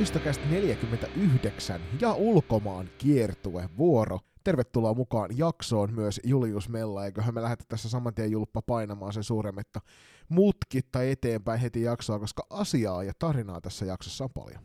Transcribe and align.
Loistokäst 0.00 0.40
49 0.50 1.80
ja 2.00 2.12
ulkomaan 2.12 2.90
kiertue 2.98 3.68
vuoro. 3.78 4.18
Tervetuloa 4.44 4.94
mukaan 4.94 5.38
jaksoon 5.38 5.94
myös 5.94 6.20
Julius 6.24 6.68
Mella, 6.68 7.04
eiköhän 7.04 7.34
me 7.34 7.42
lähdetä 7.42 7.64
tässä 7.68 7.88
saman 7.88 8.14
tien 8.14 8.30
julppa 8.30 8.62
painamaan 8.62 9.12
sen 9.12 9.24
suuremmitta 9.24 9.80
mutkitta 10.28 11.02
eteenpäin 11.02 11.60
heti 11.60 11.82
jaksoa, 11.82 12.18
koska 12.18 12.46
asiaa 12.50 13.04
ja 13.04 13.12
tarinaa 13.18 13.60
tässä 13.60 13.84
jaksossa 13.86 14.24
on 14.24 14.30
paljon. 14.34 14.62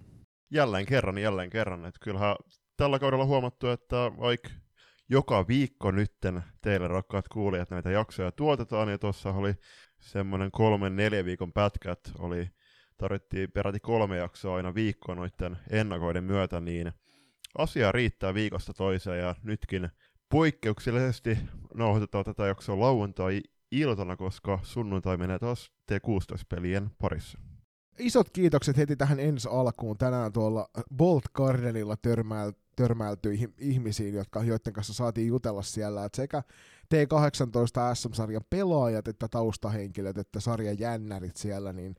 Jälleen 0.51 0.85
kerran, 0.85 1.17
jälleen 1.17 1.49
kerran. 1.49 1.85
Että 1.85 1.99
kyllähän 2.03 2.35
tällä 2.77 2.99
kaudella 2.99 3.25
huomattu, 3.25 3.67
että 3.67 3.95
vaikka 4.19 4.49
joka 5.09 5.47
viikko 5.47 5.91
nytten 5.91 6.43
teille 6.61 6.87
rakkaat 6.87 7.27
kuulijat 7.27 7.69
näitä 7.69 7.91
jaksoja 7.91 8.31
tuotetaan, 8.31 8.89
ja 8.89 8.97
tuossa 8.97 9.29
oli 9.29 9.53
semmoinen 9.99 10.51
kolmen 10.51 10.95
neljä 10.95 11.25
viikon 11.25 11.53
pätkät, 11.53 11.99
oli 12.19 12.54
tarvittiin 12.97 13.51
peräti 13.51 13.79
kolme 13.79 14.17
jaksoa 14.17 14.55
aina 14.55 14.75
viikkoa 14.75 15.15
noiden 15.15 15.57
ennakoiden 15.69 16.23
myötä, 16.23 16.59
niin 16.59 16.91
asiaa 17.57 17.91
riittää 17.91 18.33
viikosta 18.33 18.73
toiseen, 18.73 19.19
ja 19.19 19.35
nytkin 19.43 19.89
poikkeuksellisesti 20.29 21.37
nauhoitetaan 21.73 22.25
tätä 22.25 22.47
jaksoa 22.47 22.79
lauantai-iltana, 22.79 24.15
koska 24.15 24.59
sunnuntai 24.63 25.17
menee 25.17 25.39
taas 25.39 25.71
T16-pelien 25.91 26.89
parissa. 27.01 27.39
Isot 27.99 28.29
kiitokset 28.29 28.77
heti 28.77 28.95
tähän 28.95 29.19
ensi 29.19 29.49
alkuun. 29.51 29.97
Tänään 29.97 30.33
tuolla 30.33 30.69
Bolt 30.95 31.23
Gardenilla 31.33 31.97
törmäil, 31.97 32.51
törmäiltyihin 32.75 33.53
ihmisiin, 33.57 34.13
jotka, 34.13 34.43
joiden 34.43 34.73
kanssa 34.73 34.93
saatiin 34.93 35.27
jutella 35.27 35.61
siellä. 35.61 36.05
Et 36.05 36.13
sekä 36.13 36.43
T18 36.93 37.95
SM-sarjan 37.95 38.45
pelaajat, 38.49 39.07
että 39.07 39.27
taustahenkilöt, 39.27 40.17
että 40.17 40.39
sarjan 40.39 40.79
jännärit 40.79 41.37
siellä, 41.37 41.73
niin 41.73 41.95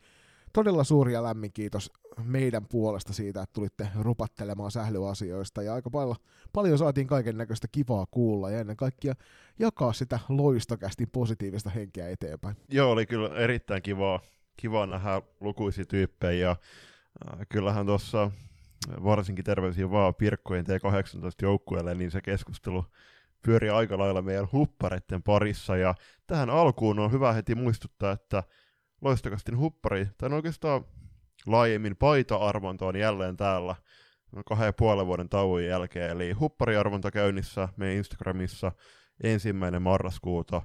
todella 0.56 0.84
suuri 0.84 1.12
ja 1.12 1.22
lämmin 1.22 1.52
kiitos 1.52 1.92
meidän 2.24 2.66
puolesta 2.66 3.12
siitä, 3.12 3.42
että 3.42 3.52
tulitte 3.52 3.88
rupattelemaan 4.00 4.70
sählyasioista 4.70 5.62
ja 5.62 5.74
aika 5.74 5.90
paljon, 5.90 6.16
paljon 6.52 6.78
saatiin 6.78 7.06
kaiken 7.06 7.36
näköistä 7.36 7.68
kivaa 7.72 8.06
kuulla 8.10 8.50
ja 8.50 8.60
ennen 8.60 8.76
kaikkea 8.76 9.14
jakaa 9.58 9.92
sitä 9.92 10.18
loistokästi 10.28 11.06
positiivista 11.06 11.70
henkeä 11.70 12.08
eteenpäin. 12.08 12.56
Joo, 12.68 12.90
oli 12.90 13.06
kyllä 13.06 13.36
erittäin 13.36 13.82
kivaa, 13.82 14.20
kiva 14.56 14.86
nähdä 14.86 15.22
lukuisia 15.40 15.84
tyyppejä 15.84 16.48
ja 16.48 16.50
äh, 16.50 17.38
kyllähän 17.48 17.86
tuossa 17.86 18.30
varsinkin 19.04 19.44
terveisiä 19.44 19.90
vaan 19.90 20.14
Pirkkojen 20.14 20.66
T18-joukkueelle, 20.66 21.94
niin 21.94 22.10
se 22.10 22.20
keskustelu 22.20 22.84
pyörii 23.42 23.70
aika 23.70 23.98
lailla 23.98 24.22
meidän 24.22 24.48
huppareiden 24.52 25.22
parissa 25.22 25.76
ja 25.76 25.94
tähän 26.26 26.50
alkuun 26.50 26.98
on 26.98 27.12
hyvä 27.12 27.32
heti 27.32 27.54
muistuttaa, 27.54 28.12
että 28.12 28.42
loistokastin 29.06 29.58
huppari, 29.58 30.08
tai 30.18 30.32
oikeastaan 30.32 30.84
laajemmin 31.46 31.96
paita-arvonta 31.96 32.86
on 32.86 32.96
jälleen 32.96 33.36
täällä 33.36 33.74
kahden 34.46 34.66
ja 34.66 34.72
puolen 34.72 35.06
vuoden 35.06 35.28
tauon 35.28 35.64
jälkeen, 35.64 36.10
eli 36.10 36.32
huppariarvonta 36.32 37.10
käynnissä 37.10 37.68
meidän 37.76 37.96
Instagramissa 37.96 38.72
ensimmäinen 39.22 39.82
marraskuuta 39.82 40.62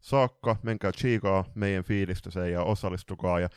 saakka, 0.00 0.56
menkää 0.62 0.92
chiikaa 0.92 1.44
meidän 1.54 1.84
fiilistä 1.84 2.30
se 2.30 2.50
ja 2.50 2.62
osallistukaa, 2.62 3.40
ja 3.40 3.48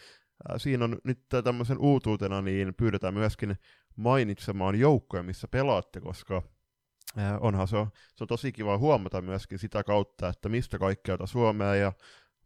ää, 0.50 0.60
siinä 0.60 0.86
on 0.86 0.98
nyt 1.04 1.20
tämmöisen 1.44 1.78
uutuutena, 1.78 2.42
niin 2.42 2.74
pyydetään 2.76 3.14
myöskin 3.14 3.56
mainitsemaan 3.96 4.80
joukkoja, 4.80 5.24
missä 5.24 5.48
pelaatte, 5.48 6.02
koska 6.02 6.42
ää, 7.18 7.40
onhan 7.40 7.68
se, 7.68 7.78
se 8.16 8.24
on 8.24 8.28
tosi 8.28 8.52
kiva 8.52 8.78
huomata 8.78 9.22
myöskin 9.22 9.60
sitä 9.60 9.84
kautta, 9.84 10.30
että 10.30 10.50
mistä 10.50 10.80
kaikkialta 10.80 11.26
Suomea 11.26 11.76
ja 11.76 11.94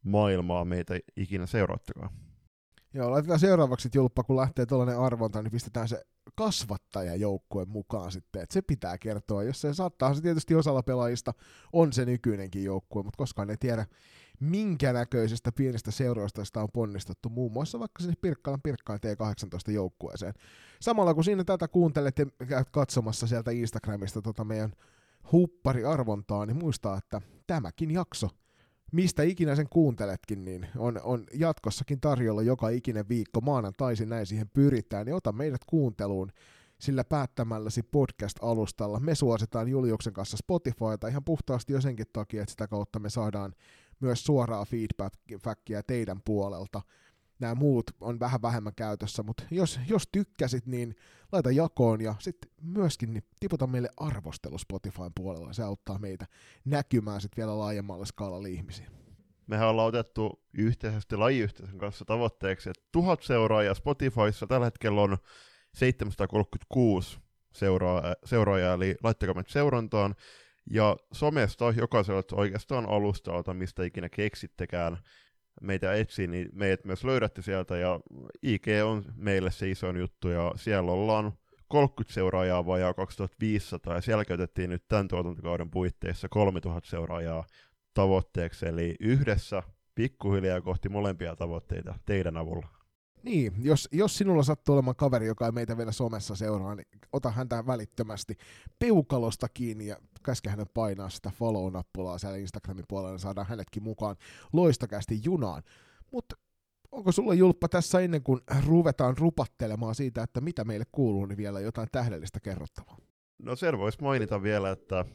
maailmaa 0.03 0.65
meitä 0.65 0.99
ikinä 1.15 1.45
seuraattakaan. 1.45 2.09
Joo, 2.93 3.11
laitetaan 3.11 3.39
seuraavaksi 3.39 3.89
julppa, 3.95 4.23
kun 4.23 4.35
lähtee 4.35 4.65
tuollainen 4.65 4.99
arvonta, 4.99 5.43
niin 5.43 5.51
pistetään 5.51 5.87
se 5.87 6.05
kasvattajajoukkue 6.35 7.65
mukaan 7.65 8.11
sitten, 8.11 8.41
että 8.41 8.53
se 8.53 8.61
pitää 8.61 8.97
kertoa, 8.97 9.43
jos 9.43 9.61
se 9.61 9.73
saattaa 9.73 10.13
se 10.13 10.21
tietysti 10.21 10.55
osalla 10.55 10.83
pelaajista 10.83 11.33
on 11.73 11.93
se 11.93 12.05
nykyinenkin 12.05 12.63
joukkue, 12.63 13.03
mutta 13.03 13.17
koskaan 13.17 13.49
ei 13.49 13.57
tiedä, 13.57 13.85
minkä 14.39 14.93
näköisestä 14.93 15.51
pienestä 15.51 15.91
seuroista 15.91 16.45
sitä 16.45 16.61
on 16.61 16.69
ponnistettu, 16.73 17.29
muun 17.29 17.51
muassa 17.51 17.79
vaikka 17.79 18.03
sinne 18.03 18.15
Pirkkalan 18.21 18.61
Pirkkaan 18.61 18.99
T18 18.99 19.71
joukkueeseen. 19.71 20.33
Samalla 20.81 21.13
kun 21.13 21.23
siinä 21.23 21.43
tätä 21.43 21.67
kuuntelet 21.67 22.19
ja 22.49 22.65
katsomassa 22.71 23.27
sieltä 23.27 23.51
Instagramista 23.51 24.21
tota 24.21 24.43
meidän 24.43 24.73
huppariarvontaa, 25.31 26.45
niin 26.45 26.57
muistaa, 26.57 26.97
että 26.97 27.21
tämäkin 27.47 27.91
jakso 27.91 28.29
mistä 28.91 29.23
ikinä 29.23 29.55
sen 29.55 29.69
kuunteletkin, 29.69 30.45
niin 30.45 30.67
on, 30.77 30.99
on 31.03 31.25
jatkossakin 31.33 32.01
tarjolla 32.01 32.41
joka 32.41 32.69
ikinen 32.69 33.09
viikko 33.09 33.41
maanantaisin 33.41 34.09
näin 34.09 34.25
siihen 34.25 34.49
pyritään, 34.49 35.05
niin 35.05 35.15
ota 35.15 35.31
meidät 35.31 35.61
kuunteluun 35.67 36.31
sillä 36.79 37.03
päättämälläsi 37.03 37.83
podcast-alustalla. 37.83 38.99
Me 38.99 39.15
suositaan 39.15 39.67
Juliuksen 39.67 40.13
kanssa 40.13 40.37
Spotifyta 40.37 41.07
ihan 41.07 41.23
puhtaasti 41.23 41.73
jo 41.73 41.81
senkin 41.81 42.05
takia, 42.13 42.41
että 42.41 42.51
sitä 42.51 42.67
kautta 42.67 42.99
me 42.99 43.09
saadaan 43.09 43.53
myös 43.99 44.23
suoraa 44.23 44.65
feedbackia 44.65 45.83
teidän 45.87 46.21
puolelta 46.25 46.81
nämä 47.39 47.55
muut 47.55 47.91
on 48.01 48.19
vähän 48.19 48.41
vähemmän 48.41 48.75
käytössä, 48.75 49.23
mutta 49.23 49.43
jos, 49.51 49.79
jos 49.87 50.07
tykkäsit, 50.11 50.65
niin 50.65 50.95
laita 51.31 51.51
jakoon 51.51 52.01
ja 52.01 52.15
sitten 52.19 52.51
myöskin 52.61 53.13
niin 53.13 53.23
tiputa 53.39 53.67
meille 53.67 53.89
arvostelu 53.97 54.57
Spotifyn 54.57 55.11
puolella, 55.15 55.53
se 55.53 55.63
auttaa 55.63 55.99
meitä 55.99 56.25
näkymään 56.65 57.21
sitten 57.21 57.41
vielä 57.41 57.59
laajemmalle 57.59 58.05
skaalalla 58.05 58.47
ihmisiä. 58.47 58.91
Mehän 59.47 59.67
ollaan 59.67 59.87
otettu 59.87 60.43
yhteisesti 60.53 61.15
lajiyhteisön 61.15 61.77
kanssa 61.77 62.05
tavoitteeksi, 62.05 62.69
että 62.69 62.83
tuhat 62.91 63.23
seuraajaa 63.23 63.73
Spotifyssa 63.73 64.47
tällä 64.47 64.65
hetkellä 64.65 65.01
on 65.01 65.17
736 65.73 67.19
seuraa, 67.53 68.15
seuraajaa, 68.25 68.73
eli 68.73 68.95
laittakaa 69.03 69.35
meitä 69.35 69.51
seurantaan. 69.51 70.15
Ja 70.71 70.97
somesta 71.11 71.73
jokaisella 71.77 72.23
oikeastaan 72.31 72.89
alustalta, 72.89 73.53
mistä 73.53 73.83
ikinä 73.83 74.09
keksittekään, 74.09 74.97
meitä 75.61 75.93
etsii, 75.93 76.27
niin 76.27 76.49
meidät 76.53 76.85
myös 76.85 77.03
löydätte 77.03 77.41
sieltä, 77.41 77.77
ja 77.77 77.99
IG 78.43 78.67
on 78.85 79.03
meille 79.15 79.51
se 79.51 79.69
iso 79.69 79.91
juttu, 79.91 80.29
ja 80.29 80.53
siellä 80.55 80.91
ollaan 80.91 81.33
30 81.67 82.13
seuraajaa 82.13 82.65
vajaa 82.65 82.93
2500, 82.93 83.95
ja 83.95 84.01
siellä 84.01 84.25
käytettiin 84.25 84.69
nyt 84.69 84.83
tämän 84.87 85.07
tuotantokauden 85.07 85.71
puitteissa 85.71 86.29
3000 86.29 86.89
seuraajaa 86.89 87.45
tavoitteeksi, 87.93 88.65
eli 88.65 88.95
yhdessä 88.99 89.63
pikkuhiljaa 89.95 90.61
kohti 90.61 90.89
molempia 90.89 91.35
tavoitteita 91.35 91.99
teidän 92.05 92.37
avulla. 92.37 92.67
Niin, 93.23 93.53
jos, 93.61 93.89
jos 93.91 94.17
sinulla 94.17 94.43
sattuu 94.43 94.75
olemaan 94.75 94.95
kaveri, 94.95 95.27
joka 95.27 95.45
ei 95.45 95.51
meitä 95.51 95.77
vielä 95.77 95.91
somessa 95.91 96.35
seuraa, 96.35 96.75
niin 96.75 96.87
ota 97.13 97.31
häntä 97.31 97.65
välittömästi 97.67 98.37
peukalosta 98.79 99.49
kiinni 99.49 99.87
ja 99.87 99.97
käske 100.25 100.49
hänen 100.49 100.69
painaa 100.73 101.09
sitä 101.09 101.31
follow-nappulaa 101.39 102.17
siellä 102.17 102.37
Instagramin 102.37 102.85
puolella, 102.87 103.11
niin 103.11 103.19
saadaan 103.19 103.47
hänetkin 103.47 103.83
mukaan 103.83 104.15
loistakästi 104.53 105.19
junaan. 105.23 105.63
Mutta 106.11 106.35
onko 106.91 107.11
sulla 107.11 107.33
Julppa 107.33 107.69
tässä 107.69 107.99
ennen 107.99 108.23
kuin 108.23 108.41
ruvetaan 108.65 109.17
rupattelemaan 109.17 109.95
siitä, 109.95 110.23
että 110.23 110.41
mitä 110.41 110.63
meille 110.63 110.85
kuuluu, 110.91 111.25
niin 111.25 111.37
vielä 111.37 111.59
jotain 111.59 111.87
tähdellistä 111.91 112.39
kerrottavaa? 112.39 112.97
No 113.39 113.55
sen 113.55 113.77
voisi 113.77 114.01
mainita 114.01 114.43
vielä, 114.43 114.71
että 114.71 115.05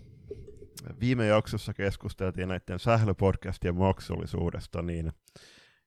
viime 1.01 1.27
jaksossa 1.27 1.75
keskusteltiin 1.75 2.49
näiden 2.49 2.79
sählöpodcastien 2.79 3.77
maksullisuudesta, 3.77 4.83
niin 4.83 5.13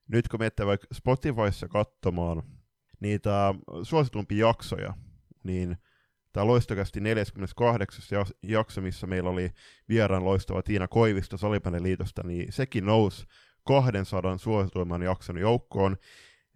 nyt 0.08 0.28
kun 0.28 0.40
menette 0.40 0.66
vaikka 0.66 0.88
Spotifyssa 0.94 1.68
katsomaan 1.68 2.44
niitä 3.00 3.56
suositumpia 3.84 4.48
jaksoja, 4.48 4.94
niin 5.44 5.78
tämä 6.38 6.48
loistokästi 6.48 7.00
48. 7.00 8.26
jakso, 8.44 8.82
missä 8.82 9.08
meillä 9.08 9.30
oli 9.30 9.52
vieraan 9.90 10.26
loistava 10.26 10.62
Tiina 10.62 10.88
Koivisto 10.88 11.38
Salibändiliitosta, 11.38 12.22
niin 12.26 12.54
sekin 12.54 12.86
nousi 12.86 13.26
200 13.68 14.38
suosituimman 14.38 15.02
jakson 15.02 15.38
joukkoon. 15.38 15.98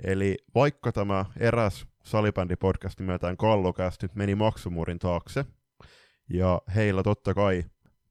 Eli 0.04 0.38
vaikka 0.56 0.92
tämä 0.92 1.26
eräs 1.38 1.86
salibändipodcast 2.04 3.00
nimeltään 3.00 3.38
Kallokäst 3.38 4.02
nyt 4.02 4.16
meni 4.16 4.36
maksumuurin 4.36 5.00
taakse, 5.00 5.46
ja 6.30 6.62
heillä 6.76 7.04
totta 7.04 7.34
kai 7.34 7.64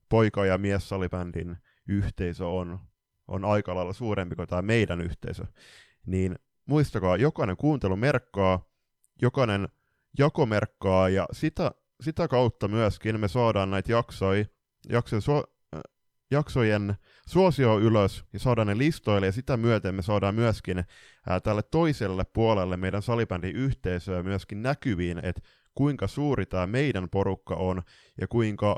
poika- 0.09 0.47
ja 0.47 0.59
mies 0.59 0.89
salibändin 0.89 1.57
yhteisö 1.89 2.47
on 2.47 2.79
on 3.29 3.45
aika 3.45 3.75
lailla 3.75 3.93
suurempi 3.93 4.37
kuin 4.37 4.49
tämä 4.49 4.63
meidän 4.63 5.01
yhteisö, 5.01 5.45
niin 6.07 6.39
muistakaa, 6.67 7.17
jokainen 7.17 7.57
kuuntelu 7.57 7.97
merkkaa, 7.97 8.65
jokainen 9.23 9.69
jako 10.19 10.47
merkkaa, 10.47 11.09
ja 11.09 11.27
sitä, 11.33 11.71
sitä 12.01 12.29
kautta 12.29 12.69
myöskin 12.69 13.21
me 13.21 13.29
saadaan 13.29 13.71
näitä 13.71 13.93
jaksoja, 13.93 14.45
jaksoja 14.89 15.21
su, 15.21 15.33
äh, 15.37 15.81
jaksojen 16.31 16.95
suosio 17.29 17.79
ylös 17.79 18.25
ja 18.33 18.39
saadaan 18.39 18.67
ne 18.67 18.79
listoille, 18.79 19.27
ja 19.27 19.33
sitä 19.33 19.57
myöten 19.57 19.95
me 19.95 20.03
saadaan 20.03 20.35
myöskin 20.35 20.79
ää, 20.79 20.85
äh, 21.35 21.43
tälle 21.43 21.63
toiselle 21.63 22.25
puolelle 22.25 22.77
meidän 22.77 23.03
salibändin 23.03 23.57
yhteisöä 23.57 24.23
myöskin 24.23 24.63
näkyviin, 24.63 25.19
että 25.25 25.41
kuinka 25.75 26.07
suuri 26.07 26.47
tämä 26.47 26.67
meidän 26.67 27.09
porukka 27.09 27.55
on, 27.55 27.83
ja 28.21 28.29
kuinka, 28.29 28.77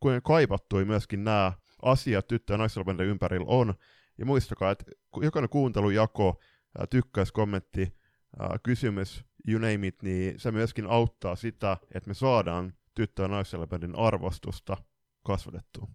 kuinka 0.00 0.20
kaipattui 0.20 0.84
myöskin 0.84 1.24
nämä 1.24 1.52
asiat 1.82 2.26
tyttö- 2.26 2.52
ja 2.52 2.58
naissalibändin 2.58 3.06
ympärillä 3.06 3.46
on. 3.48 3.74
Ja 4.18 4.26
muistakaa, 4.26 4.70
että 4.70 4.84
jokainen 5.22 5.48
kuuntelujako, 5.48 6.40
tykkäys, 6.90 7.32
kommentti, 7.32 7.96
kysymys 8.62 9.24
you 9.48 9.58
name 9.58 9.86
it, 9.86 10.02
niin 10.02 10.40
se 10.40 10.52
myöskin 10.52 10.86
auttaa 10.86 11.36
sitä, 11.36 11.76
että 11.94 12.08
me 12.08 12.14
saadaan 12.14 12.72
tyttö- 12.94 13.22
ja 13.22 13.28
naissalibändin 13.28 13.96
arvostusta 13.96 14.76
kasvatettua. 15.22 15.88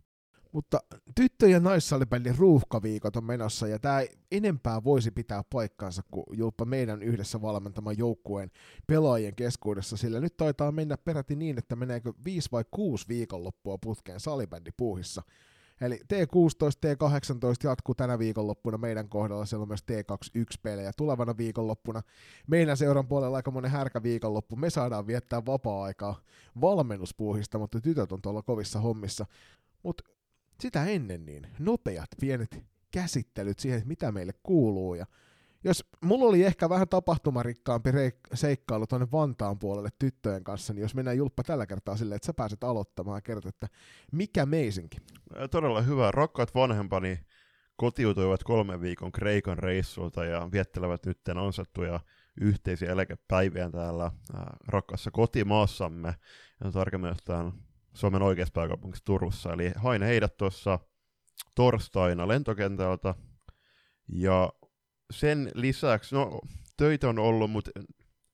Mutta 0.51 0.79
tyttö- 1.15 1.47
ja 1.47 1.59
naissalibändin 1.59 2.37
ruuhkaviikot 2.37 3.15
on 3.15 3.23
menossa, 3.23 3.67
ja 3.67 3.79
tämä 3.79 4.01
enempää 4.31 4.83
voisi 4.83 5.11
pitää 5.11 5.43
paikkaansa 5.49 6.01
kuin 6.11 6.25
jopa 6.31 6.65
meidän 6.65 7.03
yhdessä 7.03 7.41
valmentaman 7.41 7.97
joukkueen 7.97 8.51
pelaajien 8.87 9.35
keskuudessa, 9.35 9.97
sillä 9.97 10.19
nyt 10.19 10.37
taitaa 10.37 10.71
mennä 10.71 10.97
peräti 10.97 11.35
niin, 11.35 11.57
että 11.57 11.75
meneekö 11.75 12.13
5 12.25 12.49
vai 12.51 12.65
6 12.71 13.07
viikonloppua 13.07 13.77
putkeen 13.77 14.19
salibändipuuhissa. 14.19 15.21
Eli 15.81 15.95
T16, 15.95 16.85
T18 16.85 17.63
jatkuu 17.63 17.95
tänä 17.95 18.19
viikonloppuna 18.19 18.77
meidän 18.77 19.09
kohdalla, 19.09 19.45
siellä 19.45 19.61
on 19.61 19.67
myös 19.67 19.83
T21-pelejä 19.91 20.91
tulevana 20.97 21.37
viikonloppuna. 21.37 22.01
Meidän 22.47 22.77
seuran 22.77 23.07
puolella 23.07 23.37
aika 23.37 23.51
monen 23.51 23.71
härkä 23.71 24.03
viikonloppu, 24.03 24.55
me 24.55 24.69
saadaan 24.69 25.07
viettää 25.07 25.45
vapaa-aikaa 25.45 26.21
valmennuspuuhista, 26.61 27.57
mutta 27.59 27.81
tytöt 27.81 28.11
on 28.11 28.21
tuolla 28.21 28.41
kovissa 28.41 28.79
hommissa. 28.79 29.25
Mutta 29.83 30.03
sitä 30.59 30.85
ennen 30.85 31.25
niin 31.25 31.47
nopeat 31.59 32.09
pienet 32.19 32.63
käsittelyt 32.91 33.59
siihen, 33.59 33.81
mitä 33.85 34.11
meille 34.11 34.33
kuuluu. 34.43 34.95
Ja 34.95 35.05
jos 35.63 35.85
mulla 36.01 36.25
oli 36.25 36.43
ehkä 36.43 36.69
vähän 36.69 36.87
tapahtumarikkaampi 36.87 37.91
reik- 37.91 38.29
seikkailu 38.33 38.87
tuonne 38.87 39.07
Vantaan 39.11 39.59
puolelle 39.59 39.89
tyttöjen 39.99 40.43
kanssa, 40.43 40.73
niin 40.73 40.81
jos 40.81 40.95
mennään 40.95 41.17
Julppa 41.17 41.43
tällä 41.43 41.65
kertaa 41.65 41.97
silleen, 41.97 42.15
että 42.15 42.25
sä 42.25 42.33
pääset 42.33 42.63
aloittamaan 42.63 43.21
ja 43.27 43.35
että 43.49 43.67
mikä 44.11 44.45
meisinkin. 44.45 45.01
Todella 45.51 45.81
hyvä. 45.81 46.11
Rakkaat 46.11 46.55
vanhempani 46.55 47.19
kotiutuivat 47.75 48.43
kolmen 48.43 48.81
viikon 48.81 49.11
Kreikan 49.11 49.57
reissulta 49.57 50.25
ja 50.25 50.49
viettelevät 50.51 51.05
nyt 51.05 51.19
ansattuja 51.35 51.99
yhteisiä 52.41 52.91
eläkepäiviä 52.91 53.69
täällä 53.69 54.11
rakkaassa 54.67 55.11
kotimaassamme, 55.11 56.15
ja 56.63 56.71
tarkemmin 56.71 57.11
ottaen 57.11 57.51
Suomen 57.93 58.21
oikeassa 58.21 58.51
pääkaupungissa 58.53 59.05
Turussa. 59.05 59.53
Eli 59.53 59.71
hain 59.75 60.01
heidät 60.01 60.37
tuossa 60.37 60.79
torstaina 61.55 62.27
lentokentältä, 62.27 63.15
ja 64.07 64.53
sen 65.11 65.51
lisäksi, 65.55 66.15
no 66.15 66.41
töitä 66.77 67.09
on 67.09 67.19
ollut, 67.19 67.51
mutta 67.51 67.71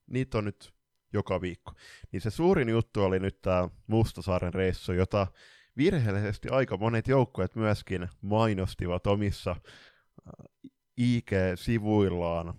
niitä 0.07 0.37
on 0.37 0.45
nyt 0.45 0.73
joka 1.13 1.41
viikko. 1.41 1.71
Niin 2.11 2.21
se 2.21 2.29
suurin 2.29 2.69
juttu 2.69 3.03
oli 3.03 3.19
nyt 3.19 3.41
tämä 3.41 3.69
Mustasaaren 3.87 4.53
reissu, 4.53 4.93
jota 4.93 5.27
virheellisesti 5.77 6.49
aika 6.49 6.77
monet 6.77 7.07
joukkueet 7.07 7.55
myöskin 7.55 8.09
mainostivat 8.21 9.07
omissa 9.07 9.55
IG-sivuillaan, 10.97 12.53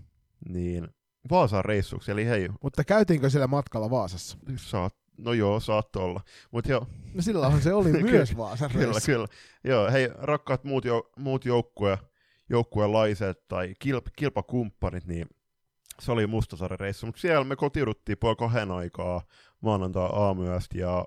niin 0.49 0.89
Vaasan 1.31 1.65
reissuksi, 1.65 2.11
eli 2.11 2.27
hei. 2.27 2.49
Mutta 2.63 2.85
käytiinkö 2.85 3.31
siellä 3.31 3.47
matkalla 3.47 3.91
Vaasassa? 3.91 4.39
Saat, 4.57 4.95
no 5.19 5.33
joo, 5.33 5.61
saattoi 5.61 6.03
olla. 6.03 6.21
Mut 6.51 6.67
jo. 6.67 6.87
No 7.15 7.23
silloinhan 7.23 7.63
se 7.63 7.75
oli 7.75 8.03
myös 8.03 8.37
Vaasan 8.37 8.71
reissu. 8.71 8.93
Kyllä, 8.93 9.01
kyllä. 9.07 9.27
Joo, 9.65 9.91
hei, 9.91 10.09
rakkaat 10.15 10.65
muut, 10.65 10.85
jo, 10.85 11.11
muut 11.17 11.45
joukkue, 11.45 11.99
joukkuelaiset 12.51 13.49
tai 13.49 13.75
kilp, 13.79 14.07
kilpakumppanit, 14.17 15.07
niin 15.07 15.27
se 16.01 16.13
oli 16.13 16.27
Mustasaaren 16.27 16.81
reissu, 16.81 17.07
mutta 17.07 17.21
siellä 17.21 17.45
me 17.45 17.57
kotiuduttiin 17.57 18.19
puoli 18.19 18.37
kahden 18.37 18.71
aikaa 18.71 19.23
maanantai 19.61 20.11
aamuyöstä 20.13 20.79
ja 20.79 21.05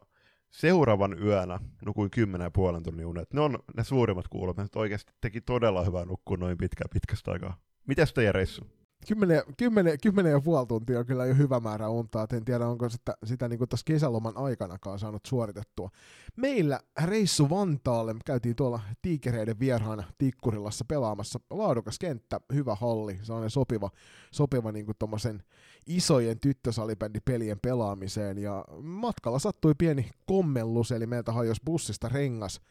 seuraavan 0.49 1.23
yönä 1.23 1.59
nukuin 1.85 2.11
kymmenen 2.11 2.45
ja 2.45 2.51
puolen 2.51 2.83
tunnin 2.83 3.05
unet. 3.05 3.33
Ne 3.33 3.41
on 3.41 3.59
ne 3.77 3.83
suurimmat 3.83 4.25
että 4.65 4.79
oikeasti 4.79 5.13
teki 5.21 5.41
todella 5.41 5.83
hyvää 5.83 6.05
nukkua 6.05 6.37
noin 6.37 6.57
pitkä, 6.57 6.83
pitkästä 6.93 7.31
aikaa. 7.31 7.57
Mitäs 7.87 8.13
teidän 8.13 8.35
reissu? 8.35 8.80
Kymmenen, 9.07 9.43
kymmenen, 9.57 9.97
kymmenen 10.03 10.31
ja 10.31 10.41
puoli 10.41 10.67
tuntia 10.67 10.99
on 10.99 11.05
kyllä 11.05 11.25
jo 11.25 11.35
hyvä 11.35 11.59
määrä 11.59 11.89
untaa. 11.89 12.27
En 12.33 12.45
tiedä, 12.45 12.67
onko 12.67 12.89
sitä, 12.89 13.17
sitä 13.23 13.47
niin 13.47 13.59
tuossa 13.59 13.83
kesäloman 13.85 14.37
aikanakaan 14.37 14.99
saanut 14.99 15.25
suoritettua. 15.25 15.89
Meillä 16.37 16.79
reissu 17.03 17.49
Vantaalle, 17.49 18.15
käytiin 18.25 18.55
tuolla 18.55 18.79
tiikereiden 19.01 19.59
vieraana 19.59 20.03
Tikkurilassa 20.17 20.85
pelaamassa. 20.87 21.39
Laadukas 21.49 21.99
kenttä, 21.99 22.41
hyvä 22.53 22.75
halli, 22.75 23.19
sellainen 23.21 23.49
sopiva, 23.49 23.89
sopiva 24.31 24.71
niin 24.71 24.85
kuin 24.85 25.41
isojen 25.87 26.39
tyttösalibändipelien 26.39 27.59
pelaamiseen. 27.61 28.37
Ja 28.37 28.65
matkalla 28.81 29.39
sattui 29.39 29.73
pieni 29.77 30.09
kommellus, 30.25 30.91
eli 30.91 31.07
meiltä 31.07 31.31
hajosi 31.31 31.61
bussista 31.65 32.09
rengas 32.09 32.61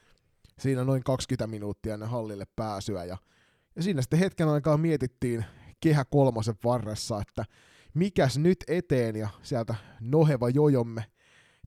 siinä 0.61 0.85
noin 0.85 1.05
20 1.05 1.47
minuuttia 1.47 1.94
ennen 1.94 2.09
hallille 2.09 2.47
pääsyä. 2.56 3.05
Ja, 3.05 3.19
ja 3.76 3.83
siinä 3.83 4.03
sitten 4.03 4.19
hetken 4.19 4.49
aikaa 4.49 4.76
mietittiin, 4.76 5.44
kehä 5.81 6.05
kolmosen 6.05 6.55
varressa, 6.65 7.21
että 7.21 7.44
mikäs 7.94 8.38
nyt 8.38 8.65
eteen, 8.69 9.17
ja 9.17 9.29
sieltä 9.43 9.75
noheva 10.00 10.49
jojomme 10.49 11.05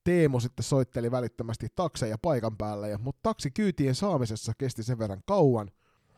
Teemo 0.03 0.39
sitten 0.39 0.63
soitteli 0.63 1.11
välittömästi 1.11 1.67
takseja 1.75 2.17
paikan 2.21 2.57
päälle, 2.57 2.89
ja, 2.89 2.97
mutta 2.97 3.19
taksikyytien 3.23 3.95
saamisessa 3.95 4.53
kesti 4.57 4.83
sen 4.83 4.99
verran 4.99 5.21
kauan, 5.25 5.71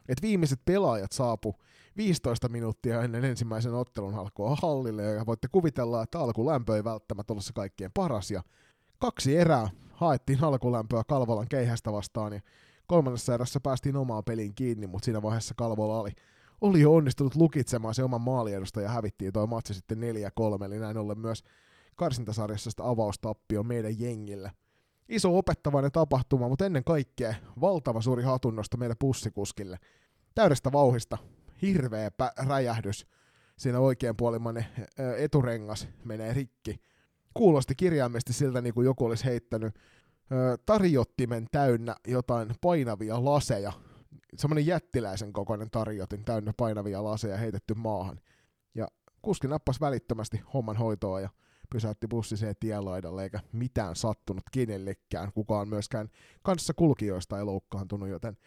että 0.09 0.21
viimeiset 0.21 0.59
pelaajat 0.65 1.11
saapu 1.11 1.55
15 1.97 2.49
minuuttia 2.49 3.01
ennen 3.01 3.25
ensimmäisen 3.25 3.73
ottelun 3.73 4.15
alkua 4.15 4.57
hallille, 4.61 5.03
ja 5.03 5.25
voitte 5.25 5.47
kuvitella, 5.51 6.03
että 6.03 6.19
alkulämpö 6.19 6.75
ei 6.75 6.83
välttämättä 6.83 7.33
ollut 7.33 7.45
se 7.45 7.53
kaikkien 7.53 7.91
paras, 7.93 8.31
ja 8.31 8.43
kaksi 8.99 9.37
erää 9.37 9.69
haettiin 9.91 10.43
alkulämpöä 10.43 11.03
Kalvolan 11.07 11.47
keihästä 11.49 11.91
vastaan, 11.91 12.33
ja 12.33 12.41
kolmannessa 12.87 13.33
erässä 13.33 13.59
päästiin 13.59 13.95
omaan 13.95 14.23
peliin 14.23 14.55
kiinni, 14.55 14.87
mutta 14.87 15.05
siinä 15.05 15.21
vaiheessa 15.21 15.53
Kalvola 15.57 15.99
oli 15.99 16.11
oli 16.61 16.81
jo 16.81 16.93
onnistunut 16.93 17.35
lukitsemaan 17.35 17.93
se 17.93 18.03
oman 18.03 18.21
maaliedusta 18.21 18.81
ja 18.81 18.89
hävittiin 18.89 19.33
tuo 19.33 19.47
matsi 19.47 19.73
sitten 19.73 19.97
4-3, 19.97 20.65
eli 20.65 20.79
näin 20.79 20.97
ollen 20.97 21.19
myös 21.19 21.43
karsintasarjassa 21.95 22.69
sitä 22.69 22.89
avaustappio 22.89 23.63
meidän 23.63 23.99
jengille. 23.99 24.51
Iso 25.09 25.37
opettavainen 25.37 25.91
tapahtuma, 25.91 26.49
mutta 26.49 26.65
ennen 26.65 26.83
kaikkea 26.83 27.35
valtava 27.61 28.01
suuri 28.01 28.23
hatunnosta 28.23 28.77
meidän 28.77 28.97
pussikuskille. 28.99 29.77
Täydestä 30.35 30.71
vauhista, 30.71 31.17
hirveä 31.61 32.09
pä- 32.09 32.47
räjähdys. 32.47 33.07
Siinä 33.57 33.79
oikeanpuolimmainen 33.79 34.65
eturengas 35.17 35.87
menee 36.03 36.33
rikki. 36.33 36.75
Kuulosti 37.33 37.75
kirjaimesti 37.75 38.33
siltä, 38.33 38.61
niin 38.61 38.73
kuin 38.73 38.85
joku 38.85 39.05
olisi 39.05 39.25
heittänyt 39.25 39.75
tarjottimen 40.65 41.47
täynnä 41.51 41.95
jotain 42.07 42.55
painavia 42.61 43.25
laseja 43.25 43.73
semmoinen 44.37 44.65
jättiläisen 44.65 45.33
kokoinen 45.33 45.71
tarjotin 45.71 46.25
täynnä 46.25 46.53
painavia 46.57 47.03
laseja 47.03 47.37
heitetty 47.37 47.73
maahan. 47.73 48.19
Ja 48.75 48.87
kuski 49.21 49.47
nappasi 49.47 49.79
välittömästi 49.79 50.41
homman 50.53 50.77
hoitoa 50.77 51.21
ja 51.21 51.29
pysäytti 51.69 52.07
bussi 52.07 52.37
siihen 52.37 52.55
tienlaidalle, 52.59 53.23
eikä 53.23 53.39
mitään 53.51 53.95
sattunut 53.95 54.43
kenellekään. 54.51 55.31
Kukaan 55.33 55.69
myöskään 55.69 56.09
kanssa 56.43 56.73
kulkijoista 56.73 57.37
ei 57.37 57.43
loukkaantunut, 57.43 58.09
joten 58.09 58.37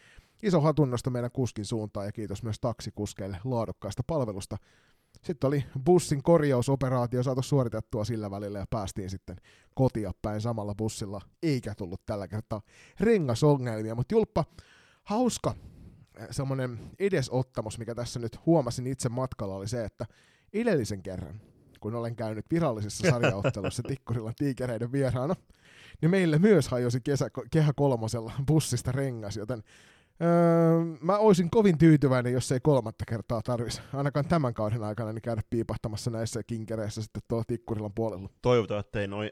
iso 0.43 0.61
hatunnosto 0.61 1.11
meidän 1.11 1.33
kuskin 1.33 1.65
suuntaan 1.65 2.07
ja 2.07 2.13
kiitos 2.13 2.43
myös 2.43 2.61
taksikuskeille 2.61 3.39
laadukkaasta 3.45 4.03
palvelusta. 4.07 4.57
Sitten 5.25 5.49
oli 5.49 5.65
bussin 5.85 6.23
korjausoperaatio 6.23 7.23
saatu 7.23 7.43
suoritettua 7.43 8.05
sillä 8.05 8.31
välillä 8.31 8.59
ja 8.59 8.67
päästiin 8.71 9.11
sitten 9.11 9.37
kotia 9.75 10.13
päin 10.23 10.41
samalla 10.41 10.75
bussilla, 10.75 11.21
eikä 11.43 11.75
tullut 11.75 12.07
tällä 12.07 12.29
kertaa 12.29 12.63
rengasongelmia, 13.01 13.95
mutta 13.95 14.15
julppa, 14.15 14.45
hauska 15.09 15.55
semmoinen 16.31 16.79
edesottamus, 16.99 17.79
mikä 17.79 17.95
tässä 17.95 18.21
nyt 18.21 18.47
huomasin 18.47 18.87
itse 18.87 19.09
matkalla, 19.09 19.55
oli 19.55 19.69
se, 19.69 19.85
että 19.85 20.07
edellisen 20.53 21.03
kerran, 21.03 21.41
kun 21.81 21.95
olen 21.95 22.17
käynyt 22.17 22.47
virallisessa 22.51 23.11
sarjaottelussa 23.11 23.83
Tikkurilan 23.89 24.35
tiikereiden 24.37 24.93
vieraana, 24.93 25.35
niin 26.01 26.11
meille 26.11 26.39
myös 26.39 26.69
hajosi 26.69 27.01
kesä, 27.01 27.29
kehä 27.51 27.73
kolmosella 27.77 28.33
bussista 28.47 28.93
rengas, 28.93 29.37
joten 29.37 29.63
öö, 30.23 30.85
mä 31.01 31.19
olisin 31.19 31.51
kovin 31.51 31.79
tyytyväinen, 31.79 32.33
jos 32.33 32.53
ei 32.53 32.61
kolmatta 32.61 33.05
kertaa 33.09 33.43
tarvitsisi 33.43 33.83
ainakaan 33.93 34.29
tämän 34.29 34.55
kauden 34.55 34.85
aikana 34.85 35.13
niin 35.13 35.23
käydä 35.23 35.43
piipahtamassa 35.51 36.11
näissä 36.11 36.43
kinkereissä 36.43 37.03
sitten 37.03 37.23
tuolla 37.29 37.45
Tikkurilan 37.47 37.95
puolella. 37.95 38.29
Toivotaan, 38.43 38.81
että 38.81 39.01
ei 39.01 39.09
noin 39.09 39.31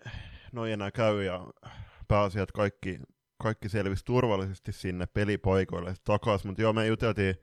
noi 0.53 0.73
enää 0.73 0.91
käy 0.91 1.23
ja 1.23 1.47
pääasiat 2.09 2.53
kaikki 2.53 3.01
kaikki 3.39 3.69
selvisi 3.69 4.05
turvallisesti 4.05 4.73
sinne 4.73 5.07
pelipaikoille 5.07 5.95
takaisin, 6.05 6.49
mutta 6.49 6.63
joo, 6.63 6.73
me 6.73 6.87
juteltiin, 6.87 7.35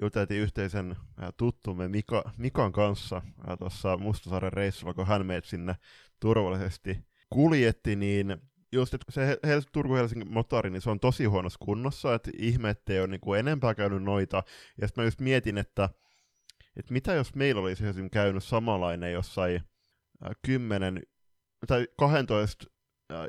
juteltiin 0.00 0.40
yhteisen 0.40 0.96
tuttumme 1.36 1.88
Mika, 1.88 2.32
Mikan 2.36 2.72
kanssa 2.72 3.22
tuossa 3.58 3.96
Mustasaaren 3.96 4.52
reissulla, 4.52 4.94
kun 4.94 5.06
hän 5.06 5.26
meidät 5.26 5.44
sinne 5.44 5.74
turvallisesti 6.20 6.98
kuljetti, 7.30 7.96
niin 7.96 8.36
just, 8.72 8.94
että 8.94 9.12
se 9.12 9.38
Hels- 9.46 9.68
Turku-Helsingin 9.72 10.32
motori, 10.32 10.70
niin 10.70 10.82
se 10.82 10.90
on 10.90 11.00
tosi 11.00 11.24
huonossa 11.24 11.58
kunnossa, 11.62 12.14
että 12.14 12.30
ihme, 12.36 12.70
ettei 12.70 13.00
ole 13.00 13.06
niin 13.06 13.20
kuin 13.20 13.40
enempää 13.40 13.74
käynyt 13.74 14.02
noita, 14.02 14.42
ja 14.80 14.88
sitten 14.88 15.02
mä 15.02 15.06
just 15.06 15.20
mietin, 15.20 15.58
että, 15.58 15.88
että 16.76 16.92
mitä 16.92 17.12
jos 17.12 17.34
meillä 17.34 17.60
olisi 17.60 17.86
esimerkiksi 17.86 18.10
käynyt 18.10 18.44
samanlainen 18.44 19.12
jossain 19.12 19.60
10 20.42 21.02
tai 21.66 21.88
12 21.98 22.66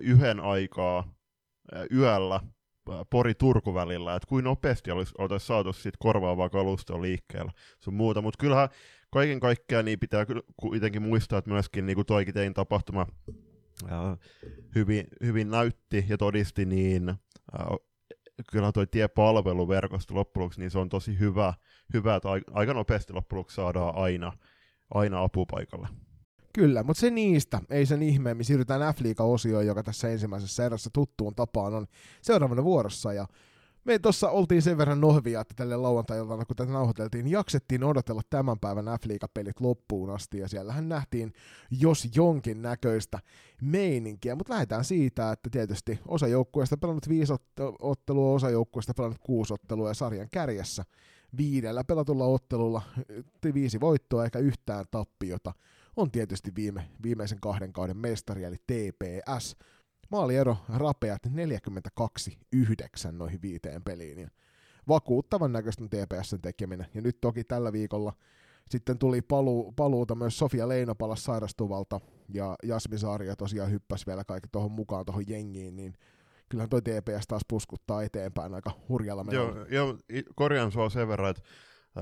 yhden 0.01 0.39
aikaa 0.39 1.13
yöllä 1.93 2.39
Pori-Turku 3.09 3.73
välillä, 3.73 4.15
että 4.15 4.27
kuin 4.27 4.43
nopeasti 4.43 4.91
olisi, 4.91 5.13
oltaisiin 5.17 5.47
saatu 5.47 5.73
siitä 5.73 5.97
korvaavaa 5.99 6.49
kalustoa 6.49 7.01
liikkeellä 7.01 7.51
sun 7.79 7.93
muuta, 7.93 8.21
mutta 8.21 8.37
kyllähän 8.37 8.69
kaiken 9.11 9.39
kaikkiaan 9.39 9.85
niin 9.85 9.99
pitää 9.99 10.25
kuitenkin 10.57 11.01
muistaa, 11.01 11.39
että 11.39 11.51
myöskin 11.51 11.85
niin 11.85 11.95
kuin 11.95 12.05
toikin 12.05 12.33
tein 12.33 12.53
tapahtuma 12.53 13.07
hyvin, 14.75 15.07
hyvin 15.23 15.51
näytti 15.51 16.05
ja 16.09 16.17
todisti, 16.17 16.65
niin 16.65 17.13
kyllä 18.51 18.71
toi 18.71 18.87
tiepalveluverkosto 18.87 20.15
loppujen 20.15 20.49
niin 20.57 20.71
se 20.71 20.79
on 20.79 20.89
tosi 20.89 21.19
hyvä, 21.19 21.53
hyvä 21.93 22.15
että 22.15 22.29
aika 22.51 22.73
nopeasti 22.73 23.13
loppujen 23.13 23.45
saadaan 23.49 23.95
aina, 23.95 24.33
aina 24.93 25.23
apupaikalle. 25.23 25.87
Kyllä, 26.53 26.83
mutta 26.83 27.01
se 27.01 27.09
niistä, 27.09 27.61
ei 27.69 27.85
sen 27.85 28.01
ihmeemmin. 28.01 28.45
Siirrytään 28.45 28.93
f 28.93 28.99
osioon 29.19 29.65
joka 29.65 29.83
tässä 29.83 30.09
ensimmäisessä 30.09 30.65
erässä 30.65 30.89
tuttuun 30.93 31.35
tapaan 31.35 31.73
on 31.73 31.87
seuraavana 32.21 32.63
vuorossa. 32.63 33.13
Ja 33.13 33.27
me 33.85 33.99
tuossa 33.99 34.29
oltiin 34.29 34.61
sen 34.61 34.77
verran 34.77 35.01
nohvia, 35.01 35.41
että 35.41 35.53
tälle 35.57 35.75
lauantai 35.75 36.17
kun 36.47 36.55
tätä 36.55 36.71
nauhoiteltiin, 36.71 37.25
niin 37.25 37.31
jaksettiin 37.31 37.83
odotella 37.83 38.21
tämän 38.29 38.59
päivän 38.59 38.85
f 38.85 39.23
pelit 39.33 39.59
loppuun 39.59 40.09
asti, 40.09 40.37
ja 40.37 40.47
siellähän 40.47 40.89
nähtiin 40.89 41.33
jos 41.71 42.07
jonkin 42.15 42.61
näköistä 42.61 43.19
meininkiä, 43.61 44.35
mutta 44.35 44.53
lähdetään 44.53 44.85
siitä, 44.85 45.31
että 45.31 45.49
tietysti 45.49 45.99
osa 46.07 46.27
joukkueesta 46.27 46.77
pelannut 46.77 47.09
viisi 47.09 47.33
ottelua, 47.81 48.35
osa 48.35 48.49
joukkueesta 48.49 48.93
pelannut 48.93 49.19
kuusi 49.23 49.53
ottelua, 49.53 49.87
ja 49.87 49.93
sarjan 49.93 50.27
kärjessä 50.31 50.85
viidellä 51.37 51.83
pelatulla 51.83 52.25
ottelulla 52.25 52.81
viisi 53.53 53.79
voittoa 53.79 54.23
eikä 54.23 54.39
yhtään 54.39 54.85
tappiota 54.91 55.53
on 55.95 56.11
tietysti 56.11 56.51
viime, 56.55 56.89
viimeisen 57.03 57.39
kahden 57.41 57.73
kauden 57.73 57.97
mestari, 57.97 58.43
eli 58.43 58.57
TPS. 58.57 59.55
Maaliero 60.11 60.57
rapeat 60.69 61.21
42-9 61.27 63.11
noihin 63.11 63.41
viiteen 63.41 63.83
peliin. 63.83 64.19
Ja 64.19 64.29
vakuuttavan 64.87 65.51
näköistä 65.51 65.83
TPSn 65.85 66.41
tekeminen. 66.41 66.87
Ja 66.93 67.01
nyt 67.01 67.21
toki 67.21 67.43
tällä 67.43 67.73
viikolla 67.73 68.13
sitten 68.69 68.97
tuli 68.97 69.21
paluu, 69.21 69.71
paluuta 69.71 70.15
myös 70.15 70.37
Sofia 70.37 70.67
Leinopala 70.67 71.15
sairastuvalta, 71.15 71.99
ja 72.33 72.55
Jasmi 72.63 72.97
Saaria 72.97 73.35
tosiaan 73.35 73.71
hyppäsi 73.71 74.05
vielä 74.05 74.23
kaikki 74.23 74.49
tuohon 74.51 74.71
mukaan 74.71 75.05
tuohon 75.05 75.23
jengiin, 75.27 75.75
niin 75.75 75.93
kyllähän 76.49 76.69
toi 76.69 76.81
TPS 76.81 77.27
taas 77.27 77.41
puskuttaa 77.47 78.03
eteenpäin 78.03 78.53
aika 78.53 78.71
hurjalla 78.89 79.23
menolla. 79.23 79.55
Joo, 79.57 79.65
joo 79.69 79.97
korjaan 80.35 80.71
sua 80.71 80.89
sen 80.89 81.07
verran, 81.07 81.29
että 81.29 81.43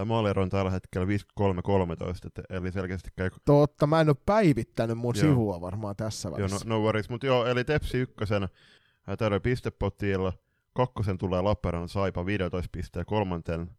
Maaliero 0.05 0.41
on 0.41 0.49
tällä 0.49 0.71
hetkellä 0.71 1.07
53-13, 1.07 1.09
eli 2.49 2.71
selkeästi 2.71 3.09
käy... 3.15 3.29
Totta, 3.45 3.87
mä 3.87 4.01
en 4.01 4.09
ole 4.09 4.15
päivittänyt 4.25 4.97
mun 4.97 5.15
joo. 5.15 5.21
sivua 5.21 5.61
varmaan 5.61 5.95
tässä 5.95 6.31
välissä. 6.31 6.55
Joo, 6.55 6.61
no, 6.65 6.75
no 6.75 6.83
worries, 6.83 7.09
mutta 7.09 7.27
joo, 7.27 7.45
eli 7.45 7.63
Tepsi 7.63 7.97
ykkösen 7.97 8.49
täydellä 9.17 9.39
pistepotilla, 9.39 10.33
kakkosen 10.73 11.17
tulee 11.17 11.41
Lappeenrannan 11.41 11.89
Saipa 11.89 12.25
15 12.25 12.69
pisteen, 12.71 13.05
kolmanten 13.05 13.69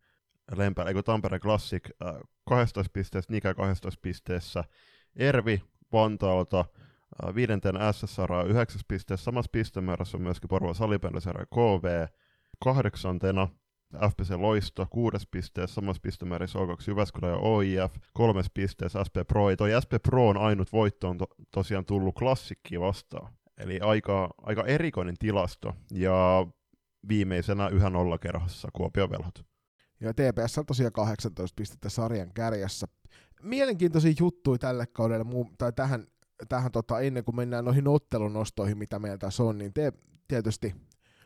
Lempä, 0.56 0.82
eikö 0.82 1.02
Tampere 1.02 1.38
Classic 1.38 1.90
äh, 2.06 2.14
12 2.48 2.90
pisteessä, 2.92 3.32
Nika 3.32 3.54
12 3.54 4.00
pisteessä, 4.02 4.64
Ervi 5.16 5.62
Vantaalta 5.92 6.60
äh, 6.60 7.34
viidenten 7.34 7.74
SSR 7.92 8.46
9 8.46 8.80
pisteessä, 8.88 9.24
samassa 9.24 9.50
pistemäärässä 9.52 10.16
on 10.16 10.22
myöskin 10.22 10.48
Porvo 10.48 10.74
Salipendosarja 10.74 11.46
KV, 11.46 12.06
kahdeksantena 12.64 13.48
FPC 13.94 14.30
Loisto 14.37 14.87
kuudes 14.90 15.26
pisteessä, 15.30 15.75
samassa 15.75 16.00
pistemäärissä 16.02 16.59
O2 16.59 16.85
Jyväskylä 16.87 17.28
ja 17.28 17.37
OIF 17.37 17.94
kolmes 18.14 18.47
pisteessä 18.54 19.04
SP 19.06 19.16
Pro. 19.28 19.50
Ja 19.50 19.56
toi 19.56 19.70
SP 19.85 19.92
Pro 20.02 20.28
on 20.28 20.37
ainut 20.37 20.73
voitto 20.73 21.09
on 21.09 21.18
to- 21.18 21.35
tosiaan 21.50 21.85
tullut 21.85 22.14
klassikki 22.14 22.80
vastaan. 22.80 23.32
Eli 23.59 23.80
aika, 23.80 24.30
aika 24.42 24.64
erikoinen 24.64 25.14
tilasto. 25.18 25.75
Ja 25.92 26.47
viimeisenä 27.09 27.68
yhä 27.68 27.90
nollakerhossa 27.90 28.68
Kuopio 28.73 29.11
Velhot. 29.11 29.44
Ja 30.00 30.14
TPS 30.14 30.59
on 30.59 30.66
tosiaan 30.66 30.92
18 30.92 31.54
pistettä 31.56 31.88
sarjan 31.88 32.32
kärjessä. 32.35 32.87
Mielenkiintoisia 33.42 34.12
juttuja 34.18 34.59
tälle 34.59 34.87
kaudelle, 34.87 35.25
tai 35.59 35.73
tähän, 35.73 36.06
tähän 36.49 36.73
tota, 36.73 37.00
ennen 37.00 37.25
kuin 37.25 37.37
mennään 37.37 37.64
noihin 37.64 37.88
ottelunostoihin, 37.88 38.78
mitä 38.78 38.99
meillä 38.99 39.18
tässä 39.18 39.42
on, 39.42 39.59
niin 39.59 39.73
te, 39.75 39.92
tietysti 40.28 40.75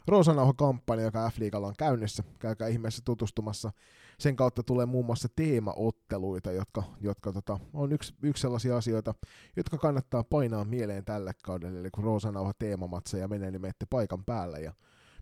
Roosanauha-kampanja, 0.07 1.05
joka 1.05 1.31
F-liigalla 1.31 1.67
on 1.67 1.75
käynnissä. 1.79 2.23
Käykää 2.39 2.69
ihmeessä 2.69 3.03
tutustumassa. 3.05 3.73
Sen 4.19 4.37
kautta 4.37 4.63
tulee 4.63 4.87
muun 4.87 5.07
muassa 5.07 5.29
teemaotteluita, 5.37 6.53
jotka, 6.53 6.83
jotka 7.01 7.33
tota, 7.33 7.61
on 7.73 7.93
yksi, 7.93 8.15
yksi 8.23 8.41
sellaisia 8.41 8.77
asioita, 8.77 9.15
jotka 9.57 9.79
kannattaa 9.79 10.25
painaa 10.25 10.65
mieleen 10.65 11.05
tälle 11.05 11.33
kaudelle. 11.45 11.81
Eli 11.81 11.91
kun 11.91 12.05
Roosanauha 12.05 12.53
teemamatseja 12.59 13.29
menee, 13.29 13.51
niin 13.51 13.63
menette 13.63 13.87
paikan 13.91 14.25
päälle. 14.25 14.61
Ja 14.61 14.73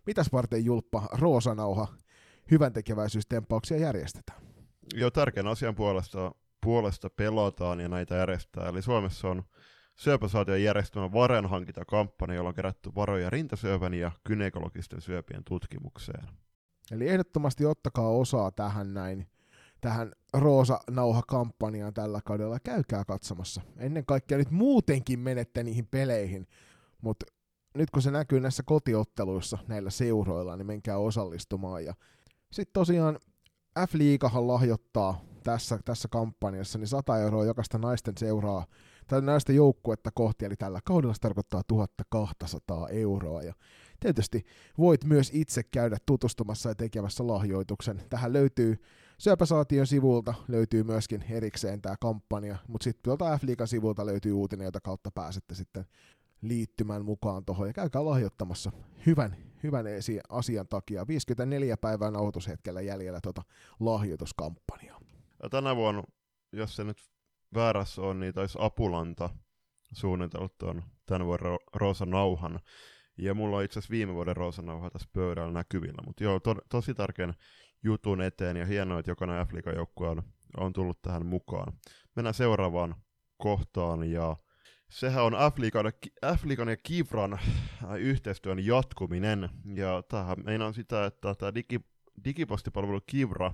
mitäs 0.05 0.31
varten 0.33 0.65
julppa 0.65 1.09
Roosanauha 1.19 1.87
hyvän 2.51 2.73
tekeväisyystempauksia 2.73 3.77
järjestetään? 3.77 4.41
Joo, 4.93 5.11
tärkeän 5.11 5.47
asian 5.47 5.75
puolesta, 5.75 6.31
puolesta 6.61 7.09
pelataan 7.09 7.79
ja 7.79 7.89
näitä 7.89 8.15
järjestetään. 8.15 8.67
Eli 8.67 8.81
Suomessa 8.81 9.29
on 9.29 9.43
Syöpäsäätiön 9.95 10.63
järjestämä 10.63 11.11
varainhankintakampanja, 11.11 12.35
jolla 12.35 12.49
on 12.49 12.55
kerätty 12.55 12.95
varoja 12.95 13.29
rintasyövän 13.29 13.93
ja 13.93 14.11
kynekologisten 14.23 15.01
syöpien 15.01 15.43
tutkimukseen. 15.43 16.27
Eli 16.91 17.09
ehdottomasti 17.09 17.65
ottakaa 17.65 18.09
osaa 18.09 18.51
tähän 18.51 18.93
näin, 18.93 19.27
tähän 19.81 20.11
Roosa-nauha-kampanjaan 20.33 21.93
tällä 21.93 22.21
kaudella. 22.25 22.59
Käykää 22.59 23.05
katsomassa. 23.05 23.61
Ennen 23.77 24.05
kaikkea 24.05 24.37
nyt 24.37 24.51
muutenkin 24.51 25.19
menette 25.19 25.63
niihin 25.63 25.87
peleihin, 25.87 26.47
mutta 27.01 27.25
nyt 27.77 27.89
kun 27.89 28.01
se 28.01 28.11
näkyy 28.11 28.39
näissä 28.39 28.63
kotiotteluissa 28.63 29.57
näillä 29.67 29.89
seuroilla, 29.89 30.57
niin 30.57 30.67
menkää 30.67 30.97
osallistumaan. 30.97 31.85
Ja 31.85 31.93
sitten 32.51 32.73
tosiaan 32.73 33.19
F-liigahan 33.79 34.47
lahjoittaa 34.47 35.21
tässä, 35.43 35.79
tässä 35.85 36.07
kampanjassa 36.07 36.79
niin 36.79 36.87
100 36.87 37.19
euroa 37.19 37.45
jokaista 37.45 37.77
naisten 37.77 38.17
seuraa 38.17 38.65
tai 39.07 39.21
näistä 39.21 39.53
joukkuetta 39.53 40.09
kohti, 40.13 40.45
eli 40.45 40.55
tällä 40.55 40.79
kaudella 40.85 41.13
se 41.13 41.19
tarkoittaa 41.19 41.61
1200 41.67 42.89
euroa. 42.89 43.41
Ja 43.41 43.53
tietysti 43.99 44.45
voit 44.77 45.05
myös 45.05 45.31
itse 45.33 45.63
käydä 45.63 45.97
tutustumassa 46.05 46.69
ja 46.69 46.75
tekemässä 46.75 47.27
lahjoituksen. 47.27 48.01
Tähän 48.09 48.33
löytyy 48.33 48.77
Syöpäsaation 49.17 49.87
sivulta 49.87 50.33
löytyy 50.47 50.83
myöskin 50.83 51.23
erikseen 51.29 51.81
tämä 51.81 51.95
kampanja, 51.99 52.57
mutta 52.67 52.83
sitten 52.83 53.03
tuolta 53.03 53.37
f 53.37 53.41
sivulta 53.65 54.05
löytyy 54.05 54.31
uutinen, 54.31 54.65
jota 54.65 54.81
kautta 54.81 55.11
pääsette 55.11 55.55
sitten 55.55 55.85
liittymään 56.41 57.05
mukaan 57.05 57.45
tuohon 57.45 57.67
ja 57.67 57.73
käykää 57.73 58.05
lahjoittamassa 58.05 58.71
hyvän, 59.05 59.35
hyvän 59.63 59.85
asian 60.29 60.67
takia. 60.67 61.07
54 61.07 61.77
päivää 61.77 62.11
nauhoitushetkellä 62.11 62.81
jäljellä 62.81 63.19
tuota 63.23 63.41
lahjoituskampanjaa. 63.79 64.99
Ja 65.43 65.49
tänä 65.49 65.75
vuonna, 65.75 66.03
jos 66.51 66.75
se 66.75 66.83
nyt 66.83 67.12
väärässä 67.53 68.01
on, 68.01 68.19
niin 68.19 68.33
taisi 68.33 68.57
Apulanta 68.61 69.29
suunnitellut 69.93 70.57
tuon 70.57 70.83
tämän 71.05 71.27
vuoden 71.27 71.57
Roosa 71.73 72.05
Nauhan. 72.05 72.59
Ja 73.17 73.33
mulla 73.33 73.57
on 73.57 73.63
itse 73.63 73.79
asiassa 73.79 73.91
viime 73.91 74.13
vuoden 74.13 74.35
Roosa 74.35 74.61
Nauha 74.61 74.89
tässä 74.89 75.09
pöydällä 75.13 75.53
näkyvillä. 75.53 76.03
Mutta 76.05 76.23
joo, 76.23 76.39
to, 76.39 76.55
tosi 76.69 76.93
tärkeän 76.93 77.33
jutun 77.83 78.21
eteen 78.21 78.57
ja 78.57 78.65
hienoa, 78.65 78.99
että 78.99 79.11
jokainen 79.11 79.47
f 79.47 79.49
joukkue 79.75 80.09
on, 80.09 80.23
on 80.57 80.73
tullut 80.73 81.01
tähän 81.01 81.25
mukaan. 81.25 81.73
Mennään 82.15 82.33
seuraavaan 82.33 82.95
kohtaan 83.37 84.11
ja 84.11 84.37
sehän 84.89 85.23
on 85.23 85.33
F-liigan 86.37 86.69
ja 86.69 86.77
Kivran 86.83 87.33
äh, 87.33 87.39
yhteistyön 87.97 88.65
jatkuminen. 88.65 89.49
Ja 89.75 90.03
tämähän 90.07 90.37
meinaa 90.43 90.73
sitä, 90.73 91.05
että 91.05 91.35
tämä 91.35 91.55
digi, 91.55 91.79
digipostipalvelu 92.25 93.01
Kivra 93.07 93.53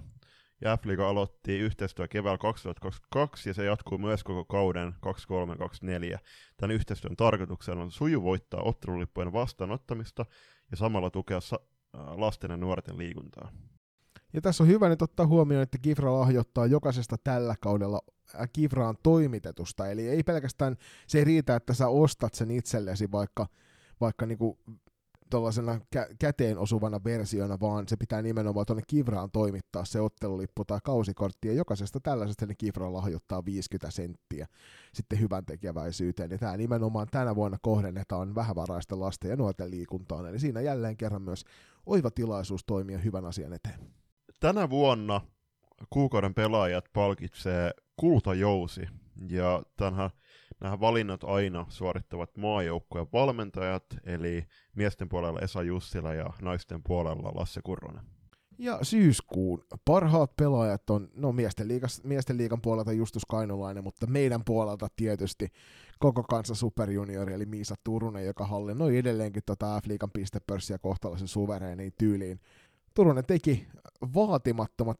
ja 0.61 0.77
aloitti 1.07 1.59
yhteistyö 1.59 2.07
keväällä 2.07 2.37
2022 2.37 3.49
ja 3.49 3.53
se 3.53 3.65
jatkuu 3.65 3.97
myös 3.97 4.23
koko 4.23 4.45
kauden 4.45 4.93
23-24. 6.15 6.19
Tämän 6.57 6.75
yhteistyön 6.75 7.15
tarkoituksena 7.15 7.81
on 7.81 7.91
sujuvoittaa 7.91 8.61
ottelulippujen 8.63 9.33
vastaanottamista 9.33 10.25
ja 10.71 10.77
samalla 10.77 11.09
tukea 11.09 11.39
lasten 11.93 12.51
ja 12.51 12.57
nuorten 12.57 12.97
liikuntaa. 12.97 13.51
Ja 14.33 14.41
tässä 14.41 14.63
on 14.63 14.69
hyvä 14.69 14.89
nyt 14.89 15.01
ottaa 15.01 15.27
huomioon, 15.27 15.63
että 15.63 15.77
Kifra 15.77 16.19
lahjoittaa 16.19 16.65
jokaisesta 16.65 17.15
tällä 17.23 17.55
kaudella 17.59 18.01
Kifraan 18.53 18.97
toimitetusta. 19.03 19.87
Eli 19.87 20.09
ei 20.09 20.23
pelkästään, 20.23 20.77
se 21.07 21.17
ei 21.17 21.23
riitä, 21.23 21.55
että 21.55 21.73
sä 21.73 21.87
ostat 21.87 22.33
sen 22.33 22.51
itsellesi 22.51 23.11
vaikka, 23.11 23.47
vaikka 24.01 24.25
niinku 24.25 24.59
tuollaisena 25.29 25.79
kä- 25.95 26.15
käteen 26.19 26.57
osuvana 26.57 27.03
versiona, 27.03 27.59
vaan 27.59 27.87
se 27.87 27.97
pitää 27.97 28.21
nimenomaan 28.21 28.65
tuonne 28.65 28.83
Kivraan 28.87 29.31
toimittaa 29.31 29.85
se 29.85 30.01
ottelulippu 30.01 30.65
tai 30.65 30.79
kausikortti, 30.83 31.47
ja 31.47 31.53
jokaisesta 31.53 31.99
tällaisesta 31.99 32.45
niin 32.45 32.57
Kivra 32.57 32.93
lahjoittaa 32.93 33.45
50 33.45 33.91
senttiä 33.91 34.47
sitten 34.93 35.19
hyvän 35.19 35.45
tekeväisyyteen, 35.45 36.31
ja 36.31 36.37
tämä 36.37 36.57
nimenomaan 36.57 37.07
tänä 37.11 37.35
vuonna 37.35 37.57
kohdennetaan 37.61 38.35
vähävaraisten 38.35 38.99
lasten 38.99 39.29
ja 39.29 39.35
nuorten 39.35 39.71
liikuntaan, 39.71 40.25
eli 40.25 40.39
siinä 40.39 40.61
jälleen 40.61 40.97
kerran 40.97 41.21
myös 41.21 41.45
oiva 41.85 42.11
tilaisuus 42.11 42.63
toimia 42.65 42.97
hyvän 42.97 43.25
asian 43.25 43.53
eteen. 43.53 43.79
Tänä 44.39 44.69
vuonna 44.69 45.21
kuukauden 45.89 46.33
pelaajat 46.33 46.85
palkitsee 46.93 47.71
kultajousi, 47.95 48.81
ja 49.29 49.63
tämähän 49.77 50.09
nämä 50.59 50.79
valinnat 50.79 51.23
aina 51.23 51.65
suorittavat 51.69 52.37
maajoukkueen 52.37 53.07
valmentajat, 53.13 53.85
eli 54.03 54.45
miesten 54.75 55.09
puolella 55.09 55.39
Esa 55.39 55.63
Jussila 55.63 56.13
ja 56.13 56.33
naisten 56.41 56.83
puolella 56.83 57.31
Lasse 57.35 57.61
Kurronen. 57.63 58.03
Ja 58.57 58.79
syyskuun 58.81 59.63
parhaat 59.85 60.35
pelaajat 60.35 60.89
on, 60.89 61.09
no 61.15 61.31
miesten, 61.31 61.67
liigas, 61.67 62.03
miesten 62.03 62.37
liigan 62.37 62.61
puolelta 62.61 62.91
Justus 62.91 63.25
Kainulainen, 63.25 63.83
mutta 63.83 64.07
meidän 64.07 64.41
puolelta 64.45 64.87
tietysti 64.95 65.51
koko 65.99 66.23
kansa 66.23 66.55
superjuniori, 66.55 67.33
eli 67.33 67.45
Miisa 67.45 67.75
Turunen, 67.83 68.25
joka 68.25 68.45
hallinnoi 68.45 68.97
edelleenkin 68.97 69.43
tota 69.45 69.81
F-liigan 69.81 70.11
pistepörssiä 70.13 70.77
kohtalaisen 70.77 71.27
suvereeniin 71.27 71.93
tyyliin. 71.97 72.39
Turunen 72.93 73.25
teki 73.25 73.67
vaatimattomat 74.13 74.99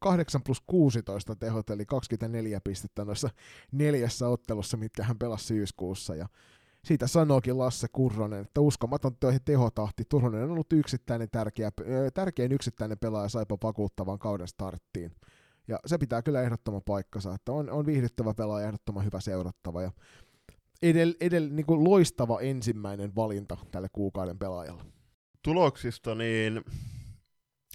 8 0.00 0.42
plus 0.42 0.62
16 0.66 1.36
tehot, 1.36 1.70
eli 1.70 1.86
24 1.86 2.60
pistettä 2.60 3.04
noissa 3.04 3.30
neljässä 3.72 4.28
ottelussa, 4.28 4.76
mitkä 4.76 5.02
hän 5.02 5.18
pelasi 5.18 5.44
syyskuussa, 5.44 6.14
ja 6.14 6.28
siitä 6.84 7.06
sanookin 7.06 7.58
Lasse 7.58 7.86
Kurronen, 7.92 8.40
että 8.40 8.60
uskomaton 8.60 9.16
tehotahti. 9.44 10.04
Turunen 10.08 10.44
on 10.44 10.50
ollut 10.50 10.72
yksittäinen 10.72 11.28
tärkeä, 11.32 11.70
tärkein 12.14 12.52
yksittäinen 12.52 12.98
pelaaja 12.98 13.28
saipa 13.28 13.58
vakuuttavan 13.62 14.18
kauden 14.18 14.48
starttiin. 14.48 15.12
Ja 15.68 15.78
se 15.86 15.98
pitää 15.98 16.22
kyllä 16.22 16.42
ehdottoman 16.42 16.82
paikkansa, 16.86 17.34
että 17.34 17.52
on, 17.52 17.70
on 17.70 17.86
viihdyttävä 17.86 18.34
pelaaja, 18.34 18.66
ehdottoman 18.66 19.04
hyvä 19.04 19.20
seurattava 19.20 19.82
ja 19.82 19.90
edell, 20.82 21.12
edell, 21.20 21.48
niin 21.50 21.66
kuin 21.66 21.84
loistava 21.84 22.40
ensimmäinen 22.40 23.14
valinta 23.16 23.56
tälle 23.70 23.88
kuukauden 23.92 24.38
pelaajalle. 24.38 24.82
Tuloksista, 25.42 26.14
niin 26.14 26.64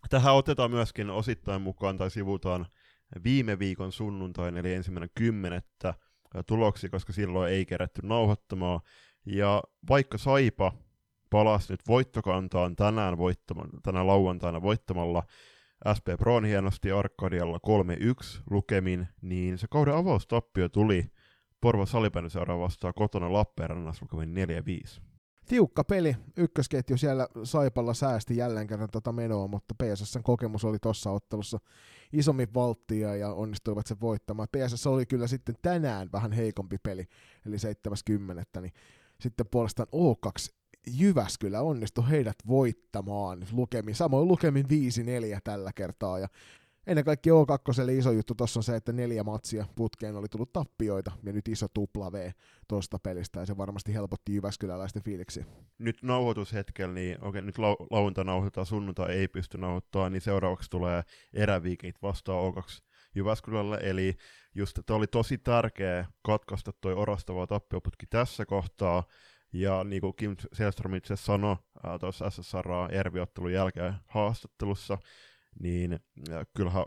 tähän 0.10 0.36
otetaan 0.36 0.72
myöskin 0.72 1.10
osittain 1.10 1.62
mukaan 1.62 1.98
tai 1.98 2.12
sivutaan 2.12 2.66
viime 3.24 3.60
viikon 3.60 3.92
sunnuntain, 3.92 4.58
eli 4.58 4.74
ensimmäinen 4.74 5.10
kymmenettä 5.16 5.94
tuloksi, 6.48 6.90
koska 6.90 7.14
silloin 7.14 7.52
ei 7.52 7.66
kerätty 7.66 8.02
nauhoittamaan. 8.04 8.80
Ja 9.26 9.64
vaikka 9.90 10.18
Saipa 10.18 10.72
palasi 11.30 11.74
nyt 11.74 11.88
voittokantaan 11.88 12.76
tänään, 12.76 13.18
tänään 13.84 14.08
lauantaina 14.08 14.62
voittamalla 14.62 15.24
SP 15.98 16.08
Proon 16.20 16.46
hienosti 16.46 16.92
Arkadialla 16.92 17.60
3-1 18.38 18.42
lukemin, 18.50 19.08
niin 19.22 19.58
se 19.58 19.68
kauden 19.70 19.96
avaustappio 19.96 20.70
tuli 20.70 21.12
Porvo 21.62 21.86
Salipäinen 21.86 22.32
vastaan 22.60 22.94
kotona 22.94 23.34
Lappeenrannassa 23.34 24.06
lukemin 24.12 24.48
4-5. 24.98 25.09
Tiukka 25.50 25.84
peli, 25.84 26.16
ykkösketju 26.38 26.98
siellä 26.98 27.28
Saipalla 27.44 27.94
säästi 27.94 28.38
jälleen 28.38 28.68
kerran 28.68 28.90
tota 28.92 29.12
menoa, 29.12 29.48
mutta 29.48 29.76
PSSn 29.84 30.24
kokemus 30.24 30.66
oli 30.66 30.78
tuossa 30.82 31.12
ottelussa 31.12 31.60
isommin 32.14 32.54
valttia 32.54 33.16
ja 33.16 33.34
onnistuivat 33.34 33.88
sen 33.88 34.02
voittamaan. 34.02 34.48
PSS 34.52 34.88
oli 34.88 35.06
kyllä 35.06 35.28
sitten 35.28 35.56
tänään 35.62 36.10
vähän 36.14 36.32
heikompi 36.32 36.78
peli, 36.84 37.06
eli 37.46 37.60
70. 37.60 38.62
Niin 38.62 38.74
sitten 39.20 39.46
puolestaan 39.52 39.88
O2 39.88 40.54
Jyväskylä 41.00 41.62
onnistui 41.62 42.10
heidät 42.10 42.38
voittamaan 42.48 43.46
lukemin, 43.52 43.96
samoin 43.96 44.28
lukemin 44.28 44.66
5-4 44.66 44.68
tällä 45.44 45.72
kertaa, 45.76 46.20
ja 46.20 46.28
ennen 46.90 47.06
kaikkea 47.06 47.34
O2 47.34 47.92
iso 47.92 48.12
juttu 48.12 48.36
tuossa 48.36 48.60
on 48.60 48.64
se, 48.64 48.76
että 48.76 48.92
neljä 48.92 49.24
matsia 49.24 49.66
putkeen 49.76 50.16
oli 50.16 50.28
tullut 50.28 50.54
tappioita, 50.54 51.12
ja 51.24 51.34
nyt 51.34 51.48
iso 51.48 51.68
tupla 51.68 52.12
V 52.12 52.32
tuosta 52.68 53.00
pelistä, 53.00 53.40
ja 53.40 53.46
se 53.46 53.58
varmasti 53.58 53.94
helpotti 53.94 54.36
Jyväskyläläisten 54.36 55.04
fiiliksi. 55.04 55.46
Nyt 55.78 56.04
nauhoitushetkellä, 56.04 56.94
niin 56.94 57.24
okei, 57.24 57.42
nyt 57.42 57.58
lau- 57.58 57.88
lauantai 57.90 58.26
nauhoitetaan, 58.26 58.66
sunnuntai 58.66 59.12
ei 59.12 59.28
pysty 59.28 59.58
nauhoittamaan, 59.58 60.12
niin 60.12 60.22
seuraavaksi 60.22 60.70
tulee 60.70 61.04
eräviikit 61.34 62.02
vastaan 62.02 62.54
O2 62.54 62.82
Jyväskylälle, 63.16 63.80
eli 63.82 64.16
just, 64.56 64.78
että 64.78 64.94
oli 64.94 65.08
tosi 65.08 65.38
tärkeä 65.38 66.06
katkaista 66.22 66.72
toi 66.82 66.94
orastava 66.94 67.48
tappioputki 67.48 68.06
tässä 68.08 68.46
kohtaa, 68.46 69.04
ja 69.54 69.84
niin 69.84 70.02
kuin 70.02 70.16
Kim 70.16 70.36
Selström 70.54 70.94
itse 70.94 71.16
sanoi 71.16 71.56
tuossa 72.00 72.30
SSR-erviottelun 72.30 73.52
jälkeen 73.52 73.94
haastattelussa, 74.08 74.98
niin 75.60 76.00
kyllähän 76.58 76.86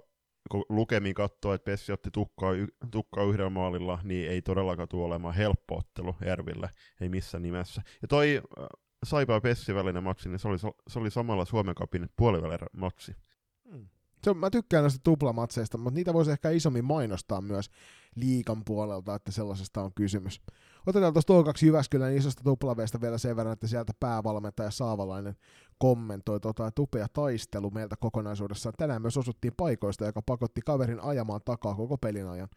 kun 0.50 0.64
lukemin 0.68 1.14
katsoo, 1.14 1.54
että 1.54 1.64
Pessi 1.64 1.92
otti 1.92 2.10
tukkaa, 2.10 2.52
tukkaa 2.90 3.24
yhdellä 3.24 3.50
maalilla, 3.50 3.98
niin 4.02 4.30
ei 4.30 4.42
todellakaan 4.42 4.88
tule 4.88 5.04
olemaan 5.04 5.34
helppo 5.34 5.76
ottelu 5.76 6.16
Erville, 6.22 6.70
ei 7.00 7.08
missään 7.08 7.42
nimessä. 7.42 7.82
Ja 8.02 8.08
toi 8.08 8.42
Saipa 9.04 9.32
ja 9.32 9.40
Pessi 9.40 9.74
välinen 9.74 10.04
matsi, 10.04 10.28
niin 10.28 10.38
se 10.38 10.48
oli, 10.48 10.58
se 10.88 10.98
oli 10.98 11.10
samalla 11.10 11.44
Suomen 11.44 11.74
kapin 11.74 12.08
puolivälin 12.16 12.58
matsi. 12.76 13.16
Hmm. 13.70 13.88
Se, 14.24 14.34
mä 14.34 14.50
tykkään 14.50 14.82
näistä 14.82 15.00
tuplamatseista, 15.04 15.78
mutta 15.78 15.94
niitä 15.94 16.12
voisi 16.12 16.30
ehkä 16.30 16.50
isommin 16.50 16.84
mainostaa 16.84 17.40
myös 17.40 17.70
liikan 18.16 18.62
puolelta, 18.64 19.14
että 19.14 19.32
sellaisesta 19.32 19.82
on 19.82 19.94
kysymys. 19.94 20.40
Otetaan 20.86 21.12
tuosta 21.12 21.32
O2 21.32 21.66
Jyväskylän 21.66 22.16
isosta 22.16 22.44
tuplaveesta 22.44 23.00
vielä 23.00 23.18
sen 23.18 23.36
verran, 23.36 23.52
että 23.52 23.66
sieltä 23.66 23.92
päävalmentaja 24.00 24.70
Saavalainen 24.70 25.34
kommentoi 25.82 26.40
tota, 26.40 26.66
että 26.66 26.82
upea 26.82 27.06
taistelu 27.12 27.70
meiltä 27.70 27.96
kokonaisuudessaan. 27.96 28.74
Tänään 28.78 29.02
myös 29.02 29.16
osuttiin 29.16 29.54
paikoista, 29.56 30.04
joka 30.04 30.22
pakotti 30.22 30.60
kaverin 30.60 31.00
ajamaan 31.00 31.40
takaa 31.44 31.74
koko 31.74 31.98
pelin 31.98 32.26
ajan. 32.26 32.48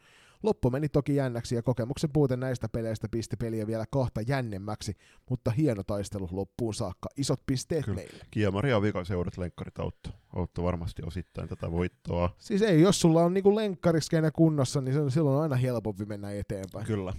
Loppu 0.43 0.69
meni 0.69 0.89
toki 0.89 1.15
jännäksi 1.15 1.55
ja 1.55 1.63
kokemuksen 1.63 2.09
puute 2.13 2.37
näistä 2.37 2.69
peleistä 2.69 3.07
pisti 3.11 3.35
peliä 3.37 3.67
vielä 3.67 3.85
kahta 3.91 4.21
jännemmäksi, 4.21 4.93
mutta 5.29 5.51
hieno 5.51 5.83
taistelu 5.83 6.29
loppuun 6.31 6.73
saakka. 6.73 7.09
Isot 7.17 7.41
pisteet 7.45 7.85
Kyllä. 7.85 7.95
meille. 7.95 8.23
Kiemari 8.31 8.69
ja 8.69 8.81
vikaseurat 8.81 9.37
lenkkarit 9.37 9.79
auttoi. 9.79 10.13
Auttoi 10.35 10.65
varmasti 10.65 11.01
osittain 11.05 11.49
tätä 11.49 11.71
voittoa. 11.71 12.35
Siis 12.37 12.61
ei, 12.61 12.81
jos 12.81 13.01
sulla 13.01 13.23
on 13.23 13.33
niinku 13.33 13.55
lenkkariskeinen 13.55 14.31
kunnossa, 14.35 14.81
niin 14.81 15.11
silloin 15.11 15.35
on 15.35 15.43
aina 15.43 15.55
helpompi 15.55 16.05
mennä 16.05 16.31
eteenpäin. 16.31 16.85
Kyllä. 16.85 17.13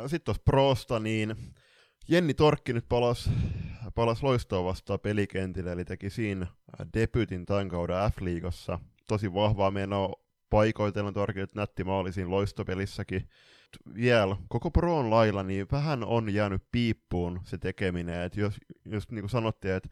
Sitten 0.00 0.24
tuossa 0.24 0.42
Prosta, 0.44 1.00
niin 1.00 1.36
Jenni 2.08 2.34
Torkki 2.34 2.72
nyt 2.72 2.88
palasi 2.88 3.30
palas 3.94 4.22
loistoa 4.22 4.64
vastaan 4.64 5.00
pelikentille, 5.00 5.72
eli 5.72 5.84
teki 5.84 6.10
siinä 6.10 6.46
debytin 6.94 7.46
tämän 7.46 7.68
kauden 7.68 7.96
F-liigassa. 7.96 8.78
Tosi 9.08 9.34
vahvaa 9.34 9.70
menoa 9.70 10.12
paikoitellen 10.50 11.14
Torkki 11.14 11.40
nätti 11.54 11.84
maali 11.84 12.12
siinä 12.12 12.30
loistopelissäkin. 12.30 13.28
Vielä 13.94 14.36
koko 14.48 14.70
Proon 14.70 15.10
lailla 15.10 15.42
niin 15.42 15.66
vähän 15.72 16.04
on 16.04 16.34
jäänyt 16.34 16.62
piippuun 16.72 17.40
se 17.44 17.58
tekeminen, 17.58 18.22
että 18.22 18.40
jos, 18.40 18.54
jos 18.84 19.10
niin 19.10 19.22
kuin 19.22 19.30
sanottiin, 19.30 19.74
että 19.74 19.88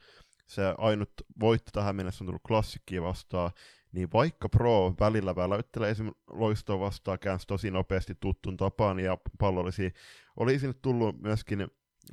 se 0.46 0.62
ainut 0.78 1.10
voitto 1.40 1.70
tähän 1.72 1.96
mennessä 1.96 2.24
on 2.24 2.26
tullut 2.26 2.42
klassikkiin 2.46 3.02
vastaan, 3.02 3.50
niin 3.92 4.08
vaikka 4.12 4.48
Pro 4.48 4.94
välillä 5.00 5.36
väläyttelee 5.36 5.90
esimerkiksi 5.90 6.22
loistoa 6.30 6.80
vastaan, 6.80 7.18
käänsi 7.18 7.46
tosi 7.46 7.70
nopeasti 7.70 8.14
tuttun 8.20 8.56
tapaan 8.56 9.00
ja 9.00 9.18
pallollisia, 9.38 9.90
oli 10.36 10.58
sinne 10.58 10.74
tullut 10.82 11.20
myöskin 11.20 11.68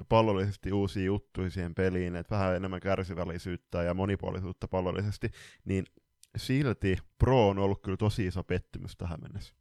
pallollisesti 0.09 0.71
uusia 0.71 1.03
juttuja 1.03 1.49
siihen 1.49 1.75
peliin, 1.75 2.15
että 2.15 2.35
vähän 2.35 2.55
enemmän 2.55 2.79
kärsivällisyyttä 2.79 3.83
ja 3.83 3.93
monipuolisuutta 3.93 4.67
pallollisesti, 4.67 5.31
niin 5.65 5.85
silti 6.37 6.97
Pro 7.17 7.49
on 7.49 7.59
ollut 7.59 7.81
kyllä 7.81 7.97
tosi 7.97 8.27
iso 8.27 8.43
pettymys 8.43 8.97
tähän 8.97 9.19
mennessä. 9.21 9.53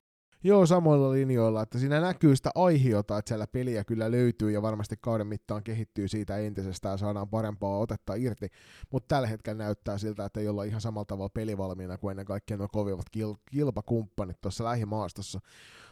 Joo, 0.44 0.66
samoilla 0.66 1.12
linjoilla, 1.12 1.62
että 1.62 1.78
siinä 1.78 2.00
näkyy 2.00 2.36
sitä 2.36 2.50
aihiota, 2.54 3.18
että 3.18 3.28
siellä 3.28 3.46
peliä 3.46 3.84
kyllä 3.84 4.10
löytyy 4.10 4.50
ja 4.50 4.62
varmasti 4.62 4.96
kauden 5.00 5.26
mittaan 5.26 5.62
kehittyy 5.62 6.08
siitä 6.08 6.36
entisestään 6.36 6.92
ja 6.92 6.96
saadaan 6.96 7.28
parempaa 7.28 7.78
otetta 7.78 8.14
irti, 8.14 8.48
mutta 8.92 9.14
tällä 9.14 9.28
hetkellä 9.28 9.64
näyttää 9.64 9.98
siltä, 9.98 10.24
että 10.24 10.40
ei 10.40 10.48
olla 10.48 10.64
ihan 10.64 10.80
samalla 10.80 11.04
tavalla 11.04 11.28
pelivalmiina 11.28 11.98
kuin 11.98 12.10
ennen 12.10 12.26
kaikkea 12.26 12.56
nuo 12.56 12.68
kovimmat 12.68 13.06
kil- 13.16 13.38
kilpakumppanit 13.50 14.40
tuossa 14.40 14.64
lähimaastossa. 14.64 15.40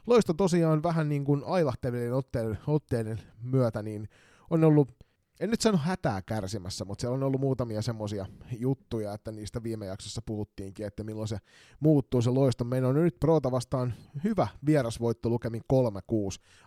Loisto 0.07 0.35
tosiaan 0.35 0.83
vähän 0.83 1.09
niin 1.09 1.25
kuin 1.25 1.43
ailahtevien 1.47 2.15
otteiden, 2.15 2.59
otteiden 2.67 3.21
myötä 3.43 3.83
niin 3.83 4.09
on 4.51 4.65
ollut 4.65 5.06
en 5.40 5.51
nyt 5.51 5.61
sano 5.61 5.79
hätää 5.79 6.22
kärsimässä, 6.22 6.85
mutta 6.85 7.01
siellä 7.01 7.14
on 7.14 7.22
ollut 7.22 7.40
muutamia 7.40 7.83
semmoisia 7.83 8.27
juttuja, 8.59 9.12
että 9.12 9.33
niistä 9.33 9.62
viime 9.62 9.87
jaksossa 9.87 10.22
puhuttiinkin, 10.22 10.87
että 10.87 11.05
milloin 11.05 11.29
se 11.29 11.38
muuttuu 11.81 12.22
se 12.22 12.31
loisto. 12.31 12.64
Meillä 12.64 12.88
on 12.88 12.94
nyt 12.94 13.20
Proota 13.20 13.51
vastaan 13.51 13.94
hyvä 14.25 14.49
vierasvoitto 14.66 15.29
lukemin 15.29 15.62
3-6, 15.72 15.75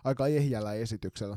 aika 0.04 0.26
ehjällä 0.26 0.74
esityksellä. 0.74 1.36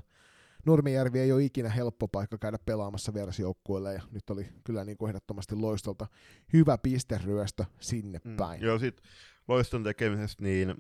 Nurmijärvi 0.66 1.20
ei 1.20 1.32
ole 1.32 1.44
ikinä 1.44 1.70
helppo 1.70 2.08
paikka 2.08 2.38
käydä 2.38 2.58
pelaamassa 2.66 3.14
vierasjoukkueelle, 3.14 3.94
ja 3.94 4.02
nyt 4.12 4.30
oli 4.30 4.48
kyllä 4.64 4.86
niin 4.86 4.98
kuin 4.98 5.10
ehdottomasti 5.10 5.56
loistolta 5.56 6.08
hyvä 6.54 6.78
pisteryöstö 6.78 7.66
sinne 7.80 8.20
mm. 8.24 8.36
päin. 8.36 8.62
Joo, 8.62 8.80
sitten 8.80 9.12
loiston 9.48 9.84
tekemisestä, 9.84 10.44
niin 10.44 10.74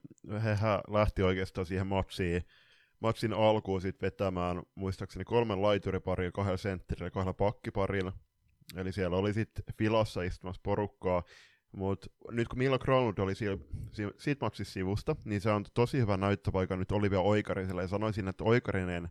hehän 0.44 0.80
lähti 0.90 1.24
oikeastaan 1.24 1.68
siihen 1.68 1.88
matsiin 1.88 2.44
matsin 3.04 3.34
alkuun 3.34 3.82
sit 3.82 4.02
vetämään 4.02 4.64
muistaakseni 4.76 5.26
kolmen 5.26 5.62
laituriparia, 5.62 6.32
kahdella 6.32 6.58
sentterillä 6.58 7.08
ja 7.08 7.12
kahdella 7.12 7.34
pakkiparilla. 7.34 8.14
Eli 8.78 8.92
siellä 8.92 9.18
oli 9.18 9.34
sitten 9.34 9.66
filassa 9.78 10.22
istumassa 10.22 10.62
porukkaa. 10.64 11.24
Mutta 11.72 12.08
nyt 12.32 12.48
kun 12.48 12.58
Milo 12.58 12.80
Gronlund 12.80 13.18
oli 13.18 13.36
siellä, 13.36 13.64
siitä 14.18 14.46
matsissa 14.46 14.74
sivusta, 14.74 15.16
niin 15.26 15.42
se 15.42 15.52
on 15.52 15.66
tosi 15.74 15.98
hyvä 15.98 16.18
näyttöpaikka 16.18 16.76
nyt 16.76 16.92
Olivia 16.92 17.20
Oikariselle. 17.20 17.82
Ja 17.82 17.88
sanoisin, 17.88 18.28
että 18.28 18.44
Oikarinen 18.44 19.10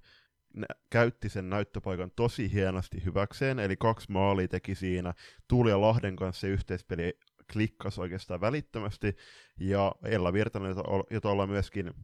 käytti 0.91 1.29
sen 1.29 1.51
näyttöpaikan 1.51 2.11
tosi 2.17 2.53
hienosti 2.53 3.05
hyväkseen, 3.05 3.59
eli 3.59 3.77
kaksi 3.77 4.13
maalia 4.13 4.49
teki 4.49 4.75
siinä. 4.75 5.15
Tuuli 5.49 5.71
ja 5.71 5.81
Lahden 5.81 6.17
kanssa 6.17 6.47
yhteispeli 6.47 7.19
klikkasi 7.53 8.01
oikeastaan 8.01 8.41
välittömästi, 8.41 9.17
ja 9.61 9.95
Ella 10.05 10.33
Virtanen, 10.33 10.75
jota 11.11 11.31
ollaan 11.31 11.49
myöskin 11.49 11.95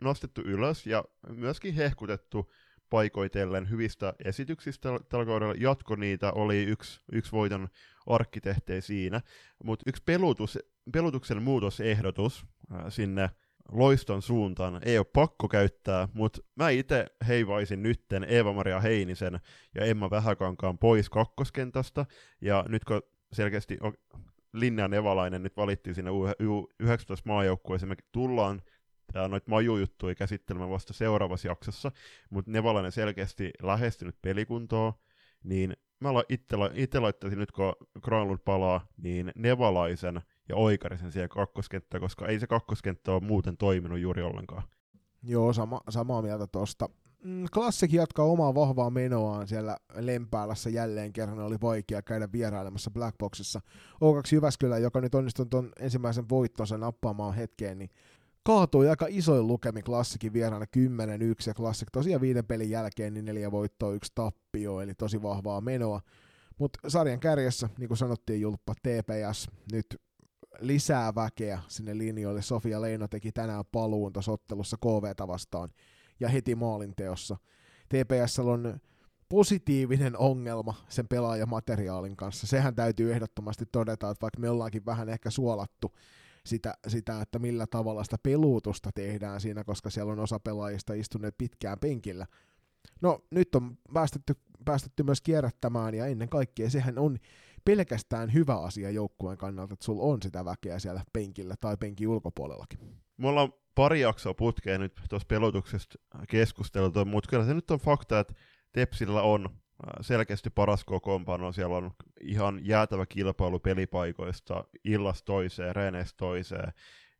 nostettu 0.00 0.40
ylös 0.40 0.86
ja 0.86 1.04
myöskin 1.28 1.74
hehkutettu 1.74 2.50
paikoitellen 2.90 3.70
hyvistä 3.70 4.14
esityksistä 4.24 4.88
tällä 5.08 5.26
kaudella. 5.26 5.54
Jatko 5.58 5.96
niitä 5.96 6.32
oli 6.32 6.62
yksi, 6.62 7.00
yksi 7.12 7.32
voiton 7.32 7.68
arkkitehtejä 8.06 8.80
siinä, 8.80 9.20
mutta 9.64 9.84
yksi 9.86 10.02
pelutus, 10.06 10.58
pelutuksen 10.92 11.42
muutosehdotus 11.42 12.46
äh, 12.72 12.84
sinne 12.88 13.30
loiston 13.72 14.22
suuntaan 14.22 14.80
ei 14.84 14.98
ole 14.98 15.06
pakko 15.12 15.48
käyttää, 15.48 16.08
mutta 16.12 16.40
mä 16.56 16.70
itse 16.70 17.06
heivaisin 17.28 17.82
nytten 17.82 18.24
Eeva-Maria 18.24 18.80
Heinisen 18.80 19.40
ja 19.74 19.84
Emma 19.84 20.10
Vähäkankaan 20.10 20.78
pois 20.78 21.10
kakkoskentästä, 21.10 22.06
ja 22.40 22.64
nyt 22.68 22.84
kun 22.84 23.02
selkeästi 23.32 23.78
Linnea 24.52 24.88
Nevalainen 24.88 25.42
nyt 25.42 25.56
valittiin 25.56 25.94
sinne 25.94 26.10
U19 26.10 26.84
maajoukkueeseen, 27.24 27.88
me 27.88 27.96
tullaan 28.12 28.62
noita 29.14 29.50
majujuttuja 29.50 30.14
käsittelemään 30.14 30.70
vasta 30.70 30.92
seuraavassa 30.92 31.48
jaksossa, 31.48 31.92
mutta 32.30 32.50
Nevalainen 32.50 32.92
selkeästi 32.92 33.50
lähestynyt 33.62 34.16
pelikuntoa, 34.22 34.94
niin 35.44 35.76
mä 36.00 36.08
itse, 36.28 36.56
itse 36.74 37.00
laittaisin 37.00 37.38
nyt, 37.38 37.52
kun 37.52 37.74
Granlund 38.00 38.38
palaa, 38.44 38.86
niin 38.96 39.32
Nevalaisen 39.34 40.20
ja 40.48 40.56
Oikarisen 40.56 41.12
siihen 41.12 41.28
kakkoskenttä, 41.28 42.00
koska 42.00 42.26
ei 42.26 42.40
se 42.40 42.46
kakkoskenttä 42.46 43.12
ole 43.12 43.20
muuten 43.20 43.56
toiminut 43.56 43.98
juuri 43.98 44.22
ollenkaan. 44.22 44.62
Joo, 45.22 45.52
sama, 45.52 45.80
samaa 45.88 46.22
mieltä 46.22 46.46
tuosta. 46.46 46.88
Mm, 47.24 47.44
Klassik 47.54 47.92
jatkaa 47.92 48.24
omaa 48.24 48.54
vahvaa 48.54 48.90
menoaan 48.90 49.48
siellä 49.48 49.76
Lempäälässä 49.94 50.70
jälleen 50.70 51.12
kerran. 51.12 51.38
Oli 51.38 51.56
vaikea 51.62 52.02
käydä 52.02 52.28
vierailemassa 52.32 52.90
Blackboxissa. 52.90 53.60
O2 53.94 54.32
Jyväskylä, 54.32 54.78
joka 54.78 55.00
nyt 55.00 55.14
onnistui 55.14 55.46
tuon 55.46 55.72
ensimmäisen 55.80 56.28
voittonsa 56.28 56.78
nappaamaan 56.78 57.34
hetkeen, 57.34 57.78
niin 57.78 57.90
kaatui 58.42 58.88
aika 58.88 59.06
isoin 59.08 59.46
lukemi 59.46 59.82
Klassikin 59.82 60.32
vieraana 60.32 60.64
10-1 60.64 60.78
ja 61.46 61.54
Klassik 61.54 61.88
tosiaan 61.92 62.20
viiden 62.20 62.46
pelin 62.46 62.70
jälkeen 62.70 63.14
niin 63.14 63.24
neljä 63.24 63.50
voittoa, 63.50 63.92
yksi 63.92 64.12
tappio, 64.14 64.80
eli 64.80 64.94
tosi 64.94 65.22
vahvaa 65.22 65.60
menoa. 65.60 66.00
Mutta 66.58 66.90
sarjan 66.90 67.20
kärjessä, 67.20 67.68
niin 67.78 67.88
kuin 67.88 67.98
sanottiin 67.98 68.40
Julppa, 68.40 68.74
TPS 68.74 69.48
nyt 69.72 69.86
lisää 70.60 71.14
väkeä 71.14 71.60
sinne 71.68 71.98
linjoille. 71.98 72.42
Sofia 72.42 72.80
Leino 72.80 73.08
teki 73.08 73.32
tänään 73.32 73.64
paluun 73.72 74.12
tuossa 74.12 74.32
ottelussa 74.32 74.76
KVtä 74.76 75.28
vastaan 75.28 75.68
ja 76.20 76.28
heti 76.28 76.54
maalinteossa. 76.54 77.36
TPS 77.88 78.38
on 78.38 78.80
positiivinen 79.28 80.18
ongelma 80.18 80.74
sen 80.88 81.08
pelaajamateriaalin 81.08 82.16
kanssa. 82.16 82.46
Sehän 82.46 82.74
täytyy 82.74 83.12
ehdottomasti 83.12 83.66
todeta, 83.72 84.10
että 84.10 84.22
vaikka 84.22 84.40
me 84.40 84.50
ollaankin 84.50 84.86
vähän 84.86 85.08
ehkä 85.08 85.30
suolattu 85.30 85.92
sitä, 86.46 86.74
sitä, 86.86 87.20
että 87.20 87.38
millä 87.38 87.66
tavalla 87.66 88.04
sitä 88.04 88.16
peluutusta 88.22 88.90
tehdään 88.94 89.40
siinä, 89.40 89.64
koska 89.64 89.90
siellä 89.90 90.12
on 90.12 90.20
osa 90.20 90.40
pelaajista 90.40 90.94
istuneet 90.94 91.38
pitkään 91.38 91.78
penkillä. 91.80 92.26
No 93.00 93.24
nyt 93.30 93.54
on 93.54 93.78
päästetty, 93.94 94.34
päästetty 94.64 95.02
myös 95.02 95.20
kierrättämään 95.20 95.94
ja 95.94 96.06
ennen 96.06 96.28
kaikkea 96.28 96.70
sehän 96.70 96.98
on 96.98 97.18
pelkästään 97.64 98.32
hyvä 98.32 98.56
asia 98.56 98.90
joukkueen 98.90 99.38
kannalta, 99.38 99.74
että 99.74 99.84
sulla 99.84 100.02
on 100.02 100.22
sitä 100.22 100.44
väkeä 100.44 100.78
siellä 100.78 101.02
penkillä 101.12 101.54
tai 101.60 101.76
penkin 101.76 102.08
ulkopuolellakin. 102.08 102.78
Mulla 103.16 103.42
on 103.42 103.52
pari 103.74 104.00
jaksoa 104.00 104.34
putkeen 104.34 104.80
nyt 104.80 105.00
tuossa 105.10 105.26
pelotuksesta 105.26 105.98
keskusteltu, 106.28 107.04
mutta 107.04 107.30
kyllä 107.30 107.44
se 107.44 107.54
nyt 107.54 107.70
on 107.70 107.78
fakta, 107.78 108.20
että 108.20 108.34
Tepsillä 108.72 109.22
on 109.22 109.48
selkeästi 110.00 110.50
paras 110.50 110.84
kokoonpano. 110.84 111.52
Siellä 111.52 111.76
on 111.76 111.90
ihan 112.20 112.60
jäätävä 112.62 113.06
kilpailu 113.06 113.58
pelipaikoista 113.58 114.64
illasta 114.84 115.24
toiseen, 115.24 115.76
reeneistä 115.76 116.16
toiseen. 116.16 116.72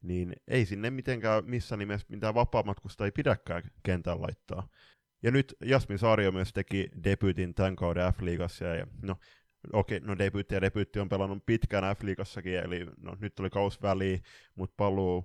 Niin 0.02 0.32
ei 0.48 0.66
sinne 0.66 0.90
mitenkään 0.90 1.44
missä 1.44 1.76
nimessä 1.76 2.06
mitään 2.10 2.34
vapaamatkusta 2.34 3.04
ei 3.04 3.10
pidäkään 3.12 3.62
kentän 3.82 4.22
laittaa. 4.22 4.68
Ja 5.22 5.30
nyt 5.30 5.56
Jasmin 5.64 5.98
Saario 5.98 6.32
myös 6.32 6.52
teki 6.52 6.88
debutin 7.04 7.54
tämän 7.54 7.76
kauden 7.76 8.12
F-liigassa. 8.12 8.64
Ja 8.64 8.86
no, 9.02 9.16
okei, 9.72 10.00
no 10.00 10.18
debyytti 10.18 10.54
ja 10.54 10.60
debyytti 10.60 11.00
on 11.00 11.08
pelannut 11.08 11.46
pitkään 11.46 11.96
F-liigassakin, 11.96 12.64
eli 12.64 12.86
no, 12.96 13.16
nyt 13.20 13.40
oli 13.40 13.50
kaus 13.50 13.82
väliin, 13.82 14.22
mutta 14.54 14.74
paluu 14.76 15.24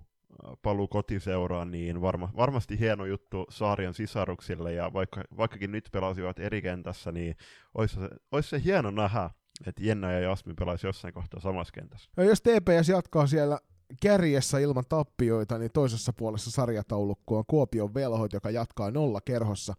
paluu 0.61 0.87
kotiseuraan, 0.87 1.71
niin 1.71 2.01
varma, 2.01 2.29
varmasti 2.37 2.79
hieno 2.79 3.05
juttu 3.05 3.45
Saarian 3.49 3.93
sisaruksille, 3.93 4.73
ja 4.73 4.93
vaikka, 4.93 5.23
vaikkakin 5.37 5.71
nyt 5.71 5.89
pelasivat 5.91 6.39
eri 6.39 6.61
kentässä, 6.61 7.11
niin 7.11 7.35
olisi 7.73 7.95
se, 7.95 8.09
olisi 8.31 8.49
se 8.49 8.61
hieno 8.63 8.91
nähdä, 8.91 9.29
että 9.67 9.83
Jenna 9.83 10.11
ja 10.11 10.19
Jasmin 10.19 10.55
pelaisi 10.55 10.87
jossain 10.87 11.13
kohtaa 11.13 11.39
samassa 11.39 11.71
kentässä. 11.73 12.09
Ja 12.17 12.23
jos 12.23 12.41
TPS 12.41 12.89
jatkaa 12.89 13.27
siellä 13.27 13.59
kärjessä 14.01 14.59
ilman 14.59 14.83
tappioita, 14.89 15.57
niin 15.57 15.71
toisessa 15.73 16.13
puolessa 16.13 16.51
sarjataulukkoa 16.51 17.37
on 17.37 17.45
Kuopion 17.47 17.93
velhot, 17.93 18.33
joka 18.33 18.49
jatkaa 18.49 18.91
nolla 18.91 19.21
kerhossa. 19.21 19.73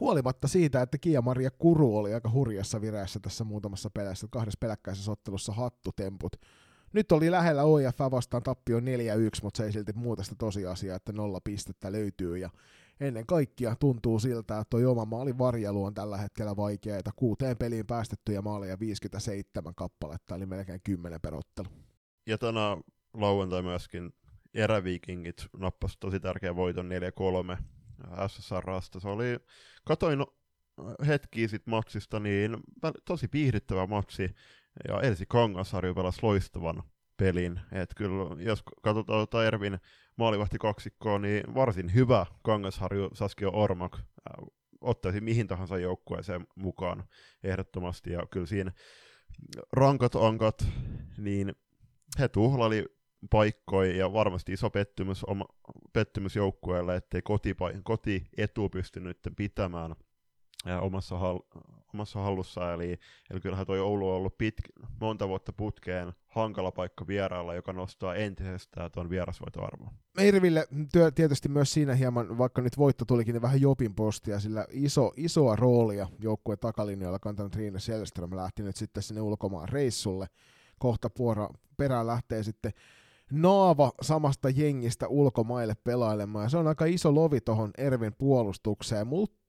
Huolimatta 0.00 0.48
siitä, 0.48 0.82
että 0.82 0.98
Kia-Maria 0.98 1.50
Kuru 1.50 1.98
oli 1.98 2.14
aika 2.14 2.30
hurjassa 2.30 2.80
vireessä 2.80 3.20
tässä 3.20 3.44
muutamassa 3.44 3.90
pelässä, 3.90 4.26
kahdessa 4.30 4.58
peläkkäisessä 4.60 5.12
ottelussa 5.12 5.52
hattutemput 5.52 6.36
nyt 6.92 7.12
oli 7.12 7.30
lähellä 7.30 7.64
OIF 7.64 7.98
vastaan 8.10 8.42
tappio 8.42 8.80
4-1, 8.80 8.82
mutta 9.42 9.58
se 9.58 9.64
ei 9.64 9.72
silti 9.72 9.92
muuta 9.92 10.22
sitä 10.22 10.36
tosiasiaa, 10.38 10.96
että 10.96 11.12
nolla 11.12 11.40
pistettä 11.44 11.92
löytyy 11.92 12.38
ja 12.38 12.50
ennen 13.00 13.26
kaikkea 13.26 13.76
tuntuu 13.76 14.18
siltä, 14.18 14.58
että 14.58 14.70
tuo 14.70 14.90
oma 14.90 15.04
maali 15.04 15.38
varjelu 15.38 15.84
on 15.84 15.94
tällä 15.94 16.16
hetkellä 16.16 16.56
vaikea, 16.56 16.98
että 16.98 17.10
kuuteen 17.16 17.56
peliin 17.56 17.86
päästettyjä 17.86 18.42
maaleja 18.42 18.78
57 18.80 19.74
kappaletta, 19.74 20.34
eli 20.34 20.46
melkein 20.46 20.80
10 20.84 21.20
perottelu. 21.20 21.68
Ja 22.26 22.38
tänä 22.38 22.76
lauantai 23.14 23.62
myöskin 23.62 24.12
eräviikingit 24.54 25.46
nappasi 25.58 25.96
tosi 26.00 26.20
tärkeä 26.20 26.56
voiton 26.56 26.90
4-3 27.56 27.62
SSRasta. 28.28 29.00
Se 29.00 29.08
oli, 29.08 29.24
katoin 29.84 30.24
hetkiä 31.06 31.48
sit 31.48 31.66
matsista, 31.66 32.20
niin 32.20 32.56
tosi 33.04 33.28
viihdyttävä 33.32 33.86
matsi. 33.86 34.34
Ja 34.88 35.00
Elsi 35.00 35.26
Kangasharju 35.26 35.94
pelasi 35.94 36.18
loistavan 36.22 36.82
pelin. 37.16 37.60
Et 37.72 37.94
kyllä, 37.96 38.42
jos 38.42 38.62
katsotaan 38.82 39.18
tuota 39.18 39.46
Ervin 39.46 39.78
maalivahti 40.16 40.58
kaksikkoa, 40.58 41.18
niin 41.18 41.54
varsin 41.54 41.94
hyvä 41.94 42.26
Kangasharju 42.42 43.10
Saskio 43.14 43.50
Ormak 43.52 43.96
äh, 43.96 44.04
ottaisi 44.80 45.20
mihin 45.20 45.46
tahansa 45.46 45.78
joukkueeseen 45.78 46.46
mukaan 46.54 47.04
ehdottomasti. 47.42 48.12
Ja 48.12 48.26
kyllä 48.30 48.46
siinä 48.46 48.72
rankat 49.72 50.16
ankat, 50.16 50.66
niin 51.18 51.54
he 52.18 52.28
tuhlali 52.28 52.84
paikkoja 53.30 53.96
ja 53.96 54.12
varmasti 54.12 54.52
iso 54.52 54.70
pettymys, 54.70 55.24
oma, 55.24 55.46
pettymys 55.92 56.36
joukkueelle, 56.36 56.96
ettei 56.96 57.22
koti, 57.22 57.56
koti 57.82 58.26
etu 58.36 58.68
pystynyt 58.68 59.18
pitämään 59.36 59.94
omassa, 60.80 61.18
hal- 61.18 61.60
omassa 61.94 62.20
hallussa, 62.20 62.72
eli, 62.72 62.98
eli 63.30 63.40
kyllähän 63.40 63.66
tuo 63.66 63.76
Oulu 63.76 64.10
on 64.10 64.16
ollut 64.16 64.34
pitk- 64.42 64.86
monta 65.00 65.28
vuotta 65.28 65.52
putkeen 65.52 66.12
hankala 66.28 66.72
paikka 66.72 67.06
vierailla, 67.06 67.54
joka 67.54 67.72
nostaa 67.72 68.14
entisestään 68.14 68.90
tuon 68.90 69.10
vierasvoitoarvon. 69.10 69.90
Irville 70.20 70.68
työ, 70.92 71.10
tietysti 71.10 71.48
myös 71.48 71.72
siinä 71.72 71.94
hieman, 71.94 72.38
vaikka 72.38 72.62
nyt 72.62 72.78
voitto 72.78 73.04
tulikin, 73.04 73.32
niin 73.32 73.42
vähän 73.42 73.60
jopin 73.60 73.94
postia, 73.94 74.40
sillä 74.40 74.66
iso, 74.70 75.12
isoa 75.16 75.56
roolia 75.56 76.08
joukkueen 76.18 76.58
takalinjoilla 76.58 77.18
kantanut 77.18 77.56
Riina 77.56 77.78
Selström 77.78 78.36
lähti 78.36 78.62
nyt 78.62 78.76
sitten 78.76 79.02
sinne 79.02 79.20
ulkomaan 79.20 79.68
reissulle. 79.68 80.26
Kohta 80.78 81.10
puora, 81.10 81.48
perään 81.76 82.06
lähtee 82.06 82.42
sitten 82.42 82.72
Naava 83.32 83.92
samasta 84.02 84.50
jengistä 84.50 85.08
ulkomaille 85.08 85.74
pelailemaan, 85.84 86.50
se 86.50 86.56
on 86.56 86.66
aika 86.66 86.84
iso 86.84 87.14
lovi 87.14 87.40
tuohon 87.40 87.70
Ervin 87.78 88.14
puolustukseen, 88.14 89.06
mutta 89.06 89.39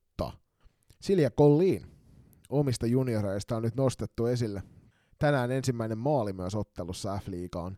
Silja 1.02 1.32
Kolliin 1.32 1.86
omista 2.50 2.86
junioreista 2.86 3.56
on 3.56 3.64
nyt 3.64 3.76
nostettu 3.76 4.26
esille. 4.26 4.64
Tänään 5.20 5.52
ensimmäinen 5.52 5.98
maali 5.98 6.34
myös 6.34 6.56
ottelussa 6.56 7.20
F-liigaan. 7.24 7.78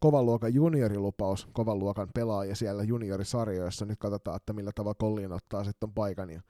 Kovan 0.00 0.26
luokan 0.26 0.54
juniorilupaus, 0.54 1.48
kovan 1.52 1.78
luokan 1.78 2.08
pelaaja 2.14 2.56
siellä 2.56 2.82
juniorisarjoissa. 2.82 3.84
Nyt 3.84 3.98
katsotaan, 3.98 4.36
että 4.36 4.52
millä 4.52 4.70
tavalla 4.74 4.94
Kolliin 4.94 5.32
ottaa 5.32 5.64
sitten 5.64 5.92
paikan. 5.92 6.30
Ja 6.30 6.40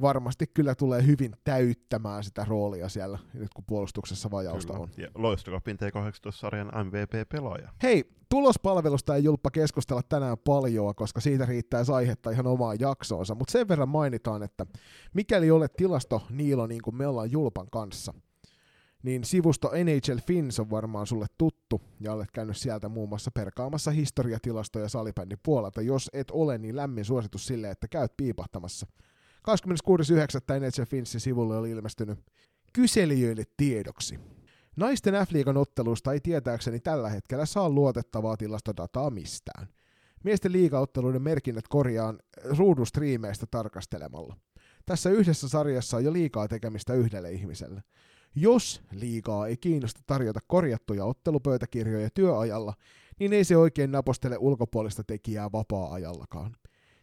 varmasti 0.00 0.46
kyllä 0.46 0.74
tulee 0.74 1.06
hyvin 1.06 1.32
täyttämään 1.44 2.24
sitä 2.24 2.44
roolia 2.48 2.88
siellä, 2.88 3.18
nyt 3.34 3.54
kun 3.54 3.64
puolustuksessa 3.64 4.30
vajausta 4.30 4.72
kyllä. 4.72 4.82
on. 4.82 4.90
Ja 4.96 5.08
Loistokapin 5.14 5.76
T18-sarjan 5.76 6.72
MVP-pelaaja. 6.86 7.68
Hei, 7.82 8.04
tulospalvelusta 8.28 9.16
ei 9.16 9.24
Julppa 9.24 9.50
keskustella 9.50 10.02
tänään 10.02 10.38
paljon, 10.38 10.94
koska 10.94 11.20
siitä 11.20 11.46
riittää 11.46 11.82
aihetta 11.94 12.30
ihan 12.30 12.46
omaan 12.46 12.80
jaksoonsa, 12.80 13.34
mutta 13.34 13.52
sen 13.52 13.68
verran 13.68 13.88
mainitaan, 13.88 14.42
että 14.42 14.66
mikäli 15.14 15.50
olet 15.50 15.76
tilasto 15.76 16.22
Niilo 16.30 16.66
niin 16.66 16.82
kuin 16.82 16.96
me 16.96 17.06
ollaan 17.06 17.32
Julpan 17.32 17.70
kanssa, 17.72 18.14
niin 19.02 19.24
sivusto 19.24 19.70
NHL 19.84 20.18
Fins 20.26 20.60
on 20.60 20.70
varmaan 20.70 21.06
sulle 21.06 21.26
tuttu, 21.38 21.80
ja 22.00 22.12
olet 22.12 22.30
käynyt 22.30 22.56
sieltä 22.56 22.88
muun 22.88 23.08
muassa 23.08 23.30
perkaamassa 23.30 23.90
historiatilastoja 23.90 24.88
salibändin 24.88 25.38
puolelta. 25.42 25.82
Jos 25.82 26.10
et 26.12 26.30
ole, 26.30 26.58
niin 26.58 26.76
lämmin 26.76 27.04
suositus 27.04 27.46
sille, 27.46 27.70
että 27.70 27.88
käyt 27.88 28.16
piipahtamassa– 28.16 28.86
26.9. 29.48 30.60
NHL 30.60 30.82
Finssin 30.82 31.20
sivulle 31.20 31.56
oli 31.56 31.70
ilmestynyt 31.70 32.18
kyselijöille 32.72 33.44
tiedoksi. 33.56 34.18
Naisten 34.76 35.14
F-liigan 35.14 35.56
ottelusta 35.56 36.12
ei 36.12 36.20
tietääkseni 36.20 36.80
tällä 36.80 37.08
hetkellä 37.08 37.46
saa 37.46 37.70
luotettavaa 37.70 38.36
tilastodataa 38.36 39.10
mistään. 39.10 39.68
Miesten 40.24 40.52
liigaotteluiden 40.52 41.22
merkinnät 41.22 41.68
korjaan 41.68 42.18
ruudustriimeistä 42.44 43.46
tarkastelemalla. 43.50 44.36
Tässä 44.86 45.10
yhdessä 45.10 45.48
sarjassa 45.48 45.96
on 45.96 46.04
jo 46.04 46.12
liikaa 46.12 46.48
tekemistä 46.48 46.94
yhdelle 46.94 47.32
ihmiselle. 47.32 47.82
Jos 48.34 48.82
liikaa 48.92 49.46
ei 49.46 49.56
kiinnosta 49.56 50.00
tarjota 50.06 50.40
korjattuja 50.46 51.04
ottelupöytäkirjoja 51.04 52.10
työajalla, 52.14 52.74
niin 53.18 53.32
ei 53.32 53.44
se 53.44 53.56
oikein 53.56 53.92
napostele 53.92 54.36
ulkopuolista 54.38 55.04
tekijää 55.04 55.52
vapaa-ajallakaan. 55.52 56.56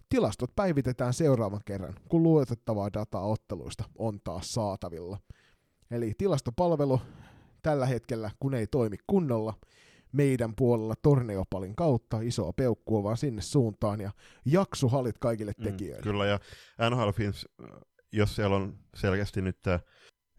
Tilastot 0.10 0.56
päivitetään 0.56 1.13
seuraavan 1.13 1.62
kerran, 1.65 1.96
kun 2.10 2.24
luotettavaa 2.24 2.93
dataa 2.93 3.26
otteluista 3.26 3.84
on 3.98 4.20
taas 4.24 4.54
saatavilla. 4.54 5.17
Eli 5.91 6.13
tilastopalvelu 6.17 7.02
tällä 7.62 7.86
hetkellä, 7.86 8.32
kun 8.39 8.54
ei 8.54 8.67
toimi 8.67 8.98
kunnolla, 9.08 9.54
meidän 10.12 10.56
puolella 10.56 10.93
Torneopalin 11.02 11.76
kautta, 11.76 12.22
isoa 12.22 12.54
peukkua 12.54 13.04
vaan 13.04 13.17
sinne 13.17 13.41
suuntaan 13.41 14.02
ja 14.02 14.12
jaksuhalit 14.46 15.17
kaikille 15.17 15.54
mm, 15.58 15.63
tekijöille. 15.63 16.02
Mm, 16.02 16.04
kyllä, 16.04 16.26
ja 16.26 16.39
NHL 16.89 17.10
Films, 17.10 17.48
jos 18.12 18.36
siellä 18.36 18.56
on 18.56 18.78
selkeästi 18.96 19.41
nyt 19.41 19.60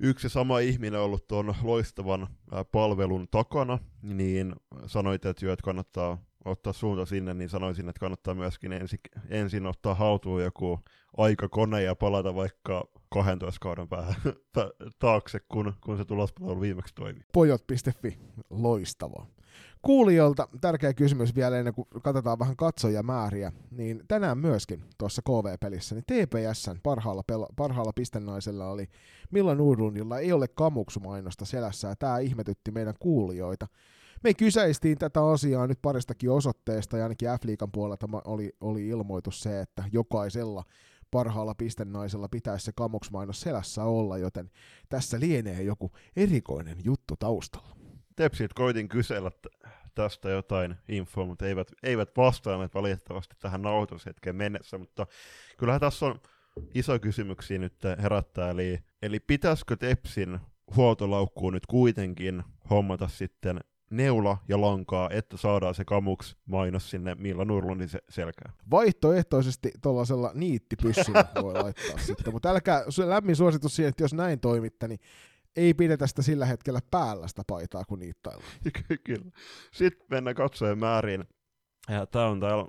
yksi 0.01 0.29
sama 0.29 0.59
ihminen 0.59 1.01
ollut 1.01 1.27
tuon 1.27 1.55
loistavan 1.63 2.29
palvelun 2.73 3.29
takana, 3.31 3.79
niin 4.03 4.55
sanoit, 4.87 5.27
että 5.27 5.47
jo, 5.47 5.53
että 5.53 5.65
kannattaa 5.65 6.19
ottaa 6.49 6.73
suunta 6.73 7.07
sinne, 7.07 7.35
niin 7.35 7.49
sanoisin, 7.49 7.89
että 7.89 8.01
kannattaa 8.01 8.35
myöskin 8.35 8.73
ensin, 8.73 8.99
ensin 9.29 9.67
ottaa 9.67 9.95
haltuun 9.95 10.43
joku 10.43 10.81
aikakone 11.17 11.83
ja 11.83 11.95
palata 11.95 12.35
vaikka 12.35 12.85
12 13.13 13.61
kauden 13.61 13.89
päähän 13.89 14.15
taakse, 14.99 15.41
kun, 15.49 15.75
kun 15.81 15.97
se 15.97 16.05
tulospalvelu 16.05 16.61
viimeksi 16.61 16.95
toimi. 16.95 17.21
Pojot.fi, 17.33 18.19
loistavaa. 18.51 19.27
Kuulijoilta 19.83 20.49
tärkeä 20.61 20.95
kysymys 20.95 21.35
vielä 21.35 21.59
ennen 21.59 21.75
kuin 21.75 21.89
katsotaan 22.03 22.39
vähän 22.39 22.57
katsojamääriä, 22.57 23.53
niin 23.71 24.03
tänään 24.09 24.39
myöskin 24.39 24.85
tuossa 24.99 25.23
KV-pelissä, 25.23 25.95
niin 25.95 26.05
TPSn 26.05 26.81
parhaalla, 26.83 27.23
pela- 27.33 27.53
parhaalla 27.57 27.93
pistennaisella 27.93 28.69
oli 28.69 28.87
Milan 29.31 29.61
Urunilla 29.61 30.19
ei 30.19 30.33
ole 30.33 30.49
kamuksumainosta 30.49 31.45
selässä, 31.45 31.89
ja 31.89 31.97
tämä 31.97 32.19
ihmetytti 32.19 32.71
meidän 32.71 32.95
kuulijoita. 32.99 33.67
Me 34.25 34.35
kyseistiin 34.35 34.99
tätä 34.99 35.27
asiaa 35.27 35.67
nyt 35.67 35.79
paristakin 35.83 36.31
osoitteesta, 36.31 36.97
ja 36.97 37.03
ainakin 37.03 37.29
F-liikan 37.29 37.73
puolelta 37.73 38.07
oli, 38.25 38.53
oli 38.61 38.89
ilmoitus 38.89 39.41
se, 39.41 39.61
että 39.61 39.85
jokaisella 39.93 40.65
parhaalla 41.11 41.55
pistennaisella 41.55 42.29
pitäisi 42.29 42.65
se 42.65 42.73
kamuksmainos 42.73 43.41
selässä 43.41 43.85
olla, 43.85 44.19
joten 44.19 44.51
tässä 44.89 45.21
lienee 45.21 45.63
joku 45.63 45.93
erikoinen 46.17 46.79
juttu 46.85 47.17
taustalla. 47.17 47.77
Tepsit 48.17 48.55
koitin 48.55 48.89
kysellä 48.89 49.31
tästä 49.95 50.31
jotain 50.31 50.77
infoa, 50.89 51.27
mutta 51.27 51.47
eivät, 51.47 51.69
eivät 51.83 52.11
vastaaneet 52.17 52.75
valitettavasti 52.75 53.37
tähän 53.39 53.63
nauhoitushetkeen 53.63 54.37
mennessä, 54.37 54.79
mutta 54.79 55.07
kyllähän 55.59 55.81
tässä 55.81 56.07
on 56.07 56.21
iso 56.75 56.99
kysymyksiä 56.99 57.59
nyt 57.59 57.75
herättää, 58.03 58.51
eli, 58.51 58.79
eli 59.03 59.21
pitäisikö 59.21 59.77
Tepsin 59.77 60.41
huoltolaukkuun 60.77 61.53
nyt 61.53 61.67
kuitenkin 61.67 62.43
hommata 62.71 63.09
sitten 63.09 63.61
neula 63.91 64.39
ja 64.49 64.61
lankaa, 64.61 65.11
että 65.11 65.37
saadaan 65.37 65.75
se 65.75 65.85
kamuks 65.85 66.37
mainos 66.47 66.91
sinne 66.91 67.15
Milla 67.15 67.45
Nurlundin 67.45 67.89
selkään. 68.09 68.55
Vaihtoehtoisesti 68.71 69.71
tuollaisella 69.83 70.31
niittipyssyllä 70.35 71.25
voi 71.43 71.55
laittaa 71.55 71.99
sitten, 71.99 72.33
mutta 72.33 72.51
älkää 72.51 72.85
lämmin 73.07 73.37
suositus 73.37 73.77
siihen, 73.77 73.89
että 73.89 74.05
jos 74.05 74.15
näin 74.15 74.41
toimitte, 74.41 74.89
niin 74.89 75.01
ei 75.57 75.75
pidetä 75.75 76.07
sitä 76.07 76.23
sillä 76.23 76.47
hetkellä 76.47 76.81
päällä 76.91 77.29
sitä 77.29 77.43
paitaa 77.47 77.85
kuin 77.85 77.99
niittailla. 77.99 78.45
Kyllä. 79.05 79.31
Sitten 79.73 80.07
mennään 80.11 80.37
katsojen 80.37 80.79
määriin. 80.79 81.25
Tämä 82.11 82.27
on 82.27 82.41
täällä 82.41 82.67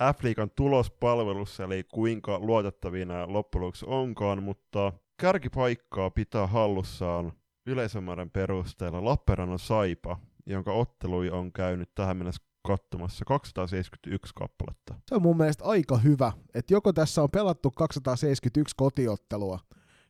F-liikan 0.00 0.50
tulospalvelussa, 0.56 1.64
eli 1.64 1.84
kuinka 1.84 2.38
luotettavia 2.38 3.06
nämä 3.06 3.24
loppujen 3.28 3.72
onkaan, 3.86 4.42
mutta 4.42 4.92
kärkipaikkaa 5.16 6.10
pitää 6.10 6.46
hallussaan 6.46 7.32
yleisömäärän 7.66 8.30
perusteella 8.30 9.04
Lappeenrannan 9.04 9.58
Saipa, 9.58 10.18
jonka 10.46 10.72
ottelui 10.72 11.30
on 11.30 11.52
käynyt 11.52 11.90
tähän 11.94 12.16
mennessä 12.16 12.42
katsomassa 12.66 13.24
271 13.24 14.32
kappaletta. 14.34 14.94
Se 15.08 15.14
on 15.14 15.22
mun 15.22 15.36
mielestä 15.36 15.64
aika 15.64 15.98
hyvä, 15.98 16.32
että 16.54 16.74
joko 16.74 16.92
tässä 16.92 17.22
on 17.22 17.30
pelattu 17.30 17.70
271 17.70 18.74
kotiottelua, 18.76 19.58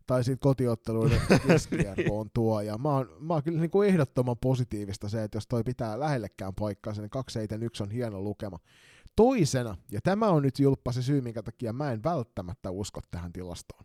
tai 0.07 0.25
sitten 0.25 0.38
kotiotteluiden 0.38 1.21
keskiarvo 1.47 2.21
on 2.21 2.31
tuo. 2.35 2.61
Ja 2.61 2.79
mä 2.79 2.88
oon, 2.88 3.09
mä 3.21 3.35
oon 3.35 3.43
kyllä 3.43 3.61
niin 3.61 3.71
kuin 3.71 3.88
ehdottoman 3.88 4.37
positiivista 4.38 5.09
se, 5.09 5.25
että 5.25 5.37
jos 5.37 5.47
toi 5.47 5.62
pitää 5.64 6.01
lähellekään 6.01 6.55
paikkaansa, 6.55 7.03
niin 7.03 7.11
271 7.11 7.83
on 7.83 7.90
hieno 7.90 8.21
lukema. 8.21 8.59
Toisena, 9.17 9.77
ja 9.93 10.01
tämä 10.01 10.29
on 10.29 10.43
nyt 10.43 10.59
julppa 10.59 10.93
se 10.93 11.03
syy, 11.03 11.21
minkä 11.21 11.43
takia 11.43 11.73
mä 11.73 11.93
en 11.93 12.03
välttämättä 12.03 12.71
usko 12.71 13.01
tähän 13.11 13.33
tilastoon 13.33 13.85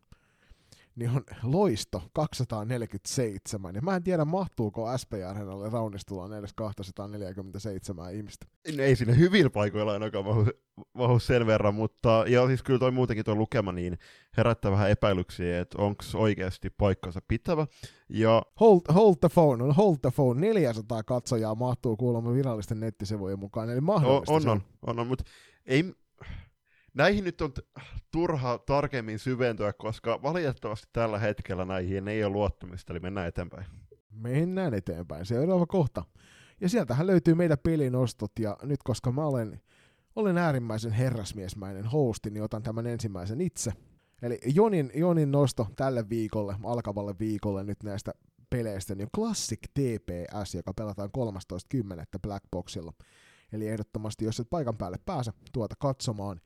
niin 0.99 1.11
on 1.11 1.23
loisto 1.43 2.03
247. 2.13 3.75
Ja 3.75 3.81
mä 3.81 3.95
en 3.95 4.03
tiedä, 4.03 4.25
mahtuuko 4.25 4.97
SP-areenalle 4.97 5.69
raunistulaan 5.69 6.33
edes 6.33 6.53
247 6.53 8.13
ihmistä. 8.13 8.45
No 8.77 8.83
ei 8.83 8.95
sinne 8.95 9.17
hyvillä 9.17 9.49
paikoilla 9.49 9.93
ainakaan 9.93 10.25
mahu, 10.25 10.45
mahu 10.93 11.19
sen 11.19 11.47
verran, 11.47 11.75
mutta 11.75 12.23
ja 12.27 12.47
siis 12.47 12.63
kyllä 12.63 12.79
toi 12.79 12.91
muutenkin 12.91 13.25
tuo 13.25 13.35
lukema 13.35 13.71
niin 13.71 13.97
herättää 14.37 14.71
vähän 14.71 14.89
epäilyksiä, 14.89 15.59
että 15.59 15.81
onko 15.81 16.03
oikeasti 16.15 16.69
paikkansa 16.69 17.19
pitävä. 17.27 17.67
Ja... 18.09 18.41
Hold, 18.59 18.81
hold 18.93 19.15
the 19.19 19.29
phone, 19.29 19.63
on 19.63 19.75
hold 19.75 19.97
the 20.01 20.11
phone, 20.11 20.41
400 20.41 21.03
katsojaa 21.03 21.55
mahtuu 21.55 21.97
kuulemma 21.97 22.33
virallisten 22.33 22.79
nettisivujen 22.79 23.39
mukaan, 23.39 23.69
eli 23.69 23.81
mahdollista 23.81 24.33
on, 24.33 24.41
on, 24.41 24.49
on, 24.49 24.61
on, 24.87 24.99
on, 24.99 25.07
mutta 25.07 25.23
ei, 25.65 25.93
näihin 26.93 27.23
nyt 27.23 27.41
on 27.41 27.53
turha 28.11 28.57
tarkemmin 28.57 29.19
syventyä, 29.19 29.73
koska 29.73 30.21
valitettavasti 30.21 30.87
tällä 30.93 31.19
hetkellä 31.19 31.65
näihin 31.65 32.07
ei 32.07 32.23
ole 32.23 32.33
luottamista, 32.33 32.93
eli 32.93 32.99
mennään 32.99 33.27
eteenpäin. 33.27 33.65
Mennään 34.11 34.73
eteenpäin. 34.73 35.25
Seuraava 35.25 35.65
kohta. 35.65 36.03
Ja 36.61 36.69
sieltähän 36.69 37.07
löytyy 37.07 37.35
meidän 37.35 37.57
pelinostot, 37.63 38.31
ja 38.39 38.57
nyt 38.63 38.83
koska 38.83 39.11
mä 39.11 39.25
olen, 39.25 39.61
olen 40.15 40.37
äärimmäisen 40.37 40.91
herrasmiesmäinen 40.91 41.85
hosti, 41.85 42.29
niin 42.29 42.43
otan 42.43 42.63
tämän 42.63 42.87
ensimmäisen 42.87 43.41
itse. 43.41 43.71
Eli 44.21 44.39
Jonin, 44.45 44.91
Jonin 44.95 45.31
nosto 45.31 45.67
tälle 45.75 46.09
viikolle, 46.09 46.55
alkavalle 46.63 47.15
viikolle 47.19 47.63
nyt 47.63 47.83
näistä 47.83 48.13
peleistä, 48.49 48.95
niin 48.95 49.05
on 49.05 49.23
Classic 49.23 49.59
TPS, 49.59 50.55
joka 50.55 50.73
pelataan 50.73 51.09
13.10. 51.17 52.19
Blackboxilla. 52.21 52.93
Eli 53.51 53.67
ehdottomasti, 53.67 54.25
jos 54.25 54.39
et 54.39 54.49
paikan 54.49 54.77
päälle 54.77 54.97
pääse 55.05 55.31
tuota 55.51 55.75
katsomaan, 55.79 56.41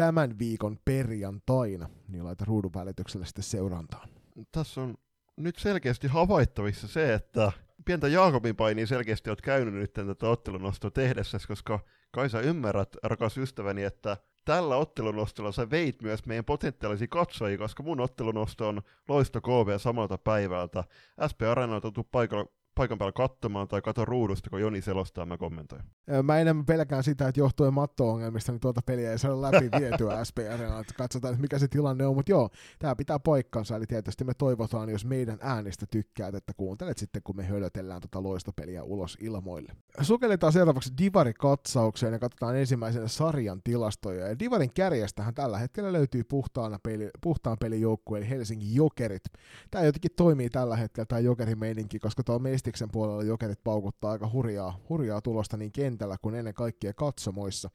tämän 0.00 0.38
viikon 0.38 0.78
perjantaina, 0.84 1.88
niin 2.08 2.24
laita 2.24 2.44
ruudun 2.44 2.74
välityksellä 2.74 3.26
sitten 3.26 3.44
seurantaan. 3.44 4.08
Tässä 4.52 4.80
on 4.80 4.94
nyt 5.36 5.56
selkeästi 5.58 6.08
havaittavissa 6.08 6.88
se, 6.88 7.14
että 7.14 7.52
pientä 7.84 8.08
Jaakobin 8.08 8.56
painia 8.56 8.86
selkeästi 8.86 9.30
olet 9.30 9.40
käynyt 9.40 9.74
nyt 9.74 9.92
tätä 9.92 10.28
ottelunostoa 10.28 10.90
tehdessä, 10.90 11.38
koska 11.48 11.78
kai 12.10 12.30
sä 12.30 12.40
ymmärrät, 12.40 12.96
rakas 13.02 13.38
ystäväni, 13.38 13.82
että 13.82 14.16
tällä 14.44 14.76
ottelunostolla 14.76 15.52
sä 15.52 15.70
veit 15.70 16.02
myös 16.02 16.26
meidän 16.26 16.44
potentiaalisia 16.44 17.08
katsojia, 17.08 17.58
koska 17.58 17.82
mun 17.82 18.00
ottelunosto 18.00 18.68
on 18.68 18.82
loisto 19.08 19.40
KV 19.40 19.78
samalta 19.78 20.18
päivältä. 20.18 20.84
SP 21.30 21.40
Areenalta 21.42 21.90
tuu 21.90 22.04
paikalla 22.04 22.46
paikan 22.74 22.98
päällä 22.98 23.12
katsomaan 23.12 23.68
tai 23.68 23.82
kato 23.82 24.04
ruudusta, 24.04 24.50
kun 24.50 24.60
Joni 24.60 24.82
selostaa, 24.82 25.26
mä 25.26 25.38
kommentoin. 25.38 25.82
Mä 26.22 26.38
enemmän 26.38 26.66
pelkään 26.66 27.04
sitä, 27.04 27.28
että 27.28 27.40
johtuen 27.40 27.74
matto-ongelmista, 27.74 28.52
niin 28.52 28.60
tuota 28.60 28.80
peliä 28.86 29.12
ei 29.12 29.18
saada 29.18 29.40
läpi 29.40 29.70
vietyä 29.78 30.24
SP 30.28 30.38
että 30.38 30.94
katsotaan, 30.96 31.34
että 31.34 31.42
mikä 31.42 31.58
se 31.58 31.68
tilanne 31.68 32.06
on, 32.06 32.14
mutta 32.14 32.32
joo, 32.32 32.50
tämä 32.78 32.96
pitää 32.96 33.18
paikkansa, 33.18 33.76
eli 33.76 33.86
tietysti 33.86 34.24
me 34.24 34.34
toivotaan, 34.34 34.88
jos 34.88 35.04
meidän 35.04 35.38
äänistä 35.40 35.86
tykkäät, 35.90 36.34
että 36.34 36.52
kuuntelet 36.56 36.98
sitten, 36.98 37.22
kun 37.22 37.36
me 37.36 37.44
hölötellään 37.44 38.00
tuota 38.00 38.22
loistopeliä 38.28 38.82
ulos 38.82 39.16
ilmoille. 39.20 39.72
Sukelletaan 40.00 40.52
seuraavaksi 40.52 40.92
Divari-katsaukseen 40.98 42.12
ja 42.12 42.18
katsotaan 42.18 42.56
ensimmäisenä 42.56 43.08
sarjan 43.08 43.60
tilastoja, 43.64 44.28
ja 44.28 44.38
Divarin 44.38 44.72
kärjestähän 44.74 45.34
tällä 45.34 45.58
hetkellä 45.58 45.92
löytyy 45.92 46.24
puhtaana 46.24 46.78
peli, 46.82 47.10
puhtaan 47.20 47.56
pelin 47.60 47.80
joukkue, 47.80 48.18
eli 48.18 48.28
Helsingin 48.28 48.74
Jokerit. 48.74 49.22
Tämä 49.70 49.84
jotenkin 49.84 50.10
toimii 50.16 50.50
tällä 50.50 50.76
hetkellä, 50.76 51.06
tämä 51.06 51.18
Jokerin 51.18 51.58
meininki, 51.58 51.98
koska 51.98 52.22
tuo 52.24 52.38
Mestiksen 52.60 52.90
puolella 52.90 53.22
Jokerit 53.22 53.64
paukuttaa 53.64 54.10
aika 54.10 54.30
hurjaa, 54.32 54.80
hurjaa 54.88 55.20
tulosta 55.20 55.56
niin 55.56 55.72
kentällä 55.72 56.16
kuin 56.22 56.34
ennen 56.34 56.54
kaikkea 56.54 56.92
katsomoissa. 56.94 57.70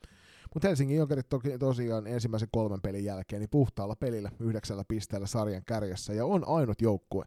Mutta 0.54 0.68
Helsingin 0.68 0.98
Jokerit 0.98 1.30
toki, 1.30 1.58
tosiaan 1.58 2.08
ensimmäisen 2.08 2.50
kolmen 2.52 2.82
pelin 2.82 3.04
jälkeen 3.04 3.40
niin 3.40 3.50
puhtaalla 3.50 3.96
pelillä 3.96 4.32
yhdeksällä 4.40 4.84
pisteellä 4.88 5.28
sarjan 5.28 5.66
kärjessä 5.66 6.14
ja 6.14 6.26
on 6.26 6.44
ainut 6.48 6.82
joukkue, 6.82 7.26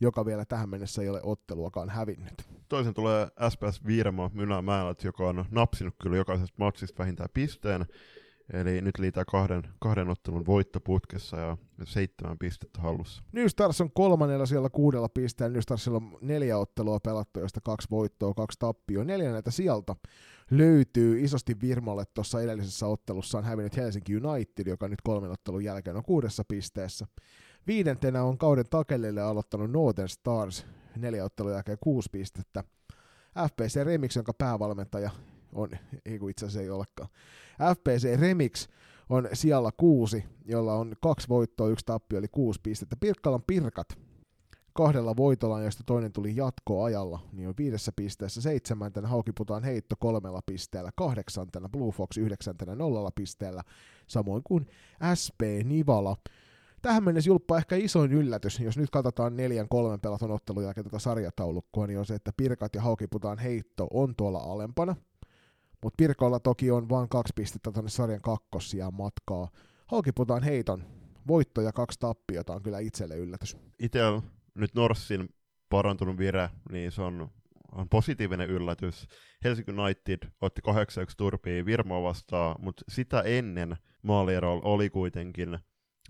joka 0.00 0.26
vielä 0.26 0.44
tähän 0.44 0.68
mennessä 0.68 1.02
ei 1.02 1.08
ole 1.08 1.20
otteluakaan 1.22 1.90
hävinnyt. 1.90 2.42
Toisen 2.68 2.94
tulee 2.94 3.28
SPS 3.48 3.86
Viiramo 3.86 4.30
Mynämäälät, 4.34 5.04
joka 5.04 5.28
on 5.28 5.44
napsinut 5.50 5.94
kyllä 6.02 6.16
jokaisesta 6.16 6.56
matsista 6.58 6.98
vähintään 6.98 7.30
pisteen. 7.34 7.86
Eli 8.52 8.80
nyt 8.80 8.98
liitää 8.98 9.24
kahden, 9.24 9.62
kahden 9.78 10.08
ottelun 10.08 10.46
voittoputkessa 10.46 11.36
ja 11.36 11.56
seitsemän 11.84 12.38
pistettä 12.38 12.80
hallussa. 12.80 13.22
New 13.32 13.46
Stars 13.46 13.80
on 13.80 13.92
kolmannella 13.92 14.46
siellä 14.46 14.68
kuudella 14.70 15.08
pisteellä. 15.08 15.52
New 15.52 15.60
Starsilla 15.60 15.96
on 15.96 16.18
neljä 16.20 16.58
ottelua 16.58 17.00
pelattu, 17.00 17.40
joista 17.40 17.60
kaksi 17.60 17.88
voittoa, 17.90 18.34
kaksi 18.34 18.58
tappioa. 18.58 19.04
Neljänneltä 19.04 19.50
sieltä 19.50 19.96
löytyy 20.50 21.24
isosti 21.24 21.60
Virmolle 21.60 22.04
tuossa 22.14 22.42
edellisessä 22.42 22.86
ottelussa 22.86 23.38
on 23.38 23.44
hävinnyt 23.44 23.76
Helsinki 23.76 24.16
United, 24.16 24.66
joka 24.66 24.88
nyt 24.88 25.02
kolmen 25.02 25.30
ottelun 25.30 25.64
jälkeen 25.64 25.96
on 25.96 26.04
kuudessa 26.04 26.44
pisteessä. 26.48 27.06
Viidentenä 27.66 28.22
on 28.22 28.38
kauden 28.38 28.68
takellille 28.70 29.22
aloittanut 29.22 29.70
Northern 29.70 30.08
Stars, 30.08 30.66
neljä 30.96 31.24
ottelun 31.24 31.52
jälkeen 31.52 31.78
kuusi 31.80 32.08
pistettä. 32.12 32.64
FPC 33.48 33.84
Remix, 33.84 34.16
jonka 34.16 34.34
päävalmentaja 34.34 35.10
on, 35.52 35.70
ei 36.04 36.18
kun 36.18 36.30
itse 36.30 36.46
asiassa 36.46 36.60
ei 36.60 36.70
olekaan. 36.70 37.08
FPC 37.74 38.20
Remix 38.20 38.68
on 39.08 39.28
siellä 39.32 39.70
kuusi, 39.76 40.24
jolla 40.44 40.74
on 40.74 40.94
kaksi 41.02 41.28
voittoa, 41.28 41.68
yksi 41.68 41.86
tappio, 41.86 42.18
eli 42.18 42.28
kuusi 42.28 42.60
pistettä. 42.62 42.96
Pirkkalan 43.00 43.42
Pirkat 43.46 43.88
kahdella 44.76 45.16
voitolla, 45.16 45.62
josta 45.62 45.82
toinen 45.86 46.12
tuli 46.12 46.36
jatkoajalla, 46.36 47.20
niin 47.32 47.48
on 47.48 47.54
viidessä 47.58 47.92
pisteessä, 47.96 48.40
seitsemäntenä 48.40 49.08
Haukiputaan 49.08 49.64
heitto 49.64 49.96
kolmella 49.98 50.40
pisteellä, 50.46 50.90
kahdeksantena 50.96 51.68
Blue 51.68 51.92
Fox 51.92 52.16
yhdeksäntenä 52.16 52.74
nollalla 52.74 53.10
pisteellä, 53.14 53.62
samoin 54.06 54.42
kuin 54.44 54.66
SP 55.20 55.40
Nivala. 55.64 56.16
Tähän 56.82 57.04
mennessä 57.04 57.30
julppa 57.30 57.58
ehkä 57.58 57.76
isoin 57.76 58.12
yllätys, 58.12 58.60
jos 58.60 58.78
nyt 58.78 58.90
katsotaan 58.90 59.36
neljän 59.36 59.68
kolmen 59.68 60.00
pelaton 60.00 60.30
ottelun 60.30 60.64
jälkeen 60.64 60.84
tätä 60.84 60.98
sarjataulukkoa, 60.98 61.86
niin 61.86 61.98
on 61.98 62.06
se, 62.06 62.14
että 62.14 62.32
Pirkat 62.36 62.74
ja 62.74 62.82
Haukiputaan 62.82 63.38
heitto 63.38 63.88
on 63.90 64.14
tuolla 64.16 64.38
alempana, 64.38 64.96
mutta 65.86 65.96
Pirkolla 65.96 66.40
toki 66.40 66.70
on 66.70 66.88
vain 66.88 67.08
kaksi 67.08 67.32
pistettä 67.36 67.72
tuonne 67.72 67.90
sarjan 67.90 68.20
kakkosia 68.20 68.90
matkaa. 68.90 69.48
Haukiputaan 69.86 70.42
heiton 70.42 70.84
voitto 71.26 71.60
ja 71.60 71.72
kaksi 71.72 71.98
tappiota 72.00 72.52
on 72.54 72.62
kyllä 72.62 72.78
itselle 72.78 73.16
yllätys. 73.16 73.56
Itse 73.78 74.04
on 74.04 74.22
nyt 74.54 74.74
Norssin 74.74 75.28
parantunut 75.68 76.18
vire, 76.18 76.50
niin 76.72 76.92
se 76.92 77.02
on, 77.02 77.30
on 77.72 77.88
positiivinen 77.88 78.50
yllätys. 78.50 79.06
Helsinki 79.44 79.72
United 79.72 80.18
otti 80.40 80.62
8 80.62 81.06
turpia 81.16 81.66
Virmoa 81.66 82.02
vastaan, 82.02 82.56
mutta 82.58 82.84
sitä 82.88 83.20
ennen 83.20 83.76
maaliero 84.02 84.60
oli 84.64 84.90
kuitenkin 84.90 85.58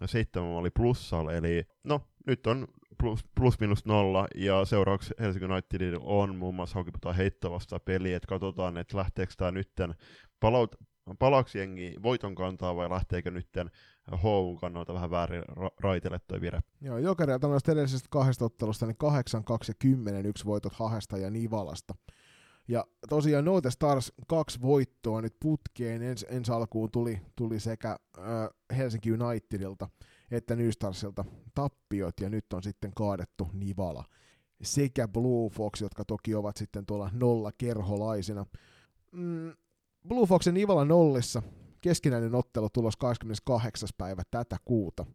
seitsemän 0.04 0.48
maali 0.48 0.70
plussalla, 0.70 1.32
eli 1.32 1.64
no 1.84 2.00
nyt 2.26 2.46
on 2.46 2.68
plus, 2.98 3.24
plus 3.34 3.60
minus 3.60 3.84
nolla, 3.84 4.26
ja 4.34 4.64
seuraavaksi 4.64 5.14
Helsinki 5.20 5.44
United 5.44 5.96
on 6.00 6.36
muun 6.36 6.54
muassa 6.54 6.74
Haukiputaan 6.74 7.16
heitto 7.16 7.50
vastaan 7.50 7.80
peli, 7.84 8.12
että 8.12 8.28
katsotaan, 8.28 8.76
että 8.76 8.96
lähteekö 8.96 9.32
tämä 9.36 9.50
nytten 9.50 9.94
palaut, 10.40 10.76
palaksi 11.18 11.58
jengi 11.58 11.94
voiton 12.02 12.34
kantaa 12.34 12.76
vai 12.76 12.90
lähteekö 12.90 13.30
nytten 13.30 13.70
HUn 14.22 14.58
kannalta 14.58 14.94
vähän 14.94 15.10
väärin 15.10 15.42
ra- 15.42 15.74
raitelle 15.80 16.20
toi 16.26 16.40
vire. 16.40 16.60
Joo, 16.80 16.98
Jokerilta 16.98 17.48
noista 17.48 17.72
edellisestä 17.72 18.08
kahdesta 18.10 18.44
ottelusta, 18.44 18.86
niin 18.86 18.96
8, 18.96 19.44
2 19.44 19.70
ja 19.70 19.74
10 19.78 20.26
yksi 20.26 20.44
voitot 20.44 20.72
Hahesta 20.72 21.18
ja 21.18 21.30
Nivalasta. 21.30 21.94
Ja 22.68 22.84
tosiaan 23.08 23.44
Note 23.44 23.70
Stars 23.70 24.12
kaksi 24.26 24.62
voittoa 24.62 25.22
nyt 25.22 25.36
putkeen. 25.40 26.02
Ens, 26.02 26.26
ensi 26.28 26.52
alkuun 26.52 26.90
tuli, 26.90 27.20
tuli 27.36 27.60
sekä 27.60 27.90
äh, 28.18 28.24
Helsinki 28.76 29.12
Unitedilta 29.12 29.88
että 30.30 30.56
New 30.56 30.70
Starsilta 30.70 31.24
tappiot, 31.54 32.20
ja 32.20 32.30
nyt 32.30 32.52
on 32.52 32.62
sitten 32.62 32.92
kaadettu 32.94 33.50
Nivala 33.52 34.04
sekä 34.62 35.08
Blue 35.08 35.50
Fox, 35.50 35.80
jotka 35.80 36.04
toki 36.04 36.34
ovat 36.34 36.56
sitten 36.56 36.86
tuolla 36.86 37.10
nolla 37.12 37.50
kerholaisina. 37.58 38.46
Mm, 39.12 39.52
Blue 40.08 40.26
Fox 40.26 40.46
ja 40.46 40.52
Nivala 40.52 40.84
nollissa, 40.84 41.42
keskinäinen 41.80 42.34
ottelu 42.34 42.68
tulos 42.70 42.96
28. 42.96 43.88
päivä 43.98 44.22
tätä 44.30 44.56
kuuta. 44.64 45.06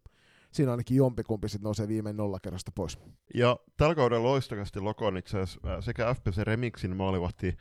Siinä 0.51 0.71
ainakin 0.71 0.97
jompikumpi 0.97 1.49
sitten 1.49 1.63
nousee 1.63 1.87
viimein 1.87 2.17
nollakerrasta 2.17 2.71
pois. 2.75 2.99
Ja 3.33 3.59
tällä 3.77 3.95
kaudella 3.95 4.23
loistokasti 4.27 4.79
Lokon 4.79 5.17
itse 5.17 5.39
asiassa 5.39 5.81
sekä 5.81 6.13
FPC 6.13 6.37
Remixin 6.37 6.95
maalivahti 6.95 7.55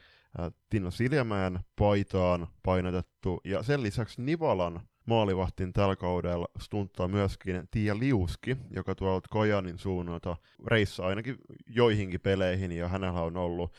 Tino 0.70 0.90
Siljamäen 0.90 1.60
paitaan 1.78 2.48
painotettu, 2.62 3.40
ja 3.44 3.62
sen 3.62 3.82
lisäksi 3.82 4.22
Nivalan 4.22 4.80
maalivahtin 5.10 5.72
tällä 5.72 5.96
kaudella 5.96 6.48
stunttaa 6.60 7.08
myöskin 7.08 7.68
Tiia 7.70 7.98
Liuski, 7.98 8.56
joka 8.70 8.94
tuolta 8.94 9.28
Kojanin 9.30 9.78
suunnalta 9.78 10.36
reissa 10.66 11.06
ainakin 11.06 11.36
joihinkin 11.66 12.20
peleihin, 12.20 12.72
ja 12.72 12.88
hänellä 12.88 13.22
on 13.22 13.36
ollut 13.36 13.74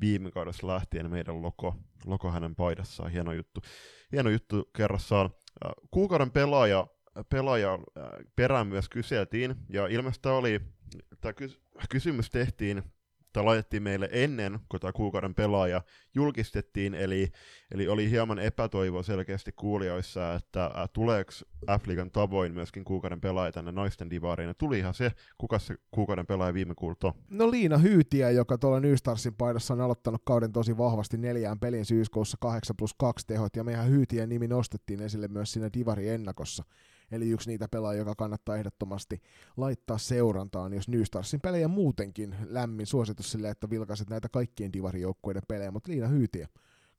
viime 0.00 0.30
kaudessa 0.30 0.66
lähtien 0.66 1.10
meidän 1.10 1.42
loko, 1.42 1.74
loko 2.06 2.30
hänen 2.30 2.54
paidassaan. 2.54 3.10
Hieno 3.10 3.32
juttu, 3.32 3.60
hieno 4.12 4.30
juttu 4.30 4.70
kerrassaan. 4.76 5.30
Kuukauden 5.90 6.30
pelaaja, 6.30 6.86
pelaaja 7.28 7.78
perään 8.36 8.66
myös 8.66 8.88
kyseltiin, 8.88 9.54
ja 9.68 9.86
ilmeisesti 9.86 10.28
oli, 10.28 10.60
tämä 11.20 11.32
kysymys 11.88 12.30
tehtiin 12.30 12.82
tai 13.34 13.44
laitettiin 13.44 13.82
meille 13.82 14.08
ennen 14.12 14.58
kuin 14.68 14.80
tämä 14.80 14.92
kuukauden 14.92 15.34
pelaaja 15.34 15.82
julkistettiin, 16.14 16.94
eli, 16.94 17.28
eli 17.74 17.88
oli 17.88 18.10
hieman 18.10 18.38
epätoivoa 18.38 19.02
selkeästi 19.02 19.52
kuulijoissa, 19.52 20.34
että 20.34 20.64
ä, 20.64 20.88
tuleeko 20.92 21.32
F-liigan 21.70 22.10
tavoin 22.10 22.54
myöskin 22.54 22.84
kuukauden 22.84 23.20
pelaaja 23.20 23.52
tänne 23.52 23.72
naisten 23.72 24.10
divariin, 24.10 24.48
ja 24.48 24.54
tulihan 24.54 24.94
se, 24.94 25.12
kuka 25.38 25.58
se 25.58 25.74
kuukauden 25.90 26.26
pelaaja 26.26 26.54
viime 26.54 26.74
kuulta 26.74 27.14
No 27.30 27.50
Liina 27.50 27.78
Hyytiä, 27.78 28.30
joka 28.30 28.58
tuolla 28.58 28.80
New 28.80 28.94
Starsin 28.94 29.34
paidassa 29.34 29.74
on 29.74 29.80
aloittanut 29.80 30.22
kauden 30.24 30.52
tosi 30.52 30.78
vahvasti 30.78 31.16
neljään 31.16 31.58
pelin 31.58 31.84
syyskuussa 31.84 32.36
8 32.40 32.76
plus 32.76 32.94
2 32.94 33.26
tehot, 33.26 33.56
ja 33.56 33.64
meidän 33.64 33.88
Hyytien 33.88 34.28
nimi 34.28 34.48
nostettiin 34.48 35.02
esille 35.02 35.28
myös 35.28 35.52
siinä 35.52 35.70
divari 35.74 36.08
ennakossa. 36.08 36.64
Eli 37.10 37.30
yksi 37.30 37.50
niitä 37.50 37.68
pelaajia, 37.68 37.98
joka 37.98 38.14
kannattaa 38.14 38.56
ehdottomasti 38.56 39.22
laittaa 39.56 39.98
seurantaan, 39.98 40.72
jos 40.72 40.88
New 40.88 41.02
Starsin 41.02 41.40
pelejä 41.40 41.68
muutenkin 41.68 42.34
lämmin 42.44 42.86
suositus 42.86 43.32
sille, 43.32 43.50
että 43.50 43.70
vilkaiset 43.70 44.10
näitä 44.10 44.28
kaikkien 44.28 44.72
divarijoukkueiden 44.72 45.42
pelejä, 45.48 45.70
mutta 45.70 45.92
Liina 45.92 46.08
Hyytiä 46.08 46.48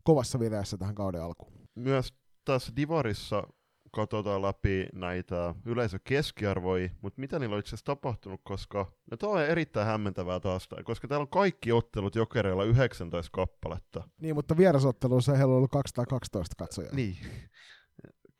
kovassa 0.03 0.39
vireessä 0.39 0.77
tähän 0.77 0.95
kauden 0.95 1.21
alkuun. 1.21 1.53
Myös 1.75 2.13
tässä 2.45 2.73
divarissa 2.75 3.43
katsotaan 3.91 4.41
läpi 4.41 4.87
näitä 4.93 5.55
yleisökeskiarvoja, 5.65 6.89
mutta 7.01 7.21
mitä 7.21 7.39
niillä 7.39 7.53
on 7.53 7.59
itse 7.59 7.69
asiassa 7.69 7.85
tapahtunut, 7.85 8.41
koska 8.43 8.91
no 9.11 9.17
tuo 9.17 9.29
on 9.29 9.41
erittäin 9.41 9.87
hämmentävää 9.87 10.39
taas, 10.39 10.69
koska 10.83 11.07
täällä 11.07 11.21
on 11.21 11.29
kaikki 11.29 11.71
ottelut 11.71 12.15
jokereilla 12.15 12.63
19 12.63 13.31
kappaletta. 13.31 14.03
Niin, 14.21 14.35
mutta 14.35 14.57
vierasotteluissa 14.57 15.33
heillä 15.33 15.51
on 15.51 15.57
ollut 15.57 15.71
212 15.71 16.55
katsojaa. 16.57 16.95
Niin, 16.95 17.17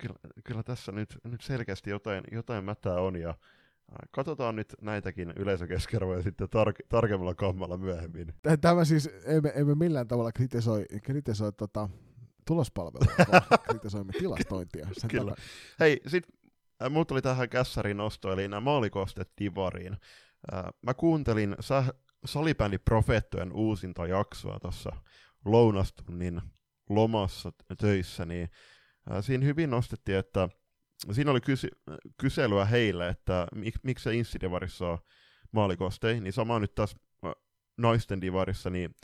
kyllä, 0.08 0.20
kyllä 0.44 0.64
tässä 0.64 0.92
nyt, 0.92 1.18
nyt 1.24 1.42
selkeästi 1.42 1.90
jotain, 1.90 2.24
jotain 2.32 2.64
mätää 2.64 2.94
on, 2.94 3.16
ja 3.16 3.34
Katsotaan 4.12 4.56
nyt 4.56 4.76
näitäkin 4.82 5.34
yleisökeskervoja 5.36 6.24
sitten 6.24 6.48
tar- 6.48 6.86
tarkemmalla 6.90 7.36
kammalla 7.36 7.78
myöhemmin. 7.78 8.34
Tämä 8.62 8.86
siis, 8.86 9.10
emme, 9.26 9.54
emme 9.56 9.76
millään 9.76 10.08
tavalla 10.08 10.32
kritisoi, 10.32 10.86
kritisoi 11.04 11.54
tota, 11.54 11.90
tulospalvelua, 12.48 13.42
kritisoimme 13.70 14.14
tilastointia. 14.14 14.88
Sen 14.92 15.10
Kyllä. 15.10 15.24
Tällä... 15.24 15.36
Hei, 15.80 16.02
sit 16.08 16.24
äh, 16.84 16.90
mulla 16.90 17.06
tuli 17.06 17.22
tähän 17.22 17.50
kässärin 17.50 17.98
nosto, 17.98 18.34
eli 18.34 18.48
nämä 18.48 18.60
maalikostet 18.60 19.30
divariin. 19.40 19.98
Äh, 20.54 20.64
mä 20.82 20.94
kuuntelin 20.94 21.56
sä, 21.60 21.84
salibändi 22.26 22.78
Profeettojen 22.78 23.54
uusinta 23.54 24.08
jaksoa 24.08 24.60
tuossa 24.60 24.92
lounastunnin 25.46 26.42
lomassa 26.90 27.52
töissä, 27.78 28.26
niin 28.26 28.50
siinä 29.22 29.46
hyvin 29.46 29.70
nostettiin, 29.70 30.18
että 30.18 30.50
siinä 31.12 31.32
oli 31.32 31.42
kysy- 31.42 31.80
kyselyä 32.18 32.66
heille, 32.66 33.10
että 33.10 33.48
mik, 33.56 33.76
miksi 33.84 34.04
se 34.04 34.16
insidivarissa 34.16 34.88
on 34.88 34.98
maalikosteja, 35.52 36.22
niin 36.22 36.34
sama 36.34 36.60
nyt 36.60 36.76
taas 36.76 36.96
naisten 37.78 38.22
divarissa, 38.22 38.70
niin 38.70 38.96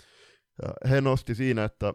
he 0.89 1.01
nosti 1.01 1.35
siinä, 1.35 1.63
että 1.63 1.93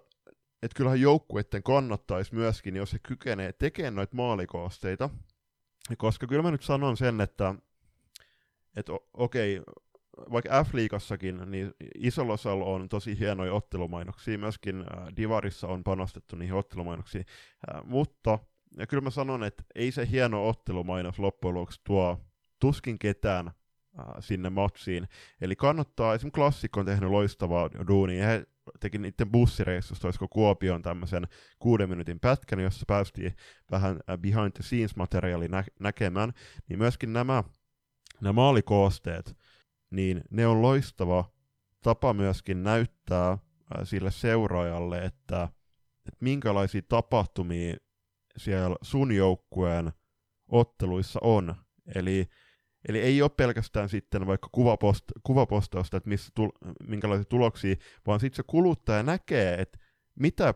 että 0.63 0.77
kyllähän 0.77 1.01
joukkueiden 1.01 1.63
kannattaisi 1.63 2.35
myöskin, 2.35 2.77
jos 2.77 2.93
he 2.93 2.99
kykenee 2.99 3.53
tekemään 3.53 3.95
noita 3.95 4.17
maalikoosteita, 4.17 5.11
koska 5.99 6.27
kyllä 6.27 6.43
mä 6.43 6.51
nyt 6.51 6.63
sanon 6.63 6.97
sen, 6.97 7.21
että 7.21 7.55
et 8.77 8.87
okei, 9.15 9.63
vaikka 10.33 10.65
F-liigassakin, 10.65 11.51
niin 11.51 11.75
isolla 11.99 12.33
osalla 12.33 12.65
on 12.65 12.89
tosi 12.89 13.19
hienoja 13.19 13.53
ottelumainoksia, 13.53 14.39
myöskin 14.39 14.81
äh, 14.81 15.17
Divarissa 15.17 15.69
on 15.69 15.85
panostettu 15.85 16.37
niihin 16.37 16.55
ottelumainoksiin, 16.55 17.25
äh, 17.75 17.85
mutta 17.85 18.39
ja 18.79 18.87
kyllä 18.87 19.01
mä 19.01 19.11
sanon, 19.11 19.45
että 19.45 19.63
ei 19.75 19.93
se 19.93 20.09
hieno 20.11 20.49
ottelumainos 20.49 21.19
loppujen 21.19 21.55
lopuksi 21.55 21.81
tuo 21.85 22.21
tuskin 22.61 22.99
ketään 22.99 23.47
äh, 23.47 24.05
sinne 24.21 24.51
matsiin. 24.51 25.09
Eli 25.41 25.57
kannattaa, 25.57 26.15
esimerkiksi 26.15 26.41
Klassikko 26.41 26.81
on 26.81 26.87
tehnyt 26.87 27.11
loistavaa 27.11 27.71
duunia, 27.89 28.27
he 28.27 28.47
teki 28.81 28.99
niiden 28.99 29.31
bussireissusta, 29.31 30.07
olisiko 30.07 30.29
Kuopion 30.29 30.83
tämmöisen 30.83 31.27
kuuden 31.59 31.89
minuutin 31.89 32.21
pätkän, 32.21 32.61
jossa 32.61 32.85
päästiin 32.87 33.33
vähän 33.71 34.01
äh, 34.11 34.19
behind 34.19 34.53
the 34.53 34.63
scenes 34.63 34.97
materiaali 34.97 35.49
nä- 35.49 35.65
näkemään, 35.81 36.33
niin 36.69 36.79
myöskin 36.79 37.13
nämä, 37.13 37.45
nämä 38.21 38.33
maalikoosteet, 38.33 39.37
niin 39.91 40.23
ne 40.31 40.47
on 40.47 40.63
loistava 40.63 41.33
tapa 41.83 42.13
myöskin 42.15 42.63
näyttää 42.63 43.31
äh, 43.31 43.39
sille 43.85 44.11
seuraajalle, 44.11 45.05
että, 45.05 45.49
että 45.99 46.19
minkälaisia 46.21 46.83
tapahtumia 46.89 47.77
siellä 48.37 48.77
sun 48.83 49.13
joukkueen 49.13 49.93
otteluissa 50.49 51.21
on. 51.23 51.55
Eli, 51.95 52.29
eli 52.89 53.01
ei 53.01 53.23
ole 53.23 53.31
pelkästään 53.37 53.89
sitten 53.89 54.27
vaikka 54.27 54.49
kuvapost, 54.53 55.05
kuvapostausta, 55.23 55.97
että 55.97 56.09
missä 56.09 56.33
tul, 56.35 56.51
minkälaisia 56.89 57.25
tuloksia, 57.25 57.75
vaan 58.07 58.21
sitten 58.21 58.37
se 58.37 58.43
kuluttaja 58.47 59.03
näkee, 59.03 59.55
että 59.55 59.79
mitä 60.15 60.55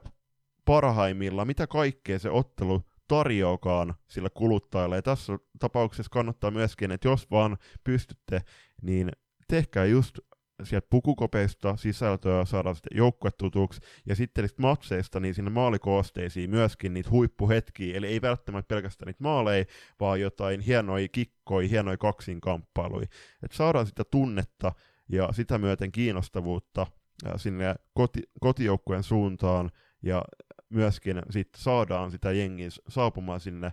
parhaimmilla, 0.65 1.45
mitä 1.45 1.67
kaikkea 1.67 2.19
se 2.19 2.31
ottelu 2.31 2.83
tarjoakaan 3.11 3.95
sillä 4.09 4.31
kuluttajalle. 4.31 4.97
Ja 4.97 5.03
tässä 5.03 5.39
tapauksessa 5.59 6.11
kannattaa 6.11 6.51
myöskin, 6.51 6.91
että 6.91 7.09
jos 7.09 7.31
vaan 7.31 7.57
pystytte, 7.85 8.43
niin 8.83 9.11
tehkää 9.49 9.85
just 9.85 10.19
sieltä 10.63 10.87
pukukopeista 10.91 11.77
sisältöä, 11.77 12.45
saadaan 12.45 12.75
sitten 12.75 12.97
joukkuetutuksi, 12.97 13.81
ja 14.07 14.17
sitten 14.17 14.43
niistä 14.43 14.63
matseista 14.63 15.21
niin 15.21 15.35
sinne 15.35 15.51
maalikoosteisiin 15.51 16.51
myöskin 16.51 16.95
niitä 16.95 17.11
huippuhetkiä, 17.11 17.97
eli 17.97 18.07
ei 18.07 18.23
välttämättä 18.23 18.75
pelkästään 18.75 19.07
niitä 19.07 19.23
maaleja, 19.23 19.65
vaan 20.01 20.21
jotain 20.21 20.61
hienoja 20.61 21.09
kikkoja, 21.09 21.69
hienoja 21.69 21.97
kaksinkamppailuja. 21.97 23.07
Että 23.43 23.57
saadaan 23.57 23.87
sitä 23.87 24.05
tunnetta 24.05 24.73
ja 25.09 25.29
sitä 25.33 25.59
myöten 25.59 25.93
kiinnostavuutta 25.93 26.87
sinne 27.37 27.75
koti, 27.95 28.23
kotijoukkueen 28.41 29.03
suuntaan, 29.03 29.71
ja 30.03 30.25
myöskin 30.71 31.23
sit 31.31 31.49
saadaan 31.57 32.11
sitä 32.11 32.33
jengiä 32.33 32.69
saapumaan 32.89 33.41
sinne 33.41 33.73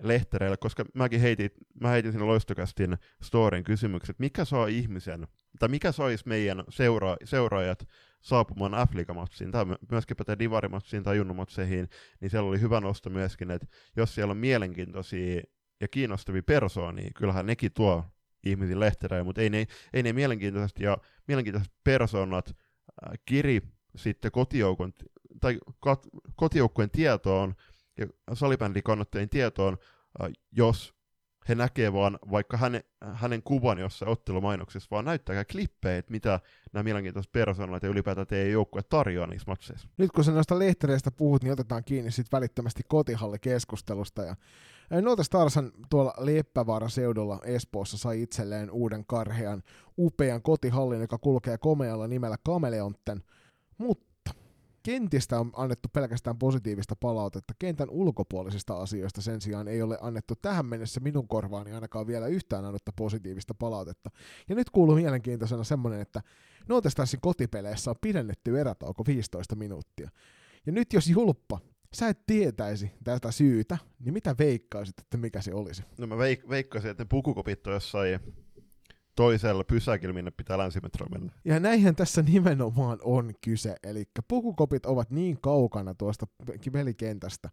lehtereille, 0.00 0.56
koska 0.56 0.84
mäkin 0.94 1.20
heitin, 1.20 1.50
mä 1.80 1.88
heitin 1.88 2.12
sinne 2.12 2.26
loistokästin 2.26 2.96
storin 3.22 3.64
kysymykset, 3.64 4.18
mikä 4.18 4.44
saa 4.44 4.66
ihmisen, 4.66 5.26
tai 5.58 5.68
mikä 5.68 5.92
saisi 5.92 6.28
meidän 6.28 6.64
seura, 6.68 7.16
seuraajat 7.24 7.88
saapumaan 8.20 8.88
f 8.88 9.14
matsiin 9.14 9.50
tai 9.50 9.64
myöskin 9.90 10.16
pätee 10.16 10.38
divarimatsiin 10.38 11.02
tai 11.02 11.16
junnumatseihin, 11.16 11.88
niin 12.20 12.30
siellä 12.30 12.48
oli 12.48 12.60
hyvä 12.60 12.80
nosto 12.80 13.10
myöskin, 13.10 13.50
että 13.50 13.66
jos 13.96 14.14
siellä 14.14 14.30
on 14.30 14.36
mielenkiintoisia 14.36 15.42
ja 15.80 15.88
kiinnostavia 15.88 16.42
persoonia, 16.42 17.10
kyllähän 17.16 17.46
nekin 17.46 17.72
tuo 17.72 18.04
ihmisiin 18.44 18.80
lehtereille, 18.80 19.24
mutta 19.24 19.40
ei 19.40 19.50
ne, 19.50 19.66
ei 19.92 20.02
ne 20.02 20.12
mielenkiintoiset 20.12 20.78
ja 20.78 20.98
mielenkiintoiset 21.28 21.72
persoonat 21.84 22.48
äh, 22.48 23.12
kiri 23.24 23.60
sitten 23.96 24.32
kotijoukon, 24.32 24.92
tai 25.40 25.58
kat, 25.80 26.06
kotijoukkueen 26.36 26.90
tietoon, 26.90 27.54
ja 27.98 28.06
salibändikannattajien 28.34 29.28
tietoon, 29.28 29.76
äh, 30.22 30.30
jos 30.52 30.96
he 31.48 31.54
näkee 31.54 31.92
vaan 31.92 32.18
vaikka 32.30 32.56
hänen, 32.56 32.84
hänen 33.14 33.42
kuvan 33.42 33.78
jossain 33.78 34.08
ottelumainoksessa, 34.08 34.88
vaan 34.90 35.04
näyttäkää 35.04 35.44
klippejä, 35.44 35.98
että 35.98 36.12
mitä 36.12 36.40
nämä 36.72 36.82
mielenkiintoiset 36.82 37.32
persoonat 37.32 37.82
ja 37.82 37.88
ylipäätään 37.88 38.26
teidän 38.26 38.52
joukkue 38.52 38.82
tarjoaa 38.82 39.26
niissä 39.26 39.50
matseissa. 39.50 39.88
Nyt 39.96 40.12
kun 40.12 40.24
sä 40.24 40.32
noista 40.32 40.58
lehtereistä 40.58 41.10
puhut, 41.10 41.42
niin 41.42 41.52
otetaan 41.52 41.84
kiinni 41.84 42.10
sitten 42.10 42.36
välittömästi 42.36 42.82
kotihallikeskustelusta. 42.88 44.22
Ja 44.22 44.36
Noita 44.90 45.22
Starshan 45.22 45.72
tuolla 45.90 46.14
Leppävaaran 46.18 46.90
seudulla 46.90 47.40
Espoossa 47.44 47.98
sai 47.98 48.22
itselleen 48.22 48.70
uuden 48.70 49.04
karhean 49.06 49.62
upean 49.98 50.42
kotihallin, 50.42 51.00
joka 51.00 51.18
kulkee 51.18 51.58
komealla 51.58 52.06
nimellä 52.06 52.36
Kameleontten, 52.44 53.22
mutta 53.78 54.15
kentistä 54.86 55.40
on 55.40 55.50
annettu 55.56 55.88
pelkästään 55.92 56.38
positiivista 56.38 56.96
palautetta. 56.96 57.54
Kentän 57.58 57.90
ulkopuolisista 57.90 58.76
asioista 58.76 59.22
sen 59.22 59.40
sijaan 59.40 59.68
ei 59.68 59.82
ole 59.82 59.98
annettu 60.00 60.34
tähän 60.42 60.66
mennessä 60.66 61.00
minun 61.00 61.28
korvaani 61.28 61.72
ainakaan 61.72 62.06
vielä 62.06 62.26
yhtään 62.26 62.64
annetta 62.64 62.92
positiivista 62.96 63.54
palautetta. 63.54 64.10
Ja 64.48 64.54
nyt 64.54 64.70
kuuluu 64.70 64.94
mielenkiintoisena 64.94 65.64
semmonen, 65.64 66.00
että 66.00 66.22
Nootestassin 66.68 67.20
kotipeleissä 67.20 67.90
on 67.90 67.96
pidennetty 68.00 68.60
erätauko 68.60 69.04
15 69.06 69.56
minuuttia. 69.56 70.10
Ja 70.66 70.72
nyt 70.72 70.92
jos 70.92 71.08
julppa, 71.08 71.60
sä 71.94 72.08
et 72.08 72.26
tietäisi 72.26 72.90
tästä 73.04 73.30
syytä, 73.30 73.78
niin 73.98 74.12
mitä 74.12 74.34
veikkaisit, 74.38 74.98
että 74.98 75.16
mikä 75.16 75.42
se 75.42 75.54
olisi? 75.54 75.82
No 75.98 76.06
mä 76.06 76.14
veik- 76.14 76.48
veikkaisin, 76.48 76.90
että 76.90 77.04
ne 77.04 77.08
pukukopit 77.10 77.66
on 77.66 77.72
jossain 77.72 78.20
toisella 79.16 79.64
pysäkillä, 79.64 80.14
minne 80.14 80.30
pitää 80.30 80.58
länsimetro 80.58 81.06
mennä. 81.08 81.32
Ja 81.44 81.60
näinhän 81.60 81.96
tässä 81.96 82.22
nimenomaan 82.22 82.98
on 83.02 83.32
kyse. 83.44 83.76
Eli 83.82 84.04
pukukopit 84.28 84.86
ovat 84.86 85.10
niin 85.10 85.40
kaukana 85.40 85.94
tuosta 85.94 86.26
pelikentästä, 86.72 87.50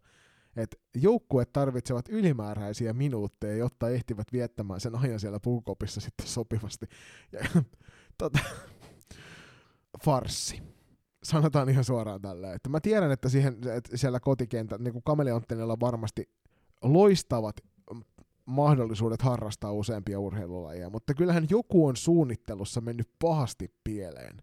että 0.56 0.76
joukkueet 0.94 1.52
tarvitsevat 1.52 2.08
ylimääräisiä 2.08 2.92
minuutteja, 2.92 3.56
jotta 3.56 3.88
ehtivät 3.88 4.26
viettämään 4.32 4.80
sen 4.80 4.96
ajan 4.96 5.20
siellä 5.20 5.40
pukukopissa 5.40 6.00
sitten 6.00 6.26
sopivasti. 6.26 6.86
Ja, 7.32 7.40
tota, 8.18 8.38
farssi. 10.04 10.62
Sanotaan 11.24 11.68
ihan 11.68 11.84
suoraan 11.84 12.22
tällä. 12.22 12.54
Että 12.54 12.68
mä 12.68 12.80
tiedän, 12.80 13.10
että, 13.10 13.28
siihen, 13.28 13.56
että 13.76 13.96
siellä 13.96 14.20
kotikenttä, 14.20 14.78
niin 14.78 14.92
kuin 14.92 15.02
kameleonttenilla 15.04 15.80
varmasti 15.80 16.30
loistavat 16.82 17.56
mahdollisuudet 18.46 19.22
harrastaa 19.22 19.72
useampia 19.72 20.20
urheilulajeja, 20.20 20.90
mutta 20.90 21.14
kyllähän 21.14 21.46
joku 21.50 21.86
on 21.86 21.96
suunnittelussa 21.96 22.80
mennyt 22.80 23.08
pahasti 23.18 23.74
pieleen. 23.84 24.42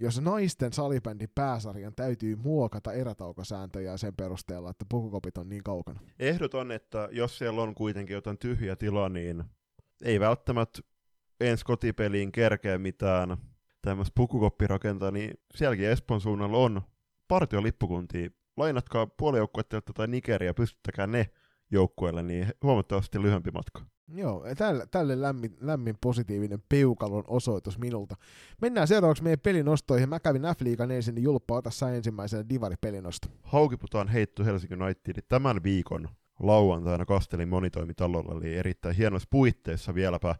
Jos 0.00 0.20
naisten 0.20 0.72
salibändin 0.72 1.28
pääsarjan 1.34 1.94
täytyy 1.94 2.36
muokata 2.36 2.92
erätaukosääntöjä 2.92 3.96
sen 3.96 4.16
perusteella, 4.16 4.70
että 4.70 4.84
pukukopit 4.88 5.38
on 5.38 5.48
niin 5.48 5.62
kaukana. 5.62 6.00
Ehdot 6.18 6.54
on, 6.54 6.72
että 6.72 7.08
jos 7.12 7.38
siellä 7.38 7.62
on 7.62 7.74
kuitenkin 7.74 8.14
jotain 8.14 8.38
tyhjä 8.38 8.76
tila, 8.76 9.08
niin 9.08 9.44
ei 10.02 10.20
välttämättä 10.20 10.80
ensi 11.40 11.64
kotipeliin 11.64 12.32
kerkeä 12.32 12.78
mitään 12.78 13.36
tämmöistä 13.82 14.12
pukukoppi 14.14 14.64
niin 15.12 15.40
sielläkin 15.54 15.88
Espoon 15.88 16.20
suunnalla 16.20 16.58
on 16.58 16.82
partiolippukuntia. 17.28 18.30
Lainatkaa 18.56 19.06
puolijoukkuettelta 19.06 19.92
tai 19.92 20.06
Nigeria, 20.06 20.54
pystyttäkää 20.54 21.06
ne 21.06 21.30
joukkueelle, 21.70 22.22
niin 22.22 22.46
huomattavasti 22.62 23.22
lyhyempi 23.22 23.50
matka. 23.50 23.82
Joo, 24.14 24.44
tälle, 24.58 24.86
tälle 24.90 25.20
lämmin, 25.20 25.56
lämmin 25.60 25.94
positiivinen 26.00 26.62
peukalon 26.68 27.24
osoitus 27.26 27.78
minulta. 27.78 28.16
Mennään 28.62 28.88
seuraavaksi 28.88 29.22
meidän 29.22 29.40
pelinostoihin. 29.40 30.08
Mä 30.08 30.20
kävin 30.20 30.42
F-liigan 30.42 30.90
ensin, 30.90 31.14
niin 31.14 31.22
Julppa, 31.22 31.54
ota 31.54 31.70
sä 31.70 31.90
ensimmäisen 31.90 32.48
divari-pelinosto. 32.48 33.28
Haukiputaan 33.42 34.08
heitto 34.08 34.44
Helsinki 34.44 34.74
United 34.74 35.22
tämän 35.28 35.62
viikon 35.62 36.08
lauantaina 36.40 37.04
Kastelin 37.04 37.48
monitoimitalolla, 37.48 38.40
eli 38.40 38.54
erittäin 38.54 38.96
hienossa 38.96 39.28
puitteissa 39.30 39.94
vieläpä 39.94 40.34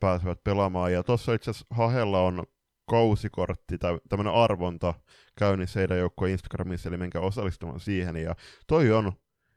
pääsevät 0.00 0.44
pelaamaan. 0.44 0.92
Ja 0.92 1.02
tuossa 1.02 1.34
itse 1.34 1.50
asiassa 1.50 1.66
Hahella 1.70 2.22
on 2.22 2.42
kausikortti 2.90 3.78
tai 3.78 3.98
tämmöinen 4.08 4.34
arvonta 4.34 4.94
käynnissä 5.38 5.80
heidän 5.80 5.98
joukkojen 5.98 6.32
Instagramissa, 6.32 6.88
eli 6.88 6.96
menkää 6.96 7.22
osallistumaan 7.22 7.80
siihen. 7.80 8.16
Ja 8.16 8.34
toi 8.66 8.92
on 8.92 9.12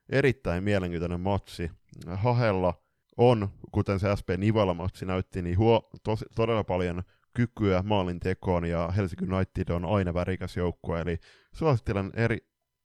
erittäin 0.10 0.64
mielenkiintoinen 0.64 1.20
matsi. 1.20 1.72
Hahella 2.08 2.74
on, 3.18 3.50
kuten 3.72 4.00
se 4.00 4.16
SP 4.20 4.30
Nivala-matsi 4.38 5.06
näytti, 5.06 5.42
niin 5.42 5.58
huo, 5.58 5.90
tos, 6.04 6.26
todella 6.36 6.64
paljon 6.64 7.04
kykyä 7.34 7.84
maalin 7.84 8.20
tekoon, 8.20 8.66
ja 8.66 8.92
Helsinki 8.96 9.26
United 9.34 9.70
on 9.70 9.86
aina 9.86 10.14
värikäs 10.14 10.58
joukkue, 10.58 11.02
eli 11.02 11.18
suosittelen 11.54 12.12
eri, 12.14 12.38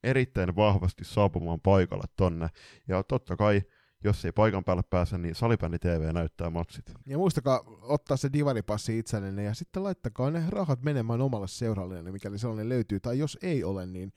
erittäin 0.05 0.57
vahvasti 0.57 1.05
saapumaan 1.05 1.61
paikalle 1.61 2.05
tonne. 2.17 2.49
Ja 2.89 3.03
totta 3.03 3.37
kai, 3.37 3.63
jos 4.05 4.25
ei 4.25 4.33
paikan 4.33 4.65
päälle 4.65 4.83
pääse, 4.91 5.19
niin 5.19 5.35
Salibändi 5.35 5.79
TV 5.79 6.11
näyttää 6.13 6.51
matsit. 6.51 6.93
Ja 7.07 7.19
muistakaa 7.19 7.61
ottaa 7.83 8.17
se 8.17 8.33
divaripassi 8.33 8.99
itsellenne 8.99 9.43
ja 9.43 9.55
sitten 9.55 9.85
laittakaa 9.85 10.31
ne 10.31 10.45
rahat 10.49 10.83
menemään 10.83 11.21
omalle 11.21 11.49
seurallinen, 11.49 12.13
mikäli 12.13 12.39
sellainen 12.39 12.69
löytyy, 12.69 13.01
tai 13.01 13.19
jos 13.19 13.39
ei 13.43 13.65
ole, 13.65 13.87
niin 13.87 14.13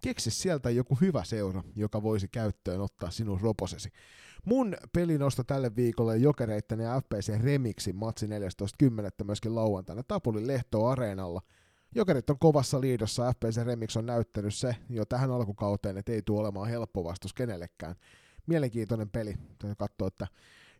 keksi 0.00 0.30
sieltä 0.30 0.70
joku 0.70 0.94
hyvä 0.94 1.24
seura, 1.24 1.62
joka 1.76 2.02
voisi 2.02 2.28
käyttöön 2.28 2.80
ottaa 2.80 3.10
sinun 3.10 3.40
roposesi. 3.40 3.90
Mun 4.44 4.76
pelinosto 4.92 5.44
tälle 5.44 5.76
viikolle 5.76 6.16
Jokereitten 6.16 6.80
ja 6.80 7.00
FPC 7.00 7.42
Remixin 7.42 7.96
matsi 7.96 8.26
14.10. 8.26 8.30
myöskin 9.24 9.54
lauantaina 9.54 10.02
Tapulin 10.02 10.46
Lehto 10.46 10.86
Areenalla. 10.86 11.42
Jokerit 11.94 12.30
on 12.30 12.38
kovassa 12.38 12.80
liidossa, 12.80 13.32
FPC 13.32 13.64
Remix 13.64 13.96
on 13.96 14.06
näyttänyt 14.06 14.54
se 14.54 14.76
jo 14.90 15.04
tähän 15.04 15.30
alkukauteen, 15.30 15.98
että 15.98 16.12
ei 16.12 16.22
tule 16.22 16.40
olemaan 16.40 16.68
helppo 16.68 17.04
vastus 17.04 17.34
kenellekään. 17.34 17.94
Mielenkiintoinen 18.46 19.10
peli, 19.10 19.34
täytyy 19.58 19.74
katsoa, 19.78 20.08
että 20.08 20.26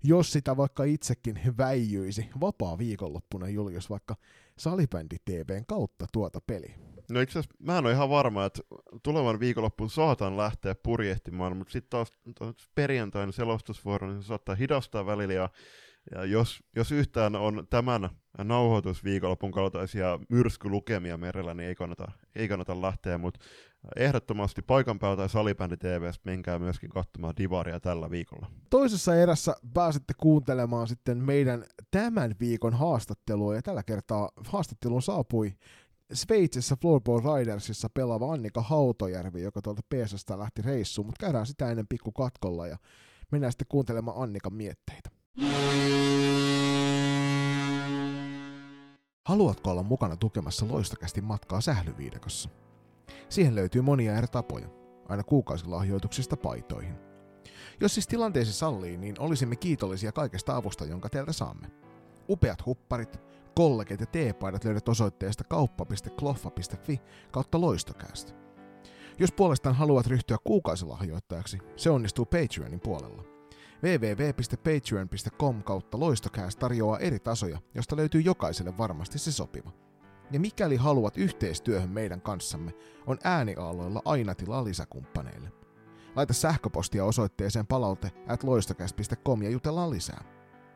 jos 0.03 0.33
sitä 0.33 0.57
vaikka 0.57 0.85
itsekin 0.85 1.41
väijyisi 1.59 2.29
vapaa 2.41 2.79
viikonloppuna 2.79 3.49
Julius 3.49 3.91
vaikka 3.91 4.17
Salibändi 4.59 5.17
TVn 5.25 5.67
kautta 5.67 6.07
tuota 6.13 6.41
peliä. 6.47 6.79
No 7.11 7.21
itse 7.21 7.39
asiassa 7.39 7.57
mä 7.59 7.79
en 7.79 7.85
ole 7.85 7.93
ihan 7.93 8.11
varma, 8.11 8.45
että 8.45 8.63
tulevan 9.03 9.41
viikonloppuun 9.41 9.91
saatan 9.91 10.37
lähteä 10.37 10.75
purjehtimaan, 10.83 11.57
mutta 11.57 11.73
sitten 11.73 11.91
taas, 11.91 12.13
taas 12.39 12.55
perjantaina 12.75 13.33
selostusvuoro, 13.33 14.09
niin 14.09 14.23
se 14.23 14.27
saattaa 14.27 14.55
hidastaa 14.55 15.07
välillä 15.07 15.35
ja, 15.35 15.49
ja 16.15 16.25
jos, 16.25 16.63
jos 16.77 16.93
yhtään 16.93 17.37
on 17.37 17.67
tämän 17.71 18.11
nauhoitusviikonlopun 18.39 19.53
kaltaisia 19.53 20.19
myrskylukemia 20.29 21.17
merellä, 21.17 21.55
niin 21.55 21.69
ei 21.69 21.75
kannata, 21.75 22.13
ei 22.37 22.49
kannata 22.49 22.83
lähteä, 22.83 23.19
mutta 23.19 23.41
ehdottomasti 23.97 24.63
paikan 24.63 24.99
päältä 24.99 25.17
tai 25.17 25.29
salibändi 25.29 25.77
TVstä 25.77 26.23
menkää 26.25 26.59
myöskin 26.59 26.91
katsomaan 26.91 27.35
Divaria 27.37 27.81
tällä 27.81 28.11
viikolla. 28.11 28.47
Toisessa 28.71 29.17
erässä 29.17 29.57
pääsette 29.75 30.15
kuuntelemaan 30.17 30.89
sitten 30.89 31.25
meidän 31.25 31.65
tämän 31.91 32.35
viikon 32.41 32.73
haastattelua, 32.73 33.55
ja 33.55 33.63
tällä 33.63 33.83
kertaa 33.83 34.31
haastatteluun 34.47 35.03
saapui 35.03 35.53
Sveitsissä 36.13 36.77
Floorball 36.81 37.37
Ridersissa 37.37 37.89
pelaava 37.95 38.33
Annika 38.33 38.63
Hautojärvi, 38.63 39.43
joka 39.43 39.63
tuolta 39.63 39.83
PSstä 39.95 40.39
lähti 40.39 40.63
reissuun, 40.63 41.07
mutta 41.07 41.21
käydään 41.27 41.47
sitä 41.47 41.71
ennen 41.71 41.87
pikku 41.89 42.13
katkolla 42.13 42.67
ja 42.67 42.79
mennään 43.33 43.53
sitten 43.53 43.67
kuuntelemaan 43.69 44.23
Annikan 44.23 44.55
mietteitä. 44.55 45.11
Haluatko 49.29 49.71
olla 49.71 49.83
mukana 49.83 50.17
tukemassa 50.17 50.67
loistakästi 50.69 51.21
matkaa 51.21 51.61
sählyviidakossa? 51.61 52.49
Siihen 53.29 53.55
löytyy 53.55 53.83
monia 53.83 54.17
eri 54.17 54.27
tapoja. 54.27 54.69
aina 55.09 55.23
kuukausilahjoituksista 55.23 56.37
paitoihin. 56.37 56.95
Jos 57.81 57.95
siis 57.95 58.07
tilanteesi 58.07 58.53
sallii, 58.53 58.97
niin 58.97 59.15
olisimme 59.19 59.57
kiitollisia 59.57 60.13
kaikesta 60.13 60.57
avusta, 60.57 60.85
jonka 60.85 61.09
teiltä 61.09 61.33
saamme. 61.33 61.71
Upeat 62.29 62.67
hupparit, 62.67 63.21
kollegit 63.59 64.01
ja 64.01 64.07
teepaidat 64.07 64.65
löydät 64.65 64.89
osoitteesta 64.89 65.45
kauppa.kloffa.fi 65.45 67.01
kautta 67.31 67.61
loistokäästä. 67.61 68.33
Jos 69.19 69.33
puolestaan 69.33 69.75
haluat 69.75 70.07
ryhtyä 70.07 70.37
kuukausilahjoittajaksi, 70.45 71.59
se 71.77 71.91
onnistuu 71.91 72.25
Patreonin 72.25 72.81
puolella. 72.81 73.23
www.patreon.com 73.83 75.63
kautta 75.63 76.01
loistokääst 76.01 76.59
tarjoaa 76.59 76.99
eri 76.99 77.19
tasoja, 77.19 77.59
josta 77.75 77.97
löytyy 77.97 78.21
jokaiselle 78.21 78.79
varmasti 78.79 79.19
se 79.19 79.33
sopiva. 79.33 79.71
Ja 80.31 80.41
mikäli 80.41 80.77
haluat 80.77 81.17
yhteistyöhön 81.17 81.91
meidän 81.91 82.21
kanssamme, 82.21 82.73
on 83.07 83.19
ääniaaloilla 83.25 84.03
aina 84.05 84.35
tilaa 84.35 84.65
lisäkumppaneille. 84.65 85.53
Laita 86.17 86.33
sähköpostia 86.33 87.05
osoitteeseen 87.05 87.67
palaute 87.67 88.11
at 88.29 88.45
ja 89.43 89.51
jutellaan 89.51 89.91
lisää. 89.91 90.25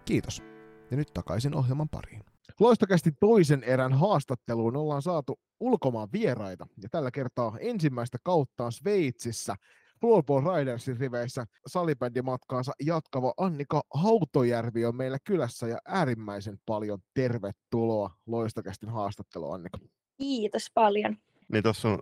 Kiitos. 0.05 0.43
Ja 0.91 0.97
nyt 0.97 1.11
takaisin 1.15 1.55
ohjelman 1.55 1.89
pariin. 1.89 2.32
Loistokästi 2.63 3.11
toisen 3.21 3.65
erän 3.65 3.93
haastatteluun 3.93 4.77
ollaan 4.77 5.03
saatu 5.03 5.41
ulkomaan 5.61 6.09
vieraita, 6.13 6.67
ja 6.83 6.89
tällä 6.89 7.11
kertaa 7.11 7.57
ensimmäistä 7.61 8.19
kauttaan 8.23 8.73
Sveitsissä 8.73 9.55
Floorball 10.01 10.57
Ridersin 10.57 10.97
riveissä 10.97 11.47
salibändimatkaansa 11.67 12.73
jatkava 12.87 13.35
Annika 13.37 13.83
Hautojärvi 13.95 14.85
on 14.85 14.97
meillä 14.97 15.19
kylässä 15.25 15.69
ja 15.69 15.79
äärimmäisen 15.85 16.59
paljon 16.67 16.99
tervetuloa 17.15 18.11
Loistokästin 18.27 18.89
haastatteluun, 18.89 19.55
Annika. 19.55 19.79
Kiitos 20.19 20.71
paljon. 20.75 21.17
Niin 21.53 21.63
tuossa 21.63 21.89
on, 21.89 21.99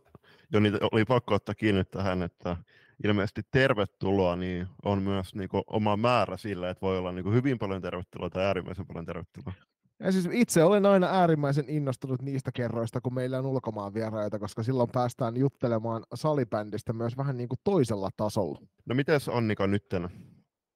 jo 0.52 0.60
niitä 0.60 0.78
oli 0.92 1.04
pakko 1.04 1.34
ottaa 1.34 1.54
kiinni 1.54 1.84
tähän, 1.84 2.22
että 2.22 2.56
ilmeisesti 3.04 3.42
tervetuloa 3.50 4.36
niin 4.36 4.66
on 4.84 5.02
myös 5.02 5.34
niin 5.34 5.48
kuin, 5.48 5.62
oma 5.66 5.96
määrä 5.96 6.36
sillä, 6.36 6.70
että 6.70 6.80
voi 6.82 6.98
olla 6.98 7.12
niin 7.12 7.24
kuin, 7.24 7.34
hyvin 7.34 7.58
paljon 7.58 7.82
tervetuloa 7.82 8.30
tai 8.30 8.44
äärimmäisen 8.44 8.86
paljon 8.86 9.06
tervetuloa. 9.06 9.52
Ja 10.00 10.12
siis 10.12 10.28
itse 10.32 10.64
olen 10.64 10.86
aina 10.86 11.06
äärimmäisen 11.06 11.68
innostunut 11.68 12.22
niistä 12.22 12.50
kerroista, 12.54 13.00
kun 13.00 13.14
meillä 13.14 13.38
on 13.38 13.46
ulkomaan 13.46 13.94
vieraita, 13.94 14.38
koska 14.38 14.62
silloin 14.62 14.90
päästään 14.92 15.36
juttelemaan 15.36 16.02
salibändistä 16.14 16.92
myös 16.92 17.16
vähän 17.16 17.36
niin 17.36 17.48
kuin 17.48 17.58
toisella 17.64 18.10
tasolla. 18.16 18.60
No 18.86 18.94
miten 18.94 19.20
Annika 19.32 19.66
nytten 19.66 20.08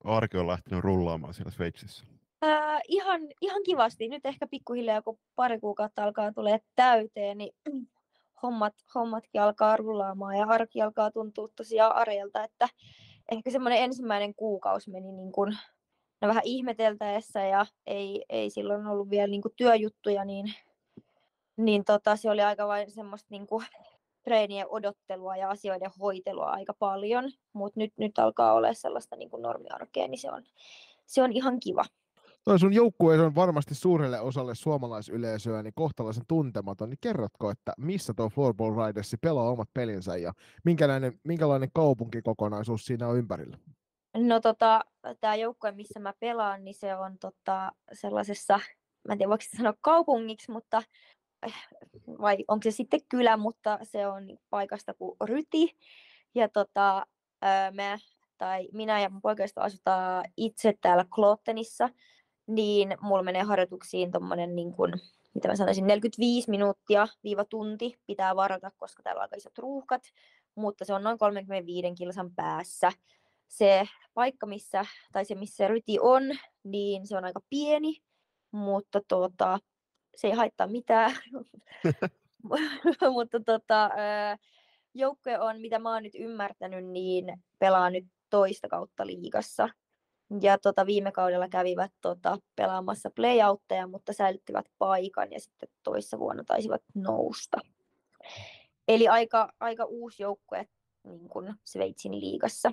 arki 0.05 0.37
on 0.37 0.47
lähtenyt 0.47 0.85
rullaamaan 0.85 1.35
siellä 1.35 1.51
Sveitsissä? 1.51 2.05
Äh, 2.45 2.81
ihan, 2.89 3.21
ihan 3.41 3.63
kivasti. 3.63 4.09
Nyt 4.09 4.27
ehkä 4.27 4.47
pikkuhiljaa, 4.47 5.03
kun 5.03 5.19
pari 5.37 5.61
kuukautta 5.61 6.05
alkaa 6.05 6.33
tulee 6.33 6.61
täyteen, 6.77 7.39
niin 7.39 7.53
hommat, 8.43 8.75
hommatkin 8.95 9.43
alkaa 9.43 9.77
rullaamaan 9.77 10.37
ja 10.37 10.47
arki 10.47 10.83
alkaa 10.83 11.11
tuntua 11.11 11.49
tosiaan 11.57 11.97
arjelta, 11.97 12.45
että 12.45 12.69
ehkä 13.31 13.51
semmoinen 13.51 13.83
ensimmäinen 13.83 14.35
kuukausi 14.35 14.91
meni 14.91 15.13
niin 15.13 15.33
kuin 15.33 15.59
no 16.21 16.29
vähän 16.29 16.43
ihmeteltäessä 16.45 17.41
ja 17.41 17.67
ei, 17.87 18.25
ei 18.29 18.51
silloin 18.51 18.87
ollut 18.87 19.11
vielä 19.11 19.27
niin 19.27 19.43
kuin 19.43 19.55
työjuttuja, 19.57 20.25
niin, 20.25 20.55
niin 21.57 21.85
tota, 21.85 22.17
se 22.17 22.31
oli 22.31 22.43
aika 22.43 22.69
vain 22.69 22.91
semmoista 22.91 23.29
niin 23.31 23.47
kuin 23.47 23.67
treenien 24.25 24.67
odottelua 24.69 25.37
ja 25.37 25.51
asioiden 25.51 25.91
hoitelua 26.01 26.51
aika 26.51 26.75
paljon, 26.79 27.31
mutta 27.53 27.81
nyt, 27.81 27.93
nyt 27.99 28.19
alkaa 28.19 28.53
olla 28.53 28.75
sellaista 28.75 29.17
niin 29.17 29.31
kuin 29.31 29.43
normiarkea, 29.43 30.09
niin 30.09 30.19
se 30.19 30.31
on, 30.31 30.43
se 31.07 31.23
on 31.23 31.33
ihan 31.33 31.61
kiva. 31.61 31.85
Toi 32.45 32.59
sun 32.59 32.73
joukkue 32.73 33.21
on 33.21 33.35
varmasti 33.35 33.75
suurelle 33.75 34.21
osalle 34.21 34.55
suomalaisyleisöä 34.55 35.63
niin 35.63 35.75
kohtalaisen 35.75 36.25
tuntematon, 36.29 36.91
niin 36.91 36.99
kerrotko, 37.01 37.51
että 37.51 37.73
missä 37.79 38.15
tuo 38.15 38.29
Floorball 38.29 38.87
Riders 38.87 39.17
pelaa 39.21 39.51
omat 39.51 39.69
pelinsä 39.75 40.17
ja 40.17 40.33
minkälainen, 40.65 41.21
minkälainen 41.25 41.69
kaupunkikokonaisuus 41.73 42.87
siinä 42.87 43.09
on 43.09 43.19
ympärillä? 43.19 43.57
No 44.17 44.41
tota, 44.41 44.85
tämä 45.21 45.35
joukkue, 45.35 45.73
missä 45.73 46.01
mä 46.01 46.15
pelaan, 46.21 46.65
niin 46.65 46.75
se 46.75 46.97
on 46.97 47.19
tota, 47.19 47.73
sellaisessa, 47.93 48.61
mä 49.09 49.13
en 49.13 49.19
tiedä 49.19 49.31
voiko 49.31 49.45
sanoa 49.57 49.75
kaupungiksi, 49.81 50.51
mutta 50.51 50.83
eh, 51.47 51.55
vai 52.21 52.37
onko 52.49 52.63
se 52.63 52.71
sitten 52.71 53.01
kylä, 53.09 53.37
mutta 53.37 53.79
se 53.83 54.07
on 54.07 54.39
paikasta 54.51 54.95
kuin 54.95 55.17
Ryti. 55.25 55.77
Ja 56.35 56.49
tota, 56.49 57.07
me, 57.71 57.99
tai 58.39 58.69
minä 58.73 59.01
ja 59.01 59.11
mun 59.11 59.23
poikaista 59.23 59.61
asutaan 59.61 60.25
itse 60.37 60.75
täällä 60.81 61.05
Klottenissa, 61.15 61.89
niin 62.47 62.97
mulla 63.01 63.23
menee 63.23 63.43
harjoituksiin 63.43 64.13
tuommoinen 64.13 64.57
niin 64.57 64.73
kuin, 64.73 64.93
mitä 65.35 65.49
mä 65.49 65.57
sanoisin, 65.57 65.87
45 65.87 66.51
minuuttia 66.51 67.09
viiva 67.25 67.45
tunti 67.45 67.99
pitää 68.07 68.37
varata, 68.37 68.71
koska 68.77 69.03
täällä 69.03 69.19
on 69.19 69.23
aika 69.23 69.37
isot 69.37 69.59
ruuhkat, 69.59 70.03
mutta 70.55 70.85
se 70.85 70.95
on 70.95 71.03
noin 71.03 71.19
35 71.19 71.95
kilsan 71.99 72.35
päässä. 72.35 72.93
Se 73.57 73.89
paikka, 74.15 74.47
missä, 74.47 74.85
tai 75.13 75.25
se 75.25 75.35
missä 75.35 75.69
ryti 75.69 75.99
on, 76.01 76.23
niin 76.65 77.07
se 77.07 77.17
on 77.17 77.25
aika 77.25 77.41
pieni, 77.51 77.97
mutta 78.51 79.01
tuota, 79.09 79.59
se 80.17 80.27
ei 80.27 80.33
haittaa 80.33 80.67
mitään. 80.67 81.17
mutta 83.15 83.41
tota, 83.41 83.91
joukkue 84.95 85.39
on, 85.39 85.61
mitä 85.61 85.79
mä 85.79 85.93
oon 85.93 86.03
nyt 86.03 86.15
ymmärtänyt, 86.15 86.85
niin 86.85 87.43
pelaa 87.59 87.91
nyt 87.91 88.05
toista 88.31 88.69
kautta 88.69 89.07
liigassa. 89.07 89.69
Ja 90.41 90.59
tota, 90.59 90.87
viime 90.87 91.13
kaudella 91.13 91.49
kävivät 91.49 91.93
tota, 92.01 92.39
pelaamassa 92.57 93.11
playoutteja, 93.11 93.87
mutta 93.87 94.13
säilyttivät 94.13 94.67
paikan 94.79 95.33
ja 95.33 95.41
sitten 95.41 95.69
toissa 95.83 96.19
vuonna 96.19 96.45
taisivat 96.45 96.83
nousta. 96.95 97.59
Eli 98.89 99.09
aika, 99.09 99.53
aika 99.61 99.85
uusi 99.85 100.23
joukkue 100.23 100.69
niin 101.05 101.29
kuin 101.29 101.55
Sveitsin 101.65 102.21
liigassa. 102.21 102.73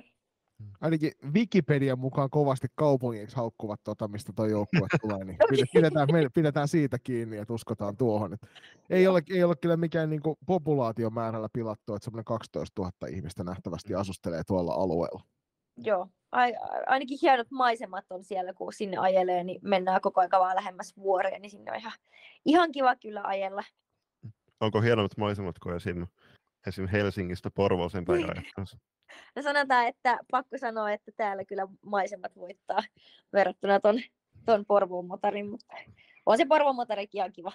Ainakin 0.81 1.11
Wikipedian 1.33 1.99
mukaan 1.99 2.29
kovasti 2.29 2.67
kaupungiksi 2.75 3.35
haukkuvat 3.35 3.79
tota, 3.83 4.07
mistä 4.07 4.33
tuo 4.35 4.45
joukkue 4.45 4.87
tulee, 5.01 5.23
niin 5.23 5.37
pidetään, 5.73 6.07
pidetään 6.33 6.67
siitä 6.67 6.99
kiinni, 6.99 7.37
että 7.37 7.53
uskotaan 7.53 7.97
tuohon. 7.97 8.33
Et 8.33 8.41
ei, 8.89 9.07
ole, 9.07 9.21
ei 9.29 9.43
ole 9.43 9.55
kyllä 9.55 9.77
mikään 9.77 10.09
niin 10.09 10.21
kuin, 10.21 10.37
populaatiomäärällä 10.45 11.47
pilattu, 11.53 11.95
että 11.95 12.05
semmoinen 12.05 12.25
12 12.25 12.81
000 12.81 12.91
ihmistä 13.09 13.43
nähtävästi 13.43 13.95
asustelee 13.95 14.43
tuolla 14.47 14.73
alueella. 14.73 15.21
Joo, 15.77 16.07
ainakin 16.87 17.17
hienot 17.21 17.51
maisemat 17.51 18.05
on 18.09 18.23
siellä, 18.23 18.53
kun 18.53 18.73
sinne 18.73 18.97
ajelee, 18.97 19.43
niin 19.43 19.59
mennään 19.63 20.01
koko 20.01 20.21
ajan 20.21 20.31
vaan 20.31 20.55
lähemmäs 20.55 20.97
vuoria, 20.97 21.39
niin 21.39 21.51
sinne 21.51 21.71
on 21.71 21.77
ihan, 21.77 21.93
ihan 22.45 22.71
kiva 22.71 22.95
kyllä 22.95 23.21
ajella. 23.23 23.63
Onko 24.59 24.81
hienommat 24.81 25.17
maisemat 25.17 25.59
kuin 25.59 25.75
esim. 25.75 26.07
Esim. 26.67 26.87
Helsingistä 26.87 27.51
Porvooseen 27.51 28.05
päin 28.05 28.25
No 29.35 29.41
sanotaan, 29.41 29.87
että 29.87 30.19
pakko 30.31 30.57
sanoa, 30.57 30.91
että 30.91 31.11
täällä 31.17 31.45
kyllä 31.45 31.67
maisemat 31.85 32.35
voittaa 32.35 32.83
verrattuna 33.33 33.79
ton, 33.79 33.99
ton 34.45 34.65
Porvoon 34.65 35.05
motarin, 35.05 35.49
mutta 35.49 35.75
on 36.25 36.37
se 36.37 36.45
Porvoon 36.45 36.75
motarikin 36.75 37.19
ihan 37.19 37.33
kiva. 37.33 37.51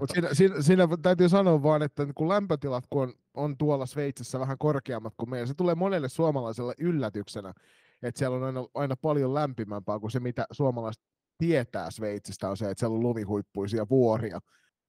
Mut 0.00 0.10
siinä, 0.10 0.28
siinä, 0.34 0.62
siinä, 0.62 0.88
täytyy 1.02 1.28
sanoa 1.28 1.62
vaan, 1.62 1.82
että 1.82 2.06
kun 2.14 2.28
lämpötilat 2.28 2.84
kun 2.90 3.02
on, 3.02 3.12
on 3.34 3.56
tuolla 3.58 3.86
Sveitsissä 3.86 4.40
vähän 4.40 4.58
korkeammat 4.58 5.14
kuin 5.16 5.30
meillä, 5.30 5.46
se 5.46 5.54
tulee 5.54 5.74
monelle 5.74 6.08
suomalaiselle 6.08 6.74
yllätyksenä, 6.78 7.54
että 8.02 8.18
siellä 8.18 8.36
on 8.36 8.44
aina, 8.44 8.66
aina 8.74 8.96
paljon 8.96 9.34
lämpimämpää 9.34 10.00
kuin 10.00 10.10
se, 10.10 10.20
mitä 10.20 10.46
suomalaiset 10.50 11.02
tietää 11.38 11.90
Sveitsistä, 11.90 12.50
on 12.50 12.56
se, 12.56 12.70
että 12.70 12.80
siellä 12.80 12.94
on 12.94 13.02
lumihuippuisia 13.02 13.86
vuoria. 13.90 14.40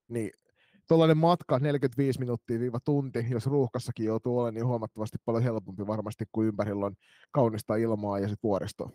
Niin 0.08 0.32
tuollainen 0.88 1.18
matka 1.18 1.60
45 1.60 2.20
minuuttia 2.20 2.60
viiva 2.60 2.80
tunti, 2.86 3.26
jos 3.30 3.46
ruuhkassakin 3.46 4.06
joutuu 4.06 4.38
olemaan, 4.38 4.54
niin 4.54 4.68
huomattavasti 4.68 5.18
paljon 5.26 5.44
helpompi 5.44 5.88
varmasti 5.88 6.26
kuin 6.32 6.48
ympärillä 6.48 6.86
on 6.86 6.96
kaunista 7.32 7.76
ilmaa 7.76 8.20
ja 8.20 8.28
sitten 8.28 8.48
vuoristoa. 8.48 8.90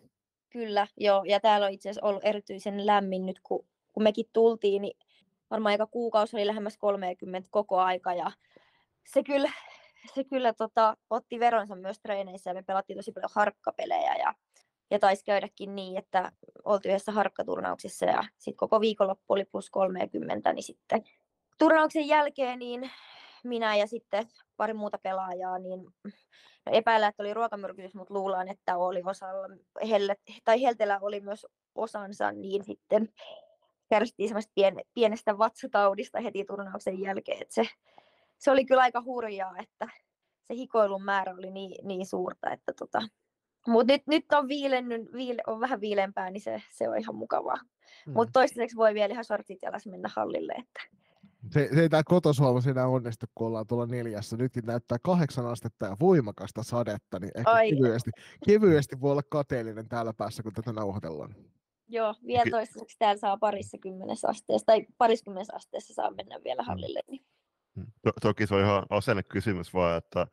Kyllä, 0.51 0.87
joo. 0.97 1.25
Ja 1.25 1.41
täällä 1.41 1.67
on 1.67 1.73
itse 1.73 1.91
asiassa 1.91 2.07
ollut 2.07 2.25
erityisen 2.25 2.87
lämmin 2.87 3.27
nyt, 3.27 3.41
kun, 3.43 3.67
kun 3.93 4.03
mekin 4.03 4.27
tultiin, 4.33 4.83
niin 4.83 4.99
varmaan 5.51 5.73
aika 5.73 5.87
kuukausi 5.87 6.37
oli 6.37 6.47
lähemmäs 6.47 6.79
30 6.79 7.49
koko 7.51 7.81
aika 7.81 8.15
ja 8.15 8.33
se 9.07 9.23
kyllä, 9.23 9.53
se 10.15 10.25
kyllä 10.25 10.53
tota, 10.53 10.97
otti 11.11 11.41
veronsa 11.41 11.77
myös 11.77 12.01
treeneissä 12.01 12.51
ja 12.51 12.55
me 12.55 12.63
pelattiin 12.63 12.97
tosi 12.97 13.13
paljon 13.13 13.31
harkkapelejä 13.35 14.17
ja, 14.17 14.35
ja 14.91 14.99
taisi 14.99 15.25
käydäkin 15.25 15.75
niin, 15.75 15.97
että 15.97 16.33
oltiin 16.65 16.91
yhdessä 16.91 17.13
harkkaturnauksessa 17.13 18.07
ja 18.07 18.25
sitten 18.39 18.57
koko 18.57 18.81
viikonloppu 18.81 19.25
oli 19.33 19.45
plus 19.45 19.71
30, 19.71 20.53
niin 20.53 20.63
sitten 20.63 21.05
turnauksen 21.61 22.09
jälkeen 22.09 22.59
niin 22.59 22.91
minä 23.45 23.77
ja 23.77 23.87
sitten 23.87 24.29
pari 24.57 24.75
muuta 24.75 24.99
pelaajaa, 25.03 25.59
niin 25.59 25.81
no 26.67 26.73
epäillä, 26.73 27.09
että 27.09 27.23
oli 27.23 27.35
ruokamyrkytys, 27.35 27.95
mutta 27.95 28.15
luullaan, 28.15 28.49
että 28.49 28.77
oli 28.77 29.03
osalla, 29.05 29.57
helle, 29.91 30.17
tai 30.45 30.63
Heltellä 30.63 30.99
oli 31.03 31.21
myös 31.21 31.47
osansa, 31.75 32.33
niin 32.33 32.65
sitten 32.65 33.09
kärsittiin 33.89 34.29
semmoista 34.29 34.53
pien, 34.55 34.77
pienestä 34.95 35.39
vatsataudista 35.39 36.21
heti 36.21 36.45
turnauksen 36.45 37.01
jälkeen. 37.01 37.43
Että 37.43 37.55
se, 37.55 37.69
se 38.39 38.51
oli 38.51 38.65
kyllä 38.65 38.83
aika 38.83 39.03
hurjaa, 39.03 39.55
että 39.59 39.89
se 40.43 40.55
hikoilun 40.55 41.05
määrä 41.05 41.35
oli 41.35 41.51
niin, 41.51 41.89
niin 41.89 42.07
suurta, 42.07 42.51
että 42.51 42.73
tota, 42.79 43.03
mutta 43.67 43.93
nyt, 43.93 44.03
nyt 44.07 44.25
on, 44.33 44.49
viilennyt, 44.49 45.13
viile, 45.13 45.43
on 45.47 45.61
vähän 45.61 45.81
viilempää, 45.81 46.31
niin 46.31 46.41
se, 46.41 46.63
se 46.71 46.89
on 46.89 46.99
ihan 46.99 47.15
mukavaa. 47.15 47.59
Mm. 48.07 48.13
Mutta 48.13 48.33
toistaiseksi 48.33 48.77
voi 48.77 48.95
vielä 48.95 49.13
ihan 49.13 49.25
sortsit 49.25 49.59
jalas 49.63 49.87
mennä 49.87 50.11
hallille. 50.17 50.53
Että 50.53 50.81
Se, 51.51 51.69
se 51.75 51.81
ei 51.81 51.89
tämä 51.89 52.03
kotosuomus 52.05 52.67
enää 52.67 52.87
onnistu, 52.87 53.27
kun 53.35 53.47
ollaan 53.47 53.67
tuolla 53.67 53.87
neljässä. 53.87 54.37
Nytkin 54.37 54.67
näyttää 54.67 54.99
kahdeksan 55.03 55.47
astetta 55.47 55.87
ja 55.87 55.97
voimakasta 56.01 56.63
sadetta, 56.63 57.19
niin 57.19 57.31
ehkä 57.35 57.51
Ai. 57.51 57.71
kevyesti, 57.71 58.11
kevyesti 58.47 59.01
voi 59.01 59.13
olla 59.13 59.23
kateellinen 59.23 59.89
täällä 59.89 60.13
päässä, 60.13 60.43
kun 60.43 60.53
tätä 60.53 60.73
nauhoitellaan. 60.73 61.35
Joo, 61.89 62.15
vielä 62.27 62.41
Okei. 62.41 62.51
toistaiseksi 62.51 62.97
täällä 62.99 63.21
saa 63.21 63.37
parissa 63.37 63.79
kymmenessä 63.79 64.29
asteessa, 64.29 64.67
tai 64.67 64.87
pariskymmenessä 64.99 65.57
asteessa 65.57 65.95
saa 65.95 66.11
mennä 66.11 66.41
vielä 66.45 66.63
hallille. 66.63 67.01
Niin. 67.09 67.25
To- 68.03 68.13
toki 68.23 68.47
se 68.47 68.55
on 68.55 68.61
ihan 68.61 68.87
asennekysymys 68.91 69.75
vaan, 69.75 69.99
että 69.99 70.27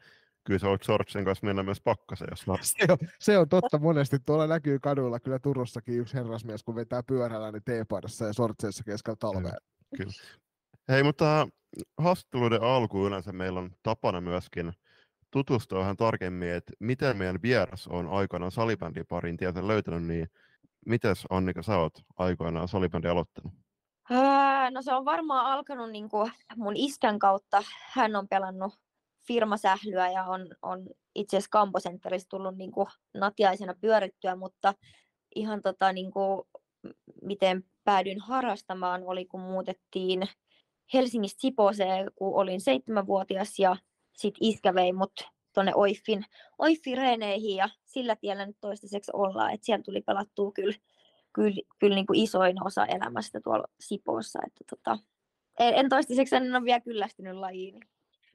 kyllä 0.44 0.60
se 0.60 0.68
on 0.68 0.78
shortsin 0.84 1.26
kanssa 1.26 1.46
mennä 1.46 1.64
myös 1.64 1.82
pakkaseen, 1.82 2.30
jos 2.32 2.48
mä... 2.48 2.56
Se 2.62 2.86
on, 2.90 2.98
se 3.20 3.38
on 3.38 3.50
totta 3.50 3.78
monesti. 3.78 4.18
Tuolla 4.26 4.48
näkyy 4.48 4.80
kaduilla 4.80 5.20
kyllä 5.20 5.40
Turussakin 5.40 6.00
yksi 6.00 6.14
herrasmies, 6.14 6.64
kun 6.64 6.76
vetää 6.76 7.04
pyörällä 7.04 7.52
niin 7.52 7.64
teepaidassa 7.66 8.26
ja 8.26 8.34
sortseissa 8.34 8.84
keskellä 8.84 9.18
talvea. 9.20 9.54
Hei, 10.90 11.04
mutta 11.04 11.48
haastatteluiden 11.98 12.64
alkuun 12.64 13.08
yleensä 13.08 13.32
meillä 13.32 13.60
on 13.60 13.72
tapana 13.84 14.22
myöskin 14.22 14.74
tutustua 15.32 15.80
vähän 15.80 15.98
tarkemmin, 15.98 16.50
että 16.50 16.74
miten 16.80 17.18
meidän 17.18 17.42
vieras 17.42 17.88
on 17.88 18.08
aikanaan 18.08 18.52
salibändin 18.52 19.06
parin 19.08 19.38
tietä 19.38 19.68
löytänyt, 19.68 20.04
niin 20.04 20.28
mites 20.86 21.26
Annika 21.30 21.64
sä 21.64 21.78
oot 21.78 21.94
aikoinaan 22.18 22.68
salibändin 22.68 23.12
aloittanut? 23.12 23.54
Ää, 24.10 24.48
No 24.72 24.82
se 24.82 24.94
on 24.94 25.06
varmaan 25.06 25.46
alkanut 25.46 25.92
niin 25.92 26.10
kuin 26.10 26.32
mun 26.56 26.76
iskän 26.76 27.20
kautta. 27.20 27.64
Hän 27.94 28.16
on 28.16 28.28
pelannut 28.28 28.74
firmasählyä 29.28 30.12
ja 30.12 30.24
on, 30.24 30.48
on 30.62 30.88
itse 31.16 31.38
asiassa 31.38 31.50
Kamposenterissä 31.52 32.30
tullut 32.30 32.58
niin 32.58 32.72
kuin 32.72 32.88
natiaisena 33.14 33.74
pyörittyä, 33.82 34.36
mutta 34.36 34.74
ihan 35.36 35.62
tota, 35.62 35.94
niin 35.94 36.12
kuin, 36.12 36.42
miten 37.22 37.64
päädyin 37.84 38.20
harrastamaan 38.20 39.04
oli, 39.04 39.26
kun 39.26 39.42
muutettiin 39.42 40.22
Helsingistä 40.94 41.42
Siposeen, 41.42 42.12
kun 42.16 42.36
olin 42.36 42.62
seitsemänvuotias 42.62 43.60
ja 43.60 43.78
sitten 44.14 44.48
iskä 44.48 44.74
vei 44.74 44.94
mut 44.94 45.14
tuonne 45.54 45.72
Oiffin, 45.76 46.26
Oiffin 46.58 46.98
ja 47.56 47.70
sillä 47.86 48.16
tiellä 48.16 48.46
nyt 48.46 48.58
toistaiseksi 48.62 49.12
ollaan, 49.14 49.54
että 49.54 49.66
siellä 49.66 49.84
tuli 49.84 50.02
pelattua 50.02 50.52
kyllä 50.52 50.76
kyllä, 51.38 51.62
kyllä 51.80 51.96
niin 51.96 52.06
kuin 52.06 52.20
isoin 52.20 52.66
osa 52.66 52.86
elämästä 52.86 53.42
tuolla 53.42 53.68
Sipoossa. 53.80 54.40
Että 54.48 54.64
tota, 54.70 55.00
en, 55.60 55.74
en 55.74 55.90
toistaiseksi 55.90 56.36
en 56.36 56.56
ole 56.56 56.64
vielä 56.64 56.80
kyllästynyt 56.80 57.36
lajiin. 57.36 57.80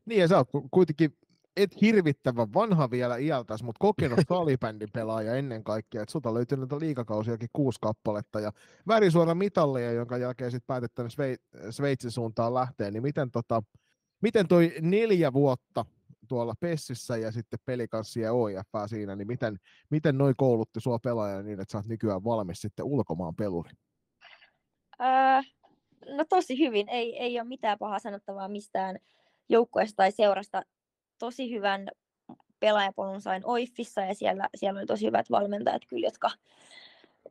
Niin 0.04 0.20
ja 0.20 0.28
sä 0.28 0.36
oot 0.36 0.50
ku- 0.50 0.68
kuitenkin 0.70 1.16
et 1.56 1.80
hirvittävän 1.80 2.54
vanha 2.54 2.90
vielä 2.90 3.16
iältäs, 3.16 3.62
mutta 3.62 3.78
kokenut 3.78 4.18
salibändin 4.28 4.88
pelaaja 4.92 5.34
ennen 5.34 5.64
kaikkea. 5.64 6.02
että 6.02 6.12
sulta 6.12 6.34
löytyy 6.34 6.58
näitä 6.58 6.78
liikakausiakin 6.78 7.48
kuusi 7.52 7.78
kappaletta 7.80 8.40
ja 8.40 8.52
värisuora 8.88 9.34
mitalleja, 9.34 9.92
jonka 9.92 10.16
jälkeen 10.16 10.50
sitten 10.50 10.66
päätet 10.66 10.94
tänne 10.94 11.08
Svei- 11.08 11.70
Sveitsin 11.70 12.10
suuntaan 12.10 12.54
lähteä. 12.54 12.90
Niin 12.90 13.02
miten, 13.02 13.30
tota, 13.30 13.62
miten 14.20 14.48
toi 14.48 14.74
neljä 14.80 15.32
vuotta 15.32 15.84
tuolla 16.28 16.54
Pessissä 16.60 17.16
ja 17.16 17.32
sitten 17.32 17.58
pelikanssi 17.64 18.20
ja 18.20 18.32
OIF 18.32 18.68
siinä, 18.86 19.16
niin 19.16 19.26
miten, 19.26 19.56
miten 19.90 20.18
noi 20.18 20.34
koulutti 20.36 20.80
sua 20.80 20.98
pelaajana 20.98 21.42
niin, 21.42 21.60
että 21.60 21.72
sä 21.72 21.78
oot 21.78 21.86
nykyään 21.86 22.24
valmis 22.24 22.60
sitten 22.60 22.84
ulkomaan 22.84 23.36
peluri? 23.36 23.70
Öö, 25.00 25.42
no 26.16 26.24
tosi 26.28 26.58
hyvin. 26.58 26.88
Ei, 26.88 27.18
ei 27.18 27.40
ole 27.40 27.48
mitään 27.48 27.78
pahaa 27.78 27.98
sanottavaa 27.98 28.48
mistään 28.48 28.98
joukkueesta 29.48 29.96
tai 29.96 30.12
seurasta. 30.12 30.62
Tosi 31.22 31.50
hyvän 31.50 31.88
pelaajapolun 32.60 33.20
sain 33.20 33.42
Oiffissa 33.46 34.00
ja 34.00 34.14
siellä, 34.14 34.48
siellä 34.56 34.78
oli 34.78 34.86
tosi 34.86 35.06
hyvät 35.06 35.30
valmentajat 35.30 35.82
kyllä, 35.88 36.06
jotka, 36.06 36.30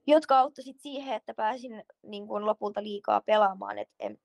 jotka 0.07 0.39
auttoi 0.39 0.63
sit 0.63 0.79
siihen, 0.79 1.15
että 1.15 1.33
pääsin 1.33 1.83
niin 2.03 2.27
kuin 2.27 2.45
lopulta 2.45 2.83
liikaa 2.83 3.21
pelaamaan. 3.21 3.77
Et 3.77 3.89
en, 3.99 4.17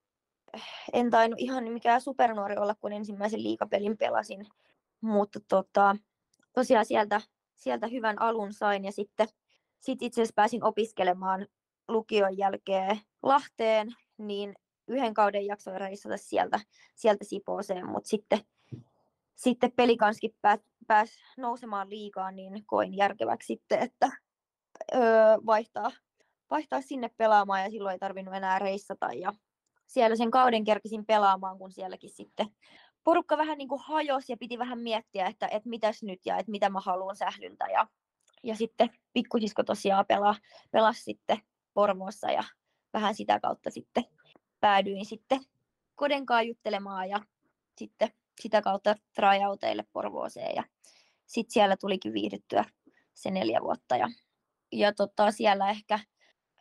en 0.92 1.10
tainnut 1.10 1.40
ihan 1.40 1.64
mikään 1.64 2.00
supernuori 2.00 2.56
olla, 2.56 2.74
kun 2.80 2.92
ensimmäisen 2.92 3.42
liikapelin 3.42 3.98
pelasin. 3.98 4.46
Mutta 5.00 5.40
tota, 5.48 5.96
tosiaan 6.52 6.86
sieltä, 6.86 7.20
sieltä 7.54 7.86
hyvän 7.86 8.22
alun 8.22 8.52
sain 8.52 8.84
ja 8.84 8.92
sitten 8.92 9.28
sit 9.78 10.02
itse 10.02 10.20
asiassa 10.20 10.36
pääsin 10.36 10.64
opiskelemaan 10.64 11.46
lukion 11.88 12.38
jälkeen 12.38 13.00
Lahteen, 13.22 13.88
niin 14.18 14.54
yhden 14.88 15.14
kauden 15.14 15.46
jaksoin 15.46 15.80
reissata 15.80 16.16
sieltä, 16.16 16.60
sieltä 16.94 17.24
Sipooseen, 17.24 17.86
mutta 17.86 18.08
sitten, 18.08 18.38
sitten 19.36 19.72
pelikanskin 19.72 20.34
pääs, 20.42 20.60
pääs 20.86 21.10
nousemaan 21.36 21.90
liigaan, 21.90 22.36
niin 22.36 22.66
koin 22.66 22.96
järkeväksi 22.96 23.46
sitten, 23.46 23.78
että 23.78 24.10
öö, 24.94 25.00
vaihtaa, 25.46 25.90
vaihtaa 26.50 26.80
sinne 26.80 27.10
pelaamaan 27.16 27.62
ja 27.62 27.70
silloin 27.70 27.92
ei 27.92 27.98
tarvinnut 27.98 28.34
enää 28.34 28.58
reissata. 28.58 29.12
Ja 29.12 29.32
siellä 29.86 30.16
sen 30.16 30.30
kauden 30.30 30.64
kerkisin 30.64 31.06
pelaamaan, 31.06 31.58
kun 31.58 31.72
sielläkin 31.72 32.10
sitten 32.10 32.46
porukka 33.04 33.38
vähän 33.38 33.58
niin 33.58 33.68
kuin 33.68 33.80
hajosi 33.84 34.32
ja 34.32 34.36
piti 34.36 34.58
vähän 34.58 34.78
miettiä, 34.78 35.26
että, 35.26 35.46
että 35.46 35.68
mitäs 35.68 36.02
nyt 36.02 36.20
ja 36.24 36.36
että 36.38 36.50
mitä 36.50 36.70
mä 36.70 36.80
haluan 36.80 37.16
sählyltä 37.16 37.64
ja, 37.64 37.86
ja 38.42 38.56
sitten 38.56 38.90
pikkusisko 39.12 39.62
tosiaan 39.62 40.06
pelaa, 40.06 40.34
pelasi 40.70 41.02
sitten 41.02 41.38
Porvoossa 41.74 42.30
ja 42.30 42.44
vähän 42.92 43.14
sitä 43.14 43.40
kautta 43.40 43.70
sitten 43.70 44.04
päädyin 44.60 45.04
sitten 45.04 45.40
Kodenkaan 45.94 46.46
juttelemaan 46.46 47.10
ja 47.10 47.20
sitten 47.78 48.10
sitä 48.40 48.62
kautta 48.62 48.94
tryouteille 49.14 49.84
Porvooseen 49.92 50.56
ja 50.56 50.64
sitten 51.26 51.52
siellä 51.52 51.76
tulikin 51.76 52.12
viihdyttyä 52.12 52.64
se 53.14 53.30
neljä 53.30 53.60
vuotta 53.62 53.96
ja, 53.96 54.08
ja 54.72 54.92
tota, 54.92 55.30
siellä 55.30 55.70
ehkä, 55.70 56.00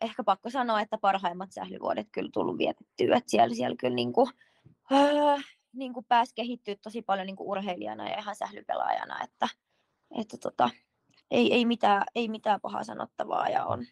ehkä 0.00 0.24
pakko 0.24 0.50
sanoa, 0.50 0.80
että 0.80 0.98
parhaimmat 0.98 1.52
sählyvuodet 1.52 2.08
kyllä 2.12 2.30
tullut 2.32 2.58
vietettyä, 2.58 3.16
että 3.16 3.30
siellä, 3.30 3.54
siellä 3.54 3.76
kyllä 3.76 3.94
niin 3.94 4.12
kuin, 4.12 4.30
öö, 4.92 5.36
niin 5.72 5.92
kuin 5.92 6.06
pääsi 6.08 6.34
kehittyä 6.34 6.76
tosi 6.82 7.02
paljon 7.02 7.26
niin 7.26 7.36
kuin 7.36 7.48
urheilijana 7.48 8.08
ja 8.08 8.18
ihan 8.18 8.36
sählypelaajana, 8.36 9.24
että, 9.24 9.48
että 10.18 10.36
tota, 10.38 10.70
ei, 11.30 11.54
ei, 11.54 11.64
mitään, 11.64 12.02
ei 12.14 12.28
mitään 12.28 12.60
pahaa 12.60 12.84
sanottavaa 12.84 13.48
ja 13.48 13.64
on, 13.64 13.86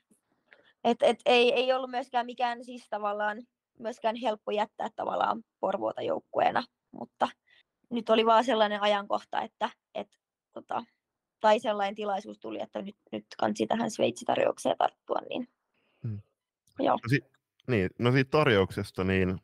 et, 0.85 1.03
et 1.03 1.21
ei, 1.27 1.53
ei 1.53 1.73
ollut 1.73 1.91
myöskään 1.91 2.27
mikään 2.27 2.65
siis 2.65 2.87
tavallaan 2.91 3.43
myöskään 3.79 4.17
helppo 4.17 4.51
jättää 4.51 4.89
tavallaan 4.97 5.45
Porvoota 5.61 6.03
joukkueena, 6.03 6.65
mutta 6.91 7.29
nyt 7.95 8.11
oli 8.11 8.27
vaan 8.27 8.45
sellainen 8.45 8.83
ajankohta, 8.83 9.43
että 9.43 9.71
et, 9.95 10.09
tota, 10.53 10.85
tai 11.41 11.61
sellainen 11.61 11.95
tilaisuus 11.95 12.39
tuli, 12.39 12.61
että 12.61 12.83
nyt, 12.83 12.97
nyt 13.13 13.27
kansi 13.39 13.67
tähän 13.67 13.91
Sveitsi-tarjoukseen 13.91 14.77
tarttua, 14.79 15.19
niin 15.29 15.49
Mm. 16.03 16.21
joo. 16.79 16.95
No, 17.03 17.09
si- 17.09 17.25
niin, 17.69 17.91
no 17.99 18.13
siitä 18.13 18.31
tarjouksesta, 18.31 19.05
niin 19.05 19.39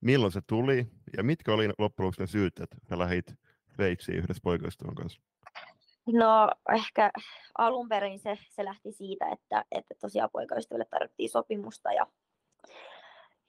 milloin 0.00 0.32
se 0.32 0.40
tuli 0.46 0.86
ja 1.16 1.22
mitkä 1.22 1.54
oli 1.54 1.68
loppujen 1.78 2.06
lopuksi 2.06 2.20
ne 2.20 2.26
syyt, 2.26 2.60
että 2.60 2.76
sä 2.88 2.98
lähdit 2.98 3.34
Sveitsiin 3.74 4.18
yhdessä 4.18 4.40
poikaystävän 4.42 4.94
kanssa? 4.94 5.20
No 6.06 6.50
ehkä 6.74 7.10
alun 7.58 7.88
perin 7.88 8.18
se, 8.18 8.38
se 8.50 8.64
lähti 8.64 8.92
siitä, 8.92 9.26
että, 9.32 9.64
että 9.70 9.94
tosiaan 10.00 10.30
poikaystävälle 10.32 10.84
tarvittiin 10.90 11.30
sopimusta 11.30 11.92
ja, 11.92 12.06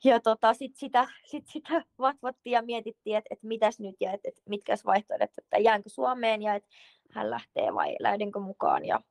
ja 0.03 0.19
tota, 0.19 0.53
sit 0.53 0.75
sitä, 0.75 1.07
sit 1.25 1.47
sitä 1.47 1.83
vatvottiin 1.99 2.53
ja 2.53 2.61
mietittiin, 2.61 3.17
että, 3.17 3.27
että 3.31 3.47
mitäs 3.47 3.79
nyt 3.79 3.95
ja 3.99 4.11
että, 4.11 4.29
että 4.29 4.41
mitkä 4.49 4.75
vaihtoehdot, 4.85 5.29
että 5.37 5.57
jäänkö 5.57 5.89
Suomeen 5.89 6.41
ja 6.41 6.55
että 6.55 6.69
hän 7.11 7.29
lähtee 7.29 7.73
vai 7.73 7.95
lähdenkö 7.99 8.39
mukaan. 8.39 8.85
Ja 8.85 9.01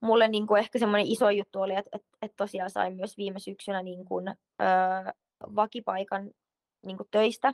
mulle 0.00 0.28
niin 0.28 0.46
kuin 0.46 0.58
ehkä 0.58 0.78
semmoinen 0.78 1.06
iso 1.06 1.30
juttu 1.30 1.60
oli, 1.60 1.74
että, 1.74 1.90
että, 1.92 2.08
että 2.22 2.36
tosiaan 2.36 2.70
sain 2.70 2.96
myös 2.96 3.16
viime 3.16 3.38
syksynä 3.38 3.82
niin 3.82 4.04
kuin, 4.04 4.28
öö, 4.28 5.12
vakipaikan 5.56 6.30
niin 6.86 6.96
kuin 6.96 7.08
töistä. 7.10 7.52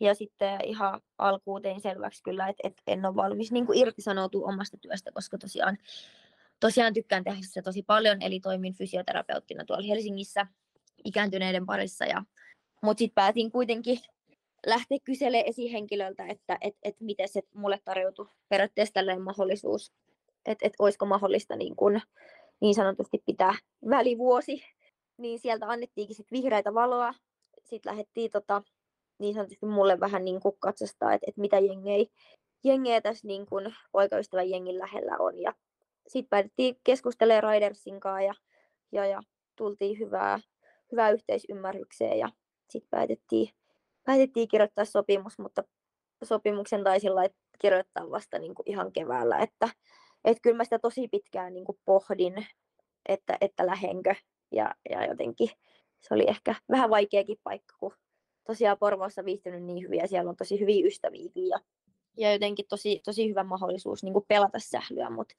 Ja 0.00 0.14
sitten 0.14 0.64
ihan 0.64 1.00
alkuun 1.18 1.62
tein 1.62 1.80
selväksi 1.80 2.22
kyllä, 2.22 2.48
että, 2.48 2.68
että 2.68 2.82
en 2.86 3.04
ole 3.06 3.16
valmis 3.16 3.52
niin 3.52 3.66
kuin 3.66 3.78
irtisanoutua 3.78 4.48
omasta 4.48 4.76
työstä, 4.76 5.12
koska 5.12 5.38
tosiaan, 5.38 5.78
tosiaan 6.60 6.94
tykkään 6.94 7.24
tehdä 7.24 7.38
sitä 7.42 7.62
tosi 7.62 7.82
paljon. 7.82 8.22
Eli 8.22 8.40
toimin 8.40 8.74
fysioterapeuttina 8.74 9.64
tuolla 9.64 9.86
Helsingissä 9.86 10.46
ikääntyneiden 11.04 11.66
parissa. 11.66 12.04
Ja, 12.04 12.22
mutta 12.82 12.98
sitten 12.98 13.14
päätin 13.14 13.50
kuitenkin 13.50 13.98
lähteä 14.66 14.98
kyselemään 15.04 15.48
esihenkilöltä, 15.48 16.26
että 16.26 16.58
et, 16.60 16.76
et 16.82 16.96
miten 17.00 17.28
se 17.28 17.42
mulle 17.54 17.80
tarjoutui 17.84 18.28
periaatteessa 18.48 18.94
tällainen 18.94 19.24
mahdollisuus, 19.24 19.92
että 20.46 20.66
et 20.66 20.72
olisiko 20.78 21.06
mahdollista 21.06 21.56
niin, 21.56 21.76
kun, 21.76 22.00
niin 22.60 22.74
sanotusti 22.74 23.22
pitää 23.26 23.54
välivuosi. 23.90 24.64
Niin 25.16 25.38
sieltä 25.38 25.66
annettiinkin 25.66 26.16
sit 26.16 26.30
vihreitä 26.32 26.74
valoa. 26.74 27.14
Sitten 27.64 27.90
lähdettiin 27.90 28.30
tota, 28.30 28.62
niin 29.18 29.34
sanotusti 29.34 29.66
mulle 29.66 30.00
vähän 30.00 30.24
niin 30.24 30.40
kuin 30.40 30.56
katsastaa, 30.58 31.12
että, 31.12 31.24
että 31.28 31.40
mitä 31.40 31.58
jengejä, 31.58 32.06
jengejä 32.64 33.00
tässä 33.00 33.26
niin 33.26 33.46
kuin 33.46 33.74
poikaystävän 33.92 34.50
jengin 34.50 34.78
lähellä 34.78 35.16
on. 35.18 35.40
Ja 35.40 35.54
sitten 36.08 36.30
päätettiin 36.30 36.76
keskustelemaan 36.84 37.42
Raidersin 37.42 38.00
kanssa 38.00 38.22
ja, 38.22 38.34
ja, 38.92 39.06
ja 39.06 39.22
tultiin 39.56 39.98
hyvää, 39.98 40.40
hyvää 40.92 41.10
yhteisymmärrykseen 41.10 42.18
ja 42.18 42.28
sitten 42.70 42.90
päätettiin, 42.90 43.48
päätettiin 44.04 44.48
kirjoittaa 44.48 44.84
sopimus, 44.84 45.38
mutta 45.38 45.64
sopimuksen 46.24 46.84
taisin 46.84 47.12
kirjoittaa 47.58 48.10
vasta 48.10 48.38
niin 48.38 48.54
kuin 48.54 48.70
ihan 48.70 48.92
keväällä, 48.92 49.38
että 49.38 49.68
et 50.24 50.38
kyllä 50.42 50.56
mä 50.56 50.64
sitä 50.64 50.78
tosi 50.78 51.08
pitkään 51.08 51.54
niin 51.54 51.64
kuin 51.64 51.78
pohdin, 51.84 52.46
että, 53.08 53.36
että 53.40 53.66
lähenkö. 53.66 54.14
Ja, 54.52 54.74
ja 54.90 55.06
jotenkin 55.06 55.48
se 56.00 56.14
oli 56.14 56.24
ehkä 56.28 56.54
vähän 56.70 56.90
vaikeakin 56.90 57.38
paikka, 57.44 57.74
kun 57.80 57.92
tosiaan 58.46 58.78
Porvoossa 58.78 59.24
viihtynyt 59.24 59.62
niin 59.62 59.82
hyvin 59.82 60.00
ja 60.00 60.08
siellä 60.08 60.30
on 60.30 60.36
tosi 60.36 60.60
hyviä 60.60 60.86
ystäviäkin 60.86 61.48
ja, 61.48 61.60
ja 62.16 62.32
jotenkin 62.32 62.66
tosi, 62.68 63.00
tosi 63.04 63.28
hyvä 63.28 63.44
mahdollisuus 63.44 64.02
niin 64.02 64.12
kuin 64.12 64.24
pelata 64.28 64.58
sählyä, 64.58 65.10
mutta 65.10 65.34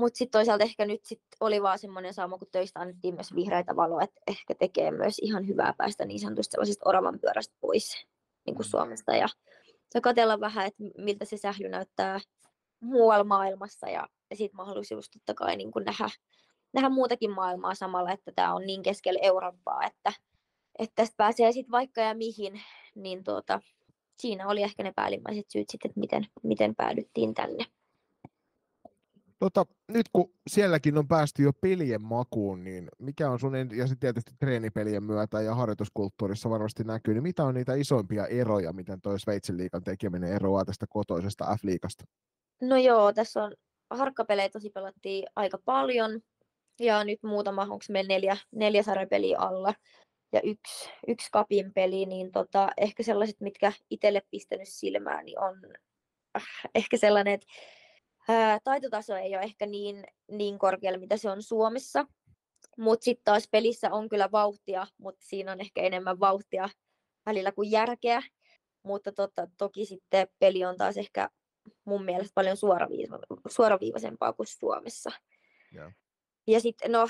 mutta 0.00 0.18
sitten 0.18 0.38
toisaalta 0.38 0.64
ehkä 0.64 0.84
nyt 0.84 1.04
sit 1.04 1.22
oli 1.40 1.62
vaan 1.62 1.78
semmoinen 1.78 2.14
saama, 2.14 2.38
kun 2.38 2.48
töistä 2.52 2.80
annettiin 2.80 3.14
myös 3.14 3.34
vihreitä 3.34 3.76
valoa, 3.76 4.02
että 4.02 4.20
ehkä 4.26 4.54
tekee 4.54 4.90
myös 4.90 5.18
ihan 5.18 5.48
hyvää 5.48 5.74
päästä 5.78 6.04
niin 6.04 6.20
sanotusti 6.20 6.50
sellaisesta 6.50 6.88
oravan 6.88 7.18
pyörästä 7.20 7.54
pois 7.60 8.06
niin 8.46 8.54
kuin 8.54 8.66
mm. 8.66 8.70
Suomesta 8.70 9.16
ja, 9.16 9.28
ja 9.94 10.00
katsella 10.00 10.40
vähän, 10.40 10.66
että 10.66 10.82
miltä 10.98 11.24
se 11.24 11.36
sähly 11.36 11.68
näyttää 11.68 12.20
muualla 12.80 13.24
maailmassa 13.24 13.88
ja, 13.88 14.08
ja 14.30 14.36
sitten 14.36 14.56
mahdollisuus 14.56 15.10
totta 15.10 15.34
kai 15.34 15.56
niin 15.56 15.72
kuin 15.72 15.84
nähdä, 15.84 16.08
nähdä 16.72 16.88
muutakin 16.88 17.30
maailmaa 17.30 17.74
samalla, 17.74 18.12
että 18.12 18.32
tämä 18.36 18.54
on 18.54 18.62
niin 18.66 18.82
keskellä 18.82 19.20
Eurooppaa, 19.22 19.84
että, 19.86 20.12
että 20.78 20.94
tästä 20.94 21.14
pääsee 21.16 21.52
sitten 21.52 21.72
vaikka 21.72 22.00
ja 22.00 22.14
mihin, 22.14 22.60
niin 22.94 23.24
tuota, 23.24 23.60
siinä 24.18 24.48
oli 24.48 24.62
ehkä 24.62 24.82
ne 24.82 24.92
päällimmäiset 24.96 25.50
syyt 25.50 25.70
sitten, 25.70 25.88
että 25.88 26.00
miten, 26.00 26.26
miten 26.42 26.74
päädyttiin 26.74 27.34
tänne. 27.34 27.64
Tota, 29.40 29.66
nyt 29.88 30.06
kun 30.12 30.32
sielläkin 30.50 30.98
on 30.98 31.08
päästy 31.08 31.42
jo 31.42 31.52
pelien 31.52 32.02
makuun, 32.02 32.64
niin 32.64 32.88
mikä 32.98 33.30
on 33.30 33.38
sun, 33.38 33.54
ja 33.56 33.86
sitten 33.86 33.98
tietysti 33.98 34.32
treenipelien 34.38 35.02
myötä 35.02 35.40
ja 35.40 35.54
harjoituskulttuurissa 35.54 36.50
varmasti 36.50 36.84
näkyy, 36.84 37.14
niin 37.14 37.22
mitä 37.22 37.44
on 37.44 37.54
niitä 37.54 37.74
isoimpia 37.74 38.26
eroja, 38.26 38.72
miten 38.72 39.00
toi 39.00 39.20
Sveitsin 39.20 39.56
liikan 39.56 39.84
tekeminen 39.84 40.32
eroaa 40.32 40.64
tästä 40.64 40.86
kotoisesta 40.88 41.44
F-liikasta? 41.44 42.04
No 42.62 42.76
joo, 42.76 43.12
tässä 43.12 43.44
on 43.44 43.54
harkkapelejä 43.90 44.48
tosi 44.48 44.70
pelattiin 44.70 45.26
aika 45.36 45.58
paljon, 45.64 46.20
ja 46.80 47.04
nyt 47.04 47.22
muutama, 47.22 47.62
onko 47.62 47.84
meillä 47.88 48.08
neljä, 48.08 48.36
neljä 48.50 48.82
sarjapeliä 48.82 49.38
alla, 49.38 49.74
ja 50.32 50.40
yksi, 50.44 50.90
yksi 51.08 51.28
kapin 51.32 51.72
peli, 51.74 52.06
niin 52.06 52.32
tota, 52.32 52.68
ehkä 52.76 53.02
sellaiset, 53.02 53.40
mitkä 53.40 53.72
itselle 53.90 54.22
pistänyt 54.30 54.68
silmään, 54.68 55.24
niin 55.24 55.40
on 55.40 55.56
äh, 56.36 56.44
ehkä 56.74 56.96
sellainen, 56.96 57.34
että 57.34 57.46
ää, 58.28 58.58
taitotaso 58.64 59.16
ei 59.16 59.36
ole 59.36 59.42
ehkä 59.42 59.66
niin, 59.66 60.04
niin 60.30 60.58
korkealla, 60.58 60.98
mitä 60.98 61.16
se 61.16 61.30
on 61.30 61.42
Suomessa. 61.42 62.06
Mutta 62.76 63.04
sitten 63.04 63.24
taas 63.24 63.48
pelissä 63.50 63.92
on 63.92 64.08
kyllä 64.08 64.32
vauhtia, 64.32 64.86
mutta 64.98 65.20
siinä 65.24 65.52
on 65.52 65.60
ehkä 65.60 65.82
enemmän 65.82 66.20
vauhtia 66.20 66.68
välillä 67.26 67.52
kuin 67.52 67.70
järkeä. 67.70 68.22
Mutta 68.82 69.12
totta, 69.12 69.48
toki 69.58 69.84
sitten 69.84 70.28
peli 70.38 70.64
on 70.64 70.76
taas 70.76 70.96
ehkä 70.96 71.30
mun 71.84 72.04
mielestä 72.04 72.32
paljon 72.34 72.56
suoraviiva- 72.56 73.50
suoraviivaisempaa 73.50 74.32
kuin 74.32 74.46
Suomessa. 74.46 75.10
Yeah. 75.74 75.92
Ja 76.46 76.60
sitten, 76.60 76.92
no, 76.92 77.08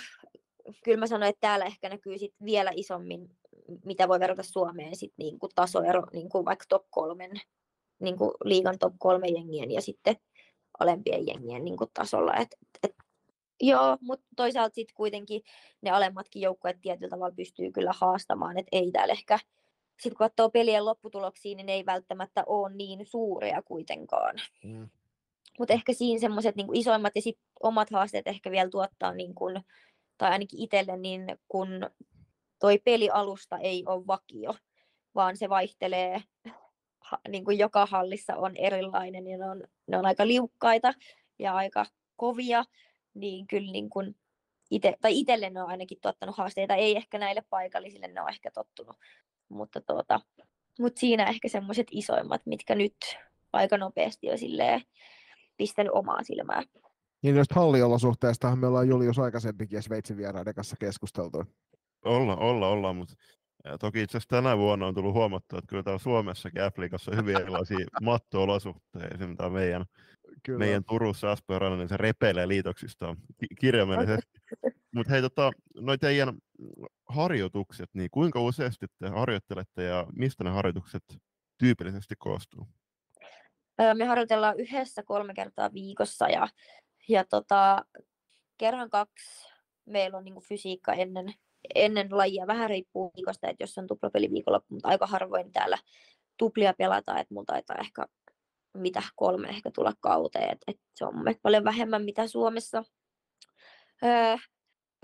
kyllä 0.84 0.98
mä 0.98 1.06
sanoin, 1.06 1.30
että 1.30 1.40
täällä 1.40 1.64
ehkä 1.64 1.88
näkyy 1.88 2.18
sit 2.18 2.34
vielä 2.44 2.70
isommin, 2.74 3.28
mitä 3.84 4.08
voi 4.08 4.20
verrata 4.20 4.42
Suomeen, 4.42 4.96
sit 4.96 5.12
niinku 5.16 5.48
tasoero 5.54 6.02
niinku 6.12 6.44
vaikka 6.44 6.64
top 6.68 6.86
kolmen, 6.90 7.30
niinku 8.00 8.34
liigan 8.44 8.78
top 8.78 8.94
kolme 8.98 9.28
jengien 9.28 9.70
ja 9.70 9.80
sitten 9.80 10.16
alempien 10.80 11.26
jengien 11.26 11.64
niin 11.64 11.76
kuin 11.76 11.90
tasolla. 11.94 12.34
Et, 12.34 12.48
et, 12.82 12.94
joo, 13.60 13.98
mutta 14.00 14.26
toisaalta 14.36 14.74
sitten 14.74 14.94
kuitenkin 14.94 15.42
ne 15.82 15.90
alemmatkin 15.90 16.42
joukkueet 16.42 16.80
tietyllä 16.80 17.10
tavalla 17.10 17.34
pystyy 17.36 17.72
kyllä 17.72 17.92
haastamaan, 17.94 18.58
että 18.58 18.68
ei 18.72 18.90
täällä 18.90 19.12
ehkä, 19.12 19.38
sitten 20.00 20.16
kun 20.16 20.28
katsoo 20.28 20.50
pelien 20.50 20.84
lopputuloksia, 20.84 21.56
niin 21.56 21.66
ne 21.66 21.72
ei 21.72 21.86
välttämättä 21.86 22.44
ole 22.46 22.74
niin 22.74 23.06
suuria 23.06 23.62
kuitenkaan. 23.62 24.34
Mm. 24.64 24.88
Mutta 25.58 25.74
ehkä 25.74 25.92
siinä 25.92 26.20
semmoiset 26.20 26.56
niin 26.56 26.74
isoimmat 26.74 27.12
ja 27.14 27.22
sitten 27.22 27.44
omat 27.62 27.90
haasteet 27.90 28.26
ehkä 28.26 28.50
vielä 28.50 28.70
tuottaa, 28.70 29.12
niin 29.12 29.34
kun, 29.34 29.60
tai 30.18 30.30
ainakin 30.30 30.60
itselle, 30.60 30.96
niin 30.96 31.38
kun 31.48 31.68
toi 32.58 32.78
pelialusta 32.78 33.58
ei 33.58 33.84
ole 33.86 34.06
vakio, 34.06 34.54
vaan 35.14 35.36
se 35.36 35.48
vaihtelee 35.48 36.22
niin 37.28 37.44
kuin 37.44 37.58
joka 37.58 37.86
hallissa 37.86 38.36
on 38.36 38.56
erilainen 38.56 39.26
ja 39.26 39.38
ne 39.38 39.50
on, 39.50 39.64
ne 39.86 39.98
on 39.98 40.06
aika 40.06 40.26
liukkaita 40.26 40.94
ja 41.38 41.54
aika 41.54 41.86
kovia, 42.16 42.64
niin 43.14 43.46
kyllä 43.46 43.72
niin 43.72 43.90
kuin 43.90 44.16
ite, 44.70 44.96
tai 45.00 45.18
itselle 45.18 45.50
ne 45.50 45.62
on 45.62 45.68
ainakin 45.68 45.98
tuottanut 46.02 46.36
haasteita, 46.36 46.74
ei 46.74 46.96
ehkä 46.96 47.18
näille 47.18 47.42
paikallisille 47.50 48.08
ne 48.08 48.20
on 48.20 48.28
ehkä 48.28 48.50
tottunut, 48.50 48.96
mutta, 49.48 49.80
tuota, 49.80 50.20
mutta 50.78 51.00
siinä 51.00 51.24
ehkä 51.24 51.48
semmoiset 51.48 51.86
isoimmat, 51.90 52.42
mitkä 52.46 52.74
nyt 52.74 52.96
aika 53.52 53.78
nopeasti 53.78 54.30
on 54.30 54.38
silleen 54.38 54.82
pistänyt 55.56 55.92
omaa 55.94 56.22
silmää. 56.22 56.62
Niin 57.22 57.34
noista 57.34 57.54
halliolosuhteistahan 57.54 58.58
me 58.58 58.66
ollaan 58.66 58.88
Julius 58.88 59.18
aikaisempikin 59.18 59.82
Sveitsin 59.82 60.16
vieraiden 60.16 60.54
kanssa 60.54 60.76
keskusteltu. 60.80 61.44
Olla, 62.04 62.36
olla, 62.36 62.68
olla, 62.68 62.92
mutta 62.92 63.14
ja 63.64 63.78
toki 63.78 64.02
itse 64.02 64.18
asiassa 64.18 64.36
tänä 64.36 64.58
vuonna 64.58 64.86
on 64.86 64.94
tullut 64.94 65.14
huomattua, 65.14 65.58
että 65.58 65.68
kyllä 65.68 65.82
täällä 65.82 65.98
Suomessakin 65.98 66.64
Applikassa 66.64 67.10
on 67.10 67.16
hyvin 67.16 67.36
erilaisia 67.36 67.86
matto-olosuhteita. 68.02 69.08
Esimerkiksi 69.14 69.36
tämä 69.36 69.50
meidän, 69.50 69.84
kyllä. 70.42 70.58
meidän 70.58 70.84
Turussa 70.84 71.32
Asperana, 71.32 71.76
niin 71.76 71.88
se 71.88 71.96
repelee 71.96 72.48
liitoksista 72.48 73.16
kirjaimellisesti. 73.60 74.40
Mutta 74.94 75.12
hei, 75.12 75.22
tota, 75.22 75.50
noi 75.74 75.98
teidän 75.98 76.38
harjoitukset, 77.08 77.90
niin 77.94 78.10
kuinka 78.10 78.40
useasti 78.40 78.86
te 78.98 79.08
harjoittelette 79.08 79.84
ja 79.84 80.06
mistä 80.12 80.44
ne 80.44 80.50
harjoitukset 80.50 81.04
tyypillisesti 81.58 82.14
koostuu? 82.18 82.68
Me 83.94 84.04
harjoitellaan 84.04 84.60
yhdessä 84.60 85.02
kolme 85.02 85.34
kertaa 85.34 85.72
viikossa 85.72 86.28
ja, 86.28 86.48
ja 87.08 87.24
tota, 87.24 87.84
kerran 88.58 88.90
kaksi 88.90 89.48
meillä 89.86 90.18
on 90.18 90.24
niin 90.24 90.42
fysiikka 90.48 90.92
ennen 90.92 91.34
ennen 91.74 92.08
lajia. 92.10 92.46
Vähän 92.46 92.70
riippuu 92.70 93.12
viikosta, 93.16 93.48
että 93.48 93.62
jos 93.62 93.78
on 93.78 93.86
tuplapeli 93.86 94.30
viikonloppu, 94.30 94.74
mutta 94.74 94.88
aika 94.88 95.06
harvoin 95.06 95.52
täällä 95.52 95.78
tuplia 96.36 96.74
pelataan, 96.78 97.18
että 97.18 97.34
mulla 97.34 97.44
taitaa 97.46 97.76
ehkä 97.80 98.06
mitä 98.74 99.02
kolme 99.16 99.48
ehkä 99.48 99.70
tulla 99.74 99.92
kauteen, 100.00 100.50
että, 100.50 100.64
että 100.68 100.82
se 100.94 101.04
on 101.04 101.16
mun 101.16 101.34
paljon 101.42 101.64
vähemmän 101.64 102.04
mitä 102.04 102.26
Suomessa. 102.26 102.84
Öö, 104.04 104.36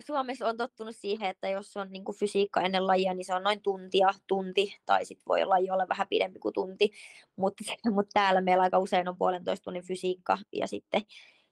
Suomessa 0.07 0.49
on 0.49 0.57
tottunut 0.57 0.97
siihen, 0.97 1.31
että 1.31 1.49
jos 1.49 1.77
on 1.77 1.93
niin 1.93 2.05
kuin 2.05 2.17
fysiikka 2.17 2.61
ennen 2.61 2.87
lajia, 2.87 3.15
niin 3.15 3.25
se 3.25 3.35
on 3.35 3.43
noin 3.43 3.63
tuntia, 3.63 4.09
tunti, 4.27 4.77
tai 4.87 5.05
sitten 5.05 5.25
voi 5.29 5.45
laji 5.45 5.71
olla 5.71 5.89
vähän 5.89 6.07
pidempi 6.09 6.39
kuin 6.39 6.55
tunti, 6.55 6.91
mutta, 7.37 7.65
mutta 7.91 8.11
täällä 8.13 8.41
meillä 8.41 8.63
aika 8.63 8.79
usein 8.79 9.09
on 9.09 9.17
puolentoista 9.19 9.65
tunnin 9.65 9.87
fysiikka 9.87 10.39
ja 10.53 10.67
sitten, 10.69 11.03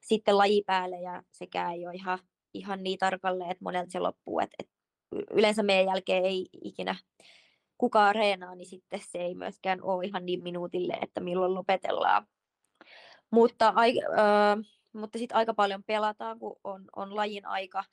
sitten 0.00 0.38
laji 0.38 0.62
päälle, 0.66 1.00
ja 1.00 1.22
sekään 1.30 1.72
ei 1.72 1.86
ole 1.86 1.94
ihan, 1.94 2.18
ihan 2.54 2.82
niin 2.82 2.98
tarkalleen, 2.98 3.50
että 3.50 3.64
monelta 3.64 3.90
se 3.90 3.98
loppuu, 3.98 4.40
että, 4.40 4.56
että 4.58 4.72
yleensä 5.30 5.62
meidän 5.62 5.86
jälkeen 5.86 6.24
ei 6.24 6.46
ikinä 6.62 6.96
kukaan 7.78 8.14
reenaa, 8.14 8.54
niin 8.54 8.68
sitten 8.68 9.00
se 9.10 9.18
ei 9.18 9.34
myöskään 9.34 9.82
ole 9.82 10.04
ihan 10.04 10.26
niin 10.26 10.42
minuutille, 10.42 10.92
että 11.02 11.20
milloin 11.20 11.54
lopetellaan. 11.54 12.26
Mutta, 13.30 13.72
ai, 13.76 14.00
äh, 14.04 14.64
mutta 14.92 15.18
sitten 15.18 15.36
aika 15.36 15.54
paljon 15.54 15.84
pelataan, 15.84 16.38
kun 16.38 16.56
on, 16.64 16.84
on 16.96 17.16
lajin 17.16 17.46
aika 17.46 17.84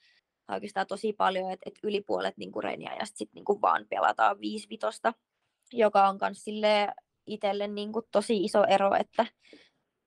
oikeastaan 0.52 0.88
tosi 0.88 1.14
paljon, 1.14 1.52
että 1.52 1.64
et 1.70 1.80
yli 1.84 2.02
puolet 2.02 2.38
niinku 2.38 2.62
reeniajasta 2.62 3.18
sitten 3.18 3.36
niinku 3.36 3.62
vaan 3.62 3.86
pelataan 3.90 4.40
viisi 4.42 4.70
vitosta, 4.70 5.14
joka 5.74 6.10
on 6.10 6.18
myös 6.22 6.46
itselle 7.28 7.68
niinku 7.68 8.02
tosi 8.12 8.44
iso 8.44 8.64
ero, 8.64 8.96
että 8.96 9.26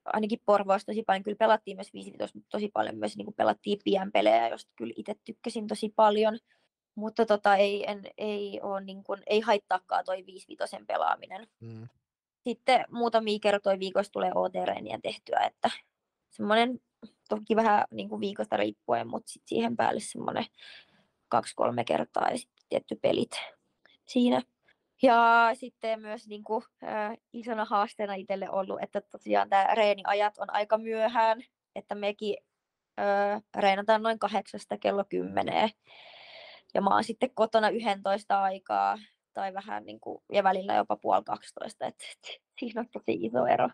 ainakin 0.04 0.38
Porvoossa 0.46 0.86
tosi 0.86 1.02
paljon 1.02 1.22
kyllä 1.22 1.36
pelattiin 1.36 1.76
myös 1.76 1.92
viisi 1.92 2.10
mutta 2.10 2.48
tosi 2.50 2.70
paljon 2.72 2.96
myös 2.96 3.16
niinku 3.16 3.32
pelattiin 3.32 3.78
pienpelejä, 3.84 4.48
josta 4.48 4.72
kyllä 4.76 4.94
itse 4.96 5.14
tykkäsin 5.24 5.66
tosi 5.66 5.92
paljon. 5.96 6.38
Mutta 6.94 7.26
tota, 7.26 7.56
ei, 7.56 7.90
en, 7.90 8.02
ei, 8.18 8.60
ole, 8.62 8.80
niin 8.80 9.04
kuin, 9.04 9.22
ei 9.26 9.40
haittaakaan 9.40 10.04
toi 10.04 10.26
5 10.26 10.46
pelaaminen. 10.86 11.48
Mm. 11.60 11.88
Sitten 12.44 12.84
muutamia 12.90 13.38
kertoja 13.42 13.78
viikossa 13.78 14.12
tulee 14.12 14.30
OT-reeniä 14.34 14.98
tehtyä, 15.02 15.40
että 15.40 15.70
semmoinen 16.30 16.80
toki 17.28 17.56
vähän 17.56 17.84
niin 17.90 18.08
kuin 18.08 18.20
viikosta 18.20 18.56
riippuen, 18.56 19.08
mutta 19.08 19.32
sit 19.32 19.42
siihen 19.46 19.76
päälle 19.76 20.00
semmoinen 20.00 20.44
kaksi-kolme 21.28 21.84
kertaa 21.84 22.30
ja 22.30 22.38
sitten 22.38 22.64
tietty 22.68 22.98
pelit 23.02 23.30
siinä. 24.06 24.42
Ja 25.02 25.50
sitten 25.54 26.00
myös 26.00 26.28
niin 26.28 26.44
kuin, 26.44 26.64
äh, 26.84 27.16
isona 27.32 27.64
haasteena 27.64 28.14
itselle 28.14 28.50
ollut, 28.50 28.82
että 28.82 29.00
tosiaan 29.00 29.48
tämä 29.48 29.74
reeniajat 29.74 30.38
on 30.38 30.54
aika 30.54 30.78
myöhään, 30.78 31.44
että 31.74 31.94
mekin 31.94 32.36
äh, 33.00 33.42
reenataan 33.56 34.02
noin 34.02 34.18
kahdeksasta 34.18 34.78
kello 34.78 35.04
kymmeneen. 35.08 35.70
Ja 36.74 36.80
mä 36.82 36.90
oon 36.90 37.04
sitten 37.04 37.30
kotona 37.34 37.68
11 37.68 38.42
aikaa 38.42 38.98
tai 39.34 39.54
vähän 39.54 39.84
niin 39.84 40.00
kuin, 40.00 40.22
ja 40.32 40.44
välillä 40.44 40.74
jopa 40.74 40.96
puoli 40.96 41.24
12, 41.24 41.86
että 41.86 42.04
et, 42.12 42.40
siinä 42.58 42.80
on 42.80 42.88
tosi 42.92 43.18
iso 43.20 43.46
ero. 43.46 43.68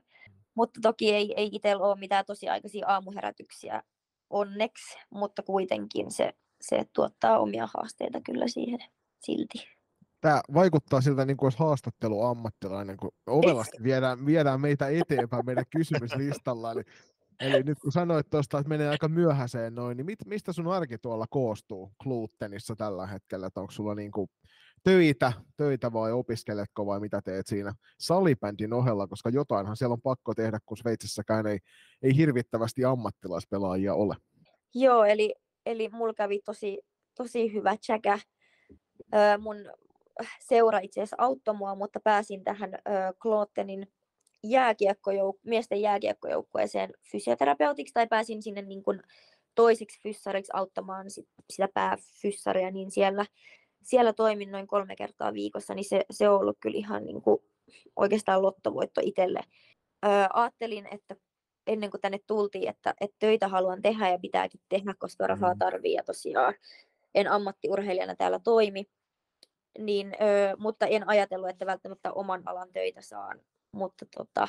Mutta 0.55 0.81
toki 0.83 1.15
ei, 1.15 1.35
ei 1.37 1.51
itsellä 1.53 1.85
ole 1.85 1.99
mitään 1.99 2.25
tosiaikaisia 2.25 2.87
aamuherätyksiä 2.89 3.83
onneksi, 4.31 4.99
mutta 5.11 5.43
kuitenkin 5.43 6.11
se, 6.11 6.33
se 6.61 6.85
tuottaa 6.93 7.39
omia 7.39 7.69
haasteita 7.75 8.21
kyllä 8.21 8.49
siihen 8.49 8.79
silti. 9.21 9.69
Tämä 10.21 10.41
vaikuttaa 10.55 11.01
siltä, 11.01 11.25
niin 11.25 11.37
kuin 11.37 11.47
olisi 11.47 11.59
haastattelu 11.59 12.23
ammattilainen, 12.23 12.97
kun 12.97 13.11
ovelasti 13.27 13.83
viedään, 13.83 14.27
viedään 14.27 14.61
meitä 14.61 14.89
eteenpäin 14.89 15.47
meidän 15.47 15.65
kysymyslistalla. 15.71 16.73
Eli 16.73 16.83
Eli 17.41 17.63
nyt 17.63 17.79
kun 17.79 17.93
sanoit 17.93 18.31
tuosta, 18.31 18.59
että 18.59 18.69
menee 18.69 18.89
aika 18.89 19.09
myöhäiseen 19.09 19.75
noin, 19.75 19.97
niin 19.97 20.07
mit, 20.07 20.19
mistä 20.27 20.53
sun 20.53 20.69
arki 20.69 20.99
tuolla 20.99 21.27
koostuu 21.31 21.93
Kluuttenissa 22.03 22.77
tällä 22.77 23.07
hetkellä? 23.07 23.47
Että 23.47 23.61
onko 23.61 23.71
sulla 23.71 23.95
niinku 23.95 24.31
töitä, 24.85 25.33
töitä 25.57 25.93
vai 25.93 26.13
opiskeletko 26.13 26.87
vai 26.87 27.01
mitä 27.01 27.23
teet 27.23 27.47
siinä 27.47 27.75
salibändin 27.99 28.73
ohella, 28.73 29.07
koska 29.07 29.31
jotainhan 29.31 29.77
siellä 29.77 29.93
on 29.93 30.03
pakko 30.03 30.35
tehdä, 30.35 30.59
kun 30.67 30.77
Sveitsissäkään 30.77 31.47
ei, 31.47 31.59
ei 32.03 32.17
hirvittävästi 32.17 32.85
ammattilaispelaajia 32.85 33.95
ole. 33.95 34.17
Joo, 34.75 35.05
eli, 35.05 35.35
eli 35.67 35.89
mulla 35.93 36.15
kävi 36.15 36.41
tosi, 36.45 36.83
tosi 37.17 37.53
hyvä 37.53 37.77
tsäkä. 37.77 38.19
Öö, 39.15 39.39
mun 39.39 39.57
seura 40.41 40.79
itse 40.79 41.01
asiassa 41.01 41.17
auttoi 41.19 41.55
mua, 41.55 41.75
mutta 41.75 42.01
pääsin 42.01 42.45
tähän 42.45 42.71
Klootenin 43.23 43.87
jääkiekkojouk- 44.47 45.41
miesten 45.43 45.81
jääkiekkojoukkueeseen 45.81 46.93
fysioterapeutiksi 47.11 47.95
tai 47.95 48.07
pääsin 48.07 48.43
sinne 48.43 48.63
niin 48.63 48.83
kuin 48.83 49.03
toiseksi 49.55 50.01
fyssariksi 50.03 50.51
auttamaan 50.55 51.11
sit, 51.11 51.29
sitä 51.51 51.69
pääfyssaria, 51.75 52.71
niin 52.71 52.91
siellä, 52.91 53.27
siellä 53.83 54.13
toimin 54.13 54.51
noin 54.53 54.67
kolme 54.67 54.97
kertaa 54.97 55.35
viikossa, 55.35 55.75
niin 55.75 55.85
se, 55.85 56.05
se 56.11 56.29
on 56.29 56.41
ollut 56.41 56.57
kyllä 56.61 56.79
ihan 56.79 57.05
niin 57.05 57.23
kuin 57.23 57.41
oikeastaan 57.97 58.43
lottovoitto 58.43 59.01
itselle. 59.05 59.41
Öö, 60.07 60.11
ajattelin, 60.33 60.89
että 60.91 61.17
ennen 61.67 61.91
kuin 61.91 62.01
tänne 62.01 62.19
tultiin, 62.27 62.69
että, 62.69 62.95
että 63.01 63.17
töitä 63.19 63.49
haluan 63.49 63.83
tehdä 63.83 64.09
ja 64.09 64.19
pitääkin 64.19 64.61
tehdä, 64.69 64.95
koska 64.99 65.27
rahaa 65.27 65.55
mm. 65.55 65.59
tarvii 65.59 65.93
ja 65.93 66.03
tosiaan 66.05 66.55
en 67.15 67.29
ammattiurheilijana 67.29 68.17
täällä 68.17 68.39
toimi, 68.39 68.85
niin, 69.79 70.17
öö, 70.23 70.57
mutta 70.59 70.87
en 70.87 71.09
ajatellut, 71.09 71.51
että 71.51 71.67
välttämättä 71.67 72.13
oman 72.13 72.43
alan 72.47 72.73
töitä 72.73 73.03
saan. 73.03 73.41
Mutta 73.73 74.07
tota, 74.17 74.49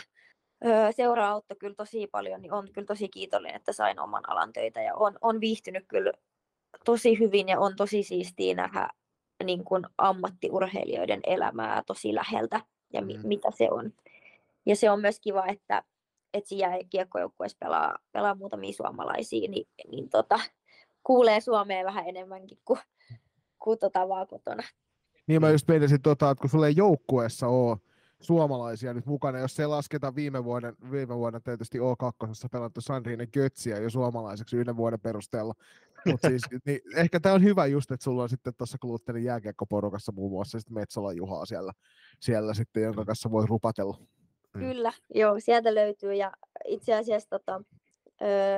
seura 0.95 1.29
auttoi 1.29 1.57
kyllä 1.57 1.75
tosi 1.75 2.07
paljon, 2.07 2.41
niin 2.41 2.53
on 2.53 2.71
kyllä 2.73 2.85
tosi 2.85 3.09
kiitollinen, 3.09 3.55
että 3.55 3.73
sain 3.73 3.99
oman 3.99 4.29
alan 4.29 4.53
töitä 4.53 4.81
ja 4.81 4.95
on, 4.95 5.17
on 5.21 5.41
viihtynyt 5.41 5.85
kyllä 5.87 6.13
tosi 6.85 7.19
hyvin 7.19 7.49
ja 7.49 7.59
on 7.59 7.75
tosi 7.75 8.03
siistiä 8.03 8.55
nähdä 8.55 8.89
niin 9.43 9.63
kuin 9.63 9.83
ammattiurheilijoiden 9.97 11.19
elämää 11.23 11.83
tosi 11.87 12.15
läheltä 12.15 12.61
ja 12.93 13.01
mi- 13.01 13.17
mm. 13.17 13.27
mitä 13.27 13.51
se 13.51 13.67
on. 13.71 13.93
Ja 14.65 14.75
se 14.75 14.91
on 14.91 15.01
myös 15.01 15.19
kiva, 15.19 15.45
että, 15.47 15.83
että 16.33 16.49
siinä 16.49 16.79
kiekkojoukkueessa 16.89 17.57
pelaa, 17.59 17.97
pelaa 18.11 18.35
muutamia 18.35 18.73
suomalaisia, 18.73 19.49
niin, 19.49 19.67
niin 19.91 20.09
tota, 20.09 20.39
kuulee 21.03 21.41
Suomea 21.41 21.85
vähän 21.85 22.07
enemmänkin 22.07 22.57
kuin, 22.65 22.79
kuin 23.59 23.79
tota 23.79 24.07
vaan 24.09 24.27
kotona. 24.27 24.63
Niin 25.27 25.41
mä 25.41 25.49
just 25.49 25.67
meinasin, 25.67 26.01
tota, 26.01 26.29
että 26.29 26.41
kun 26.41 26.49
sulle 26.49 26.67
ei 26.67 26.75
joukkueessa 26.75 27.47
ole 27.47 27.77
suomalaisia 28.21 28.93
nyt 28.93 29.05
mukana, 29.05 29.39
jos 29.39 29.55
se 29.55 29.67
lasketaan 29.67 30.15
viime 30.15 30.43
vuoden, 30.43 30.75
viime 30.91 31.17
vuonna 31.17 31.39
tietysti 31.39 31.77
O2 31.79 32.49
pelattu 32.51 32.81
Sandrine 32.81 33.27
Götsiä 33.27 33.79
jo 33.79 33.89
suomalaiseksi 33.89 34.57
yhden 34.57 34.77
vuoden 34.77 34.99
perusteella. 34.99 35.53
Mutta 36.05 36.29
siis, 36.29 36.41
niin 36.65 36.79
ehkä 36.95 37.19
tämä 37.19 37.35
on 37.35 37.43
hyvä 37.43 37.65
just, 37.65 37.91
että 37.91 38.03
sulla 38.03 38.23
on 38.23 38.29
sitten 38.29 38.53
tuossa 38.57 38.77
Gluttenin 38.81 39.23
jääkiekkoporukassa 39.23 40.11
muun 40.11 40.31
muassa 40.31 40.59
sitten 40.59 40.73
Metsola 40.73 41.13
Juhaa 41.13 41.45
siellä, 41.45 41.73
siellä 42.19 42.53
sitten, 42.53 42.83
jonka 42.83 43.05
kanssa 43.05 43.31
voi 43.31 43.45
rupatella. 43.45 43.97
Kyllä, 44.51 44.93
joo, 45.15 45.39
sieltä 45.39 45.75
löytyy 45.75 46.13
ja 46.13 46.31
itse 46.65 46.93
asiassa 46.93 47.29
tota, 47.29 47.61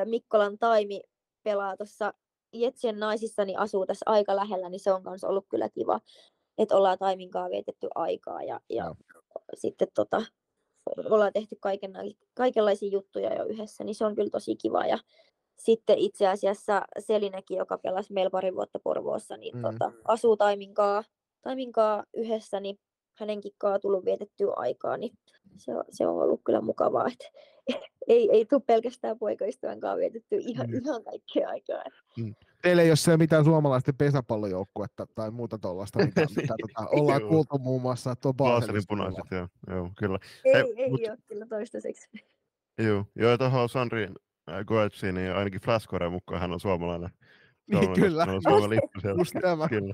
Mikkolan 0.06 0.58
Taimi 0.58 1.02
pelaa 1.44 1.78
tuossa 1.78 2.14
Jetsien 2.54 3.00
naisissa, 3.00 3.46
niin 3.46 3.60
asuu 3.60 3.86
tässä 3.86 4.04
aika 4.06 4.36
lähellä, 4.36 4.70
niin 4.70 4.80
se 4.80 4.94
on 4.94 5.04
myös 5.04 5.24
ollut 5.24 5.46
kyllä 5.50 5.70
kiva, 5.70 6.00
että 6.58 6.76
ollaan 6.76 6.98
Taiminkaan 6.98 7.52
vietetty 7.52 7.88
aikaa 7.96 8.44
ja, 8.44 8.60
ja 8.70 8.86
no. 8.86 8.96
Sitten 9.54 9.88
tota, 9.96 10.26
ollaan 11.10 11.34
tehty 11.34 11.58
kaikenlaisia 12.34 12.90
juttuja 12.90 13.36
jo 13.36 13.46
yhdessä, 13.46 13.84
niin 13.84 13.96
se 13.96 14.06
on 14.06 14.16
kyllä 14.16 14.30
tosi 14.30 14.56
kiva. 14.56 14.86
Ja 14.86 14.98
sitten 15.60 15.98
itse 15.98 16.28
asiassa 16.28 16.82
Selinekin, 17.00 17.58
joka 17.58 17.78
pelasi 17.78 18.14
meillä 18.14 18.30
pari 18.30 18.56
vuotta 18.56 18.80
Porvoossa, 18.84 19.38
niin 19.38 19.56
mm. 19.56 19.62
tota, 19.62 19.92
asuu 20.06 20.38
Taiminkaa, 20.38 21.04
Taiminkaa 21.42 22.04
yhdessä, 22.14 22.60
niin 22.60 22.80
hänenkin 23.20 23.52
kanssa 23.58 23.80
tullut 23.80 24.06
vietettyä 24.06 24.54
aikaa, 24.56 24.98
niin 24.98 25.18
se 25.58 25.76
on, 25.76 25.84
se 25.90 26.08
on 26.08 26.24
ollut 26.24 26.42
kyllä 26.44 26.62
mukavaa, 26.62 27.08
että 27.08 27.26
ei, 28.08 28.30
ei 28.32 28.46
tule 28.46 28.62
pelkästään 28.68 29.20
poikaystävän 29.20 29.80
kanssa 29.80 29.98
vietetty 29.98 30.36
ihan, 30.40 30.70
mm. 30.70 30.82
ihan 30.86 31.04
kaikkea 31.04 31.50
aikaa. 31.50 31.84
Mm. 32.18 32.36
Teillä 32.64 32.82
ei 32.82 32.90
ole 32.90 33.18
mitään 33.18 33.46
suomalaisten 33.46 33.96
pesäpallojoukkuetta 33.96 35.08
tai 35.16 35.32
muuta 35.32 35.60
tuollaista, 35.60 36.06
mitä, 36.06 36.22
mitä 36.36 36.56
tota, 36.62 36.90
ollaan 36.90 37.22
kuultu 37.22 37.60
muun 37.60 37.82
muassa 37.82 38.16
tuon 38.16 38.36
Baselin 38.36 38.84
punaiset, 38.88 39.26
joo, 39.32 39.48
joo, 39.70 39.92
kyllä. 39.98 40.20
Ei, 40.46 40.54
Hei, 40.54 40.74
ei 40.78 40.90
mut... 40.90 41.00
ole 41.00 41.18
kyllä 41.28 41.46
toistaiseksi. 41.46 42.10
Joo, 42.78 43.06
joo 43.16 43.38
tuohon 43.38 43.70
Sandri 43.70 44.04
äh, 44.04 44.66
Goetsi, 44.66 45.12
niin 45.12 45.36
ainakin 45.36 45.62
Flaskore 45.62 46.10
mukaan 46.10 46.42
hän 46.42 46.52
on 46.52 46.60
suomalainen. 46.60 47.10
Niin, 47.68 47.94
kyllä. 48.02 48.24
On 48.24 48.42
Suomen 48.42 48.70
lippu 48.70 49.18
Just 49.18 49.34
tämä. 49.42 49.68
Kyllä. 49.70 49.94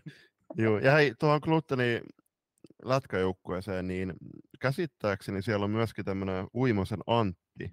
Joo, 0.58 0.80
ja 0.80 0.92
hei, 0.92 1.14
tuohon 1.20 1.40
Glutteni 1.44 2.02
lätkäjoukkueeseen, 2.84 3.88
niin 3.88 4.14
käsittääkseni 4.60 5.42
siellä 5.42 5.64
on 5.64 5.72
myöskin 5.72 6.06
tämmöinen 6.06 6.48
Uimosen 6.56 7.00
Antti, 7.08 7.72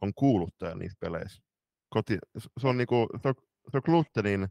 on 0.00 0.12
kuuluttaja 0.14 0.74
niissä 0.74 0.96
peleissä. 1.00 1.42
Koti, 1.88 2.18
se 2.60 2.68
on 2.68 2.76
niinku, 2.76 3.08
se 3.22 3.28
on, 3.28 3.34
se 3.70 3.76
on 3.76 3.82
Gluttenin, 3.84 4.48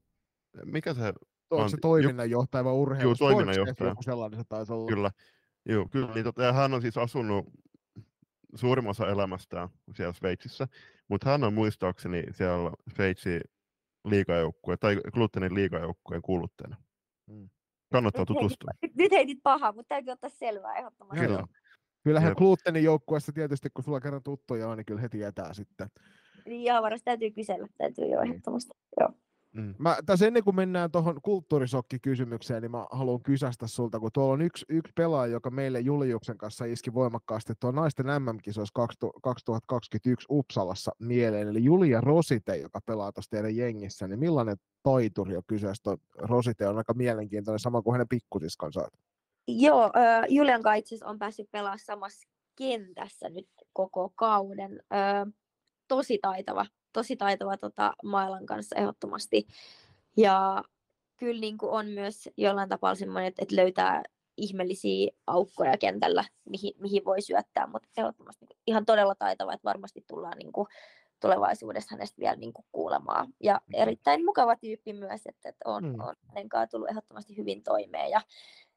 mikä 0.65 0.93
se 0.93 1.13
on? 1.49 1.69
se 1.69 1.77
toiminnanjohtaja 1.81 2.63
vai 2.63 2.73
urheilu? 2.73 3.09
Joo, 3.09 3.15
toiminnanjohtaja. 3.15 3.89
Joku 3.89 4.03
sellainen 4.03 4.39
se 4.39 4.43
taisi 4.49 4.73
olla. 4.73 4.87
Kyllä. 4.87 5.11
Joo, 5.65 5.87
kyllä. 5.91 6.13
Niin, 6.13 6.23
tota, 6.23 6.53
hän 6.53 6.73
on 6.73 6.81
siis 6.81 6.97
asunut 6.97 7.45
suurimman 8.55 8.89
osa 8.89 9.07
elämästään 9.07 9.69
siellä 9.95 10.13
Sveitsissä, 10.13 10.67
mutta 11.07 11.29
hän 11.29 11.43
on 11.43 11.53
muistaakseni 11.53 12.23
siellä 12.31 12.71
Sveitsin 12.95 13.41
liikajoukkue 14.05 14.77
tai 14.77 14.95
Gluttenin 15.13 15.55
liikajoukkueen 15.55 16.21
kuuluttajana. 16.21 16.75
Hmm. 17.31 17.49
Kannattaa 17.91 18.25
tutustua. 18.25 18.71
Nyt, 18.81 18.95
nyt 18.95 19.11
heitit 19.11 19.39
pahaa, 19.43 19.71
mutta 19.71 19.89
täytyy 19.89 20.11
ottaa 20.11 20.29
selvää 20.29 20.75
ehdottomasti. 20.75 21.25
Kyllä. 21.25 21.47
Kyllähän 22.03 22.33
Glutenin 22.37 22.83
joukkueessa 22.83 23.31
tietysti, 23.31 23.69
kun 23.73 23.83
sulla 23.83 23.99
kerran 23.99 24.23
tuttuja 24.23 24.69
on, 24.69 24.77
niin 24.77 24.85
kyllä 24.85 25.01
heti 25.01 25.19
jätää 25.19 25.53
sitten. 25.53 25.87
Joo, 26.45 26.81
varmasti 26.81 27.05
täytyy 27.05 27.31
kysellä, 27.31 27.67
täytyy 27.77 28.05
jo 28.05 28.21
niin. 28.21 28.31
ehdottomasti. 28.31 28.71
Joo. 28.99 29.09
Mm. 29.51 29.75
Mä, 29.77 29.97
tässä 30.05 30.27
ennen 30.27 30.43
kuin 30.43 30.55
mennään 30.55 30.91
tuohon 30.91 31.21
kulttuurisokkikysymykseen, 31.21 32.61
niin 32.61 32.71
mä 32.71 32.85
haluan 32.91 33.21
kysästä 33.21 33.67
sulta, 33.67 33.99
kun 33.99 34.11
tuolla 34.13 34.33
on 34.33 34.41
yksi, 34.41 34.65
yksi 34.69 34.93
pelaaja, 34.95 35.31
joka 35.31 35.49
meille 35.49 35.79
Juliuksen 35.79 36.37
kanssa 36.37 36.65
iski 36.65 36.93
voimakkaasti 36.93 37.53
tuo 37.59 37.71
naisten 37.71 38.05
MM-kisoissa 38.05 38.73
2021 39.23 40.27
Uppsalassa 40.29 40.91
mieleen, 40.99 41.47
eli 41.47 41.63
Julia 41.63 42.01
Rosite, 42.01 42.57
joka 42.57 42.79
pelaa 42.85 43.11
tuossa 43.11 43.31
teidän 43.31 43.55
jengissä, 43.55 44.07
niin 44.07 44.19
millainen 44.19 44.57
taituri 44.83 45.37
on 45.37 45.43
kyseessä? 45.47 45.97
Rosite 46.17 46.67
on 46.67 46.77
aika 46.77 46.93
mielenkiintoinen, 46.93 47.59
sama 47.59 47.81
kuin 47.81 47.93
hänen 47.93 48.07
pikkusiskonsa. 48.07 48.87
Joo, 49.47 49.83
äh, 49.83 50.25
Julian 50.29 50.61
kanssa 50.61 51.05
on 51.05 51.19
päässyt 51.19 51.51
pelaamaan 51.51 51.79
samassa 51.79 52.27
kentässä 52.55 53.29
nyt 53.29 53.47
koko 53.73 54.11
kauden. 54.15 54.83
Äh, 54.93 55.33
tosi 55.91 56.19
taitava, 56.21 56.65
tosi 56.93 57.15
taitava 57.15 57.57
tota, 57.57 57.93
Mailan 58.03 58.45
kanssa 58.45 58.75
ehdottomasti. 58.75 59.47
Ja 60.17 60.63
kyllä 61.17 61.41
niin 61.41 61.57
kuin 61.57 61.71
on 61.71 61.87
myös 61.87 62.29
jollain 62.37 62.69
tapaa 62.69 62.95
semmoinen, 62.95 63.27
että, 63.27 63.41
että 63.41 63.55
löytää 63.55 64.03
ihmeellisiä 64.37 65.11
aukkoja 65.27 65.77
kentällä, 65.77 66.23
mihin, 66.49 66.73
mihin 66.79 67.05
voi 67.05 67.21
syöttää, 67.21 67.67
mutta 67.67 67.89
ehdottomasti 67.97 68.45
ihan 68.67 68.85
todella 68.85 69.15
taitava, 69.15 69.53
että 69.53 69.65
varmasti 69.65 70.03
tullaan 70.07 70.37
niin 70.37 70.51
kuin 70.51 70.67
tulevaisuudessa 71.19 71.95
hänestä 71.95 72.19
vielä 72.19 72.35
niin 72.35 72.53
kuin 72.53 72.65
kuulemaan. 72.71 73.27
Ja 73.39 73.61
erittäin 73.73 74.25
mukava 74.25 74.55
tyyppi 74.55 74.93
myös, 74.93 75.21
että, 75.25 75.49
että 75.49 75.69
on, 75.69 75.83
mm. 75.83 75.99
on 75.99 76.15
hänen 76.27 76.49
kanssaan 76.49 76.69
tullut 76.69 76.89
ehdottomasti 76.89 77.37
hyvin 77.37 77.63
toimeen 77.63 78.09
ja 78.09 78.21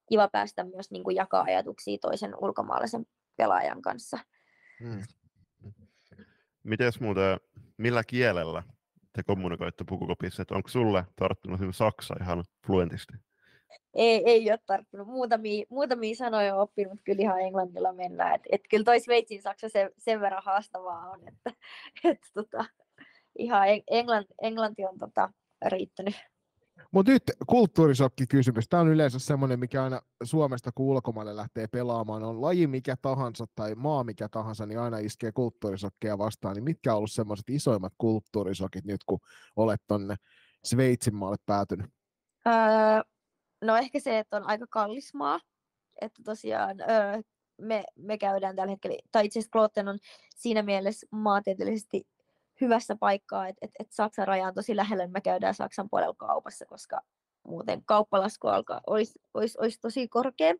kiva 0.09 0.29
päästä 0.29 0.65
myös 0.65 0.91
niin 0.91 1.05
kuin 1.05 1.17
jakaa 1.17 1.43
ajatuksia 1.43 1.99
toisen 2.01 2.35
ulkomaalaisen 2.41 3.07
pelaajan 3.37 3.83
kanssa. 3.83 4.19
Mm. 4.81 5.03
Mites 6.65 7.01
muuten, 7.01 7.41
millä 7.77 8.05
kielellä 8.05 8.63
te 9.13 9.23
kommunikoitte 9.23 9.85
pukukopissa, 9.89 10.43
että 10.43 10.55
onko 10.55 10.69
sulle 10.69 11.05
tarttunut 11.17 11.61
saksa 11.71 12.15
ihan 12.21 12.45
fluentisti? 12.67 13.13
Ei, 13.95 14.23
ei 14.27 14.51
ole 14.51 14.59
tarttunut. 14.67 15.07
Muutamia, 15.07 15.65
muutamia 15.71 16.15
sanoja 16.15 16.55
on 16.55 16.61
oppinut, 16.61 17.01
kyllä 17.05 17.23
ihan 17.23 17.41
englannilla 17.41 17.93
mennään. 17.93 18.35
Et, 18.35 18.43
et 18.53 18.61
kyllä 18.71 18.85
toi 18.85 19.01
Sveitsin 19.01 19.43
saksa 19.43 19.69
sen, 19.69 19.91
sen 19.99 20.21
verran 20.21 20.43
haastavaa 20.45 21.11
on, 21.11 21.29
että 21.29 21.53
et, 22.11 22.19
tota, 22.35 22.65
ihan 23.39 23.69
englanti, 23.91 24.35
englanti 24.43 24.85
on 24.85 24.99
tota, 24.99 25.33
riittänyt. 25.67 26.15
Mutta 26.95 27.13
nyt 27.13 27.23
kulttuurisokki-kysymys. 27.47 28.69
Tämä 28.69 28.81
on 28.81 28.89
yleensä 28.89 29.19
semmoinen, 29.19 29.61
mikä 29.61 29.85
aina 29.85 30.01
Suomesta 30.23 30.71
kun 30.75 30.87
ulkomaille 30.87 31.37
lähtee 31.37 31.67
pelaamaan. 31.67 32.23
On 32.23 32.41
laji 32.41 32.67
mikä 32.67 32.97
tahansa 33.03 33.47
tai 33.55 33.75
maa 33.75 34.05
mikä 34.05 34.29
tahansa, 34.29 34.67
niin 34.67 34.81
aina 34.81 34.99
iskee 34.99 35.33
kulttuurisokkeja 35.33 36.19
vastaan. 36.19 36.55
Niin 36.55 36.65
mitkä 36.65 36.93
on 36.93 36.97
ollut 36.97 37.13
semmoiset 37.13 37.51
isoimmat 37.51 37.93
kulttuurisokit 37.99 38.85
nyt, 38.85 39.05
kun 39.07 39.19
olet 39.57 39.81
tuonne 39.89 40.17
Sveitsin 40.65 41.15
maalle 41.15 41.37
päätynyt? 41.47 41.87
Öö, 42.47 42.53
no 43.63 43.77
ehkä 43.77 44.01
se, 44.01 44.19
että 44.19 44.37
on 44.37 44.45
aika 44.45 44.67
kallis 44.71 45.15
maa. 45.15 45.41
Että 46.01 46.23
tosiaan 46.25 46.81
öö, 46.81 47.23
me, 47.61 47.85
me 47.97 48.19
käydään 48.19 48.57
tällä 48.57 48.71
hetkellä, 48.71 48.97
tai 49.13 49.27
itse 49.27 49.39
asiassa 49.39 49.53
Kloten 49.53 49.89
on 49.89 49.99
siinä 50.37 50.63
mielessä 50.63 51.07
maantieteellisesti 51.11 52.03
hyvässä 52.61 52.97
paikkaa, 52.97 53.49
että 53.49 53.59
et, 53.63 53.71
et 53.79 53.93
Saksan 53.93 54.29
raja 54.29 54.47
on 54.47 54.55
tosi 54.55 54.77
lähellä, 54.77 55.05
niin 55.05 55.13
me 55.13 55.21
käydään 55.21 55.55
Saksan 55.55 55.89
puolella 55.91 56.15
kaupassa, 56.19 56.67
koska 56.67 57.01
muuten 57.43 57.83
kauppalasku 57.85 58.49
alkaa, 58.49 58.81
olisi, 58.87 59.21
olisi, 59.35 59.59
olisi 59.61 59.81
tosi 59.81 60.09
korkea. 60.09 60.55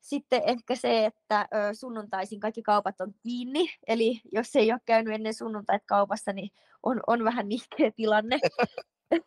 Sitten 0.00 0.42
ehkä 0.46 0.74
se, 0.74 1.04
että 1.04 1.48
ö, 1.54 1.74
sunnuntaisin 1.74 2.40
kaikki 2.40 2.62
kaupat 2.62 3.00
on 3.00 3.14
kiinni, 3.22 3.66
eli 3.86 4.20
jos 4.32 4.56
ei 4.56 4.72
ole 4.72 4.80
käynyt 4.84 5.14
ennen 5.14 5.34
sunnuntait 5.34 5.82
kaupassa, 5.86 6.32
niin 6.32 6.50
on, 6.82 7.00
on 7.06 7.24
vähän 7.24 7.48
nihkeä 7.48 7.90
tilanne. 7.96 8.38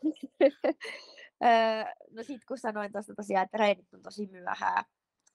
no 2.12 2.24
sitten 2.24 2.48
kun 2.48 2.58
sanoin 2.58 2.92
tuosta 2.92 3.16
tosiaan, 3.16 3.46
että 3.46 3.58
reinit 3.58 3.94
on 3.94 4.02
tosi 4.02 4.28
myöhää, 4.28 4.84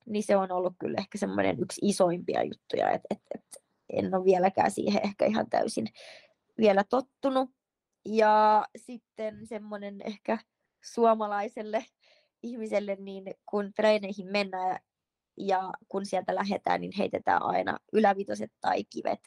niin 0.07 0.23
se 0.23 0.37
on 0.37 0.53
ollut 0.53 0.75
kyllä 0.79 0.97
ehkä 0.99 1.19
semmoinen 1.19 1.61
yksi 1.61 1.81
isoimpia 1.85 2.43
juttuja, 2.43 2.91
että 2.91 3.07
et, 3.11 3.21
et 3.35 3.65
en 3.91 4.15
ole 4.15 4.25
vieläkään 4.25 4.71
siihen 4.71 5.01
ehkä 5.05 5.27
ihan 5.27 5.51
täysin 5.51 5.87
vielä 6.59 6.85
tottunut. 6.85 7.51
Ja 8.05 8.65
sitten 8.77 9.47
semmoinen 9.47 10.01
ehkä 10.05 10.39
suomalaiselle 10.85 11.85
ihmiselle, 12.43 12.97
niin 13.01 13.25
kun 13.47 13.73
treeneihin 13.77 14.33
mennään 14.33 14.79
ja 15.37 15.73
kun 15.89 16.07
sieltä 16.07 16.35
lähdetään, 16.35 16.81
niin 16.81 16.93
heitetään 16.99 17.43
aina 17.43 17.79
ylävitoset 17.93 18.53
tai 18.61 18.85
kivet 18.91 19.21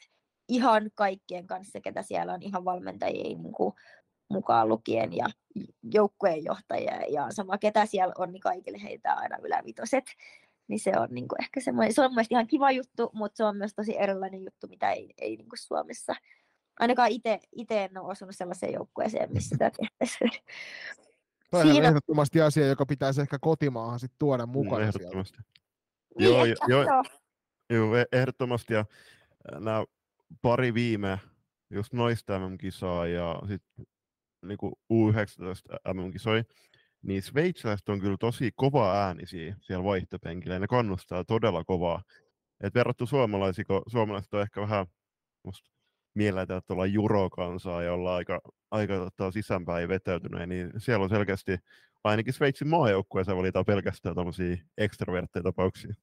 ihan 0.48 0.90
kaikkien 0.94 1.46
kanssa, 1.46 1.80
ketä 1.80 2.02
siellä 2.02 2.32
on 2.32 2.42
ihan 2.42 2.64
valmentajia 2.64 3.22
niin 3.22 3.52
kuin 3.52 3.74
mukaan 4.30 4.68
lukien 4.68 5.16
ja 5.16 5.26
joukkueen 5.82 6.44
johtajia 6.44 7.02
ja 7.08 7.26
sama 7.30 7.58
ketä 7.58 7.86
siellä 7.86 8.14
on, 8.18 8.32
niin 8.32 8.40
kaikille 8.40 8.82
heitetään 8.82 9.18
aina 9.18 9.38
ylävitoset. 9.42 10.04
Niin 10.68 10.80
se 10.80 10.92
on 10.98 11.08
niin 11.10 11.28
kuin 11.28 11.42
ehkä 11.42 11.60
semmoinen, 11.60 11.94
se 11.94 12.02
on 12.02 12.10
mielestäni 12.10 12.36
ihan 12.36 12.46
kiva 12.46 12.70
juttu, 12.70 13.10
mutta 13.12 13.36
se 13.36 13.44
on 13.44 13.56
myös 13.56 13.74
tosi 13.74 13.98
erilainen 13.98 14.44
juttu, 14.44 14.66
mitä 14.66 14.92
ei, 14.92 15.14
ei 15.18 15.36
niin 15.36 15.48
kuin 15.48 15.58
Suomessa. 15.58 16.14
Ainakaan 16.78 17.10
itse 17.52 17.84
en 17.84 17.98
ole 17.98 18.10
osunut 18.10 18.36
sellaiseen 18.36 18.72
joukkueeseen, 18.72 19.32
missä 19.32 19.48
sitä 19.48 19.70
tehtäisiin. 19.70 20.30
Tämä 21.50 21.62
on 21.62 21.84
ehdottomasti 21.84 22.40
asia, 22.40 22.66
joka 22.66 22.86
pitäisi 22.86 23.20
ehkä 23.20 23.38
kotimaahan 23.40 24.00
sit 24.00 24.12
tuoda 24.18 24.46
mm, 24.46 24.52
mukaan. 24.52 24.82
Ehdottomasti. 24.82 25.38
Niin, 26.18 26.30
joo, 26.30 26.44
joo, 26.44 26.56
joo, 26.68 27.04
joo, 27.70 27.94
ehdottomasti. 28.12 28.74
Ja 28.74 28.84
nämä 29.52 29.84
pari 30.42 30.74
viime 30.74 31.18
just 31.70 31.92
noista 31.92 32.38
MM-kisaa 32.38 33.06
ja 33.06 33.42
sitten 33.48 33.86
niinku 34.42 34.78
U19 34.92 35.94
MM-kisoi, 35.94 36.44
niin 37.02 37.22
sveitsiläiset 37.22 37.88
on 37.88 38.00
kyllä 38.00 38.16
tosi 38.20 38.50
kova 38.56 39.04
äänisiä 39.04 39.56
siellä 39.60 39.84
vaihtopenkillä, 39.84 40.54
ja 40.54 40.58
ne 40.58 40.66
kannustaa 40.66 41.24
todella 41.24 41.64
kovaa. 41.64 42.02
Et 42.60 42.74
verrattu 42.74 43.06
suomalaisiin, 43.06 43.66
kun 43.66 43.82
suomalaiset 43.86 44.34
on 44.34 44.42
ehkä 44.42 44.60
vähän 44.60 44.86
musta 45.44 45.70
mielletään, 46.18 46.58
että 46.58 46.72
ollaan 46.72 46.92
jurokansaa 46.92 47.82
ja 47.82 47.92
ollaan 47.92 48.16
aika, 48.16 48.40
aika 48.70 48.94
tota, 48.98 49.30
sisäänpäin 49.30 49.88
vetäytyneet, 49.88 50.48
niin 50.48 50.70
siellä 50.78 51.02
on 51.02 51.10
selkeästi 51.10 51.58
ainakin 52.04 52.32
Sveitsin 52.32 52.68
maajoukkueessa 52.68 53.36
valitaan 53.36 53.64
pelkästään 53.64 54.14
tällaisia 54.14 54.56
ekstrovertteja 54.78 55.42
tapauksia. 55.42 55.94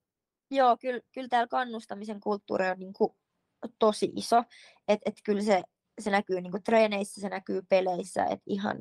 Joo, 0.51 0.77
kyllä, 0.77 1.01
kyllä 1.13 1.27
täällä 1.27 1.47
kannustamisen 1.47 2.19
kulttuuri 2.19 2.69
on 2.69 2.79
niin 2.79 2.93
kuin 2.93 3.11
tosi 3.79 4.11
iso. 4.15 4.43
Että 4.87 5.09
et 5.09 5.15
kyllä 5.23 5.41
se, 5.41 5.63
se 5.99 6.11
näkyy 6.11 6.41
niin 6.41 6.51
kuin 6.51 6.63
treeneissä, 6.63 7.21
se 7.21 7.29
näkyy 7.29 7.61
peleissä, 7.69 8.23
että 8.23 8.43
ihan, 8.45 8.77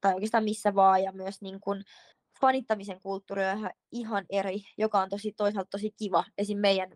tai 0.00 0.14
oikeastaan 0.14 0.44
missä 0.44 0.74
vaan. 0.74 1.02
Ja 1.02 1.12
myös 1.12 1.42
niin 1.42 1.60
kuin 1.60 1.84
fanittamisen 2.40 3.00
kulttuuri 3.00 3.44
on 3.44 3.58
ihan, 3.58 3.72
ihan 3.92 4.24
eri, 4.30 4.62
joka 4.78 5.00
on 5.00 5.08
tosi, 5.08 5.32
toisaalta 5.32 5.70
tosi 5.70 5.90
kiva. 5.98 6.24
Esim. 6.38 6.58
meidän, 6.58 6.90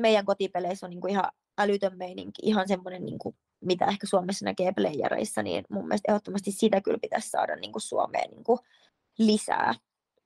meidän 0.00 0.24
kotipeleissä 0.24 0.86
on 0.86 0.90
niin 0.90 1.00
kuin 1.00 1.10
ihan 1.10 1.30
älytön 1.58 1.98
meininki, 1.98 2.42
ihan 2.42 2.68
semmoinen, 2.68 3.04
niin 3.04 3.18
kuin, 3.18 3.36
mitä 3.60 3.84
ehkä 3.84 4.06
Suomessa 4.06 4.44
näkee 4.44 4.72
playereissa, 4.72 5.42
niin 5.42 5.64
mun 5.70 5.88
mielestä 5.88 6.12
ehdottomasti 6.12 6.52
sitä 6.52 6.80
kyllä 6.80 6.98
pitäisi 7.02 7.28
saada 7.28 7.56
niin 7.56 7.72
kuin 7.72 7.82
Suomeen 7.82 8.30
niin 8.30 8.44
kuin 8.44 8.58
lisää 9.18 9.74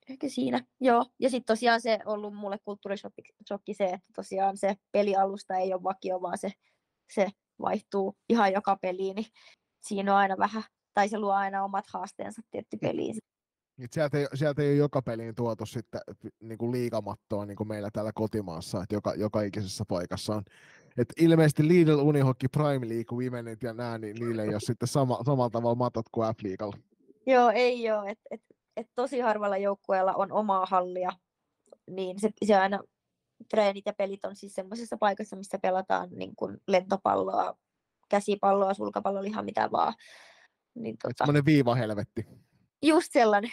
ehkä 0.08 0.28
siinä, 0.28 0.64
joo. 0.80 1.06
Ja 1.18 1.30
sitten 1.30 1.54
tosiaan 1.54 1.80
se 1.80 1.98
ollut 2.04 2.34
mulle 2.34 2.58
kulttuurishokki 2.64 3.74
se, 3.74 3.84
että 3.84 4.12
tosiaan 4.16 4.56
se 4.56 4.74
pelialusta 4.92 5.56
ei 5.56 5.74
ole 5.74 5.82
vakio, 5.82 6.22
vaan 6.22 6.38
se, 6.38 6.52
se 7.12 7.28
vaihtuu 7.60 8.16
ihan 8.28 8.52
joka 8.52 8.76
peliin, 8.76 9.16
niin 9.16 9.26
siinä 9.80 10.12
on 10.12 10.18
aina 10.18 10.38
vähän, 10.38 10.62
tai 10.94 11.08
se 11.08 11.18
luo 11.18 11.32
aina 11.32 11.64
omat 11.64 11.84
haasteensa 11.92 12.42
tietty 12.50 12.76
peliin. 12.76 13.16
Niin 13.76 13.88
sieltä, 13.92 14.18
ei, 14.18 14.26
sieltä 14.34 14.62
ei 14.62 14.68
ole 14.68 14.76
joka 14.76 15.02
peliin 15.02 15.34
tuotu 15.34 15.66
sitten 15.66 16.00
niin 16.40 16.58
kuin 16.58 16.72
liigamattoa 16.72 17.46
niin 17.46 17.56
kuin 17.56 17.68
meillä 17.68 17.90
täällä 17.92 18.12
kotimaassa, 18.14 18.82
että 18.82 18.94
joka, 18.94 19.14
joka 19.14 19.42
ikisessä 19.42 19.84
paikassa 19.88 20.34
on. 20.34 20.42
Et 20.98 21.12
ilmeisesti 21.20 21.68
Lidl, 21.68 21.98
Unihockey, 21.98 22.48
Prime 22.48 22.88
League, 22.88 23.18
Womenit 23.18 23.62
ja 23.62 23.72
nämä, 23.72 23.98
niin 23.98 24.16
niille 24.20 24.42
ei 24.42 24.48
ole 24.48 24.60
sitten 24.60 24.88
sama, 24.88 25.18
samalla 25.26 25.50
tavalla 25.50 25.74
matot 25.74 26.06
kuin 26.12 26.28
F-liigalla. 26.28 26.78
Joo, 27.26 27.50
ei 27.54 27.90
ole. 27.90 28.10
Et, 28.10 28.18
et 28.30 28.40
että 28.76 28.92
tosi 28.94 29.20
harvalla 29.20 29.56
joukkueella 29.56 30.14
on 30.14 30.32
omaa 30.32 30.66
hallia, 30.66 31.10
niin 31.90 32.20
se, 32.20 32.30
se 32.46 32.54
aina 32.54 32.80
treenit 33.50 33.86
ja 33.86 33.92
pelit 33.92 34.24
on 34.24 34.36
siis 34.36 34.54
semmoisessa 34.54 34.96
paikassa, 34.96 35.36
missä 35.36 35.58
pelataan 35.58 36.08
niin 36.10 36.36
kuin 36.36 36.58
lentopalloa, 36.68 37.56
käsipalloa, 38.08 38.74
sulkapalloa, 38.74 39.22
ihan 39.22 39.44
mitä 39.44 39.70
vaan. 39.70 39.94
Niin, 40.74 40.96
tota... 41.02 41.24
Semmoinen 41.24 41.44
viivahelvetti. 41.44 42.26
Just 42.82 43.12
sellainen. 43.12 43.50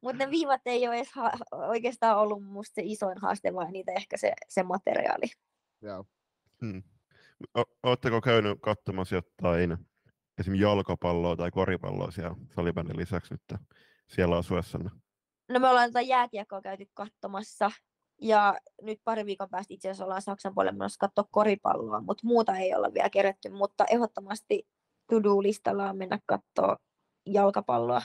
Mutta 0.00 0.24
ne 0.24 0.30
viivat 0.30 0.60
ei 0.66 0.88
ole 0.88 0.96
edes 0.96 1.12
ha- 1.12 1.32
oikeastaan 1.52 2.18
ollut 2.18 2.44
musta 2.44 2.74
se 2.74 2.82
isoin 2.84 3.18
haaste, 3.18 3.54
vaan 3.54 3.72
niitä 3.72 3.92
ehkä 3.92 4.16
se, 4.16 4.32
se 4.48 4.62
materiaali. 4.62 5.26
Joo. 5.82 6.04
Hmm. 6.62 6.82
Oletteko 7.82 8.20
käynyt 8.20 8.58
katsomassa 8.62 9.14
jotain 9.14 9.76
esimerkiksi 10.38 10.62
jalkapalloa 10.62 11.36
tai 11.36 11.50
koripalloa 11.50 12.10
siellä 12.10 12.36
salibändin 12.54 12.96
lisäksi 12.96 13.34
nyt 13.34 13.60
siellä 14.08 14.36
asuessanne? 14.36 14.90
No 15.48 15.60
me 15.60 15.68
ollaan 15.68 15.88
tätä 15.88 16.00
jääkiekkoa 16.00 16.62
käyty 16.62 16.86
katsomassa 16.94 17.70
ja 18.20 18.58
nyt 18.82 19.00
pari 19.04 19.26
viikon 19.26 19.50
päästä 19.50 19.74
itse 19.74 19.88
asiassa 19.88 20.04
ollaan 20.04 20.22
Saksan 20.22 20.54
puolella 20.54 20.78
menossa 20.78 20.98
katsoa 20.98 21.24
koripalloa, 21.30 22.00
mutta 22.00 22.26
muuta 22.26 22.56
ei 22.56 22.74
olla 22.74 22.94
vielä 22.94 23.10
kerätty, 23.10 23.50
mutta 23.50 23.84
ehdottomasti 23.90 24.68
to-do-listalla 25.10 25.90
on 25.90 25.96
mennä 25.96 26.18
katsoa 26.26 26.76
jalkapalloa 27.26 28.02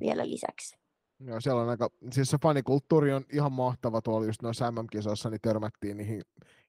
vielä 0.00 0.28
lisäksi. 0.28 0.78
Joo, 1.20 1.40
siellä 1.40 1.62
on 1.62 1.68
aika, 1.68 1.90
siis 2.12 2.30
se 2.30 2.38
fanikulttuuri 2.42 3.12
on 3.12 3.24
ihan 3.32 3.52
mahtava 3.52 4.02
tuolla 4.02 4.26
just 4.26 4.42
noissa 4.42 4.70
MM-kisoissa, 4.70 5.30
niin 5.30 5.40
törmättiin 5.40 5.96
niihin 5.96 6.22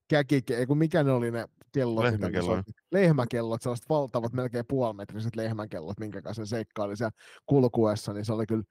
käkike, 0.09 0.57
ei 0.57 0.65
kun 0.65 0.77
mikä 0.77 1.03
ne 1.03 1.11
oli 1.11 1.31
ne 1.31 1.45
kellot, 1.71 2.03
lehmäkellot, 2.03 2.65
lehmäkellot 2.91 3.61
sellaiset 3.61 3.89
valtavat, 3.89 4.33
melkein 4.33 4.65
puolimetriset 4.67 5.35
lehmäkellot, 5.35 5.99
minkä 5.99 6.21
kanssa 6.21 6.45
se 6.45 6.49
seikkaili 6.49 6.97
siellä 6.97 7.11
kulkuessa, 7.45 8.13
niin 8.13 8.25
se 8.25 8.33
oli 8.33 8.45
kyllä 8.45 8.63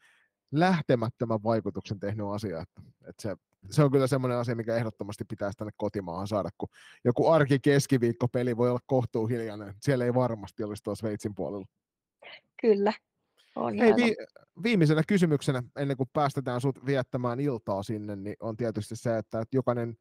lähtemättömän 0.53 1.43
vaikutuksen 1.43 2.01
tehnyt 2.01 2.26
asia, 2.26 2.61
että, 2.61 2.82
että 3.09 3.22
se, 3.22 3.36
se 3.70 3.82
on 3.82 3.91
kyllä 3.91 4.07
semmoinen 4.07 4.39
asia, 4.39 4.57
mikä 4.57 4.76
ehdottomasti 4.76 5.24
pitäisi 5.24 5.59
tänne 5.59 5.72
kotimaahan 5.76 6.28
saada, 6.28 6.49
kun 6.59 6.68
joku 7.05 7.28
arki 7.28 7.59
keskiviikko 7.59 8.28
peli 8.28 8.57
voi 8.57 8.70
olla 8.70 8.80
kohtuu 8.86 9.26
hiljainen, 9.26 9.74
siellä 9.82 10.05
ei 10.05 10.14
varmasti 10.14 10.64
olisi 10.64 10.82
tuossa 10.82 11.01
Sveitsin 11.01 11.34
puolella. 11.34 11.66
Kyllä, 12.61 12.93
on 13.57 13.78
Hei, 13.78 13.97
vi- 13.97 14.16
viimeisenä 14.62 15.03
kysymyksenä, 15.09 15.62
ennen 15.76 15.97
kuin 15.97 16.11
päästetään 16.12 16.61
sut 16.61 16.86
viettämään 16.86 17.41
iltaa 17.41 17.82
sinne, 17.82 18.16
niin 18.16 18.36
on 18.41 18.57
tietysti 18.57 18.97
se, 18.97 19.18
että, 19.18 19.41
että 19.41 19.57
jokainen 19.57 19.97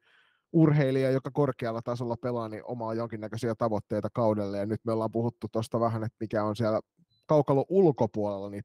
urheilija, 0.52 1.10
joka 1.10 1.30
korkealla 1.30 1.82
tasolla 1.82 2.16
pelaa, 2.16 2.48
niin 2.48 2.62
omaa 2.64 2.94
jonkinnäköisiä 2.94 3.54
tavoitteita 3.54 4.08
kaudelle. 4.12 4.58
Ja 4.58 4.66
nyt 4.66 4.80
me 4.84 4.92
ollaan 4.92 5.12
puhuttu 5.12 5.46
tuosta 5.52 5.80
vähän, 5.80 6.04
että 6.04 6.16
mikä 6.20 6.44
on 6.44 6.56
siellä 6.56 6.80
kaukalon 7.26 7.64
ulkopuolella, 7.68 8.50
niin 8.50 8.64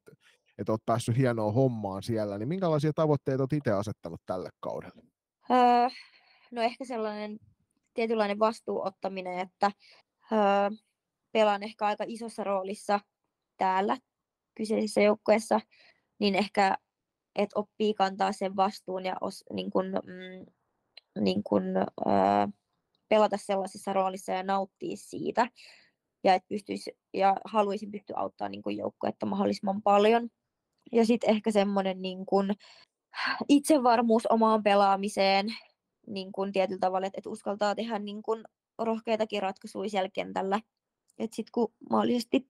että 0.58 0.72
olet 0.72 0.86
päässyt 0.86 1.18
hienoa 1.18 1.52
hommaan 1.52 2.04
siellä. 2.04 2.38
Niin 2.38 2.48
minkälaisia 2.48 2.94
tavoitteita 2.94 3.44
olet 3.44 3.54
itse 3.54 3.72
asettanut 3.72 4.22
tälle 4.26 4.50
kaudelle? 4.60 5.04
Öö, 5.52 5.90
no 6.52 6.62
ehkä 6.62 6.86
sellainen 6.86 7.40
tietynlainen 7.94 8.40
vastuuottaminen, 8.40 9.40
että 9.40 9.72
öö, 10.32 10.38
pelaan 11.32 11.64
ehkä 11.64 11.86
aika 11.86 12.04
isossa 12.08 12.44
roolissa 12.44 13.00
täällä 13.58 13.98
kyseisessä 14.56 15.02
joukkueessa, 15.02 15.60
niin 16.20 16.36
ehkä 16.36 16.78
et 17.36 17.50
oppii 17.56 17.94
kantaa 17.94 18.32
sen 18.32 18.56
vastuun 18.56 19.06
ja 19.06 19.16
os, 19.22 19.44
niin 19.54 19.72
kun, 19.72 19.86
mm, 19.86 20.54
niin 21.20 21.44
kun, 21.44 21.64
ää, 22.06 22.50
pelata 23.10 23.38
sellaisessa 23.38 23.94
roolissa 23.94 24.32
ja 24.32 24.44
nauttia 24.44 24.98
siitä. 24.98 25.48
Ja, 26.24 26.34
et 26.34 26.44
pystyisi, 26.50 26.98
ja 27.14 27.36
haluaisin 27.46 27.92
pystyä 27.92 28.18
auttamaan 28.18 28.52
niin 28.52 28.78
joukkuetta 28.78 29.26
mahdollisimman 29.26 29.82
paljon. 29.82 30.30
Ja 30.92 31.06
sitten 31.06 31.30
ehkä 31.30 31.52
semmoinen 31.52 32.02
niin 32.02 32.26
kun, 32.26 32.54
itsevarmuus 33.50 34.26
omaan 34.26 34.64
pelaamiseen 34.64 35.48
niin 36.08 36.32
kun 36.32 36.52
tietyllä 36.52 36.80
tavalla, 36.80 37.08
että 37.08 37.18
et 37.18 37.28
uskaltaa 37.28 37.76
tehdä 37.76 38.00
niin 38.00 38.22
kun, 38.24 38.44
rohkeitakin 38.80 39.42
ratkaisuja 39.42 39.90
siellä 39.90 40.10
kentällä. 40.14 40.60
Että 41.20 41.36
sitten 41.36 41.52
kun 41.54 41.74
mahdollisesti 41.90 42.50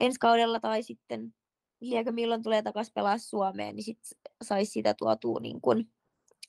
ensi 0.00 0.18
kaudella 0.18 0.60
tai 0.60 0.82
sitten 0.82 1.34
liekö 1.80 2.12
milloin 2.12 2.42
tulee 2.42 2.62
takaisin 2.62 2.94
pelaa 2.94 3.18
Suomeen, 3.18 3.76
niin 3.76 3.84
sitten 3.84 4.20
saisi 4.42 4.72
sitä 4.72 4.94
tuotua 4.98 5.40
niin 5.40 5.60
kun, 5.60 5.84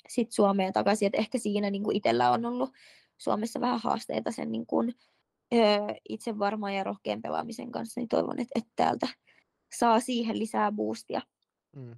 sit 0.07 0.31
Suomeen 0.31 0.73
takaisin. 0.73 1.05
Et 1.05 1.15
ehkä 1.15 1.37
siinä 1.37 1.69
niin 1.69 1.83
kuin 1.83 1.97
itsellä 1.97 2.31
on 2.31 2.45
ollut 2.45 2.69
Suomessa 3.17 3.61
vähän 3.61 3.79
haasteita 3.83 4.31
sen 4.31 4.51
niin 4.51 4.65
kuin, 4.65 4.93
öö, 5.53 5.95
itse 6.09 6.39
varmaan 6.39 6.75
ja 6.75 6.83
rohkean 6.83 7.21
pelaamisen 7.21 7.71
kanssa, 7.71 8.01
niin 8.01 8.07
toivon, 8.07 8.39
että, 8.39 8.51
että 8.55 8.71
täältä 8.75 9.07
saa 9.77 9.99
siihen 9.99 10.39
lisää 10.39 10.71
boostia. 10.71 11.21
Mm. 11.75 11.95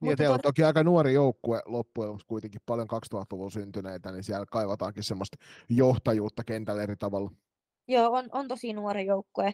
Niin, 0.00 0.16
teillä 0.16 0.34
on 0.34 0.40
toki 0.40 0.64
aika 0.64 0.82
nuori 0.82 1.12
joukkue 1.12 1.62
loppujen 1.66 2.08
lopuksi 2.08 2.26
kuitenkin 2.26 2.60
paljon 2.66 2.88
2000-luvun 2.90 3.50
syntyneitä, 3.50 4.12
niin 4.12 4.24
siellä 4.24 4.46
kaivataankin 4.46 5.02
semmoista 5.02 5.36
johtajuutta 5.68 6.44
kentällä 6.44 6.82
eri 6.82 6.96
tavalla. 6.96 7.30
Joo, 7.88 8.12
on, 8.12 8.28
on 8.32 8.48
tosi 8.48 8.72
nuori 8.72 9.06
joukkue, 9.06 9.52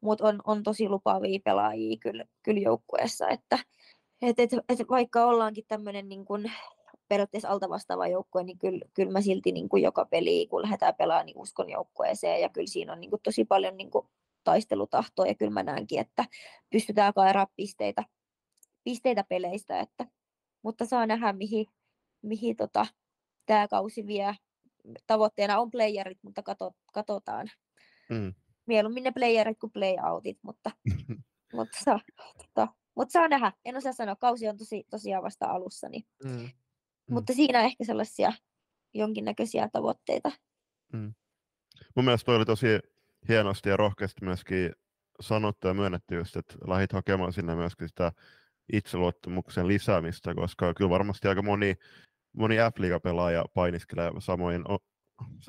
mutta 0.00 0.28
on, 0.28 0.40
on 0.44 0.62
tosi 0.62 0.88
lupaavia 0.88 1.40
pelaajia 1.44 1.96
kyllä, 2.00 2.24
kyllä 2.42 2.60
joukkueessa, 2.60 3.28
että 3.28 3.58
et, 4.22 4.38
et, 4.38 4.50
et 4.68 4.88
vaikka 4.90 5.26
ollaankin 5.26 5.64
tämmöinen 5.68 6.08
niin 6.08 6.24
kun, 6.24 6.50
periaatteessa 7.08 7.48
alta 7.48 7.68
vastaava 7.68 8.08
joukkue, 8.08 8.44
niin 8.44 8.58
kyllä, 8.58 8.80
kyllä 8.94 9.12
mä 9.12 9.20
silti 9.20 9.52
niin 9.52 9.68
kuin 9.68 9.82
joka 9.82 10.04
peli, 10.04 10.46
kun 10.50 10.62
lähdetään 10.62 10.94
pelaamaan, 10.94 11.26
niin 11.26 11.38
uskon 11.38 11.70
joukkueeseen, 11.70 12.40
ja 12.40 12.48
kyllä 12.48 12.66
siinä 12.66 12.92
on 12.92 13.00
niin 13.00 13.10
kuin 13.10 13.22
tosi 13.22 13.44
paljon 13.44 13.76
niin 13.76 13.90
kuin 13.90 14.06
taistelutahtoa, 14.44 15.26
ja 15.26 15.34
kyllä 15.34 15.52
mä 15.52 15.62
näenkin, 15.62 16.00
että 16.00 16.24
pystytään 16.70 17.14
kairaa 17.14 17.46
pisteitä, 17.56 18.04
pisteitä 18.84 19.24
peleistä, 19.28 19.80
että, 19.80 20.06
mutta 20.62 20.86
saa 20.86 21.06
nähdä, 21.06 21.32
mihin, 21.32 21.66
mihin 22.22 22.56
tota, 22.56 22.86
tämä 23.46 23.68
kausi 23.68 24.06
vie. 24.06 24.34
Tavoitteena 25.06 25.60
on 25.60 25.70
playerit, 25.70 26.18
mutta 26.22 26.42
kato, 26.42 26.72
katsotaan. 26.92 27.50
Mm. 28.10 28.34
Mieluummin 28.66 29.04
ne 29.04 29.12
playerit 29.12 29.58
kuin 29.58 29.72
playoutit, 29.72 30.38
mutta, 30.42 30.70
mutta, 31.56 31.78
saa, 31.84 32.00
tota, 32.38 32.68
mutta 32.96 33.12
saa 33.12 33.28
nähdä. 33.28 33.52
En 33.64 33.76
osaa 33.76 33.92
sanoa, 33.92 34.16
kausi 34.16 34.48
on 34.48 34.56
tosi, 34.56 34.84
tosiaan 34.90 35.22
vasta 35.22 35.46
alussa, 35.46 35.88
niin 35.88 36.06
mm. 36.24 36.48
Mm. 37.08 37.14
Mutta 37.14 37.32
siinä 37.32 37.58
on 37.58 37.64
ehkä 37.64 37.84
sellaisia 37.84 38.32
jonkinnäköisiä 38.94 39.68
tavoitteita. 39.72 40.32
Mm. 40.92 41.14
Mun 41.96 42.04
mielestä 42.04 42.26
toi 42.26 42.36
oli 42.36 42.44
tosi 42.44 42.66
hienosti 43.28 43.68
ja 43.68 43.76
rohkeasti 43.76 44.24
myöskin 44.24 44.72
sanottu 45.20 45.68
ja 45.68 45.74
myönnetty 45.74 46.14
just, 46.14 46.36
että 46.36 46.54
lähit 46.66 46.92
hakemaan 46.92 47.32
sinne 47.32 47.54
myöskin 47.54 47.88
sitä 47.88 48.12
itseluottamuksen 48.72 49.68
lisäämistä, 49.68 50.34
koska 50.34 50.74
kyllä 50.74 50.90
varmasti 50.90 51.28
aika 51.28 51.42
moni, 51.42 51.74
moni 52.32 52.56
F-liiga-pelaaja 52.56 53.44
painiskelee 53.54 54.10
samoin 54.18 54.64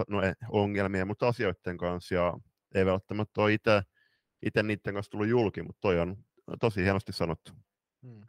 no, 0.10 0.22
ongelmia, 0.49 1.05
mutta 1.05 1.28
asioiden 1.28 1.78
kanssa 1.78 2.16
ja 2.16 2.34
ei 2.76 2.86
välttämättä 2.86 3.41
ole 3.41 3.53
itse, 3.53 3.82
itse 4.45 4.64
niiden 4.64 4.93
kanssa 4.93 5.12
tullut 5.12 5.28
julki, 5.28 5.64
mutta 5.64 5.82
toi 5.82 5.99
on 5.99 6.18
tosi 6.60 6.84
hienosti 6.84 7.14
sanottu. 7.14 7.51
Hmm 8.03 8.24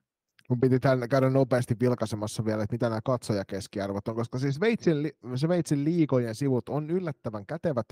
mun 0.50 0.60
piti 0.60 0.80
tämän 0.80 1.08
käydä 1.08 1.30
nopeasti 1.30 1.76
vilkaisemassa 1.80 2.44
vielä, 2.44 2.62
että 2.62 2.74
mitä 2.74 2.88
nämä 2.88 3.00
katsojakeskiarvot 3.04 4.08
on, 4.08 4.14
koska 4.14 4.38
siis 4.38 4.54
Sveitsin, 4.54 4.96
Sveitsin 5.36 5.84
liikojen 5.84 6.34
sivut 6.34 6.68
on 6.68 6.90
yllättävän 6.90 7.46
kätevät, 7.46 7.86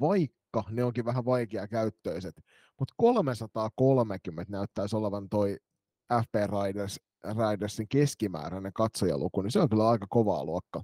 vaikka 0.00 0.64
ne 0.70 0.84
onkin 0.84 1.04
vähän 1.04 1.24
vaikeakäyttöiset, 1.24 2.36
mutta 2.78 2.94
330 2.96 4.52
näyttäisi 4.52 4.96
olevan 4.96 5.28
toi 5.28 5.56
FP 6.22 6.34
Riders, 6.34 7.00
Ridersin 7.24 7.88
keskimääräinen 7.88 8.72
katsojaluku, 8.72 9.42
niin 9.42 9.50
se 9.50 9.60
on 9.60 9.68
kyllä 9.68 9.88
aika 9.88 10.06
kovaa 10.08 10.44
luokka. 10.44 10.82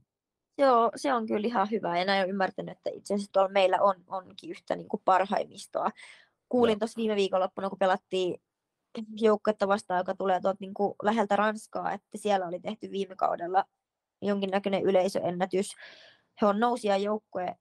Joo, 0.58 0.90
se 0.96 1.12
on 1.12 1.26
kyllä 1.26 1.46
ihan 1.46 1.68
hyvä. 1.70 1.96
En 1.96 2.10
aio 2.10 2.26
ymmärtänyt, 2.26 2.76
että 2.76 2.90
itse 2.92 3.14
asiassa 3.14 3.32
tuolla 3.32 3.48
meillä 3.48 3.78
on, 3.80 3.94
onkin 4.06 4.50
yhtä 4.50 4.76
niin 4.76 4.88
kuin 4.88 5.02
parhaimmistoa. 5.04 5.90
Kuulin 6.48 6.78
tuossa 6.78 6.96
viime 6.96 7.16
viikonloppuna, 7.16 7.68
kun 7.68 7.78
pelattiin 7.78 8.40
joukkuetta 9.20 9.68
vastaan, 9.68 9.98
joka 9.98 10.14
tulee 10.14 10.40
tuolta 10.40 10.58
niin 10.60 10.74
kuin 10.74 10.94
läheltä 11.02 11.36
Ranskaa, 11.36 11.92
että 11.92 12.18
siellä 12.18 12.46
oli 12.46 12.60
tehty 12.60 12.90
viime 12.90 13.16
kaudella 13.16 13.64
jonkinnäköinen 14.22 14.82
yleisöennätys. 14.82 15.74
He 16.42 16.46
on 16.46 16.60
nousia 16.60 16.96
joukkue, 16.96 17.56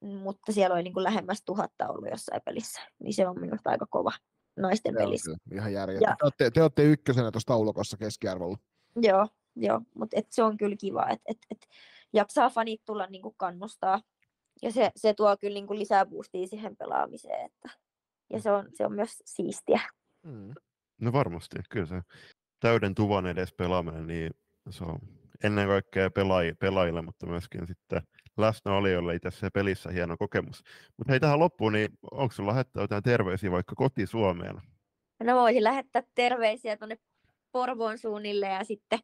mutta 0.00 0.52
siellä 0.52 0.74
oli 0.74 0.82
niin 0.82 0.94
kuin 0.94 1.04
lähemmäs 1.04 1.42
tuhatta 1.44 1.88
ollut 1.88 2.10
jossain 2.10 2.42
pelissä. 2.44 2.80
Niin 2.98 3.14
se 3.14 3.28
on 3.28 3.40
minusta 3.40 3.70
aika 3.70 3.86
kova 3.90 4.12
naisten 4.56 4.92
se 4.92 4.98
pelissä. 4.98 5.30
On 5.30 5.56
ihan 5.56 5.72
järjettä. 5.72 6.04
Ja... 6.10 6.16
Te, 6.18 6.24
olette, 6.24 6.50
te 6.50 6.62
olette 6.62 6.84
ykkösenä 6.84 7.30
tuossa 7.30 7.46
taulukossa 7.46 7.96
keskiarvolla. 7.96 8.58
Joo, 8.96 9.28
joo 9.56 9.80
mutta 9.94 10.16
se 10.30 10.42
on 10.42 10.56
kyllä 10.56 10.76
kiva, 10.76 11.08
että 11.08 11.24
et, 11.26 11.38
et 11.50 11.66
jaksaa 12.12 12.50
fanit 12.50 12.84
tulla 12.84 13.06
niin 13.06 13.22
kuin 13.22 13.34
kannustaa. 13.36 14.00
Ja 14.62 14.72
se, 14.72 14.90
se 14.96 15.14
tuo 15.14 15.36
kyllä 15.36 15.54
niin 15.54 15.66
kuin 15.66 15.78
lisää 15.78 16.06
boostia 16.06 16.46
siihen 16.46 16.76
pelaamiseen. 16.76 17.46
Että, 17.46 17.68
ja 18.30 18.40
se 18.40 18.50
on, 18.50 18.68
se 18.74 18.86
on 18.86 18.92
myös 18.92 19.22
siistiä. 19.24 19.80
Mm. 20.22 20.54
No 21.00 21.12
varmasti, 21.12 21.56
kyllä 21.70 21.86
se 21.86 22.02
täyden 22.60 22.94
tuvan 22.94 23.26
edes 23.26 23.52
pelaaminen, 23.52 24.06
niin 24.06 24.30
se 24.70 24.84
on 24.84 24.98
ennen 25.44 25.68
kaikkea 25.68 26.10
pelaaji, 26.10 26.54
pelaajille, 26.54 27.02
mutta 27.02 27.26
myöskin 27.26 27.66
sitten 27.66 28.02
läsnäolijoille 28.36 29.14
itse 29.14 29.30
se 29.30 29.50
pelissä 29.50 29.90
hieno 29.90 30.16
kokemus. 30.16 30.62
Mutta 30.96 31.12
hei 31.12 31.20
tähän 31.20 31.38
loppuun, 31.38 31.72
niin 31.72 31.88
onko 32.10 32.32
sinulla 32.32 32.52
lähettää 32.52 32.82
jotain 32.82 33.02
terveisiä 33.02 33.50
vaikka 33.50 33.74
koti-Suomeen? 33.74 34.56
No 35.24 35.34
voisin 35.34 35.64
lähettää 35.64 36.02
terveisiä 36.14 36.76
tuonne 36.76 36.98
Porvoon 37.52 37.98
suunnille 37.98 38.46
ja 38.46 38.64
sitten, 38.64 38.98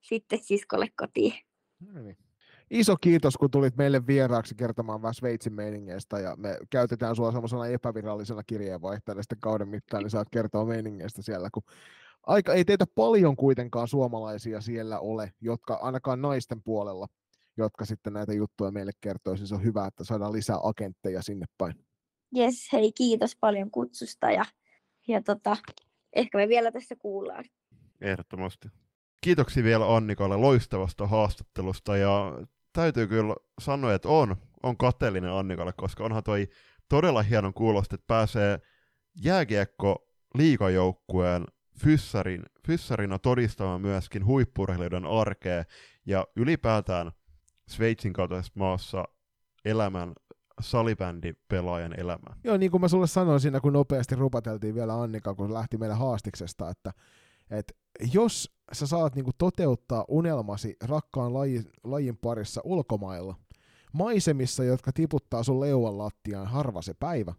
sitten 0.00 0.38
siskolle 0.42 0.88
kotiin. 0.96 1.34
No 1.80 2.02
niin 2.02 2.23
iso 2.70 2.96
kiitos, 3.00 3.36
kun 3.36 3.50
tulit 3.50 3.76
meille 3.76 4.06
vieraaksi 4.06 4.54
kertomaan 4.54 5.02
vähän 5.02 5.14
Sveitsin 5.14 5.54
meiningeistä, 5.54 6.18
ja 6.18 6.36
me 6.36 6.58
käytetään 6.70 7.16
sua 7.16 7.32
semmoisena 7.32 7.66
epävirallisena 7.66 8.42
kirjeenvaihtajana 8.46 9.22
sitten 9.22 9.40
kauden 9.40 9.68
mittaan, 9.68 10.02
niin 10.02 10.10
saat 10.10 10.28
kertoa 10.30 10.64
meiningeistä 10.64 11.22
siellä, 11.22 11.48
kun 11.52 11.62
aika 12.26 12.52
ei 12.52 12.64
teitä 12.64 12.84
paljon 12.94 13.36
kuitenkaan 13.36 13.88
suomalaisia 13.88 14.60
siellä 14.60 15.00
ole, 15.00 15.32
jotka 15.40 15.74
ainakaan 15.74 16.22
naisten 16.22 16.62
puolella, 16.62 17.06
jotka 17.56 17.84
sitten 17.84 18.12
näitä 18.12 18.32
juttuja 18.32 18.70
meille 18.70 18.92
kertoisi. 19.00 19.38
Siis 19.38 19.48
se 19.48 19.54
on 19.54 19.64
hyvä, 19.64 19.86
että 19.86 20.04
saadaan 20.04 20.32
lisää 20.32 20.58
agentteja 20.62 21.22
sinne 21.22 21.46
päin. 21.58 21.74
Jes, 22.32 22.72
hei 22.72 22.92
kiitos 22.92 23.36
paljon 23.40 23.70
kutsusta 23.70 24.30
ja, 24.30 24.44
ja 25.08 25.22
tota, 25.22 25.56
ehkä 26.12 26.38
me 26.38 26.48
vielä 26.48 26.72
tässä 26.72 26.96
kuullaan. 26.98 27.44
Ehdottomasti. 28.00 28.68
Kiitoksia 29.20 29.64
vielä 29.64 29.96
Annikalle 29.96 30.36
loistavasta 30.36 31.06
haastattelusta 31.06 31.96
ja 31.96 32.38
täytyy 32.74 33.06
kyllä 33.06 33.34
sanoa, 33.60 33.94
että 33.94 34.08
on, 34.08 34.36
on 34.62 34.76
kateellinen 34.76 35.32
Annikalle, 35.32 35.72
koska 35.76 36.04
onhan 36.04 36.22
toi 36.22 36.48
todella 36.88 37.22
hienon 37.22 37.54
kuulosta, 37.54 37.94
että 37.94 38.06
pääsee 38.06 38.58
jääkiekko 39.22 40.08
liikajoukkueen 40.34 41.44
fyssarin, 41.78 42.42
fyssarina 42.66 43.18
todistamaan 43.18 43.80
myöskin 43.80 44.26
huippurheilijoiden 44.26 45.06
arkea 45.06 45.64
ja 46.06 46.26
ylipäätään 46.36 47.12
Sveitsin 47.68 48.12
kaltaisessa 48.12 48.52
maassa 48.56 49.04
elämän 49.64 50.12
salibändipelaajan 50.60 52.00
elämää. 52.00 52.36
Joo, 52.44 52.56
niin 52.56 52.70
kuin 52.70 52.80
mä 52.80 52.88
sulle 52.88 53.06
sanoin 53.06 53.40
siinä, 53.40 53.60
kun 53.60 53.72
nopeasti 53.72 54.14
rupateltiin 54.14 54.74
vielä 54.74 55.02
Annika, 55.02 55.34
kun 55.34 55.54
lähti 55.54 55.78
meidän 55.78 55.98
haastiksesta, 55.98 56.70
että, 56.70 56.92
että 57.50 57.74
jos 58.12 58.53
sä 58.72 58.86
saat 58.86 59.14
niinku 59.14 59.30
toteuttaa 59.38 60.04
unelmasi 60.08 60.76
rakkaan 60.84 61.34
lajin, 61.34 61.64
lajin 61.84 62.16
parissa 62.16 62.60
ulkomailla, 62.64 63.34
maisemissa, 63.92 64.64
jotka 64.64 64.92
tiputtaa 64.92 65.42
sun 65.42 65.60
leuan 65.60 65.98
lattiaan 65.98 66.46
harva 66.46 66.82
se 66.82 66.94
päivä, 66.94 67.34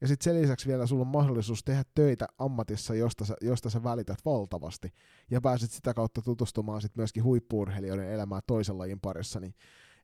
ja 0.00 0.08
sitten 0.08 0.24
sen 0.24 0.42
lisäksi 0.42 0.68
vielä 0.68 0.86
sulla 0.86 1.02
on 1.02 1.06
mahdollisuus 1.06 1.64
tehdä 1.64 1.82
töitä 1.94 2.26
ammatissa, 2.38 2.94
josta 2.94 3.24
sä, 3.24 3.34
josta 3.40 3.70
sä 3.70 3.82
välität 3.82 4.18
valtavasti, 4.24 4.92
ja 5.30 5.40
pääset 5.40 5.70
sitä 5.70 5.94
kautta 5.94 6.22
tutustumaan 6.22 6.82
sit 6.82 6.96
myöskin 6.96 7.24
huippuurheilijoiden 7.24 8.10
elämää 8.10 8.40
toisen 8.46 8.78
lajin 8.78 9.00
parissa, 9.00 9.40
niin 9.40 9.54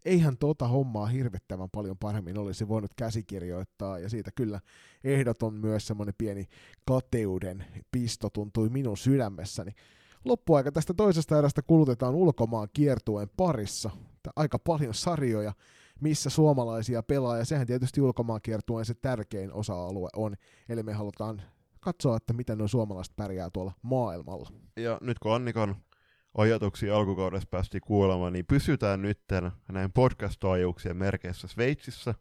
eihän 0.05 0.39
tota 0.39 0.69
hommaa 0.69 1.07
hirvittävän 1.07 1.71
paljon 1.71 1.99
paremmin 1.99 2.39
olisi 2.39 2.69
voinut 2.69 2.95
käsikirjoittaa, 2.97 3.99
ja 3.99 4.09
siitä 4.09 4.31
kyllä 4.35 4.61
ehdoton 5.05 5.55
myös 5.55 5.87
semmoinen 5.87 6.15
pieni 6.19 6.45
kateuden 6.85 7.65
pisto 7.93 8.31
tuntui 8.31 8.69
minun 8.69 8.97
sydämessäni. 8.97 9.73
Loppuaika 10.25 10.73
tästä 10.73 10.95
toisesta 10.95 11.39
erästä 11.39 11.63
kulutetaan 11.63 12.15
ulkomaan 12.15 12.69
kiertueen 12.73 13.29
parissa. 13.37 13.91
Aika 14.37 14.59
paljon 14.59 14.95
sarjoja, 14.95 15.53
missä 16.01 16.31
suomalaisia 16.31 17.03
pelaa, 17.03 17.39
ja 17.39 17.45
sehän 17.45 17.67
tietysti 17.67 18.01
ulkomaan 18.01 18.41
kiertueen 18.43 18.85
se 18.87 18.95
tärkein 18.95 19.53
osa-alue 19.53 20.09
on. 20.17 20.35
Eli 20.69 20.83
me 20.83 20.93
halutaan 20.93 21.43
katsoa, 21.81 22.17
että 22.17 22.33
miten 22.33 22.59
nuo 22.59 22.69
suomalaiset 22.69 23.17
pärjää 23.17 23.51
tuolla 23.51 23.73
maailmalla. 23.83 24.51
Ja 24.77 24.99
nyt 25.01 25.19
kun 25.19 25.35
Annikan 25.35 25.77
ajatuksia 26.39 26.97
alkukaudessa 26.97 27.49
päästiin 27.51 27.83
kuulemaan, 27.87 28.33
niin 28.33 28.47
pysytään 28.47 29.03
nyt 29.03 29.21
näin 29.73 29.93
podcast-taajuuksien 29.93 30.97
merkeissä 30.97 31.49
Sveitsissä, 31.49 32.15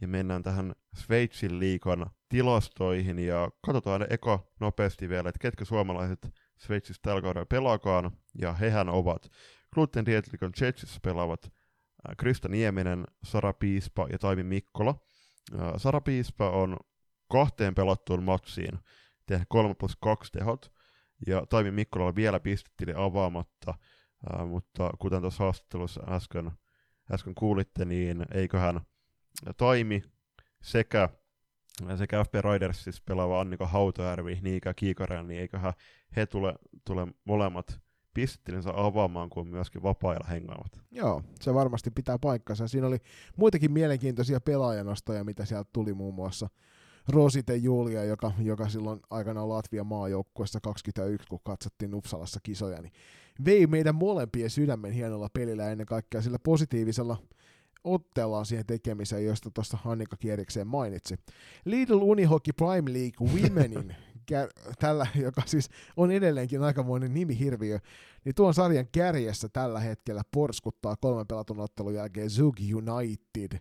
ja 0.00 0.08
mennään 0.08 0.42
tähän 0.42 0.72
Sveitsin 0.94 1.58
liikan 1.58 2.06
tilastoihin, 2.28 3.18
ja 3.18 3.50
katsotaan 3.66 4.06
eka 4.10 4.46
nopeasti 4.60 5.08
vielä, 5.08 5.28
että 5.28 5.38
ketkä 5.38 5.64
suomalaiset 5.64 6.28
Sveitsissä 6.58 7.02
tällä 7.02 7.22
kaudella 7.22 7.46
pelaakaan, 7.46 8.10
ja 8.40 8.52
hehän 8.52 8.88
ovat 8.88 9.30
Gluten 9.74 10.06
Dietrikon 10.06 10.52
Jetsissä 10.60 11.00
pelaavat 11.02 11.44
äh, 11.44 12.16
Krista 12.16 12.48
Nieminen, 12.48 13.04
Sara 13.24 13.52
Piispa 13.52 14.06
ja 14.12 14.18
Taimi 14.18 14.42
Mikkola. 14.42 14.94
Äh, 15.60 15.72
Sara 15.76 16.00
Piispa 16.00 16.50
on 16.50 16.76
kahteen 17.32 17.74
pelattuun 17.74 18.22
matsiin 18.22 18.78
tehnyt 19.26 19.46
3 19.48 19.74
plus 19.74 19.96
2 19.96 20.32
tehot, 20.32 20.72
ja 21.26 21.46
Taimi 21.46 21.70
Mikkolalla 21.70 22.14
vielä 22.14 22.40
pistetili 22.40 22.92
avaamatta, 22.96 23.74
äh, 24.34 24.46
mutta 24.46 24.90
kuten 24.98 25.20
tuossa 25.20 25.44
haastattelussa 25.44 26.02
äsken, 26.08 26.50
äsken 27.12 27.34
kuulitte, 27.34 27.84
niin 27.84 28.26
eiköhän 28.34 28.80
Taimi 29.56 30.02
sekä 30.62 31.08
sekä 31.96 32.24
FP 32.24 32.34
Ridersissa 32.52 33.02
pelaava 33.06 33.40
Annika 33.40 33.66
Hautojärvi, 33.66 34.38
Niika 34.42 34.74
Kiikaren, 34.74 35.28
niin 35.28 35.40
eiköhän 35.40 35.72
he 36.16 36.26
tule, 36.26 36.54
tule 36.84 37.06
molemmat 37.24 37.80
pistettilensä 38.14 38.70
avaamaan 38.74 39.30
kuin 39.30 39.48
myöskin 39.48 39.82
vapaa 39.82 40.16
hengaavat. 40.30 40.80
Joo, 40.90 41.22
se 41.40 41.54
varmasti 41.54 41.90
pitää 41.90 42.18
paikkansa. 42.18 42.68
Siinä 42.68 42.86
oli 42.86 42.98
muitakin 43.36 43.72
mielenkiintoisia 43.72 44.40
pelaajanostoja, 44.40 45.24
mitä 45.24 45.44
sieltä 45.44 45.70
tuli 45.72 45.94
muun 45.94 46.14
muassa 46.14 46.48
Rosite 47.08 47.56
Julia, 47.56 48.04
joka, 48.04 48.32
joka 48.38 48.68
silloin 48.68 49.00
aikanaan 49.10 49.48
Latvian 49.48 49.86
maajoukkuessa 49.86 50.60
21, 50.60 51.28
kun 51.28 51.40
katsottiin 51.44 51.94
Uppsalassa 51.94 52.40
kisoja, 52.42 52.82
niin 52.82 52.92
vei 53.44 53.66
meidän 53.66 53.94
molempien 53.94 54.50
sydämen 54.50 54.92
hienolla 54.92 55.28
pelillä 55.32 55.70
ennen 55.70 55.86
kaikkea 55.86 56.22
sillä 56.22 56.38
positiivisella 56.38 57.16
otteellaan 57.86 58.46
siihen 58.46 58.66
tekemiseen, 58.66 59.24
josta 59.24 59.50
tuossa 59.50 59.78
Annika 59.84 60.16
Kierikseen 60.16 60.66
mainitsi. 60.66 61.18
Lidl 61.64 61.98
Unihockey 62.02 62.52
Prime 62.52 62.92
League 62.92 63.28
Womenin, 63.28 63.96
tällä, 64.80 65.06
joka 65.14 65.42
siis 65.46 65.70
on 65.96 66.10
edelleenkin 66.10 66.62
aikamoinen 66.62 67.14
nimihirviö, 67.14 67.78
niin 68.24 68.34
tuon 68.34 68.54
sarjan 68.54 68.88
kärjessä 68.92 69.48
tällä 69.48 69.80
hetkellä 69.80 70.22
porskuttaa 70.30 70.96
kolmen 70.96 71.26
pelatun 71.26 71.60
ottelun 71.60 71.94
jälkeen 71.94 72.30
Zug 72.30 72.56
United. 72.74 73.58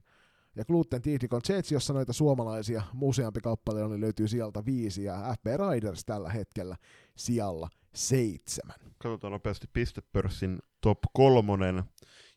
Ja 0.55 0.65
Gluten 0.65 1.01
Tihdikon 1.01 1.41
Jets, 1.49 1.71
jossa 1.71 1.93
noita 1.93 2.13
suomalaisia 2.13 2.83
useampi 3.01 3.39
kappale 3.41 3.83
on, 3.83 3.91
niin 3.91 4.01
löytyy 4.01 4.27
sieltä 4.27 4.65
viisi, 4.65 5.03
ja 5.03 5.35
FB 5.39 5.45
Riders 5.45 6.05
tällä 6.05 6.29
hetkellä 6.29 6.75
sijalla 7.15 7.69
seitsemän. 7.95 8.75
Katsotaan 8.97 9.33
nopeasti 9.33 9.67
pistepörssin 9.73 10.59
top 10.81 10.99
kolmonen, 11.13 11.83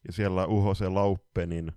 ja 0.07 0.13
siellä 0.13 0.47
UHC 0.47 0.81
Lauppenin 0.89 1.73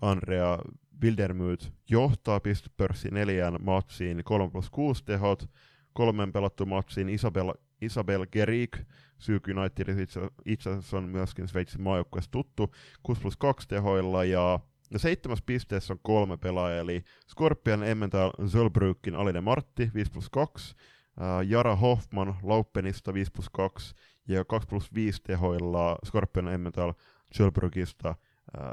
Andrea 0.00 0.58
Wildermyyt 1.02 1.72
johtaa 1.90 2.40
pistepörssin 2.40 3.14
neljään 3.14 3.56
matsiin. 3.60 4.24
3 4.24 4.50
plus 4.50 4.70
6 4.70 5.04
tehot, 5.04 5.50
kolmen 5.92 6.32
pelattu 6.32 6.66
matsiin 6.66 7.08
Isabel, 7.08 7.52
Isabel 7.80 8.26
Gerik, 8.32 8.78
Syk 9.18 9.48
United 9.48 9.98
itse, 9.98 10.20
itse 10.44 10.70
asiassa 10.70 10.96
on 10.96 11.04
myöskin 11.04 11.48
Sveitsin 11.48 11.82
maajoukkueessa 11.82 12.30
tuttu, 12.30 12.74
6 13.02 13.20
plus 13.20 13.36
2 13.36 13.68
tehoilla 13.68 14.24
ja 14.24 14.60
ja 14.90 14.98
seitsemäs 14.98 15.42
pisteessä 15.46 15.92
on 15.92 15.98
kolme 16.02 16.36
pelaajaa, 16.36 16.80
eli 16.80 17.02
Scorpion 17.30 17.84
Emmental 17.84 18.30
Zölbrükin 18.42 19.14
Alinen 19.14 19.44
Martti 19.44 19.90
5 19.94 20.10
plus 20.10 20.30
2, 20.30 20.74
Jara 21.48 21.76
Hoffman 21.76 22.34
Lauppenista 22.42 23.14
5 23.14 23.32
plus 23.32 23.50
2 23.50 23.94
ja 24.28 24.44
2 24.44 24.68
plus 24.68 24.94
5 24.94 25.22
tehoilla 25.22 25.98
Scorpion 26.06 26.48
Emmental 26.48 26.92
Zölbrückista 27.34 28.14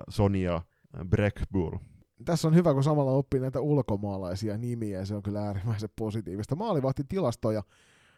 Sonia 0.10 0.62
Breckbull 1.10 1.78
tässä 2.26 2.48
on 2.48 2.56
hyvä, 2.56 2.74
kun 2.74 2.84
samalla 2.84 3.12
oppii 3.12 3.40
näitä 3.40 3.60
ulkomaalaisia 3.60 4.58
nimiä, 4.58 5.00
ja 5.00 5.06
se 5.06 5.16
on 5.16 5.24
kyllä 5.24 5.42
äärimmäisen 5.48 5.90
positiivista. 5.96 6.56
Maalivahti 6.56 7.04
tilastoja, 7.10 7.64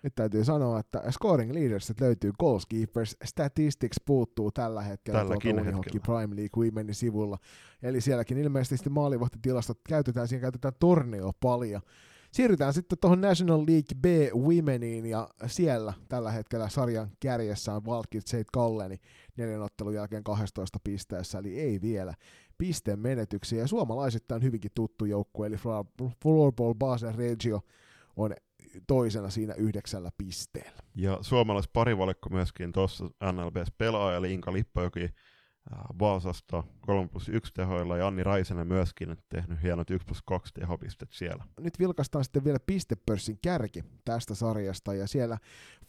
nyt 0.03 0.15
täytyy 0.15 0.43
sanoa, 0.43 0.79
että 0.79 1.11
scoring 1.11 1.53
leaders 1.53 1.93
löytyy 2.01 2.31
goalkeepers, 2.39 3.17
statistics 3.23 3.97
puuttuu 4.05 4.51
tällä 4.51 4.81
hetkellä 4.81 5.19
Tälläkin 5.19 5.55
tuolta 5.55 5.69
Unihockey 5.69 5.99
Prime 5.99 6.35
League 6.35 6.63
Womenin 6.63 6.95
sivulla. 6.95 7.37
Eli 7.83 8.01
sielläkin 8.01 8.37
ilmeisesti 8.37 8.89
maalivahtitilastot 8.89 9.79
käytetään, 9.89 10.27
siinä 10.27 10.41
käytetään 10.41 10.73
torneo 10.79 11.31
paljon. 11.39 11.81
Siirrytään 12.31 12.73
sitten 12.73 12.97
tuohon 12.97 13.21
National 13.21 13.59
League 13.67 13.97
B 14.01 14.05
Womeniin 14.35 15.05
ja 15.05 15.29
siellä 15.45 15.93
tällä 16.09 16.31
hetkellä 16.31 16.69
sarjan 16.69 17.11
kärjessä 17.19 17.73
on 17.73 17.85
Valkit 17.85 18.27
St. 18.27 18.51
Calleni 18.55 18.99
neljän 19.37 19.61
ottelun 19.61 19.93
jälkeen 19.93 20.23
12 20.23 20.79
pisteessä, 20.83 21.39
eli 21.39 21.59
ei 21.59 21.81
vielä 21.81 22.13
pisteen 22.57 22.99
menetyksiä. 22.99 23.59
Ja 23.59 23.67
suomalaisittain 23.67 24.43
hyvinkin 24.43 24.71
tuttu 24.75 25.05
joukkue, 25.05 25.47
eli 25.47 25.57
Floorball 26.21 26.73
Basel 26.73 27.13
Regio 27.15 27.61
on 28.15 28.33
toisena 28.87 29.29
siinä 29.29 29.53
yhdeksällä 29.53 30.11
pisteellä. 30.17 30.81
Ja 30.95 31.17
suomalais 31.21 31.67
parivalikko 31.67 32.29
myöskin 32.29 32.71
tuossa 32.71 33.05
NLBS 33.05 33.71
pelaaja, 33.77 34.17
eli 34.17 34.33
Inka 34.33 34.53
Lippojoki 34.53 35.01
Äh, 35.03 35.11
Vaasasta 35.99 36.63
3 36.81 37.07
plus 37.07 37.29
1 37.29 37.53
tehoilla 37.53 37.97
ja 37.97 38.07
Anni 38.07 38.23
Raisenen 38.23 38.67
myöskin 38.67 39.17
tehnyt 39.29 39.63
hienot 39.63 39.89
1 39.89 40.05
plus 40.05 40.21
2 40.25 40.53
tehopistet 40.53 41.09
siellä. 41.11 41.43
Nyt 41.59 41.79
vilkaistaan 41.79 42.23
sitten 42.23 42.43
vielä 42.43 42.59
pistepörssin 42.65 43.39
kärki 43.41 43.83
tästä 44.05 44.35
sarjasta 44.35 44.93
ja 44.93 45.07
siellä 45.07 45.37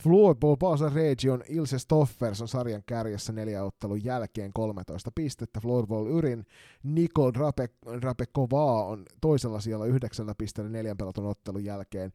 Floorball 0.03 0.57
Baasa 0.57 0.91
Region 0.95 1.43
Ilse 1.49 1.79
Stoffers 1.79 2.43
on 2.43 2.49
sarjan 2.49 2.83
kärjessä 2.87 3.33
neljä 3.33 3.65
ottelun 3.65 4.05
jälkeen 4.05 4.53
13 4.53 5.11
pistettä. 5.15 5.61
Floorball 5.61 6.07
Yrin 6.07 6.47
Nikol 6.83 7.33
Rapekova 8.03 8.85
on 8.85 9.05
toisella 9.21 9.61
siellä 9.61 9.87
yhdeksällä 9.87 10.35
pisteellä 10.39 10.71
neljän 10.71 10.97
pelatun 10.97 11.27
ottelun 11.27 11.65
jälkeen. 11.65 12.13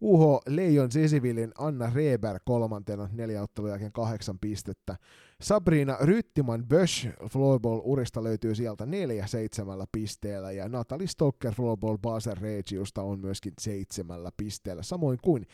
UH 0.00 0.40
Leijon 0.46 0.92
Sisivillin 0.92 1.52
Anna 1.58 1.90
Reber 1.94 2.40
kolmantena 2.44 3.08
neljä 3.12 3.42
ottelun 3.42 3.70
jälkeen 3.70 3.92
kahdeksan 3.92 4.38
pistettä. 4.38 4.96
Sabrina 5.40 5.96
Ryttiman 6.00 6.66
Bösch 6.68 7.08
Floorball 7.30 7.80
urista 7.84 8.24
löytyy 8.24 8.54
sieltä 8.54 8.86
neljä 8.86 9.26
seitsemällä 9.26 9.84
pisteellä 9.92 10.52
ja 10.52 10.68
Natalie 10.68 11.06
Stocker 11.06 11.54
Floorball 11.54 11.96
Basel 11.98 12.36
Regiusta 12.40 13.02
on 13.02 13.20
myöskin 13.20 13.52
seitsemällä 13.60 14.30
pisteellä, 14.36 14.82
samoin 14.82 15.18
kuin 15.22 15.46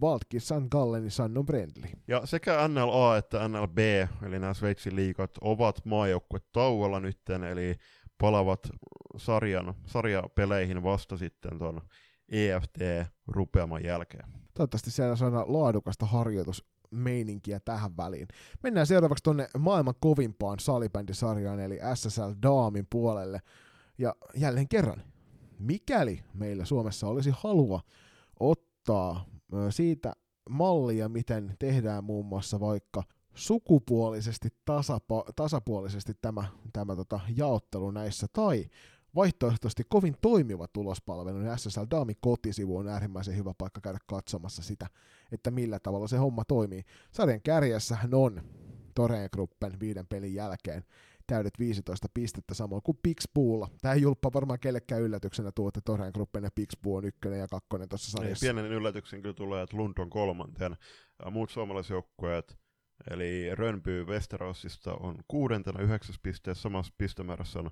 Valtki 0.00 0.40
San 0.40 0.66
Galleni 0.70 1.10
Sannon 1.10 1.46
Brendli. 1.46 1.90
Ja 2.08 2.26
sekä 2.26 2.68
NLA 2.68 3.16
että 3.16 3.48
NLB, 3.48 3.78
eli 4.26 4.38
nämä 4.38 4.54
Sveitsin 4.54 4.96
liikat, 4.96 5.30
ovat 5.40 5.84
maajoukkue 5.84 6.40
tauolla 6.52 7.00
nytten, 7.00 7.44
eli 7.44 7.74
palavat 8.18 8.68
sarjan, 9.16 9.74
sarjapeleihin 9.86 10.82
vasta 10.82 11.16
sitten 11.16 11.58
tuon 11.58 11.80
EFT-rupeaman 12.28 13.84
jälkeen. 13.84 14.28
Toivottavasti 14.54 14.90
siellä 14.90 15.16
saadaan 15.16 15.52
laadukasta 15.52 16.06
harjoitusmeininkiä 16.06 17.60
tähän 17.60 17.96
väliin. 17.96 18.28
Mennään 18.62 18.86
seuraavaksi 18.86 19.24
tuonne 19.24 19.48
maailman 19.58 19.94
kovimpaan 20.00 20.58
salibändisarjaan, 20.58 21.60
eli 21.60 21.78
SSL 21.94 22.32
Daamin 22.42 22.86
puolelle. 22.90 23.40
Ja 23.98 24.14
jälleen 24.34 24.68
kerran, 24.68 25.02
mikäli 25.58 26.24
meillä 26.34 26.64
Suomessa 26.64 27.08
olisi 27.08 27.30
halua 27.36 27.80
ottaa 28.40 29.24
siitä 29.70 30.12
mallia, 30.50 31.08
miten 31.08 31.56
tehdään 31.58 32.04
muun 32.04 32.26
muassa 32.26 32.60
vaikka 32.60 33.02
sukupuolisesti 33.34 34.48
tasapuolisesti 35.36 36.12
tämä, 36.22 36.44
tämä 36.72 36.96
tota, 36.96 37.20
jaottelu 37.36 37.90
näissä, 37.90 38.26
tai 38.32 38.64
vaihtoehtoisesti 39.14 39.82
kovin 39.88 40.16
toimiva 40.20 40.68
tulospalvelu, 40.72 41.38
niin 41.38 41.58
SSL 41.58 41.84
Dami 41.90 42.14
kotisivu 42.20 42.76
on 42.76 42.88
äärimmäisen 42.88 43.36
hyvä 43.36 43.52
paikka 43.58 43.80
käydä 43.80 43.98
katsomassa 44.06 44.62
sitä, 44.62 44.86
että 45.32 45.50
millä 45.50 45.78
tavalla 45.78 46.08
se 46.08 46.16
homma 46.16 46.44
toimii. 46.44 46.82
Sarjan 47.12 47.42
kärjessä 47.42 47.98
on 48.12 48.42
Toreen 48.94 49.28
Gruppen 49.32 49.80
viiden 49.80 50.06
pelin 50.06 50.34
jälkeen 50.34 50.84
täydet 51.26 51.58
15 51.58 52.08
pistettä 52.14 52.54
samoin 52.54 52.82
kuin 52.82 52.98
Pixpoolla. 53.02 53.68
Tämä 53.80 53.94
ei 53.94 54.02
julppa 54.02 54.30
varmaan 54.34 54.58
kellekään 54.58 55.02
yllätyksenä 55.02 55.52
tuo, 55.54 55.68
että 55.68 55.80
Toreen 55.84 56.12
Gruppen 56.14 56.44
ja 56.44 56.50
Pixpoo 56.54 56.96
on 56.96 57.04
ykkönen 57.04 57.38
ja 57.38 57.46
kakkonen 57.48 57.88
tuossa 57.88 58.10
sarjassa. 58.10 58.46
Ei, 58.46 58.52
pienen 58.54 58.72
yllätyksen 58.72 59.22
kyllä 59.22 59.34
tulee, 59.34 59.62
että 59.62 59.76
Lund 59.76 59.98
on 59.98 60.10
kolmanteen. 60.10 60.76
Muut 61.30 61.50
suomalaisjoukkueet, 61.50 62.58
eli 63.10 63.54
Rönby 63.54 64.04
Westerosista 64.04 64.94
on 64.94 65.18
kuudentena 65.28 65.82
yhdeksäs 65.82 66.18
pisteessä, 66.22 66.62
samassa 66.62 66.92
pistemäärässä 66.98 67.58
on 67.58 67.70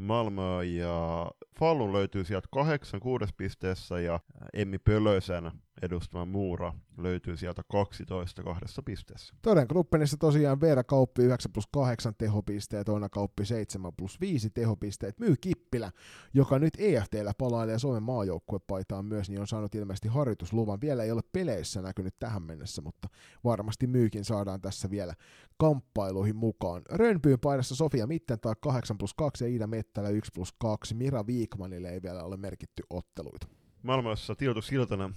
Malmö 0.00 0.64
ja 0.64 1.30
Falun 1.58 1.92
löytyy 1.92 2.24
sieltä 2.24 2.48
kahdeksan 2.52 3.00
kuudes 3.00 3.32
pisteessä 3.32 4.00
ja 4.00 4.20
Emmi 4.52 4.78
Pölösen 4.78 5.52
edustama 5.82 6.24
Muura 6.24 6.72
löytyy 6.98 7.36
sieltä 7.36 7.62
12 7.68 8.42
kahdessa 8.42 8.82
pisteessä. 8.82 9.34
Toden 9.42 9.66
Gruppenissa 9.68 10.16
tosiaan 10.16 10.60
Veera 10.60 10.84
Kauppi 10.84 11.22
9 11.22 11.52
plus 11.52 11.68
8 11.72 12.14
tehopisteet, 12.18 12.88
Oina 12.88 13.08
Kauppi 13.08 13.44
7 13.44 13.92
plus 13.96 14.20
5 14.20 14.50
tehopisteet, 14.50 15.20
Myy 15.20 15.34
Kippilä, 15.40 15.92
joka 16.34 16.58
nyt 16.58 16.74
EFTllä 16.78 17.32
palailee 17.38 17.78
Suomen 17.78 18.02
maajoukkuepaitaan 18.02 19.04
myös, 19.04 19.30
niin 19.30 19.40
on 19.40 19.46
saanut 19.46 19.74
ilmeisesti 19.74 20.08
harjoitusluvan. 20.08 20.80
Vielä 20.80 21.04
ei 21.04 21.12
ole 21.12 21.22
peleissä 21.32 21.82
näkynyt 21.82 22.14
tähän 22.18 22.42
mennessä, 22.42 22.82
mutta 22.82 23.08
varmasti 23.44 23.86
Myykin 23.86 24.24
saadaan 24.24 24.60
tässä 24.60 24.90
vielä 24.90 25.14
kamppailuihin 25.56 26.36
mukaan. 26.36 26.82
Rönpyyn 26.90 27.40
paidassa 27.40 27.74
Sofia 27.74 28.06
Mittentaa 28.06 28.54
8 28.54 28.98
plus 28.98 29.14
2 29.14 29.44
ja 29.44 29.50
Iida 29.50 29.66
Mettälä 29.66 30.08
1 30.08 30.30
plus 30.34 30.54
2. 30.58 30.94
Mira 30.94 31.26
Viikmanille 31.26 31.88
ei 31.88 32.02
vielä 32.02 32.22
ole 32.22 32.36
merkitty 32.36 32.82
otteluita. 32.90 33.46
Maailmassa 33.82 34.34
Tiltu 34.34 34.62
Siltanen 34.62 35.14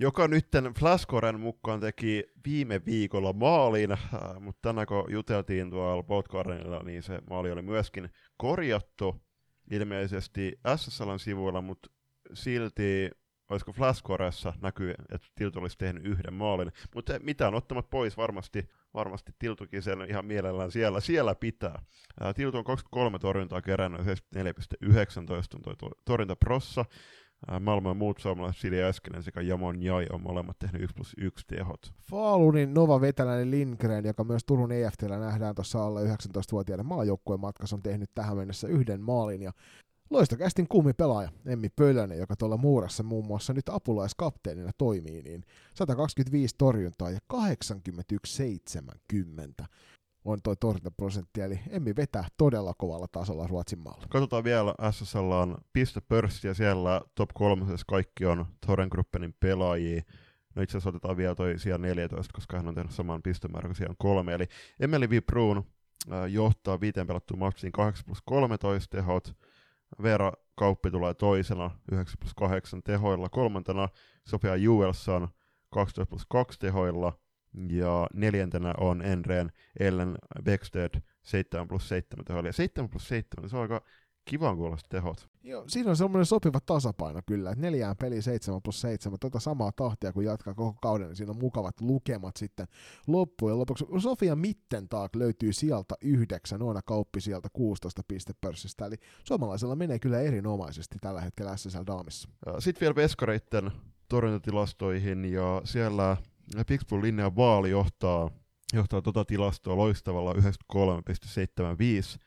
joka 0.00 0.28
nytten 0.28 0.64
Flascoren 0.78 1.40
mukaan 1.40 1.80
teki 1.80 2.24
viime 2.46 2.80
viikolla 2.86 3.32
maalin, 3.32 3.92
äh, 3.92 4.00
mutta 4.40 4.68
tänään 4.68 4.86
kun 4.86 5.04
juteltiin 5.08 5.70
tuolla 5.70 6.02
Potgardenilla, 6.02 6.82
niin 6.82 7.02
se 7.02 7.18
maali 7.30 7.50
oli 7.50 7.62
myöskin 7.62 8.10
korjattu 8.36 9.22
ilmeisesti 9.70 10.58
SSLn 10.76 11.18
sivuilla, 11.18 11.60
mutta 11.60 11.90
silti 12.32 13.10
olisiko 13.50 13.72
Flascoressa 13.72 14.52
näkyy, 14.62 14.90
että 14.90 15.28
Tiltu 15.34 15.58
olisi 15.58 15.78
tehnyt 15.78 16.04
yhden 16.04 16.34
maalin, 16.34 16.72
mutta 16.94 17.18
mitään 17.22 17.54
ottamat 17.54 17.90
pois 17.90 18.16
varmasti, 18.16 18.68
varmasti 18.94 19.32
Tiltukin 19.38 19.82
sen 19.82 20.06
ihan 20.08 20.24
mielellään 20.24 20.70
siellä, 20.70 21.00
siellä 21.00 21.34
pitää. 21.34 21.82
Ää, 22.20 22.34
Tiltu 22.34 22.58
on 22.58 22.64
23 22.64 23.18
torjuntaa 23.18 23.62
kerännyt, 23.62 24.00
74,19 24.00 24.06
on 25.54 25.62
toi 25.62 25.90
torjuntaprossa, 26.04 26.84
Malmö 27.60 27.88
ja 27.88 27.94
muut 27.94 28.18
suomalaiset 28.18 28.60
Sili 28.60 28.82
Äskinen 28.82 29.22
sekä 29.22 29.40
Jamon 29.40 29.82
Jai 29.82 30.06
on 30.12 30.22
molemmat 30.22 30.58
tehnyt 30.58 30.82
1 30.82 30.94
plus 30.94 31.14
1 31.18 31.46
tehot. 31.46 31.92
Falunin 32.10 32.74
Nova 32.74 33.00
vetäläinen 33.00 33.50
Lindgren, 33.50 34.04
joka 34.04 34.24
myös 34.24 34.44
Turun 34.44 34.72
EFTllä 34.72 35.18
nähdään 35.18 35.54
tuossa 35.54 35.86
alle 35.86 36.04
19-vuotiaiden 36.04 36.86
maajoukkueen 36.86 37.40
matkassa, 37.40 37.76
on 37.76 37.82
tehnyt 37.82 38.10
tähän 38.14 38.36
mennessä 38.36 38.68
yhden 38.68 39.00
maalin 39.00 39.42
ja 39.42 39.52
Loistokästin 40.10 40.68
kummi 40.68 40.92
pelaaja 40.92 41.28
Emmi 41.46 41.68
Pölönen, 41.68 42.18
joka 42.18 42.36
tuolla 42.36 42.56
Muurassa 42.56 43.02
muun 43.02 43.26
muassa 43.26 43.52
nyt 43.52 43.68
apulaiskapteenina 43.68 44.70
toimii, 44.78 45.22
niin 45.22 45.44
125 45.74 46.54
torjuntaa 46.58 47.10
ja 47.10 47.18
81-70 47.34 47.38
on 50.24 50.42
toi 50.42 50.56
torjuntaprosentti, 50.56 51.40
eli 51.40 51.60
Emmi 51.70 51.96
vetää 51.96 52.28
todella 52.36 52.74
kovalla 52.78 53.06
tasolla 53.12 53.46
Ruotsin 53.46 53.78
maalla. 53.78 54.06
Katsotaan 54.10 54.44
vielä 54.44 54.74
SSL 54.90 55.30
on 55.30 55.56
pistepörssi 55.72 56.46
ja 56.46 56.54
siellä 56.54 57.00
top 57.14 57.30
kolmosessa 57.34 57.84
kaikki 57.88 58.26
on 58.26 58.46
Toren 58.66 58.88
Gruppenin 58.88 59.34
pelaajia. 59.40 60.02
No 60.54 60.62
itse 60.62 60.76
asiassa 60.76 60.88
otetaan 60.88 61.16
vielä 61.16 61.34
toi 61.34 61.58
sijaan 61.58 61.82
14, 61.82 62.32
koska 62.32 62.56
hän 62.56 62.68
on 62.68 62.74
tehnyt 62.74 62.92
saman 62.92 63.22
pistemäärän 63.22 63.68
kuin 63.68 63.76
sijaan 63.76 63.96
kolme. 63.98 64.34
Eli 64.34 64.46
Emeli 64.80 65.10
Vibruun 65.10 65.64
äh, 66.12 66.32
johtaa 66.32 66.80
viiteen 66.80 67.06
pelattuun 67.06 67.40
matsiin 67.40 67.72
8 67.72 68.04
plus 68.04 68.22
13 68.24 68.96
tehot. 68.96 69.36
Veera 70.02 70.32
Kauppi 70.54 70.90
tulee 70.90 71.14
toisena 71.14 71.70
9 71.92 72.14
plus 72.20 72.34
8 72.34 72.82
tehoilla. 72.82 73.28
Kolmantena 73.28 73.88
Sofia 74.28 74.56
Juelson 74.56 75.28
12 75.70 76.10
plus 76.10 76.26
2 76.26 76.58
tehoilla. 76.58 77.12
Ja 77.68 78.06
neljäntenä 78.14 78.74
on 78.78 79.02
Enreen 79.02 79.52
Ellen 79.80 80.18
Becksted 80.44 81.00
7 81.22 81.68
plus 81.68 81.88
7 81.88 82.24
tehoilla. 82.24 82.48
Ja 82.48 82.52
7 82.52 82.90
plus 82.90 83.08
7, 83.08 83.50
se 83.50 83.56
on 83.56 83.62
aika 83.62 83.82
kivan 84.24 84.56
kuulosta 84.56 84.88
tehot. 84.88 85.28
Joo, 85.42 85.64
siinä 85.66 85.90
on 85.90 85.96
semmoinen 85.96 86.26
sopiva 86.26 86.60
tasapaino 86.66 87.20
kyllä, 87.26 87.50
että 87.50 87.62
neljään 87.62 87.96
peli 87.96 88.22
7 88.22 88.62
plus 88.62 88.80
7, 88.80 89.18
tota 89.20 89.40
samaa 89.40 89.72
tahtia 89.72 90.12
kun 90.12 90.24
jatkaa 90.24 90.54
koko 90.54 90.78
kauden, 90.82 91.06
niin 91.06 91.16
siinä 91.16 91.30
on 91.30 91.38
mukavat 91.38 91.80
lukemat 91.80 92.36
sitten 92.36 92.66
loppujen 93.06 93.58
lopuksi. 93.58 93.84
Sofia 93.98 94.36
Mittentaak 94.36 95.16
löytyy 95.16 95.52
sieltä 95.52 95.94
yhdeksän, 96.00 96.60
Noona 96.60 96.80
Kauppi 96.82 97.20
sieltä 97.20 97.48
16 97.52 98.02
pistepörssistä, 98.08 98.86
eli 98.86 98.96
suomalaisella 99.24 99.76
menee 99.76 99.98
kyllä 99.98 100.20
erinomaisesti 100.20 100.98
tällä 101.00 101.20
hetkellä 101.20 101.56
SSL 101.56 101.82
Daamissa. 101.86 102.28
Sitten 102.58 102.80
vielä 102.80 102.94
veskareitten 102.94 103.72
torjuntatilastoihin, 104.08 105.24
ja 105.24 105.62
siellä 105.64 106.16
Pixbull 106.66 107.02
linja 107.02 107.36
Vaali 107.36 107.70
johtaa 107.70 108.30
johtaa 108.72 109.02
tuota 109.02 109.24
tilastoa 109.24 109.76
loistavalla 109.76 110.32
93,75 110.32 110.38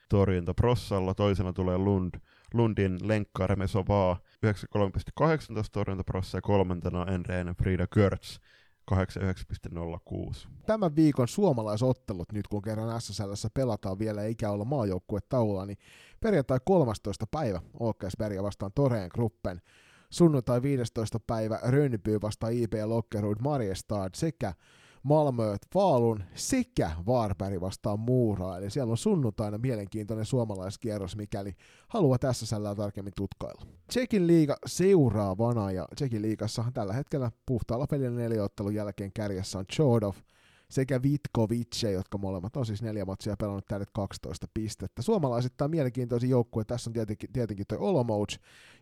torjunta 0.10 0.54
prossalla. 0.54 1.14
Toisena 1.14 1.54
tulee 1.54 1.78
Lund, 1.78 2.20
Lundin 2.54 2.98
lenkkaari 3.02 3.56
Mesovaa 3.56 4.20
93,18 4.46 4.52
torjuntaprossa 5.72 6.38
ja 6.38 6.42
kolmantena 6.42 7.06
Enreen 7.06 7.48
Frida 7.48 7.88
Kurtz 7.94 8.38
89,06. 8.92 10.48
Tämän 10.66 10.96
viikon 10.96 11.28
suomalaisottelut, 11.28 12.32
nyt 12.32 12.48
kun 12.48 12.62
kerran 12.62 13.02
SSL 13.02 13.32
pelataan 13.54 14.00
vielä 14.00 14.24
eikä 14.24 14.52
olla 14.52 14.66
maajoukkue 14.66 15.20
taululla, 15.30 15.66
niin 15.66 15.78
perjantai 16.20 16.60
13. 16.66 17.26
päivä 17.32 17.62
Åkersberga 17.82 18.44
vastaan 18.44 18.72
Toreen 18.76 19.10
Gruppen, 19.14 19.62
sunnuntai 20.10 20.62
15. 20.62 21.20
päivä 21.28 21.60
Rönnby 21.64 22.22
vastaan 22.22 22.54
IP 22.54 22.74
Lockerud 22.86 23.38
Mariestad 23.42 24.10
sekä 24.16 24.54
Malmö 25.04 25.56
Vaalun 25.76 26.24
sekä 26.36 26.92
Varberg 27.06 27.62
vastaan 27.62 28.00
Muuraa. 28.00 28.58
Eli 28.58 28.70
siellä 28.70 28.92
on 28.92 28.98
sunnuntaina 28.98 29.58
mielenkiintoinen 29.58 30.26
suomalaiskierros, 30.26 31.16
mikäli 31.16 31.54
haluaa 31.88 32.20
tässä 32.20 32.46
sällää 32.46 32.76
tarkemmin 32.76 33.14
tutkailla. 33.16 33.62
Tsekin 33.88 34.28
liiga 34.28 34.58
seuraavana 34.66 35.72
ja 35.72 35.88
Tsekin 35.96 36.22
liigassa 36.22 36.66
tällä 36.74 36.94
hetkellä 36.94 37.32
puhtaalla 37.46 37.88
pelillä 37.88 38.22
neljäottelun 38.22 38.76
jälkeen 38.76 39.12
kärjessä 39.14 39.60
on 39.60 39.66
Chodov 39.74 40.14
sekä 40.70 41.02
Vitkovice, 41.04 41.92
jotka 41.92 42.18
molemmat 42.18 42.58
on 42.58 42.66
siis 42.66 42.82
neljä 42.82 43.06
matsia 43.06 43.38
pelannut 43.38 43.66
täydet 43.66 43.90
12 43.94 44.48
pistettä. 44.54 45.02
Suomalaisittain 45.02 45.72
mielenkiintoisin 45.72 46.30
joukkue, 46.30 46.64
tässä 46.64 46.90
on 46.90 46.94
tietenkin, 46.94 47.32
tietenkin 47.34 47.66
toi 47.68 47.78
Olomouc, 47.78 48.36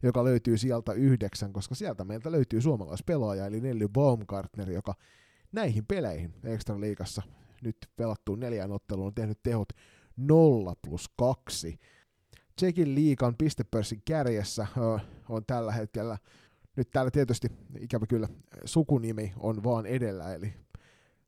joka 0.03 0.23
löytyy 0.23 0.57
sieltä 0.57 0.93
yhdeksän, 0.93 1.53
koska 1.53 1.75
sieltä 1.75 2.03
meiltä 2.03 2.31
löytyy 2.31 2.61
suomalaispelaaja, 2.61 3.45
eli 3.45 3.61
Nelly 3.61 3.87
Baumgartner, 3.87 4.71
joka 4.71 4.93
näihin 5.51 5.85
peleihin 5.85 6.33
Extra 6.43 6.79
Liigassa 6.79 7.21
nyt 7.63 7.77
pelattuun 7.95 8.39
neljään 8.39 8.71
otteluun 8.71 9.07
on 9.07 9.15
tehnyt 9.15 9.39
tehot 9.43 9.69
0 10.17 10.75
plus 10.81 11.09
2. 11.17 11.79
Tsekin 12.55 12.95
liikan 12.95 13.35
pistepörssin 13.37 14.01
kärjessä 14.05 14.67
on 15.29 15.45
tällä 15.47 15.71
hetkellä, 15.71 16.17
nyt 16.75 16.89
täällä 16.89 17.11
tietysti 17.11 17.47
ikävä 17.79 18.05
kyllä 18.05 18.27
sukunimi 18.65 19.33
on 19.37 19.63
vaan 19.63 19.85
edellä, 19.85 20.33
eli 20.33 20.53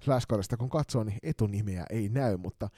Flashcardista 0.04 0.58
kun 0.58 0.70
katsoo, 0.70 1.04
niin 1.04 1.18
etunimeä 1.24 1.86
ei 1.90 2.10
näy, 2.10 2.38
mutta 2.38 2.70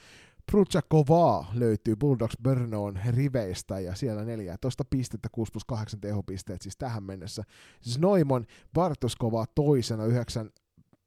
Prutchakova 0.52 1.46
löytyy 1.54 1.96
Bulldogs 1.96 2.38
Brnoon 2.44 3.00
riveistä 3.10 3.80
ja 3.80 3.96
siellä 3.96 4.26
14 4.26 4.86
pistettä, 4.90 5.30
6 5.32 5.52
plus 5.52 5.66
8 5.66 6.02
tehopisteet 6.02 6.62
siis 6.62 6.78
tähän 6.78 7.04
mennessä. 7.04 7.44
Siis 7.82 8.00
Noimon 8.00 8.46
Bartoskova 8.74 9.46
toisena 9.56 10.06
9 10.06 10.50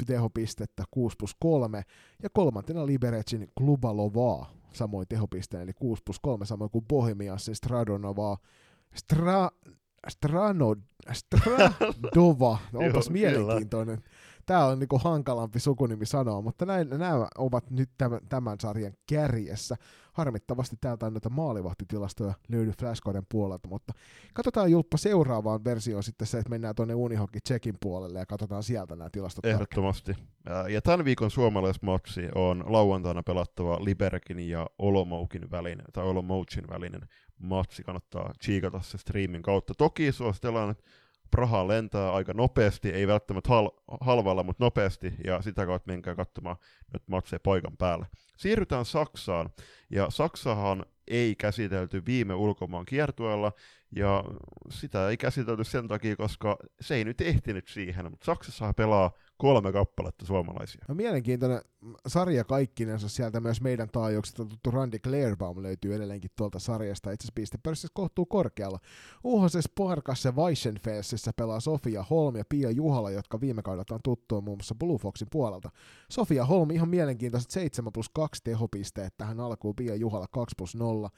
tehopistettä 0.07 0.85
6 0.91 1.17
plus 1.17 1.37
3 1.41 1.83
ja 2.23 2.31
kolmantena 2.31 2.87
Liberecin 2.87 3.49
Klubalovaa 3.59 4.53
samoin 4.73 5.09
tehopisteen 5.09 5.63
eli 5.63 5.73
6 5.73 6.03
plus 6.05 6.21
3 6.21 6.47
samoin 6.47 6.71
kuin 6.71 6.85
Bohemiansin 6.85 7.55
Stradonovaa 7.55 8.39
Stra, 8.95 9.51
Strano, 10.09 10.77
Stradova, 11.13 12.59
onpas 12.75 13.11
mielenkiintoinen. 13.11 14.03
Kyllä 14.03 14.13
tämä 14.53 14.67
on 14.67 14.79
niinku 14.79 14.99
hankalampi 14.99 15.61
sukunimi 15.61 16.07
sanoa, 16.07 16.43
mutta 16.43 16.67
näin, 16.67 16.89
nämä 16.91 17.29
ovat 17.39 17.71
nyt 17.71 17.91
tämän, 17.99 18.21
tämän 18.29 18.61
sarjan 18.61 18.93
kärjessä. 19.09 19.77
Harmittavasti 20.13 20.77
täältä 20.81 21.07
on 21.07 21.13
näitä 21.13 21.29
maalivahtitilastoja 21.29 22.35
löydy 22.49 22.73
Flashcoden 22.81 23.27
puolelta, 23.29 23.69
mutta 23.69 23.93
katsotaan 24.35 24.71
Julppa 24.71 24.97
seuraavaan 24.97 25.65
versioon 25.65 26.03
sitten 26.03 26.27
se, 26.27 26.39
että 26.39 26.51
mennään 26.51 26.75
tuonne 26.75 26.95
Unihockey 26.95 27.41
Checkin 27.49 27.77
puolelle 27.81 28.19
ja 28.19 28.27
katsotaan 28.27 28.63
sieltä 28.63 28.97
nämä 28.97 29.11
tilastot. 29.11 29.47
Ehdottomasti. 29.47 30.13
Ja 30.69 30.83
tämän 30.83 31.05
viikon 31.05 31.31
suomalaismatsi 31.31 32.29
on 32.35 32.65
lauantaina 32.67 33.23
pelattava 33.23 33.85
Liberkin 33.85 34.49
ja 34.49 34.67
Olomoukin 34.79 35.51
välinen, 35.51 35.87
tai 35.93 36.05
Olomouchin 36.05 36.69
välinen 36.69 37.09
matsi. 37.39 37.83
Kannattaa 37.83 38.33
chiikata 38.43 38.81
se 38.81 38.99
streamin 38.99 39.43
kautta. 39.43 39.75
Toki 39.75 40.13
suositellaan, 40.13 40.71
että 40.71 40.85
Praha 41.33 41.69
lentää 41.69 42.13
aika 42.13 42.33
nopeasti, 42.35 42.91
ei 42.91 43.07
välttämättä 43.07 43.49
hal- 43.49 43.97
halvalla, 44.01 44.43
mutta 44.43 44.65
nopeasti, 44.65 45.15
ja 45.25 45.43
sitä 45.43 45.67
kautta 45.67 45.93
menkää 45.93 46.15
katsomaan 46.15 46.57
nyt 46.93 47.03
matseja 47.07 47.41
paikan 47.41 47.77
päällä. 47.77 48.07
Siirrytään 48.37 48.85
Saksaan, 48.85 49.51
ja 49.91 50.11
Saksahan 50.11 50.87
ei 51.09 51.35
käsitelty 51.35 52.03
viime 52.07 52.35
ulkomaan 52.35 52.87
kiertueella, 52.87 53.53
ja 53.97 54.25
sitä 54.71 55.09
ei 55.09 55.17
käsitelty 55.17 55.65
sen 55.65 55.89
takia, 55.89 56.17
koska 56.17 56.57
se 56.81 56.95
ei 56.95 57.05
nyt 57.05 57.21
ehtinyt 57.21 57.69
siihen, 57.69 58.11
mutta 58.11 58.25
Saksassa 58.25 58.73
pelaa 58.75 59.11
kolme 59.43 59.73
kappaletta 59.73 60.27
suomalaisia. 60.27 60.85
No, 60.89 60.95
mielenkiintoinen 60.95 61.61
sarja 62.07 62.45
kaikkinensa 62.45 63.09
sieltä 63.09 63.41
myös 63.41 63.61
meidän 63.61 63.89
taajuuksista 63.89 64.45
tuttu 64.45 64.71
Randy 64.71 64.99
Clairbaum 64.99 65.63
löytyy 65.63 65.95
edelleenkin 65.95 66.31
tuolta 66.37 66.59
sarjasta. 66.59 67.11
Itse 67.11 67.25
asiassa 67.25 67.33
pistepörssissä 67.35 67.89
kohtuu 67.95 68.27
korkealla. 68.27 68.79
UHC 69.25 69.61
Sparkassa 69.61 70.33
Weissenfelsissä 70.33 71.33
pelaa 71.37 71.61
Sofia 71.61 72.05
Holm 72.11 72.37
ja 72.37 72.45
Pia 72.49 72.71
Juhala, 72.71 73.11
jotka 73.11 73.41
viime 73.41 73.63
kaudelta 73.63 73.95
on 73.95 74.01
tuttua 74.05 74.41
muun 74.41 74.59
muassa 74.59 74.75
Blue 74.75 74.99
Foxin 74.99 75.29
puolelta. 75.31 75.71
Sofia 76.11 76.45
Holm 76.45 76.71
ihan 76.71 76.89
mielenkiintoiset 76.89 77.51
7 77.51 77.93
plus 77.93 78.09
2 78.09 78.41
tehopisteet 78.45 79.15
tähän 79.17 79.41
alkuun, 79.41 79.77
Pia 79.77 79.95
Juhala 79.95 80.27
2 80.29 80.55
plus 80.59 80.75
0. 80.75 81.11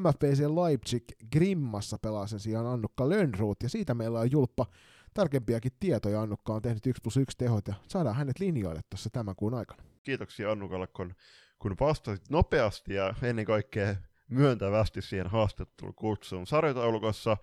MFPC 0.00 0.40
Leipzig 0.64 1.04
Grimmassa 1.32 1.98
pelaa 2.02 2.26
sen 2.26 2.40
sijaan 2.40 2.66
Annukka 2.66 3.08
Lönnruut 3.08 3.62
ja 3.62 3.68
siitä 3.68 3.94
meillä 3.94 4.20
on 4.20 4.30
julppa 4.30 4.66
tarkempiakin 5.14 5.72
tietoja. 5.80 6.22
Annukka 6.22 6.54
on 6.54 6.62
tehnyt 6.62 6.86
1 6.86 7.02
plus 7.02 7.16
1 7.16 7.36
tehot 7.38 7.68
ja 7.68 7.74
saadaan 7.88 8.16
hänet 8.16 8.38
linjoille 8.38 8.80
tuossa 8.90 9.10
tämän 9.10 9.36
kuun 9.36 9.54
aikana. 9.54 9.82
Kiitoksia 10.02 10.52
Annukalle, 10.52 10.86
kun, 10.86 11.14
kun 11.58 11.76
vastasit 11.80 12.30
nopeasti 12.30 12.94
ja 12.94 13.14
ennen 13.22 13.44
kaikkea 13.44 13.94
myöntävästi 14.28 15.02
siihen 15.02 15.26
haastattelun 15.26 15.94
kutsuun. 15.94 16.46
Sarjataulukossa 16.46 17.36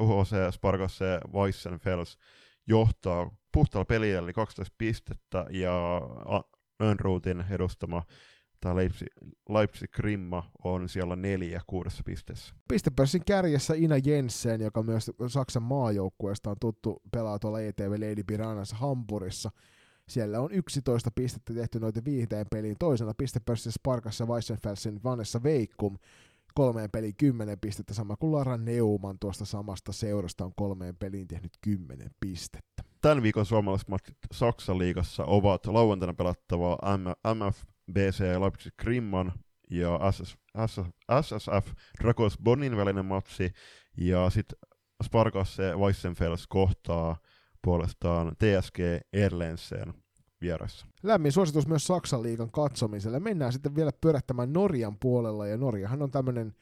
uh, 0.00 0.10
UHC, 0.10 0.34
Sparkassa 0.50 1.04
Weissenfels 1.32 2.18
johtaa 2.66 3.30
puhtaalla 3.52 3.84
pelillä, 3.84 4.18
eli 4.18 4.32
12 4.32 4.74
pistettä, 4.78 5.46
ja 5.50 6.00
Önruutin 6.82 7.44
edustama 7.50 8.02
tämä 8.60 8.76
Leipzig, 8.76 9.08
Leipzig 9.48 9.90
Grimma 9.90 10.50
on 10.64 10.88
siellä 10.88 11.16
neljä 11.16 11.60
kuudessa 11.66 12.02
pisteessä. 12.06 12.54
Pistepörssin 12.68 13.24
kärjessä 13.26 13.74
Ina 13.74 13.96
Jensen, 13.96 14.60
joka 14.60 14.82
myös 14.82 15.10
Saksan 15.26 15.62
maajoukkueesta 15.62 16.50
on 16.50 16.56
tuttu, 16.60 17.02
pelaa 17.12 17.38
tuolla 17.38 17.60
ETV 17.60 17.90
Lady 17.90 18.24
Piranassa 18.26 18.76
Hampurissa. 18.76 19.50
Siellä 20.08 20.40
on 20.40 20.52
11 20.52 21.10
pistettä 21.14 21.54
tehty 21.54 21.80
noita 21.80 22.04
viiteen 22.04 22.46
peliin. 22.50 22.76
Toisena 22.78 23.14
pistepörssissä 23.18 23.70
Sparkassa 23.70 24.26
Weissenfelsin 24.26 25.00
Vanessa 25.04 25.42
Veikkum 25.42 25.96
kolmeen 26.54 26.90
peliin 26.90 27.16
kymmenen 27.16 27.60
pistettä, 27.60 27.94
sama 27.94 28.16
kuin 28.16 28.32
Lara 28.32 28.56
Neuman 28.56 29.18
tuosta 29.18 29.44
samasta 29.44 29.92
seurasta 29.92 30.44
on 30.44 30.52
kolmeen 30.56 30.96
peliin 30.96 31.28
tehnyt 31.28 31.52
kymmenen 31.60 32.10
pistettä. 32.20 32.82
Tämän 33.00 33.22
viikon 33.22 33.46
suomalaiset 33.46 33.88
matsit 33.88 34.16
Saksan 34.32 34.78
liigassa 34.78 35.24
ovat 35.24 35.66
lauantaina 35.66 36.14
pelattava 36.14 36.78
MFBC 37.90 38.20
Leipzig 38.40 38.72
Grimman 38.78 39.32
ja 39.70 40.12
SS, 40.12 40.38
SS, 40.66 40.80
SSF 41.22 41.72
Drakos 42.02 42.38
Bonin 42.38 42.76
välinen 42.76 43.04
matsi, 43.04 43.52
ja 43.96 44.30
sitten 44.30 44.58
Sparkasse 45.04 45.74
Weissenfels 45.76 46.46
kohtaa 46.46 47.16
puolestaan 47.62 48.36
TSG 48.36 48.78
Erlensen 49.12 49.94
vieressä. 50.40 50.86
Lämmin 51.02 51.32
suositus 51.32 51.66
myös 51.66 51.86
Saksan 51.86 52.22
liigan 52.22 52.50
katsomiselle. 52.50 53.20
Mennään 53.20 53.52
sitten 53.52 53.74
vielä 53.74 53.90
pyörättämään 54.00 54.52
Norjan 54.52 54.96
puolella, 55.00 55.46
ja 55.46 55.56
Norjahan 55.56 56.02
on 56.02 56.10
tämmöinen 56.10 56.54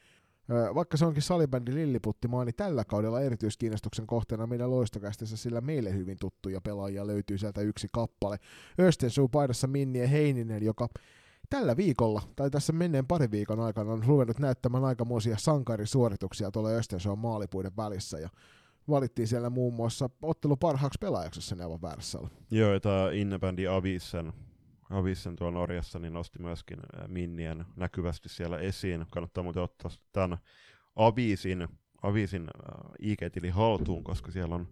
vaikka 0.75 0.97
se 0.97 1.05
onkin 1.05 1.23
salibändi 1.23 1.73
Lilliputtimaa, 1.75 2.45
niin 2.45 2.55
tällä 2.55 2.85
kaudella 2.85 3.21
erityiskiinnostuksen 3.21 4.07
kohteena 4.07 4.47
meidän 4.47 4.71
loistokästissä, 4.71 5.37
sillä 5.37 5.61
meille 5.61 5.93
hyvin 5.93 6.17
tuttuja 6.19 6.61
pelaajia 6.61 7.07
löytyy 7.07 7.37
sieltä 7.37 7.61
yksi 7.61 7.87
kappale. 7.91 8.37
Östensuu 8.79 9.27
paidassa 9.27 9.67
Minnie 9.67 10.11
Heininen, 10.11 10.63
joka 10.63 10.89
tällä 11.49 11.77
viikolla, 11.77 12.21
tai 12.35 12.49
tässä 12.49 12.73
menneen 12.73 13.07
pari 13.07 13.31
viikon 13.31 13.59
aikana 13.59 13.91
on 13.91 14.03
ruvennut 14.03 14.39
näyttämään 14.39 14.85
aikamoisia 14.85 15.37
sankarisuorituksia 15.37 16.51
tuolla 16.51 16.69
Östensuon 16.69 17.19
maalipuiden 17.19 17.71
välissä, 17.77 18.19
ja 18.19 18.29
valittiin 18.89 19.27
siellä 19.27 19.49
muun 19.49 19.73
muassa 19.73 20.09
ottelu 20.21 20.57
parhaaksi 20.57 20.99
pelaajaksi, 21.01 21.39
jos 21.39 21.61
aivan 21.61 21.81
väärässä. 21.81 22.19
Joo, 22.51 22.79
tämä 22.79 23.11
innebändi 23.11 23.67
Avisen, 23.67 24.33
Avisen 24.89 25.35
tuolla 25.35 25.59
Norjassa, 25.59 25.99
niin 25.99 26.13
nosti 26.13 26.39
myöskin 26.39 26.79
Minnien 27.07 27.65
näkyvästi 27.75 28.29
siellä 28.29 28.57
esiin. 28.57 29.05
Kannattaa 29.09 29.43
muuten 29.43 29.63
ottaa 29.63 29.91
tämän 30.13 30.37
Avisin, 30.95 31.67
Avisin 32.01 32.47
IG-tili 32.99 33.49
haltuun, 33.49 34.03
koska 34.03 34.31
siellä 34.31 34.55
on 34.55 34.67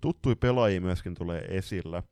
tuttui 0.00 0.36
pelaajia 0.36 0.80
myöskin 0.80 1.14
tulee 1.14 1.44
esille. 1.48 2.02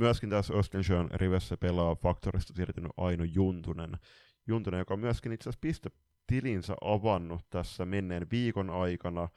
Äh, 0.00 0.04
myöskin 0.04 0.30
tässä 0.30 0.54
Östensjön 0.54 1.10
rivessä 1.10 1.56
pelaa 1.56 1.94
Faktorista 1.94 2.54
siirtynyt 2.54 2.92
Aino 2.96 3.24
Juntunen, 3.24 3.98
Juntunen 4.46 4.78
joka 4.78 4.94
on 4.94 5.00
myöskin 5.00 5.32
itse 5.32 5.50
asiassa 5.50 5.60
pistetilinsä 5.60 6.74
avannut 6.80 7.50
tässä 7.50 7.84
menneen 7.84 8.26
viikon 8.30 8.70
aikana. 8.70 9.28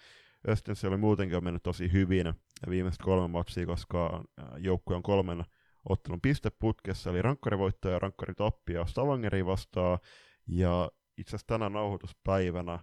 Östensjö 0.47 0.89
oli 0.89 0.97
muutenkin 0.97 1.37
on 1.37 1.43
mennyt 1.43 1.63
tosi 1.63 1.91
hyvin 1.91 2.33
viimeiset 2.69 3.01
kolme 3.01 3.27
matsia, 3.27 3.65
koska 3.65 4.23
joukkue 4.57 4.95
on 4.95 5.03
kolmen 5.03 5.43
ottelun 5.89 6.21
pisteputkessa, 6.21 7.09
eli 7.09 7.21
rankkarivoitto 7.21 7.89
ja 7.89 7.99
rankkaritappia 7.99 8.85
Stavangeri 8.85 9.45
vastaa, 9.45 9.99
ja 10.47 10.91
itse 11.17 11.29
asiassa 11.29 11.47
tänä 11.47 11.69
nauhoituspäivänä 11.69 12.79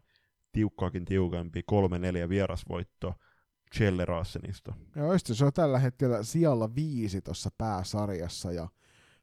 tiukkaakin 0.53 1.05
tiukempi 1.05 1.61
3-4 2.27 2.29
vierasvoitto 2.29 3.15
Chelleraasenista. 3.75 4.75
Ja 4.97 5.03
se 5.35 5.45
on 5.45 5.53
tällä 5.53 5.79
hetkellä 5.79 6.23
sijalla 6.23 6.75
viisi 6.75 7.21
tuossa 7.21 7.51
pääsarjassa, 7.59 8.53
ja 8.53 8.69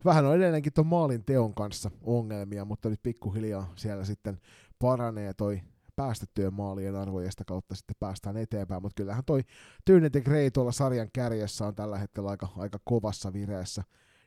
vähän 0.05 0.25
on 0.25 0.35
edelleenkin 0.35 0.73
tuon 0.73 0.87
maalin 0.87 1.25
teon 1.25 1.53
kanssa 1.53 1.91
ongelmia, 2.01 2.65
mutta 2.65 2.89
nyt 2.89 3.03
pikkuhiljaa 3.03 3.73
siellä 3.75 4.05
sitten 4.05 4.39
paranee 4.79 5.33
toi 5.33 5.61
päästettyjen 5.95 6.53
maalien 6.53 6.95
arvojesta 6.95 7.45
kautta 7.45 7.75
sitten 7.75 7.95
päästään 7.99 8.37
eteenpäin, 8.37 8.81
mutta 8.81 8.95
kyllähän 9.01 9.25
toi 9.25 9.41
Tyynet 9.85 10.15
ja 10.15 10.21
Grey 10.21 10.51
tuolla 10.51 10.71
sarjan 10.71 11.09
kärjessä 11.13 11.67
on 11.67 11.75
tällä 11.75 11.97
hetkellä 11.97 12.29
aika, 12.29 12.47
aika 12.57 12.79
kovassa 12.83 13.33
vireessä. 13.33 13.83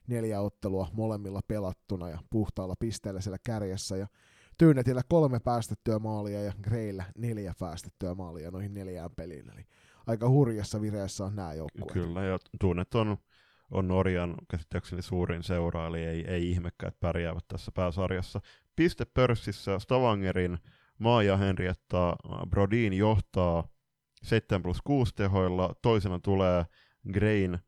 Neljä 0.06 0.40
ottelua 0.40 0.88
molemmilla 0.92 1.40
pelattuna 1.48 2.08
ja 2.08 2.18
puhtaalla 2.30 2.74
pisteellä 2.78 3.20
siellä 3.20 3.38
kärjessä 3.44 3.96
ja 3.96 4.06
Tyynetillä 4.58 5.02
kolme 5.08 5.40
päästettyä 5.40 5.98
maalia 5.98 6.42
ja 6.42 6.52
Greyllä 6.62 7.04
neljä 7.18 7.54
päästettyä 7.58 8.14
maalia 8.14 8.50
noihin 8.50 8.74
neljään 8.74 9.10
peliin, 9.16 9.50
eli 9.50 9.66
aika 10.10 10.28
hurjassa 10.28 10.80
vireessä 10.80 11.24
on 11.24 11.36
nämä 11.36 11.54
joukkueet. 11.54 11.92
Kyllä, 11.92 12.22
ja 12.22 12.38
Tuunet 12.60 12.94
on, 12.94 13.16
on 13.70 13.88
Norjan 13.88 14.34
käsittääkseni 14.50 15.02
suurin 15.02 15.42
seura, 15.42 15.86
eli 15.86 16.04
ei, 16.04 16.24
ei 16.28 16.50
ihmekään, 16.50 16.88
että 16.88 17.00
pärjäävät 17.00 17.44
tässä 17.48 17.72
pääsarjassa. 17.72 18.40
Pistepörssissä 18.76 19.78
Stavangerin 19.78 20.58
Maija 20.98 21.36
Henrietta 21.36 22.16
Brodin 22.50 22.92
johtaa 22.92 23.68
7 24.22 24.62
plus 24.62 24.82
6 24.82 25.14
tehoilla, 25.14 25.74
toisena 25.82 26.18
tulee 26.18 26.64
Grain 27.12 27.58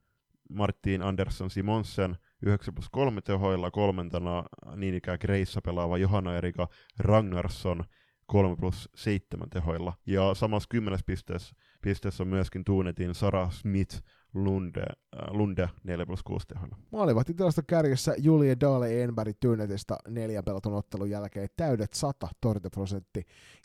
Martin 0.48 1.02
Andersson 1.02 1.50
Simonsen 1.50 2.16
9 2.42 2.74
plus 2.74 2.88
3 2.90 3.20
tehoilla, 3.20 3.70
kolmantena 3.70 4.44
niin 4.76 4.94
ikään 4.94 5.18
Greissa 5.20 5.60
pelaava 5.60 5.98
Johanna 5.98 6.36
Erika 6.36 6.68
Ragnarsson 6.98 7.84
3 8.26 8.56
plus 8.56 8.88
7 8.94 9.50
tehoilla. 9.50 9.92
Ja 10.06 10.34
samassa 10.34 10.66
10 10.70 10.98
pisteessä, 11.06 11.54
pisteessä 11.82 12.22
on 12.22 12.28
myöskin 12.28 12.64
Tuunetin 12.64 13.14
Sara 13.14 13.50
Smith 13.50 14.02
Lunde, 14.34 14.80
äh, 14.80 15.30
Lunde 15.30 15.68
4 15.84 16.06
plus 16.06 16.22
6 16.22 16.46
teholla. 16.46 16.76
Maalivahti 16.92 17.34
tilasta 17.34 17.62
kärjessä 17.62 18.14
Julie 18.18 18.56
Dahle 18.60 19.02
Enberg 19.02 19.36
Tynetistä 19.40 19.96
neljän 20.08 20.44
pelatun 20.44 20.74
ottelun 20.74 21.10
jälkeen 21.10 21.48
täydet 21.56 21.94
100 21.94 22.28
torjuntaprosentti. 22.40 23.22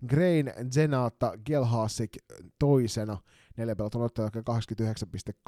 Grain 0.07 0.53
Zenata 0.71 1.33
Gelhasik 1.45 2.17
toisena 2.59 3.17
neljän 3.57 3.77
pelatun 3.77 4.01
ottelun 4.01 4.25
jälkeen 4.25 4.45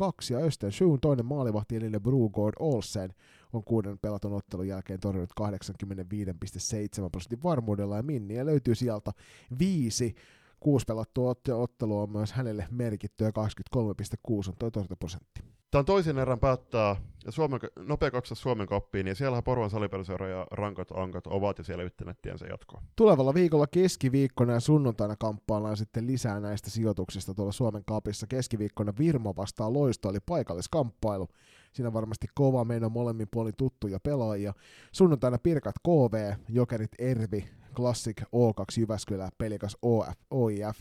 89,2 0.02 0.34
ja 0.34 0.40
Östen 0.40 0.72
Schuun 0.72 1.00
toinen 1.00 1.26
maalivahti 1.26 1.76
eli 1.76 2.00
Brugård 2.00 2.56
Olsen 2.60 3.14
on 3.54 3.64
kuuden 3.64 4.00
pelatun 4.00 4.34
ottelun 4.34 4.68
jälkeen 4.68 5.00
torjunut 5.00 5.34
85,7 5.42 7.10
prosentin 7.12 7.44
varmuudella 7.44 7.98
ja 7.98 8.04
Minniä 8.04 8.46
löytyy 8.46 8.76
sieltä 8.76 9.12
viisi 9.60 10.16
kuusi 10.60 10.86
pelattua 10.86 11.36
ottelua 11.54 12.02
on 12.02 12.12
myös 12.12 12.32
hänelle 12.32 12.68
merkitty 12.72 13.24
ja 13.24 13.32
23,6 13.32 14.50
on 14.50 14.56
toi 14.60 14.72
torjuntaprosentti. 14.72 15.42
Tämä 15.72 15.80
on 15.80 15.86
toisen 15.86 16.18
erän 16.18 16.40
päättää 16.40 16.96
Suomen, 17.30 17.60
nopea 17.80 18.12
kaksas 18.12 18.42
Suomen 18.42 18.68
kappiin, 18.68 19.08
ja 19.08 19.16
siellä 19.16 19.42
Porvan 19.42 19.70
salipeliseura 19.70 20.28
ja 20.28 20.48
rankat 20.52 20.92
ankat 20.92 21.28
ovat 21.28 21.58
ja 21.58 21.64
siellä 21.64 21.84
yhtenät 21.84 22.22
tiensä 22.22 22.46
jatkoa. 22.48 22.82
Tulevalla 22.96 23.34
viikolla 23.34 23.68
keskiviikkona 23.68 24.54
ja 24.54 24.60
sunnuntaina 24.60 25.16
kamppaillaan 25.16 25.78
sitten 25.78 26.08
lisää 26.08 26.40
näistä 26.40 26.70
sijoituksista 26.70 27.34
tuolla 27.34 27.52
Suomen 27.52 27.84
kapissa. 27.86 28.28
Keskiviikkona 28.28 28.94
Virmo 29.00 29.34
vastaa 29.38 29.74
Loisto, 29.74 30.10
eli 30.10 30.20
paikalliskamppailu. 30.26 31.28
Siinä 31.74 31.94
varmasti 31.94 32.28
kova 32.36 32.66
meidän 32.66 32.92
molemmin 32.92 33.28
puolin 33.32 33.54
tuttuja 33.58 34.00
pelaajia. 34.00 34.54
Sunnuntaina 34.92 35.38
Pirkat 35.44 35.76
KV, 35.88 36.34
Jokerit 36.50 36.92
Ervi, 37.00 37.50
Classic 37.76 38.22
O2 38.22 38.80
Jyväskylä, 38.80 39.30
Pelikas 39.38 39.78
OF, 39.82 40.18
OIF. 40.32 40.80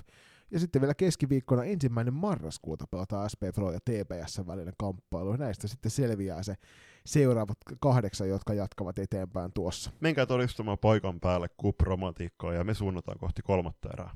Ja 0.51 0.59
sitten 0.59 0.83
vielä 0.83 0.95
keskiviikkona 0.95 1.65
ensimmäinen 1.65 2.15
marraskuuta 2.15 2.85
pelataan 2.91 3.31
SP 3.33 3.43
Pro 3.55 3.73
ja 3.73 3.79
TPS 3.81 4.47
välinen 4.47 4.75
kamppailu. 4.79 5.37
Näistä 5.37 5.69
sitten 5.69 5.91
selviää 5.91 6.43
se 6.43 6.55
seuraavat 7.07 7.59
kahdeksan, 7.81 8.29
jotka 8.29 8.55
jatkavat 8.55 8.99
eteenpäin 8.99 9.53
tuossa. 9.53 9.91
Menkää 10.01 10.27
todistamaan 10.27 10.79
paikan 10.79 11.21
päälle 11.21 11.49
kupromantiikkaa 11.57 12.53
ja 12.53 12.65
me 12.65 12.75
suunnataan 12.75 13.19
kohti 13.19 13.43
kolmatta 13.43 13.89
erää. 13.93 14.11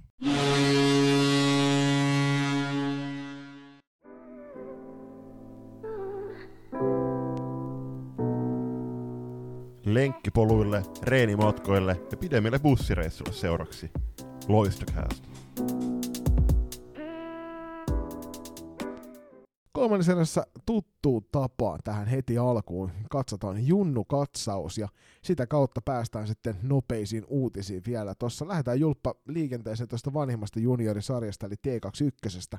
Lenkkipoluille, 9.84 10.82
reenimatkoille 11.02 12.00
ja 12.10 12.16
pidemmille 12.16 12.58
bussireissuille 12.58 13.32
seuraksi. 13.32 13.90
Loistokäästä. 14.48 15.28
Kolmannessa 19.72 20.12
erässä 20.12 20.46
tuttuun 20.66 21.24
tapaan 21.32 21.80
tähän 21.84 22.06
heti 22.06 22.38
alkuun 22.38 22.90
katsotaan 23.10 23.66
Junnu-katsaus 23.66 24.78
ja 24.78 24.88
sitä 25.22 25.46
kautta 25.46 25.80
päästään 25.84 26.26
sitten 26.26 26.56
nopeisiin 26.62 27.24
uutisiin 27.28 27.82
vielä. 27.86 28.14
Tuossa 28.14 28.48
lähdetään 28.48 28.80
julppa 28.80 29.14
liikenteeseen 29.26 29.88
tuosta 29.88 30.14
vanhimmasta 30.14 30.60
juniorisarjasta 30.60 31.46
eli 31.46 31.54
T21, 31.54 32.58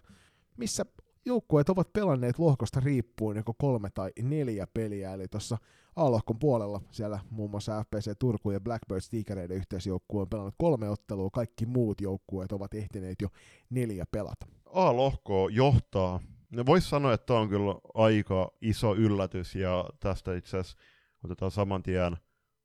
missä 0.57 0.85
joukkueet 1.25 1.69
ovat 1.69 1.93
pelanneet 1.93 2.39
lohkosta 2.39 2.79
riippuen 2.79 3.37
joko 3.37 3.53
kolme 3.57 3.89
tai 3.89 4.11
neljä 4.21 4.67
peliä, 4.73 5.13
eli 5.13 5.27
tuossa 5.27 5.57
A-lohkon 5.95 6.39
puolella 6.39 6.81
siellä 6.91 7.19
muun 7.29 7.51
muassa 7.51 7.83
FPC 7.83 8.11
Turku 8.19 8.51
ja 8.51 8.59
Blackbirds 8.59 9.09
Tigereiden 9.09 9.57
yhteisjoukkue 9.57 10.21
on 10.21 10.29
pelannut 10.29 10.55
kolme 10.57 10.89
ottelua, 10.89 11.29
kaikki 11.29 11.65
muut 11.65 12.01
joukkueet 12.01 12.51
ovat 12.51 12.73
ehtineet 12.73 13.21
jo 13.21 13.27
neljä 13.69 14.05
pelata. 14.11 14.45
A-lohko 14.73 15.49
johtaa. 15.49 16.19
No 16.51 16.65
Voisi 16.65 16.89
sanoa, 16.89 17.13
että 17.13 17.25
tämä 17.25 17.39
on 17.39 17.49
kyllä 17.49 17.75
aika 17.93 18.51
iso 18.61 18.95
yllätys, 18.95 19.55
ja 19.55 19.85
tästä 19.99 20.35
itse 20.35 20.57
asiassa 20.57 20.77
otetaan 21.23 21.51
saman 21.51 21.83
tien 21.83 22.17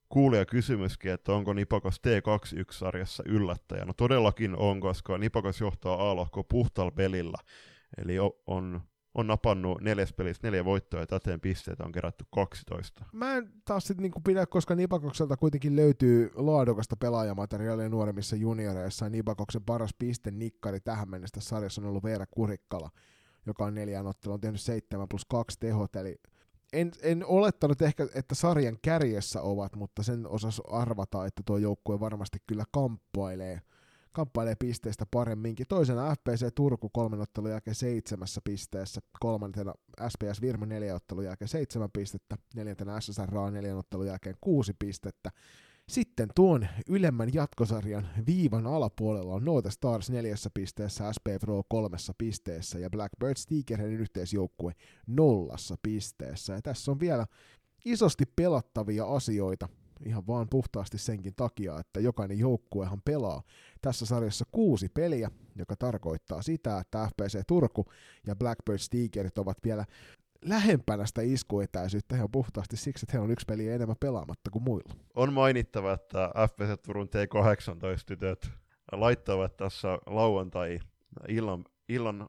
kuulija 0.09 0.47
kysymyskin, 0.47 1.13
että 1.13 1.33
onko 1.33 1.53
Nipakas 1.53 2.01
T21-sarjassa 2.07 3.23
yllättäjä. 3.27 3.85
No 3.85 3.93
todellakin 3.93 4.57
on, 4.57 4.81
koska 4.81 5.19
Nipakas 5.19 5.61
johtaa 5.61 6.11
A-lohkoa 6.11 6.45
puhtaalla 6.49 6.93
pelillä. 6.93 7.39
Eli 7.97 8.17
on 8.47 8.81
on 9.19 9.27
napannut 9.27 9.81
neljäs 9.81 10.13
pelissä 10.13 10.41
neljä 10.43 10.65
voittoa 10.65 11.01
ja 11.01 11.07
täten 11.07 11.41
pisteitä 11.41 11.85
on 11.85 11.93
kerätty 11.93 12.25
12. 12.31 13.05
Mä 13.13 13.37
en 13.37 13.53
taas 13.65 13.87
sit 13.87 13.99
niinku 13.99 14.21
pidä, 14.21 14.47
koska 14.47 14.75
Nibakokselta 14.75 15.37
kuitenkin 15.37 15.77
löytyy 15.77 16.31
laadukasta 16.35 16.97
pelaajamateriaalia 16.97 17.89
nuoremmissa 17.89 18.37
junioreissa. 18.37 19.09
Nibakoksen 19.09 19.65
paras 19.65 19.95
piste 19.99 20.31
nikkari 20.31 20.81
tähän 20.81 21.11
mennessä 21.11 21.41
sarjassa 21.41 21.81
on 21.81 21.87
ollut 21.87 22.05
Veera 22.05 22.27
Kurikkala, 22.31 22.91
joka 23.47 23.65
on 23.65 23.75
neljän 23.75 24.07
ottelun 24.07 24.35
on 24.35 24.41
tehnyt 24.41 24.61
7 24.61 25.09
plus 25.09 25.25
2 25.25 25.57
tehot, 25.61 25.97
eli 25.97 26.21
en, 26.73 26.93
en 27.03 27.27
olettanut 27.27 27.83
ehkä, 27.83 28.07
että 28.15 28.35
sarjan 28.35 28.79
kärjessä 28.83 29.43
ovat, 29.43 29.77
mutta 29.77 30.03
sen 30.03 30.27
osas 30.27 30.63
arvata, 30.69 31.27
että 31.27 31.43
tuo 31.47 31.59
joukkue 31.59 32.01
varmasti 32.01 32.39
kyllä 32.47 32.65
kamppailee, 32.73 33.61
kamppailee 34.13 34.55
pisteistä 34.55 35.07
paremminkin. 35.11 35.67
Toisena 35.69 36.15
FPC 36.15 36.55
Turku 36.55 36.91
kolmen 36.93 37.21
ottelun 37.21 37.51
jälkeen 37.51 37.75
seitsemässä 37.75 38.41
pisteessä, 38.45 39.01
kolmantena 39.21 39.75
SPS 40.09 40.41
Virmo 40.41 40.65
neljän 40.65 40.97
ottelun 40.97 41.25
jälkeen 41.25 41.49
seitsemän 41.49 41.91
pistettä, 41.93 42.37
neljäntenä 42.55 43.01
SSR 43.01 43.51
neljän 43.51 43.77
ottelun 43.77 44.07
jälkeen 44.07 44.37
kuusi 44.41 44.75
pistettä. 44.79 45.31
Sitten 45.89 46.29
tuon 46.35 46.67
ylemmän 46.89 47.35
jatkosarjan 47.35 48.09
viivan 48.27 48.67
alapuolella 48.67 49.35
on 49.35 49.45
Note 49.45 49.71
Stars 49.71 50.11
neljässä 50.11 50.51
pisteessä, 50.55 51.13
SP 51.17 51.27
Pro 51.41 51.63
kolmessa 51.69 52.13
pisteessä 52.19 52.79
ja 52.79 52.91
Blackbird 52.91 53.37
Stickerheadin 53.37 54.01
yhteisjoukkue 54.01 54.73
nollassa 55.07 55.77
pisteessä. 55.83 56.53
Ja 56.53 56.63
tässä 56.63 56.91
on 56.91 57.01
vielä 57.01 57.27
isosti 57.85 58.25
pelattavia 58.37 59.05
asioita, 59.05 59.69
ihan 60.07 60.27
vaan 60.27 60.49
puhtaasti 60.51 60.99
senkin 60.99 61.35
takia, 61.37 61.79
että 61.79 62.01
jokainen 62.01 62.39
joukkuehan 62.39 63.03
pelaa 63.05 63.43
tässä 63.83 64.07
sarjassa 64.07 64.45
kuusi 64.53 64.89
peliä, 64.89 65.31
joka 65.57 65.77
tarkoittaa 65.77 66.43
sitä, 66.43 66.79
että 66.79 67.09
FPC 67.09 67.43
Turku 67.47 67.85
ja 68.27 68.37
Blackbird 68.37 68.79
Steakerit 68.79 69.39
ovat 69.39 69.59
vielä 69.65 69.85
lähempänä 70.45 71.07
sitä 71.07 71.23
iskuetäisyyttä 71.23 72.17
ihan 72.17 72.31
puhtaasti 72.31 72.77
siksi, 72.77 73.05
että 73.05 73.17
he 73.17 73.23
on 73.23 73.31
yksi 73.31 73.47
peli 73.47 73.69
enemmän 73.69 73.97
pelaamatta 74.01 74.51
kuin 74.51 74.63
muilla. 74.63 74.95
On 75.15 75.33
mainittava, 75.33 75.93
että 75.93 76.31
FPC 76.49 76.83
Turun 76.83 77.09
T18-tytöt 77.09 78.51
laittavat 78.93 79.57
tässä 79.57 79.89
lauantai 80.07 80.79
illan, 81.29 81.65
illan 81.89 82.29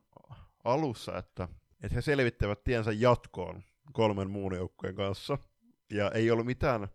alussa, 0.64 1.18
että, 1.18 1.48
että 1.84 1.96
he 1.96 2.02
selvittävät 2.02 2.64
tiensä 2.64 2.92
jatkoon 2.92 3.64
kolmen 3.94 4.30
muun 4.30 4.56
joukkueen 4.56 4.96
kanssa. 4.96 5.38
Ja 5.92 6.12
ei 6.12 6.32
ollut 6.32 6.46
mitään 6.46 6.88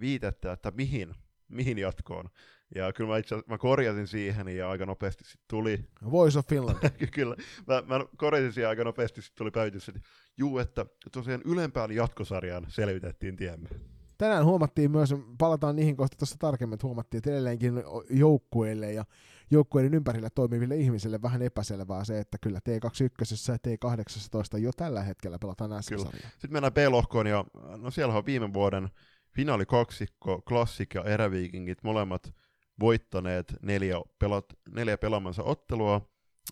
viitettä, 0.00 0.52
että 0.52 0.70
mihin, 0.70 1.14
mihin 1.48 1.78
jatkoon. 1.78 2.30
Ja 2.74 2.92
kyllä 2.92 3.10
mä 3.10 3.18
itse 3.18 3.36
mä 3.46 3.58
korjasin 3.58 4.06
siihen 4.06 4.48
ja 4.48 4.70
aika 4.70 4.86
nopeasti 4.86 5.24
sitten 5.24 5.44
tuli... 5.48 5.84
Voice 6.10 6.38
of 6.38 6.46
Finland. 6.46 6.78
kyllä, 7.14 7.36
mä, 7.66 7.82
mä 7.86 8.04
korjasin 8.16 8.52
siihen 8.52 8.68
aika 8.68 8.84
nopeasti 8.84 9.22
sitten 9.22 9.38
tuli 9.38 9.50
päivitys, 9.50 9.88
että 9.88 10.00
juu, 10.36 10.58
että 10.58 10.86
tosiaan 11.12 11.42
ylempään 11.44 11.92
jatkosarjaan 11.92 12.66
selvitettiin 12.68 13.36
tiemme. 13.36 13.68
Tänään 14.18 14.44
huomattiin 14.44 14.90
myös, 14.90 15.14
palataan 15.38 15.76
niihin 15.76 15.96
kohta 15.96 16.16
tuossa 16.16 16.36
tarkemmin, 16.38 16.74
että 16.74 16.86
huomattiin, 16.86 17.18
että 17.18 17.30
edelleenkin 17.30 17.82
joukkueille 18.10 18.92
ja 18.92 19.04
joukkueiden 19.50 19.94
ympärillä 19.94 20.30
toimiville 20.30 20.76
ihmisille 20.76 21.22
vähän 21.22 21.42
epäselvää 21.42 22.04
se, 22.04 22.18
että 22.18 22.38
kyllä 22.40 22.58
T21 22.58 23.52
ja 23.52 23.56
T18 23.56 24.58
jo 24.58 24.70
tällä 24.76 25.02
hetkellä 25.02 25.38
pelataan 25.38 25.82
S-sarjaa. 25.82 26.12
Sitten 26.12 26.52
mennään 26.52 26.72
B-lohkoon 26.72 27.26
ja 27.26 27.44
no 27.76 27.90
siellä 27.90 28.14
on 28.14 28.26
viime 28.26 28.52
vuoden 28.52 28.88
finaalikaksikko, 29.30 30.42
Classic 30.48 30.94
ja 30.94 31.04
Eräviikingit, 31.04 31.82
molemmat 31.82 32.34
voittaneet 32.80 33.54
neljä, 33.62 33.96
pelat, 34.18 34.44
neljä 34.74 34.98
pelaamansa 34.98 35.42
ottelua. 35.42 36.00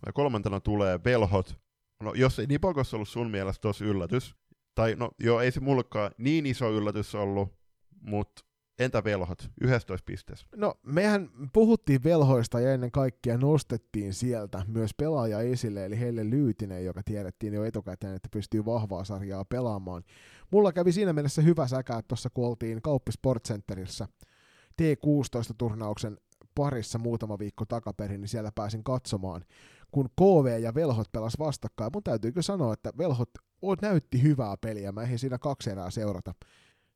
Ja 0.07 0.13
kolmantena 0.13 0.61
tulee 0.61 1.01
Velhot. 1.05 1.57
No 2.03 2.13
jos 2.15 2.39
ei 2.39 2.47
Nipokos 2.47 2.95
ollut 2.95 3.09
sun 3.09 3.31
mielestä 3.31 3.61
tosi 3.61 3.85
yllätys, 3.85 4.37
tai 4.75 4.95
no 4.97 5.11
joo, 5.21 5.41
ei 5.41 5.53
se 5.53 5.61
mullekaan 5.61 6.11
niin 6.19 6.47
iso 6.47 6.71
yllätys 6.71 7.15
ollut, 7.15 7.49
mutta 8.01 8.43
entä 8.79 9.05
velhot, 9.05 9.51
11 9.61 10.05
pisteessä? 10.07 10.47
No 10.57 10.75
mehän 10.83 11.31
puhuttiin 11.53 12.05
velhoista 12.05 12.61
ja 12.61 12.75
ennen 12.75 12.91
kaikkea 12.91 13.39
nostettiin 13.39 14.15
sieltä 14.15 14.65
myös 14.69 14.91
pelaaja 14.95 15.41
esille, 15.41 15.85
eli 15.85 16.01
heille 16.01 16.31
Lyytinen, 16.31 16.85
joka 16.85 17.03
tiedettiin 17.03 17.55
jo 17.55 17.65
etukäteen, 17.65 18.15
että 18.15 18.29
pystyy 18.33 18.65
vahvaa 18.65 19.05
sarjaa 19.05 19.45
pelaamaan. 19.45 20.03
Mulla 20.53 20.73
kävi 20.73 20.93
siinä 20.93 21.13
mielessä 21.13 21.43
hyvä 21.43 21.67
säkä, 21.67 22.03
tuossa 22.09 22.31
kun 22.31 22.47
oltiin 22.47 22.83
Kauppi 22.83 23.13
Sport 23.13 23.45
Centerissä 23.45 24.09
T16-turnauksen 24.83 26.19
parissa 26.55 26.99
muutama 26.99 27.39
viikko 27.39 27.65
takaperin, 27.65 28.21
niin 28.21 28.29
siellä 28.29 28.53
pääsin 28.55 28.85
katsomaan, 28.85 29.45
kun 29.91 30.09
KV 30.21 30.61
ja 30.61 30.75
Velhot 30.75 31.13
pelas 31.13 31.39
vastakkain. 31.39 31.91
Mun 31.95 32.03
täytyykö 32.03 32.43
sanoa, 32.43 32.73
että 32.73 32.93
Velhot 32.99 33.31
näytti 33.83 34.23
hyvää 34.23 34.57
peliä. 34.57 34.93
Mä 34.93 35.03
ehdin 35.03 35.19
siinä 35.19 35.39
kaksi 35.39 35.71
erää 35.71 35.91
seurata 35.91 36.35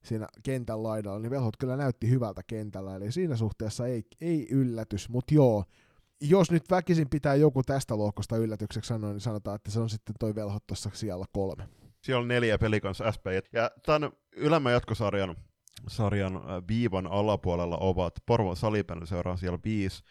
siinä 0.04 0.26
kentän 0.42 0.82
laidalla, 0.82 1.18
niin 1.18 1.30
Velhot 1.30 1.56
kyllä 1.56 1.76
näytti 1.76 2.10
hyvältä 2.10 2.42
kentällä, 2.46 2.96
eli 2.96 3.12
siinä 3.12 3.36
suhteessa 3.36 3.86
ei, 3.86 4.02
ei 4.20 4.46
yllätys, 4.50 5.08
mutta 5.08 5.34
joo, 5.34 5.64
jos 6.20 6.50
nyt 6.50 6.70
väkisin 6.70 7.08
pitää 7.10 7.34
joku 7.34 7.62
tästä 7.62 7.98
lohkosta 7.98 8.36
yllätykseksi 8.36 8.88
sanoa, 8.88 9.12
niin 9.12 9.20
sanotaan, 9.20 9.56
että 9.56 9.70
se 9.70 9.80
on 9.80 9.90
sitten 9.90 10.14
toi 10.18 10.34
Velhot 10.34 10.66
tuossa 10.66 10.90
siellä 10.92 11.24
kolme. 11.32 11.68
Siellä 12.02 12.22
on 12.22 12.28
neljä 12.28 12.58
kanssa 12.82 13.12
SP. 13.14 13.26
Ja 13.52 13.70
tämän 13.86 14.10
ylemmän 14.36 14.72
jatkosarjan 14.72 15.36
sarjan 15.88 16.40
viivan 16.68 17.06
alapuolella 17.06 17.78
ovat 17.80 18.14
Porvon 18.26 18.56
Salipäällä 18.56 19.30
on 19.30 19.38
siellä 19.38 19.58
viisi, 19.64 20.02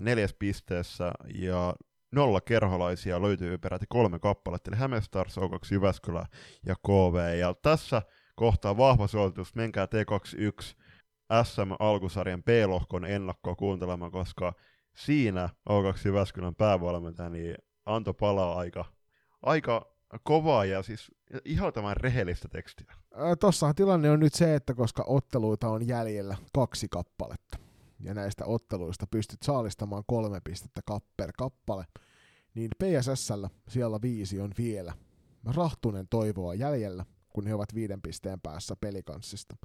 neljäs 0.00 0.34
pisteessä 0.38 1.12
ja 1.34 1.74
nolla 2.12 2.40
kerholaisia 2.40 3.22
löytyy 3.22 3.58
peräti 3.58 3.86
kolme 3.88 4.18
kappaletta, 4.18 4.70
eli 4.70 4.80
Hämestars, 4.80 5.36
O2 5.36 5.42
Jyväskylä 5.72 6.26
ja 6.66 6.74
KV. 6.74 7.38
Ja 7.38 7.54
tässä 7.62 8.02
kohtaa 8.36 8.76
vahva 8.76 9.06
suositus, 9.06 9.54
menkää 9.54 9.86
T21 9.86 10.74
SM-alkusarjan 11.44 12.42
B-lohkon 12.42 13.04
ennakkoa 13.04 13.54
kuuntelemaan, 13.54 14.12
koska 14.12 14.52
siinä 14.96 15.48
O2 15.70 16.00
Jyväskylän 16.04 16.54
päävalmentaja 16.54 17.28
niin 17.28 17.54
antoi 17.86 18.14
palaa 18.14 18.58
aika, 18.58 18.84
aika 19.42 19.97
kovaa 20.22 20.64
ja 20.64 20.82
siis 20.82 21.10
ihan 21.44 21.72
tämän 21.72 21.96
rehellistä 21.96 22.48
tekstiä. 22.48 22.94
Tossahan 23.40 23.74
tilanne 23.74 24.10
on 24.10 24.20
nyt 24.20 24.34
se, 24.34 24.54
että 24.54 24.74
koska 24.74 25.04
otteluita 25.06 25.68
on 25.68 25.88
jäljellä 25.88 26.36
kaksi 26.54 26.86
kappaletta, 26.90 27.58
ja 28.00 28.14
näistä 28.14 28.44
otteluista 28.44 29.06
pystyt 29.06 29.42
saalistamaan 29.42 30.02
kolme 30.06 30.40
pistettä 30.44 30.80
per 31.16 31.32
kappale, 31.38 31.84
niin 32.54 32.70
PSSllä 32.78 33.50
siellä 33.68 33.98
viisi 34.02 34.40
on 34.40 34.50
vielä 34.58 34.94
rahtunen 35.56 36.08
toivoa 36.10 36.54
jäljellä, 36.54 37.04
kun 37.28 37.46
he 37.46 37.54
ovat 37.54 37.74
viiden 37.74 38.02
pisteen 38.02 38.40
päässä 38.40 38.76
pelikanssista. 38.76 39.56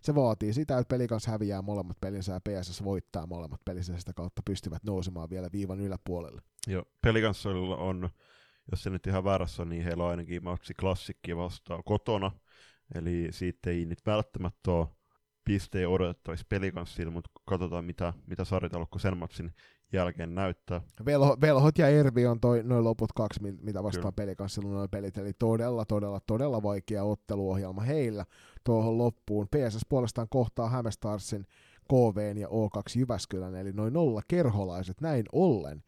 Se 0.00 0.14
vaatii 0.14 0.52
sitä, 0.52 0.78
että 0.78 0.94
pelikans 0.94 1.26
häviää 1.26 1.62
molemmat 1.62 2.00
pelinsä 2.00 2.32
ja 2.32 2.40
PSS 2.40 2.84
voittaa 2.84 3.26
molemmat 3.26 3.60
pelinsä 3.64 3.98
sitä 3.98 4.12
kautta 4.12 4.42
pystyvät 4.44 4.84
nousemaan 4.84 5.30
vielä 5.30 5.48
viivan 5.52 5.80
yläpuolelle. 5.80 6.42
Joo, 6.66 6.84
pelikanssilla 7.02 7.76
on 7.76 8.10
jos 8.70 8.82
se 8.82 8.90
nyt 8.90 9.06
ihan 9.06 9.24
väärässä 9.24 9.62
on, 9.62 9.68
niin 9.68 9.84
heillä 9.84 10.04
on 10.04 10.10
ainakin 10.10 10.44
matsi 10.44 10.74
klassikki 10.74 11.36
vastaan 11.36 11.82
kotona, 11.84 12.30
eli 12.94 13.28
siitä 13.30 13.70
ei 13.70 13.86
nyt 13.86 13.98
välttämättä 14.06 14.70
ole 14.70 14.88
pisteen 15.44 15.88
odotettavissa 15.88 16.46
pelikanssilla, 16.48 17.12
mutta 17.12 17.30
katsotaan 17.44 17.84
mitä, 17.84 18.12
mitä 18.26 18.44
sarjataulukko 18.44 18.98
sen 18.98 19.16
matsin 19.16 19.52
jälkeen 19.92 20.34
näyttää. 20.34 20.80
Velho, 21.04 21.36
Velhot 21.40 21.78
ja 21.78 21.88
Ervi 21.88 22.26
on 22.26 22.40
toi, 22.40 22.62
noin 22.62 22.84
loput 22.84 23.12
kaksi, 23.12 23.40
mitä 23.62 23.82
vastaan 23.82 24.14
pelikanssilla 24.14 24.70
noin 24.70 24.90
pelit, 24.90 25.18
eli 25.18 25.32
todella, 25.32 25.84
todella, 25.84 26.20
todella 26.26 26.62
vaikea 26.62 27.04
otteluohjelma 27.04 27.82
heillä 27.82 28.24
tuohon 28.64 28.98
loppuun. 28.98 29.48
PSS 29.48 29.86
puolestaan 29.88 30.28
kohtaa 30.30 30.68
Hämestarsin, 30.68 31.46
KV 31.88 32.36
ja 32.36 32.48
O2 32.48 32.98
Jyväskylän, 32.98 33.54
eli 33.54 33.72
noin 33.72 33.92
nolla 33.92 34.22
kerholaiset 34.28 35.00
näin 35.00 35.24
ollen 35.32 35.82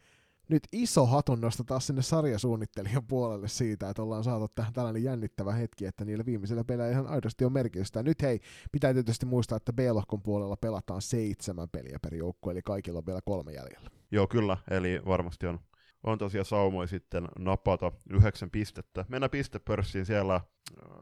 nyt 0.48 0.62
iso 0.72 1.06
hatunnosto 1.06 1.64
taas 1.64 1.86
sinne 1.86 2.02
sarjasuunnittelijan 2.02 3.06
puolelle 3.06 3.48
siitä, 3.48 3.90
että 3.90 4.02
ollaan 4.02 4.24
saatu 4.24 4.48
tähän 4.54 4.72
tällainen 4.72 5.04
jännittävä 5.04 5.52
hetki, 5.52 5.86
että 5.86 6.04
niillä 6.04 6.26
viimeisillä 6.26 6.64
peleillä 6.64 6.92
ihan 6.92 7.06
aidosti 7.06 7.44
on 7.44 7.52
merkitystä. 7.52 8.02
Nyt 8.02 8.22
hei, 8.22 8.40
pitää 8.72 8.94
tietysti 8.94 9.26
muistaa, 9.26 9.56
että 9.56 9.72
B-lohkon 9.72 10.22
puolella 10.22 10.56
pelataan 10.56 11.02
seitsemän 11.02 11.68
peliä 11.72 11.98
per 12.02 12.14
joukku, 12.14 12.50
eli 12.50 12.62
kaikilla 12.62 12.98
on 12.98 13.06
vielä 13.06 13.20
kolme 13.24 13.52
jäljellä. 13.52 13.90
Joo, 14.10 14.26
kyllä, 14.26 14.56
eli 14.70 15.02
varmasti 15.06 15.46
on, 15.46 15.60
on 16.04 16.18
tosiaan 16.18 16.44
saumoja 16.44 16.86
sitten 16.86 17.28
napata 17.38 17.92
yhdeksän 18.10 18.50
pistettä. 18.50 19.04
Mennään 19.08 19.30
pistepörssiin, 19.30 20.06
siellä 20.06 20.40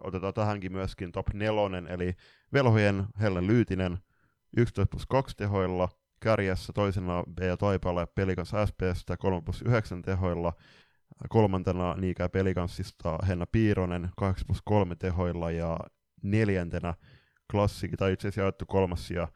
otetaan 0.05 0.35
tähänkin 0.35 0.73
myöskin 0.73 1.13
top 1.13 1.27
nelonen, 1.35 1.87
eli 1.87 2.17
velhojen 2.53 3.07
Hellen 3.21 3.47
Lyytinen 3.47 3.99
11 4.57 4.91
plus 4.91 5.07
2 5.07 5.37
tehoilla, 5.37 5.89
kärjessä, 6.23 6.73
toisena 6.73 7.25
B 7.35 7.39
Taipale 7.59 8.07
Pelikans 8.07 8.53
SPstä 8.67 9.17
3 9.17 9.43
plus 9.43 9.63
9 9.63 10.03
tehoilla, 10.03 10.53
kolmantena 11.29 11.95
Niikä 11.95 12.29
Pelikanssista 12.29 13.19
Henna 13.29 13.47
Piironen 13.47 14.09
8 14.17 14.47
plus 14.47 14.63
3 14.65 14.95
tehoilla 14.95 15.51
ja 15.51 15.79
neljäntenä 16.23 16.95
klassikki, 17.51 17.97
tai 17.97 18.13
itse 18.13 18.29
asiassa 18.29 18.41
jaettu 18.41 18.65
kolmas 18.67 19.11
ja 19.11 19.29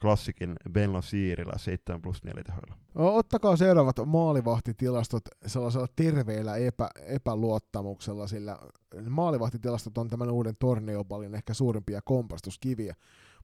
klassikin 0.00 0.54
Ben 0.72 0.92
Lasirillä 0.92 1.52
7 1.56 2.02
plus 2.02 2.24
4 2.24 2.42
tehoilla. 2.44 2.74
Ottakaa 2.94 3.56
seuraavat 3.56 3.96
maalivahtitilastot 4.06 5.22
sellaisella 5.46 5.86
terveellä 5.96 6.56
epä, 6.56 6.88
epäluottamuksella, 7.06 8.26
sillä 8.26 8.58
maalivahtitilastot 9.08 9.98
on 9.98 10.08
tämän 10.08 10.30
uuden 10.30 10.56
torneopallin 10.58 11.34
ehkä 11.34 11.54
suurimpia 11.54 12.00
kompastuskiviä. 12.04 12.94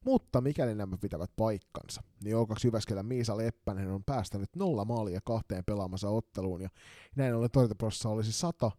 Mutta 0.04 0.40
mikäli 0.40 0.74
nämä 0.74 0.96
pitävät 0.96 1.30
paikkansa, 1.36 2.02
niin 2.24 2.36
O2 2.36 2.56
Jyväskylän 2.64 3.06
Miisa 3.06 3.36
Leppänen 3.36 3.90
on 3.90 4.04
päästänyt 4.04 4.56
nolla 4.56 4.84
maalia 4.84 5.20
kahteen 5.24 5.64
pelaamansa 5.64 6.08
otteluun, 6.08 6.60
ja 6.60 6.68
näin 7.16 7.34
ollen 7.34 7.50
torjuntaprosessa 7.50 8.08
olisi 8.08 8.32
100. 8.32 8.70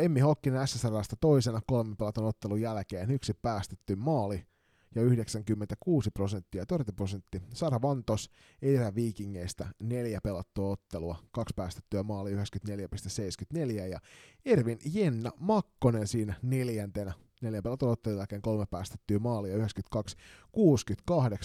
Emmi 0.00 0.20
Hokkinen 0.20 0.68
SSRstä 0.68 1.16
toisena 1.20 1.60
kolmen 1.66 1.96
pelaton 1.96 2.24
ottelun 2.24 2.60
jälkeen 2.60 3.10
yksi 3.10 3.34
päästetty 3.34 3.96
maali, 3.96 4.46
ja 4.94 5.02
96 5.02 6.10
prosenttia 6.10 6.66
torjuntaprosentti. 6.66 7.42
Sara 7.54 7.82
Vantos 7.82 8.30
Eira 8.62 8.94
Vikingeistä 8.94 9.66
neljä 9.82 10.20
pelattua 10.20 10.70
ottelua, 10.70 11.16
kaksi 11.30 11.54
päästettyä 11.56 12.02
maali 12.02 12.34
94,74 12.34 13.70
ja 13.90 14.00
Ervin 14.44 14.78
Jenna 14.92 15.30
Makkonen 15.40 16.06
siinä 16.06 16.34
neljäntenä 16.42 17.12
neljä 17.42 17.62
pelattua 17.62 17.90
ottelun 17.90 18.18
jälkeen 18.18 18.42
kolme 18.42 18.66
päästettyä 18.66 19.18
maalia 19.18 19.56
92,68 19.56 19.62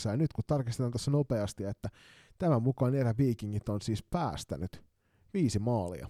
ja 0.09 0.17
nyt 0.17 0.33
kun 0.33 0.43
tarkistetaan 0.47 0.91
tässä 0.91 1.11
nopeasti, 1.11 1.63
että 1.63 1.89
tämän 2.37 2.63
mukaan 2.63 2.95
Eira 2.95 3.13
Vikingit 3.17 3.69
on 3.69 3.81
siis 3.81 4.03
päästänyt 4.03 4.83
viisi 5.33 5.59
maalia, 5.59 6.07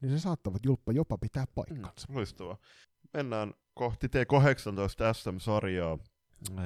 niin 0.00 0.12
se 0.12 0.18
saattavat 0.18 0.64
julppa 0.64 0.92
jopa 0.92 1.18
pitää 1.18 1.44
paikkansa. 1.54 2.06
Mm, 2.08 2.14
loistavaa. 2.14 2.56
Mennään 3.12 3.54
kohti 3.74 4.06
T18 4.06 5.14
SM-sarjaa. 5.14 5.98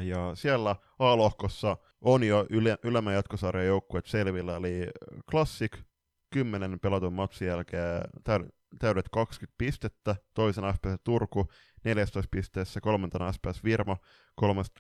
Ja 0.03 0.35
siellä 0.35 0.77
A-lohkossa 0.99 1.77
on 2.01 2.25
jo 2.25 2.47
yle, 2.51 2.79
ylemmän 2.83 3.15
jatkosarjan 3.15 3.67
joukkueet 3.67 4.07
selvillä, 4.07 4.57
eli 4.57 4.87
Classic 5.31 5.79
10 6.31 6.81
pelatun 6.81 7.13
matsin 7.13 7.49
jälkeen 7.49 8.03
täydet 8.79 9.09
20 9.13 9.55
pistettä, 9.59 10.17
toisena 10.35 10.73
FPS 10.73 11.01
Turku 11.05 11.49
14 11.85 12.29
pisteessä, 12.31 12.81
kolmantena 12.81 13.33
SPS 13.33 13.65
Virmo 13.65 13.97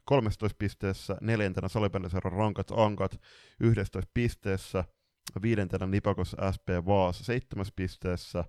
13 0.04 0.56
pisteessä, 0.58 1.16
neljäntenä 1.20 1.68
Salibändiseuran 1.68 2.32
Rankat 2.32 2.70
Ankat 2.76 3.20
11 3.60 4.10
pisteessä, 4.14 4.84
viidentenä 5.42 5.86
Nipakos 5.86 6.36
SP 6.54 6.68
Vaasa 6.86 7.24
7 7.24 7.66
pisteessä, 7.76 8.44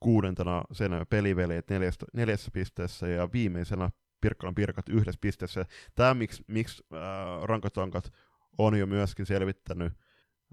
kuudentena 0.00 0.62
sen 0.72 0.90
peliveljet 1.10 1.70
neljässä, 1.70 2.06
neljässä 2.12 2.50
pisteessä 2.54 3.08
ja 3.08 3.28
viimeisenä 3.32 3.90
Pirkkalan 4.20 4.54
Pirkat 4.54 4.88
yhdessä 4.88 5.18
pisteessä. 5.20 5.64
Tämä, 5.94 6.14
miksi, 6.14 6.44
miksi 6.48 6.82
äh, 6.94 7.00
rankatankat 7.42 8.12
on 8.58 8.78
jo 8.78 8.86
myöskin 8.86 9.26
selvittänyt 9.26 9.92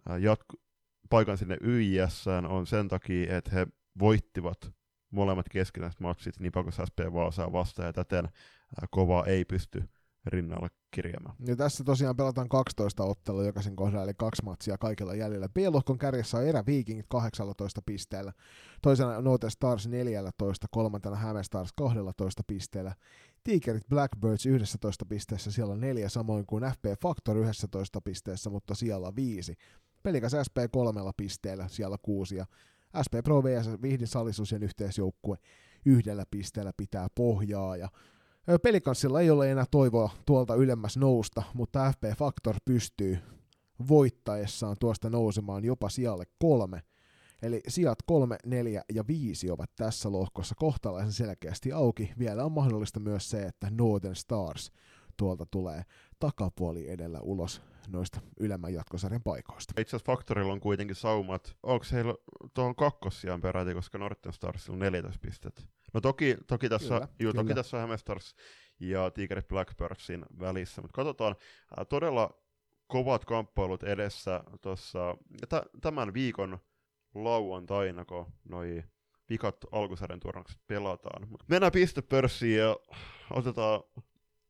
äh, 0.10 0.18
jatku- 0.18 0.62
paikan 1.10 1.38
sinne 1.38 1.58
YIS, 1.62 2.26
on 2.48 2.68
sen 2.68 2.88
takia, 2.88 3.38
että 3.38 3.52
he 3.52 3.68
voittivat 4.00 4.72
molemmat 5.12 5.50
keskinäiset 5.50 6.00
matsit 6.00 6.40
Nipakos 6.40 6.76
SP 6.90 7.00
Vaasaa 7.14 7.52
vastaan, 7.52 7.86
ja 7.86 7.94
täten 7.94 8.30
kovaa 8.92 9.26
ei 9.26 9.46
pysty 9.46 9.84
rinnalle 10.26 10.68
kirjaamaan. 10.92 11.36
Ja 11.46 11.56
tässä 11.56 11.84
tosiaan 11.84 12.16
pelataan 12.16 12.50
12 12.50 13.04
ottelua 13.04 13.46
jokaisen 13.46 13.76
kohdalla, 13.76 14.04
eli 14.04 14.14
kaksi 14.14 14.44
matsia 14.44 14.78
kaikilla 14.78 15.16
jäljellä. 15.16 15.50
B-lohkon 15.50 15.98
kärjessä 15.98 16.38
on 16.38 16.48
Erä 16.48 16.64
Vikingit 16.66 17.06
18 17.10 17.82
pisteellä, 17.86 18.34
toisena 18.82 19.22
Note 19.22 19.50
Stars 19.50 19.88
14, 19.88 20.68
kolmantena 20.72 21.16
Häme 21.16 21.44
Stars 21.44 21.74
12 21.76 22.44
pisteellä, 22.48 22.96
Tigerit 23.44 23.88
Blackbirds 23.90 24.46
11 24.46 25.06
pisteessä, 25.06 25.52
siellä 25.52 25.74
on 25.74 25.80
neljä, 25.80 26.10
samoin 26.10 26.46
kuin 26.46 26.64
FP 26.64 26.86
Factor 27.02 27.38
11 27.38 28.02
pisteessä, 28.02 28.50
mutta 28.50 28.76
siellä 28.76 29.16
viisi. 29.16 29.56
Pelikas 30.04 30.32
SP 30.48 30.58
kolmella 30.72 31.12
pisteellä, 31.18 31.68
siellä 31.68 31.98
kuusi, 32.02 32.36
ja 32.36 32.46
SP 33.06 33.14
Pro 33.24 33.44
VS 33.44 33.82
Vihdin 33.82 34.08
Salisuusien 34.08 34.64
yhteisjoukkue 34.64 35.38
yhdellä 35.86 36.24
pisteellä 36.32 36.72
pitää 36.78 37.08
pohjaa, 37.16 37.78
ja 37.78 37.90
Pelikanssilla 38.64 39.22
ei 39.22 39.30
ole 39.30 39.52
enää 39.52 39.66
toivoa 39.72 40.10
tuolta 40.26 40.56
ylemmäs 40.56 40.98
nousta, 40.98 41.44
mutta 41.54 41.92
FP 41.92 42.04
Factor 42.18 42.56
pystyy 42.66 43.20
voittaessaan 43.88 44.76
tuosta 44.80 45.10
nousemaan 45.10 45.66
jopa 45.66 45.90
sijalle 45.90 46.26
kolme. 46.40 46.82
Eli 47.42 47.62
sijat 47.68 48.00
3, 48.06 48.38
4 48.46 48.84
ja 48.94 49.04
5 49.08 49.52
ovat 49.52 49.70
tässä 49.76 50.12
lohkossa 50.12 50.56
kohtalaisen 50.58 51.12
selkeästi 51.12 51.72
auki. 51.72 52.14
Vielä 52.20 52.46
on 52.46 52.52
mahdollista 52.52 53.00
myös 53.00 53.30
se, 53.30 53.42
että 53.42 53.68
Northern 53.72 54.16
Stars 54.16 54.72
tuolta 55.18 55.46
tulee 55.52 55.84
takapuoli 56.20 56.90
edellä 56.90 57.20
ulos 57.22 57.62
noista 57.88 58.22
ylemmän 58.40 58.74
jatkosarjan 58.74 59.24
paikoista. 59.24 59.82
Itse 59.82 59.96
asiassa 59.96 60.12
Faktorilla 60.12 60.54
on 60.54 60.60
kuitenkin 60.60 60.96
saumat. 60.96 61.58
Onko 61.64 61.86
heillä 61.92 62.14
tuohon 62.54 62.76
kakkossiaan 62.76 63.42
peräti, 63.42 63.74
koska 63.74 63.98
Northern 63.98 64.34
Starsilla 64.34 64.76
on 64.76 64.80
14 64.80 65.20
pistettä? 65.22 65.62
No 65.94 66.02
toki, 66.02 66.38
toki 66.48 66.70
tässä, 66.70 66.88
kyllä, 66.88 67.08
juu, 67.20 67.32
kyllä. 67.32 67.44
toki 67.44 67.54
tässä 67.54 67.78
on 67.78 67.82
Hämestars 67.82 68.36
ja 68.80 69.12
Tigerit 69.12 69.48
Blackbirdsin 69.48 70.26
välissä, 70.40 70.82
mutta 70.82 70.96
katsotaan 70.96 71.36
äh, 71.80 71.88
todella 71.90 72.44
kovat 72.88 73.26
kamppailut 73.26 73.84
edessä 73.84 74.44
tuossa 74.62 75.18
t- 75.50 75.82
tämän 75.82 76.14
viikon 76.14 76.60
lauantaina, 77.16 78.06
kun 78.06 78.34
noi 78.50 78.84
vikat 79.30 79.56
alkusarjan 79.72 80.20
turnaukset 80.20 80.62
pelataan. 80.68 81.28
Mennään 81.48 81.72
pistepörssiin 81.72 82.58
ja 82.58 82.78
otetaan 83.32 83.84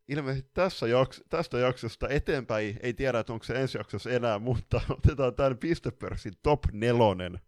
ilmeisesti 0.07 0.51
tässä 0.53 0.87
jaks- 0.87 1.23
tästä 1.29 1.57
jaksosta 1.57 2.09
eteenpäin, 2.09 2.79
ei 2.81 2.93
tiedä, 2.93 3.19
että 3.19 3.33
onko 3.33 3.45
se 3.45 3.61
ensi 3.61 3.77
jaksossa 3.77 4.09
enää, 4.09 4.39
mutta 4.39 4.81
otetaan 4.97 5.35
tämän 5.35 5.57
pistepörssin 5.57 6.33
top 6.43 6.59
nelonen. 6.71 7.39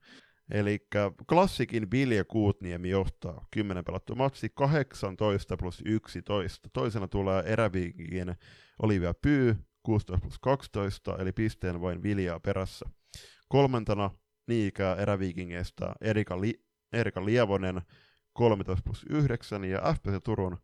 Eli 0.52 0.88
klassikin 1.30 1.92
Vilja 1.92 2.26
Kuutniemi 2.26 2.90
johtaa 2.90 3.48
10 3.52 3.84
pelattu 3.84 4.16
matsi 4.16 4.50
18 4.50 5.58
plus 5.58 5.82
11. 5.86 6.70
Toisena 6.74 7.08
tulee 7.08 7.44
eräviikin 7.46 8.36
Olivia 8.82 9.14
Pyy 9.14 9.56
16 9.84 10.22
plus 10.22 10.40
12, 10.40 11.18
eli 11.20 11.32
pisteen 11.32 11.82
vain 11.82 12.04
Viljaa 12.04 12.40
perässä. 12.40 12.86
Kolmantena 13.48 14.12
niinkään 14.48 15.00
eräviikingeistä 15.00 15.94
Erika, 16.02 16.42
Li- 16.42 16.64
Erika 16.94 17.26
Lievonen 17.26 17.82
13 18.34 18.84
plus 18.84 19.06
9 19.10 19.64
ja 19.64 19.94
FPC 19.94 20.24
Turun 20.24 20.58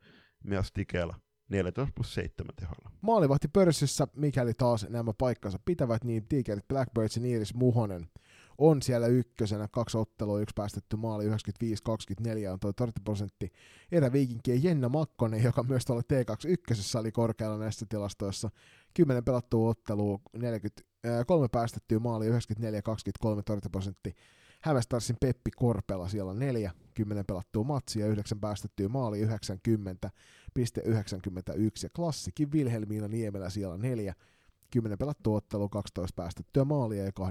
myös 0.43 0.71
Tikellä 0.71 1.15
14 1.49 1.93
plus 1.95 2.13
7 2.13 2.55
teholla. 2.55 2.91
Maalivahti 3.01 3.47
pörssissä, 3.47 4.07
mikäli 4.15 4.53
taas 4.53 4.85
nämä 4.89 5.13
paikkansa 5.17 5.59
pitävät, 5.65 6.03
niin 6.03 6.27
Tigerit 6.27 6.67
Blackbirds 6.67 7.17
ja 7.17 7.25
Iiris 7.25 7.53
Muhonen 7.53 8.09
on 8.57 8.81
siellä 8.81 9.07
ykkösenä, 9.07 9.67
kaksi 9.71 9.97
ottelua, 9.97 10.39
yksi 10.39 10.53
päästetty 10.55 10.95
maali, 10.95 11.29
95-24 11.29 11.31
on 12.51 12.59
toi 12.59 12.73
torjuntaprosentti. 12.73 13.51
Erä 13.91 14.11
Viikinkien 14.11 14.63
Jenna 14.63 14.89
Makkonen, 14.89 15.43
joka 15.43 15.63
myös 15.63 15.85
tuolla 15.85 16.01
T2 16.01 16.49
ykkösessä 16.49 16.99
oli 16.99 17.11
korkealla 17.11 17.57
näissä 17.57 17.85
tilastoissa, 17.89 18.49
10 18.93 19.23
pelattua 19.23 19.69
ottelua, 19.69 20.19
43 20.37 21.47
päästettyä 21.51 21.99
maali, 21.99 22.29
94-23 22.29 22.33
torjuntaprosentti. 23.45 24.15
Hämestarsin 24.61 25.17
Peppi 25.21 25.51
Korpela, 25.55 26.07
siellä 26.07 26.31
on 26.31 26.39
4, 26.39 26.71
10 26.93 27.25
pelattua 27.25 27.63
matsia, 27.63 28.07
9 28.07 28.39
päästettyä 28.39 28.89
maali, 28.89 29.19
90, 29.19 30.09
piste 30.09 30.11
91 30.11 30.11
ja 31.83 31.89
klassikin 31.95 32.51
Vilhelmiina 32.51 33.07
Niemelä 33.07 33.49
siellä 33.49 33.73
on 33.73 33.81
4, 33.81 34.13
10 34.71 34.97
pelattua 34.97 35.37
ottelu, 35.37 35.69
12 35.69 36.15
päästettyä 36.15 36.65
maalia 36.65 37.03
ja 37.03 37.11
89-19 37.19 37.23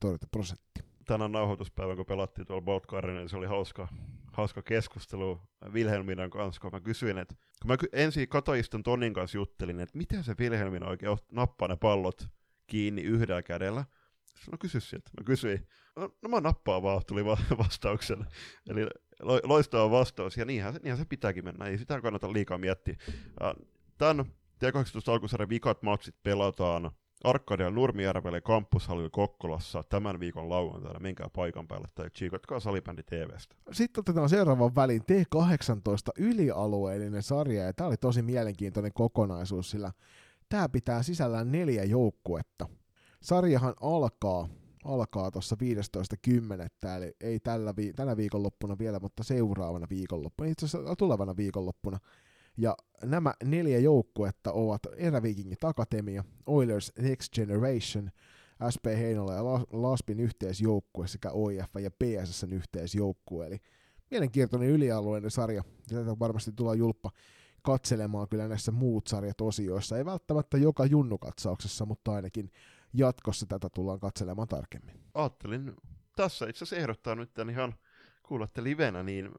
torjuntaprosentti. 0.00 0.80
Tänään 1.04 1.32
nauhoituspäivän, 1.32 1.96
kun 1.96 2.06
pelattiin 2.06 2.46
tuolla 2.46 2.62
Bolt 2.62 2.86
niin 3.06 3.28
se 3.28 3.36
oli 3.36 3.46
hauska, 3.46 3.88
hauska 4.32 4.62
keskustelu 4.62 5.40
Vilhelminan 5.72 6.30
kanssa, 6.30 6.60
kun 6.60 6.70
mä 6.72 6.80
kysyin, 6.80 7.18
että 7.18 7.34
kun 7.62 7.70
mä 7.70 7.76
ensin 7.92 8.28
katoiston 8.28 8.82
Tonin 8.82 9.14
kanssa 9.14 9.38
juttelin, 9.38 9.80
että 9.80 9.98
miten 9.98 10.24
se 10.24 10.34
Vilhelmina 10.38 10.88
oikein 10.88 11.18
nappaa 11.32 11.68
ne 11.68 11.76
pallot 11.76 12.28
kiinni 12.66 13.02
yhdellä 13.02 13.42
kädellä, 13.42 13.84
No 14.52 14.58
kysy 14.58 14.80
sieltä. 14.80 15.10
Mä 15.20 15.24
kysyin. 15.24 15.66
No, 15.96 16.14
no 16.22 16.28
mä 16.28 16.40
nappaan 16.40 16.82
vaan, 16.82 17.02
tuli 17.06 17.24
va- 17.24 17.38
vastauksen. 17.64 18.26
Eli 18.70 18.86
lo- 19.22 19.40
loistava 19.44 19.90
vastaus, 19.90 20.36
ja 20.36 20.44
niinhän 20.44 20.72
se, 20.72 20.78
niinhän 20.82 20.98
se 20.98 21.04
pitääkin 21.04 21.44
mennä, 21.44 21.66
ei 21.66 21.78
sitä 21.78 22.00
kannata 22.00 22.32
liikaa 22.32 22.58
miettiä. 22.58 22.96
Tämän 23.98 24.24
T18 24.64 25.12
alkusarjan 25.12 25.48
vikat 25.48 25.82
matsit 25.82 26.14
pelataan 26.22 26.90
Arkadian 27.24 27.74
Nurmijärvelle 27.74 28.40
kampushallilla 28.40 29.10
Kokkolassa 29.10 29.82
tämän 29.88 30.20
viikon 30.20 30.48
lauantaina. 30.48 31.00
Menkää 31.00 31.28
paikan 31.32 31.68
päälle 31.68 31.88
tai 31.94 32.10
tsiikotkaa 32.10 32.60
salibändi 32.60 33.02
TVstä. 33.02 33.56
Sitten 33.72 34.00
otetaan 34.00 34.28
seuraavan 34.28 34.74
välin 34.74 35.02
T18 35.02 36.12
ylialueellinen 36.18 37.22
sarja, 37.22 37.64
ja 37.64 37.72
tämä 37.72 37.88
oli 37.88 37.96
tosi 37.96 38.22
mielenkiintoinen 38.22 38.92
kokonaisuus, 38.92 39.70
sillä 39.70 39.92
tämä 40.48 40.68
pitää 40.68 41.02
sisällään 41.02 41.52
neljä 41.52 41.84
joukkuetta. 41.84 42.68
Sarjahan 43.22 43.74
alkaa 43.80 44.48
alkaa 44.84 45.30
tuossa 45.30 45.56
15.10. 45.60 46.88
Eli 46.96 47.12
ei 47.20 47.40
tällä 47.40 47.76
vi- 47.76 47.92
tänä 47.92 48.16
viikonloppuna 48.16 48.78
vielä, 48.78 48.98
mutta 48.98 49.24
seuraavana 49.24 49.86
viikonloppuna, 49.90 50.50
itse 50.50 50.66
asiassa 50.66 50.96
tulevana 50.96 51.36
viikonloppuna 51.36 51.98
Ja 52.56 52.76
nämä 53.04 53.34
neljä 53.44 53.78
joukkuetta 53.78 54.52
ovat 54.52 54.80
Erävikingit 54.96 55.64
Akatemia, 55.64 56.24
Oilers 56.46 56.92
Next 56.98 57.32
Generation, 57.34 58.10
SP 58.74 58.84
Heinola 58.86 59.34
ja 59.34 59.44
Laspin 59.72 60.20
yhteisjoukkue 60.20 61.06
sekä 61.06 61.30
OIF 61.30 61.70
ja 61.80 61.90
PSSn 61.90 62.52
yhteisjoukkue. 62.52 63.46
Eli 63.46 63.58
mielenkiintoinen 64.10 64.68
ylialueinen 64.68 65.30
sarja. 65.30 65.64
Tätä 65.88 66.18
varmasti 66.18 66.52
tulee 66.52 66.76
julppa 66.76 67.10
katselemaan 67.62 68.28
kyllä 68.28 68.48
näissä 68.48 68.72
muut 68.72 69.06
sarjat 69.06 69.40
osioissa. 69.40 69.98
Ei 69.98 70.04
välttämättä 70.04 70.58
joka 70.58 70.86
junnukatsauksessa, 70.86 71.86
mutta 71.86 72.12
ainakin 72.12 72.50
jatkossa 72.92 73.46
tätä 73.46 73.68
tullaan 73.74 74.00
katselemaan 74.00 74.48
tarkemmin. 74.48 75.00
Ajattelin 75.14 75.74
tässä 76.16 76.48
itse 76.48 76.64
asiassa 76.64 76.76
ehdottaa 76.76 77.14
nyt 77.14 77.34
tämän 77.34 77.50
ihan 77.50 77.74
kuulette 78.22 78.62
livenä, 78.64 79.02
niin 79.02 79.30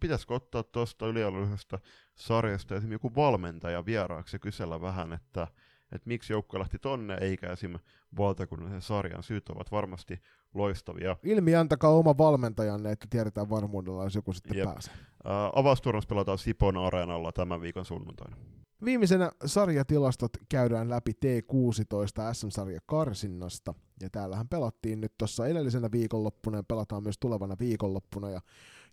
pitäisikö 0.00 0.34
ottaa 0.34 0.62
tuosta 0.62 1.06
ylialueellisesta 1.06 1.78
sarjasta 2.14 2.74
esimerkiksi 2.74 2.94
joku 2.94 3.14
valmentaja 3.14 3.86
vieraaksi 3.86 4.36
ja 4.36 4.40
kysellä 4.40 4.80
vähän, 4.80 5.12
että, 5.12 5.48
että 5.92 6.08
miksi 6.08 6.32
joukko 6.32 6.58
lähti 6.58 6.78
tonne, 6.78 7.18
eikä 7.20 7.52
esim. 7.52 7.74
valtakunnallisen 8.18 8.82
sarjan 8.82 9.22
syyt 9.22 9.48
ovat 9.48 9.70
varmasti 9.72 10.22
loistavia. 10.54 11.16
Ilmi 11.22 11.54
antakaa 11.54 11.90
oma 11.90 12.18
valmentajanne, 12.18 12.92
että 12.92 13.06
tiedetään 13.10 13.50
varmuudella, 13.50 14.04
jos 14.04 14.14
joku 14.14 14.32
sitten 14.32 14.58
Jep. 14.58 14.64
pääsee. 14.72 14.94
Uh, 14.94 15.58
avausturnaus 15.58 16.06
pelataan 16.06 16.38
Sipon 16.38 16.76
areenalla 16.76 17.32
tämän 17.32 17.60
viikon 17.60 17.84
sunnuntaina. 17.84 18.36
Viimeisenä 18.84 19.32
sarjatilastot 19.44 20.32
käydään 20.48 20.90
läpi 20.90 21.12
T16 21.12 22.34
SM-sarja 22.34 22.80
karsinnasta. 22.86 23.74
Ja 24.02 24.10
täällähän 24.10 24.48
pelattiin 24.48 25.00
nyt 25.00 25.12
tuossa 25.18 25.46
edellisenä 25.46 25.88
viikonloppuna 25.92 26.56
ja 26.56 26.62
pelataan 26.62 27.02
myös 27.02 27.18
tulevana 27.18 27.56
viikonloppuna. 27.58 28.30
Ja 28.30 28.40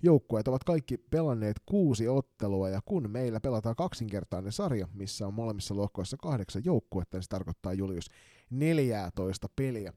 joukkueet 0.06 0.48
ovat 0.48 0.64
kaikki 0.64 0.98
pelanneet 0.98 1.58
kuusi 1.66 2.08
ottelua 2.08 2.70
ja 2.70 2.80
kun 2.86 3.10
meillä 3.10 3.40
pelataan 3.40 3.76
kaksinkertainen 3.76 4.52
sarja, 4.52 4.88
missä 4.94 5.28
on 5.28 5.34
molemmissa 5.34 5.76
lohkoissa 5.76 6.18
kahdeksan 6.18 6.66
joukkuetta, 6.66 7.18
niin 7.18 7.24
se 7.24 7.30
tarkoittaa 7.30 7.74
Julius 7.74 8.10
14 8.50 9.50
peliä. 9.56 9.94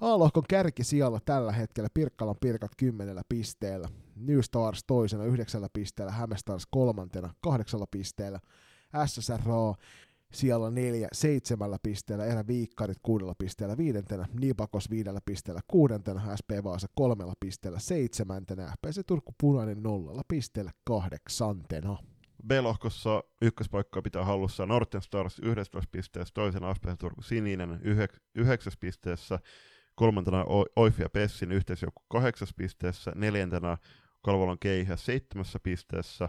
A-lohkon 0.00 0.44
kärki 0.48 0.84
siellä 0.84 1.20
tällä 1.24 1.52
hetkellä 1.52 1.88
Pirkkalan 1.94 2.36
Pirkat 2.40 2.72
kymmenellä 2.76 3.22
pisteellä, 3.28 3.88
New 4.16 4.40
Stars 4.40 4.84
toisena 4.84 5.24
yhdeksällä 5.24 5.68
pisteellä, 5.72 6.12
Hämestars 6.12 6.66
kolmantena 6.70 7.34
kahdeksalla 7.40 7.86
pisteellä, 7.90 8.40
SSRA 9.06 9.74
siellä 10.34 10.70
neljä 10.70 11.08
seitsemällä 11.12 11.76
pisteellä, 11.82 12.24
erä 12.24 12.46
Viikkarit 12.46 12.98
kuudella 13.02 13.34
pisteellä 13.38 13.76
viidentenä, 13.76 14.26
Nipakos 14.40 14.90
viidellä 14.90 15.20
pisteellä 15.24 15.60
kuudentena, 15.68 16.36
SP 16.40 16.50
Vaasa 16.64 16.86
kolmella 16.94 17.34
pisteellä 17.40 17.78
seitsemäntenä, 17.78 18.72
FPC 18.76 19.00
Turku 19.06 19.34
Punainen 19.40 19.82
nollalla 19.82 20.22
pisteellä 20.28 20.70
kahdeksantena. 20.84 21.98
B-lohkossa 22.46 23.24
ykköspaikkaa 23.42 24.02
pitää 24.02 24.24
hallussa 24.24 24.66
Northern 24.66 25.02
Stars 25.02 25.38
11 25.42 25.88
pisteessä, 25.92 26.34
toisena 26.34 26.74
SP 26.76 26.84
Turku 26.98 27.22
Sininen 27.22 27.80
9 28.34 28.72
pisteessä, 28.80 29.38
kolmantena 29.94 30.44
Oif 30.76 31.00
ja 31.00 31.08
Pessin 31.10 31.52
yhteisjoukko 31.52 32.02
8 32.08 32.48
pisteessä, 32.56 33.12
neljäntenä 33.14 33.78
Kalvolan 34.22 34.58
Keihä 34.58 34.96
7 34.96 35.44
pisteessä, 35.62 36.28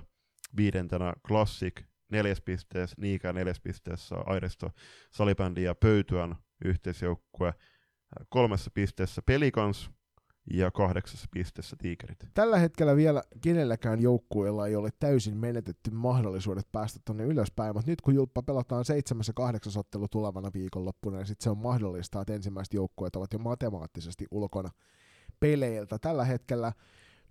viidentenä 0.57 1.13
Classic 1.27 1.81
neljäs 2.11 2.41
pisteessä, 2.41 2.95
Niikä 2.99 3.33
neljäs 3.33 3.59
pisteessä, 3.59 4.15
Airisto, 4.25 4.71
Salibändi 5.11 5.63
ja 5.63 5.75
Pöytyän 5.75 6.35
yhteisjoukkue 6.65 7.53
kolmessa 8.29 8.71
pisteessä 8.73 9.21
Pelikans 9.25 9.91
ja 10.53 10.71
kahdeksassa 10.71 11.27
pisteessä 11.31 11.75
Tiikerit. 11.79 12.17
Tällä 12.33 12.57
hetkellä 12.57 12.95
vielä 12.95 13.23
kenelläkään 13.41 14.01
joukkueella 14.01 14.67
ei 14.67 14.75
ole 14.75 14.89
täysin 14.99 15.37
menetetty 15.37 15.91
mahdollisuudet 15.91 16.67
päästä 16.71 16.99
tuonne 17.05 17.23
ylöspäin, 17.23 17.75
mutta 17.75 17.91
nyt 17.91 18.01
kun 18.01 18.15
Julppa 18.15 18.43
pelataan 18.43 18.85
seitsemäs 18.85 19.27
ja 19.27 19.33
kahdeksas 19.33 19.77
ottelu 19.77 20.07
tulevana 20.07 20.51
viikonloppuna, 20.53 21.17
niin 21.17 21.27
sitten 21.27 21.43
se 21.43 21.49
on 21.49 21.57
mahdollista, 21.57 22.21
että 22.21 22.33
ensimmäiset 22.33 22.73
joukkueet 22.73 23.15
ovat 23.15 23.33
jo 23.33 23.39
matemaattisesti 23.39 24.25
ulkona 24.31 24.69
peleiltä. 25.39 25.99
Tällä 25.99 26.25
hetkellä 26.25 26.73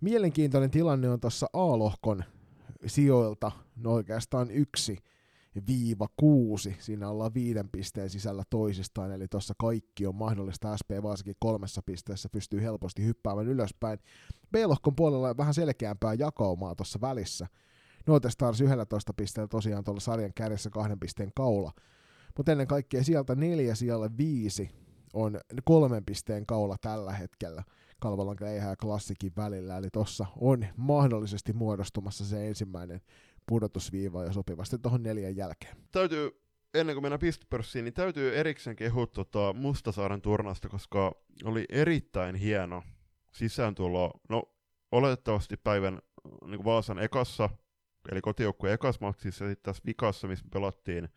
mielenkiintoinen 0.01 0.71
tilanne 0.71 1.09
on 1.09 1.19
tuossa 1.19 1.47
A-lohkon 1.53 2.23
sijoilta 2.85 3.51
no 3.75 3.91
oikeastaan 3.91 4.51
yksi 4.51 4.97
viiva 5.67 6.07
kuusi, 6.17 6.75
siinä 6.79 7.09
ollaan 7.09 7.33
viiden 7.33 7.69
pisteen 7.69 8.09
sisällä 8.09 8.43
toisistaan, 8.49 9.11
eli 9.11 9.27
tuossa 9.27 9.53
kaikki 9.57 10.07
on 10.07 10.15
mahdollista, 10.15 10.77
SP 10.79 10.89
varsinkin 11.03 11.35
kolmessa 11.39 11.81
pisteessä 11.85 12.29
pystyy 12.29 12.61
helposti 12.61 13.05
hyppäämään 13.05 13.47
ylöspäin. 13.47 13.99
B-lohkon 14.51 14.95
puolella 14.95 15.29
on 15.29 15.37
vähän 15.37 15.53
selkeämpää 15.53 16.13
jakaumaa 16.13 16.75
tuossa 16.75 17.01
välissä. 17.01 17.47
Noite 18.07 18.29
Stars 18.29 18.61
11 18.61 19.13
pisteellä 19.13 19.47
tosiaan 19.47 19.83
tuolla 19.83 19.99
sarjan 19.99 20.33
kärjessä 20.35 20.69
kahden 20.69 20.99
pisteen 20.99 21.31
kaula, 21.35 21.71
mutta 22.37 22.51
ennen 22.51 22.67
kaikkea 22.67 23.03
sieltä 23.03 23.35
neljä 23.35 23.75
siellä 23.75 24.09
viisi 24.17 24.69
on 25.13 25.39
kolmen 25.63 26.05
pisteen 26.05 26.45
kaula 26.45 26.75
tällä 26.81 27.13
hetkellä. 27.13 27.63
Kalvolan 28.03 28.35
Keihä 28.35 28.69
ja 28.69 28.75
Klassikin 28.75 29.31
välillä, 29.37 29.77
eli 29.77 29.87
tuossa 29.93 30.25
on 30.35 30.65
mahdollisesti 30.77 31.53
muodostumassa 31.53 32.25
se 32.25 32.47
ensimmäinen 32.47 33.01
pudotusviiva 33.45 34.23
ja 34.23 34.33
sopivasti 34.33 34.77
tuohon 34.77 35.03
neljän 35.03 35.35
jälkeen. 35.35 35.77
Täytyy, 35.91 36.41
ennen 36.73 36.95
kuin 36.95 37.03
mennään 37.03 37.19
pistepörssiin, 37.19 37.85
niin 37.85 37.93
täytyy 37.93 38.37
erikseen 38.37 38.75
kehua 38.75 39.07
tota 39.07 39.53
Mustasaaren 39.53 40.21
turnasta, 40.21 40.69
koska 40.69 41.11
oli 41.43 41.65
erittäin 41.69 42.35
hieno 42.35 42.83
sisääntulo. 43.31 44.11
No, 44.29 44.43
oletettavasti 44.91 45.57
päivän 45.57 45.99
niin 46.45 46.57
kuin 46.57 46.65
Vaasan 46.65 46.99
ekassa, 46.99 47.49
eli 48.11 48.21
kotijoukkueen 48.21 48.73
ekas 48.73 48.99
maksissa, 48.99 49.45
ja 49.45 49.51
sitten 49.51 49.63
tässä 49.63 49.83
vikassa, 49.85 50.27
missä 50.27 50.45
pelattiin 50.53 51.09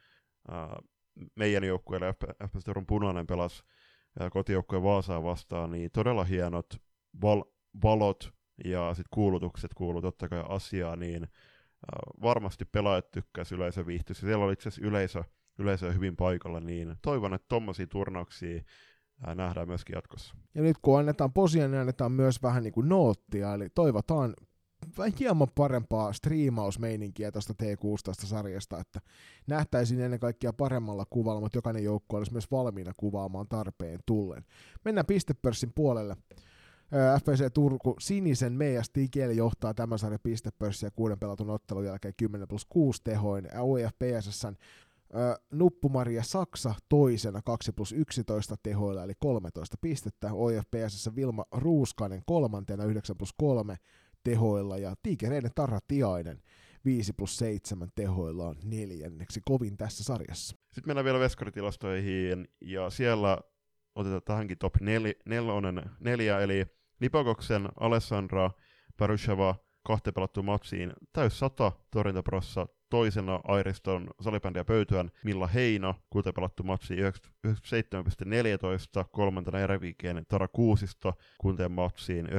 ää, 0.48 0.76
meidän 1.34 1.64
joukkueelle, 1.64 2.14
FPS 2.48 2.64
Punainen 2.86 3.26
pelasi 3.26 3.62
kotijoukkojen 4.32 4.82
Vaasaa 4.82 5.22
vastaan, 5.22 5.70
niin 5.70 5.90
todella 5.90 6.24
hienot 6.24 6.66
val- 7.22 7.44
valot 7.82 8.32
ja 8.64 8.94
sitten 8.94 9.10
kuulutukset 9.14 9.74
kuuluu 9.74 10.02
totta 10.02 10.28
kai 10.28 10.44
asiaa, 10.48 10.96
niin 10.96 11.28
varmasti 12.22 12.64
pelaajat 12.64 13.10
tykkäsivät 13.10 13.58
yleisö 13.58 13.86
viihtyisi. 13.86 14.20
Siellä 14.20 14.44
oli 14.44 14.52
itse 14.52 14.68
asiassa 14.68 14.88
yleisö, 14.88 15.24
yleisö 15.58 15.92
hyvin 15.92 16.16
paikalla, 16.16 16.60
niin 16.60 16.96
toivon, 17.02 17.34
että 17.34 17.46
tuommoisia 17.48 17.86
turnauksia 17.86 18.62
äh, 19.28 19.34
nähdään 19.34 19.68
myöskin 19.68 19.94
jatkossa. 19.94 20.34
Ja 20.54 20.62
nyt 20.62 20.76
kun 20.82 20.98
annetaan 20.98 21.32
posia, 21.32 21.68
niin 21.68 21.80
annetaan 21.80 22.12
myös 22.12 22.42
vähän 22.42 22.62
niin 22.62 22.72
kuin 22.72 22.88
noottia, 22.88 23.54
eli 23.54 23.68
toivotaan 23.74 24.34
hieman 25.20 25.48
parempaa 25.54 26.12
striimausmeininkiä 26.12 27.32
tuosta 27.32 27.54
T16-sarjasta, 27.62 28.80
että 28.80 29.00
nähtäisiin 29.46 30.00
ennen 30.00 30.20
kaikkea 30.20 30.52
paremmalla 30.52 31.04
kuvalla, 31.10 31.40
mutta 31.40 31.58
jokainen 31.58 31.84
joukko 31.84 32.16
olisi 32.16 32.32
myös 32.32 32.50
valmiina 32.50 32.92
kuvaamaan 32.96 33.48
tarpeen 33.48 34.00
tullen. 34.06 34.44
Mennään 34.84 35.06
pistepörssin 35.06 35.72
puolelle. 35.74 36.16
FPC 37.20 37.52
Turku 37.54 37.96
sinisen 38.00 38.52
Meijas 38.52 38.90
Tigel 38.90 39.30
johtaa 39.30 39.74
tämän 39.74 39.98
sarjan 39.98 40.20
pistepörssiä 40.22 40.90
kuuden 40.90 41.18
pelatun 41.18 41.50
ottelun 41.50 41.84
jälkeen 41.84 42.14
10 42.16 42.48
plus 42.48 42.64
6 42.64 43.00
tehoin. 43.04 43.48
OIF 43.58 43.92
PSSn 43.98 44.54
Nuppumaria 45.50 46.22
Saksa 46.22 46.74
toisena 46.88 47.42
2 47.44 47.72
plus 47.72 47.92
11 47.92 48.56
tehoilla 48.62 49.02
eli 49.02 49.12
13 49.18 49.76
pistettä. 49.80 50.32
OIF 50.32 50.64
PSS 50.70 51.10
Vilma 51.16 51.44
Ruuskanen 51.50 52.22
kolmantena 52.26 52.84
9 52.84 53.16
plus 53.16 53.34
3 53.36 53.76
tehoilla 54.26 54.78
ja 54.78 54.94
Tiikereiden 55.02 55.50
Tarra 55.54 55.78
Tiainen 55.88 56.42
5 56.84 57.12
plus 57.12 57.38
7 57.38 57.88
tehoilla 57.94 58.46
on 58.46 58.56
neljänneksi 58.64 59.40
kovin 59.44 59.76
tässä 59.76 60.04
sarjassa. 60.04 60.56
Sitten 60.72 60.88
mennään 60.88 61.04
vielä 61.04 61.18
veskaritilastoihin 61.18 62.48
ja 62.60 62.90
siellä 62.90 63.38
otetaan 63.94 64.22
tähänkin 64.24 64.58
top 64.58 64.74
nel, 64.80 65.14
neljä, 66.00 66.40
eli 66.40 66.66
Lipokoksen 67.00 67.68
Alessandra 67.80 68.50
Parusheva 68.96 69.54
kahteen 69.82 70.14
pelattuun 70.14 70.46
matsiin 70.46 70.92
täys 71.12 71.38
100 71.38 71.72
torjuntaprossa, 71.90 72.66
toisena 72.90 73.40
Airiston 73.44 74.10
salibändiä 74.20 74.64
pöytyän 74.64 75.10
Milla 75.24 75.46
Heino, 75.46 75.94
kuten 76.10 76.34
pelattu 76.34 76.62
matsi 76.62 76.96
97,14, 76.96 77.02
kolmantena 79.12 79.58
Erevikeen 79.58 80.26
Tara 80.28 80.48
Kuusisto, 80.48 81.14
kunteen 81.38 81.72
matsiin 81.72 82.26
95,54 82.26 82.32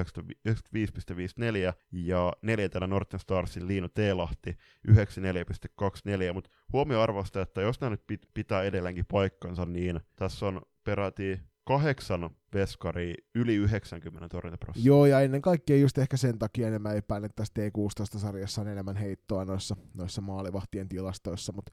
ja 1.92 2.34
neljäntenä 2.42 2.88
Norten 2.88 3.20
Starsin 3.20 3.68
Liino 3.68 3.88
Teelahti 3.88 4.58
94,24, 4.88 6.34
mutta 6.34 6.50
huomioarvosta, 6.74 7.42
että 7.42 7.62
jos 7.62 7.82
nämä 7.82 7.90
nyt 7.90 8.04
pitää 8.34 8.64
edelleenkin 8.64 9.06
paikkansa, 9.06 9.66
niin 9.66 10.00
tässä 10.16 10.46
on 10.46 10.62
peräti 10.84 11.40
kahdeksan 11.68 12.30
veskari 12.54 13.14
yli 13.36 13.56
90 13.56 14.30
torjuntaprosenttia. 14.30 14.90
Joo, 14.90 15.06
ja 15.06 15.22
ennen 15.22 15.42
kaikkea 15.42 15.78
just 15.78 15.98
ehkä 15.98 16.18
sen 16.18 16.40
takia 16.40 16.68
enemmän 16.68 16.98
epäilen, 16.98 17.26
että 17.26 17.36
tässä 17.36 17.54
T16-sarjassa 17.60 18.62
on 18.62 18.68
enemmän 18.68 18.96
heittoa 18.96 19.46
noissa, 19.46 19.76
noissa 19.94 20.22
maalivahtien 20.22 20.90
tilastoissa, 20.90 21.54
mutta 21.54 21.72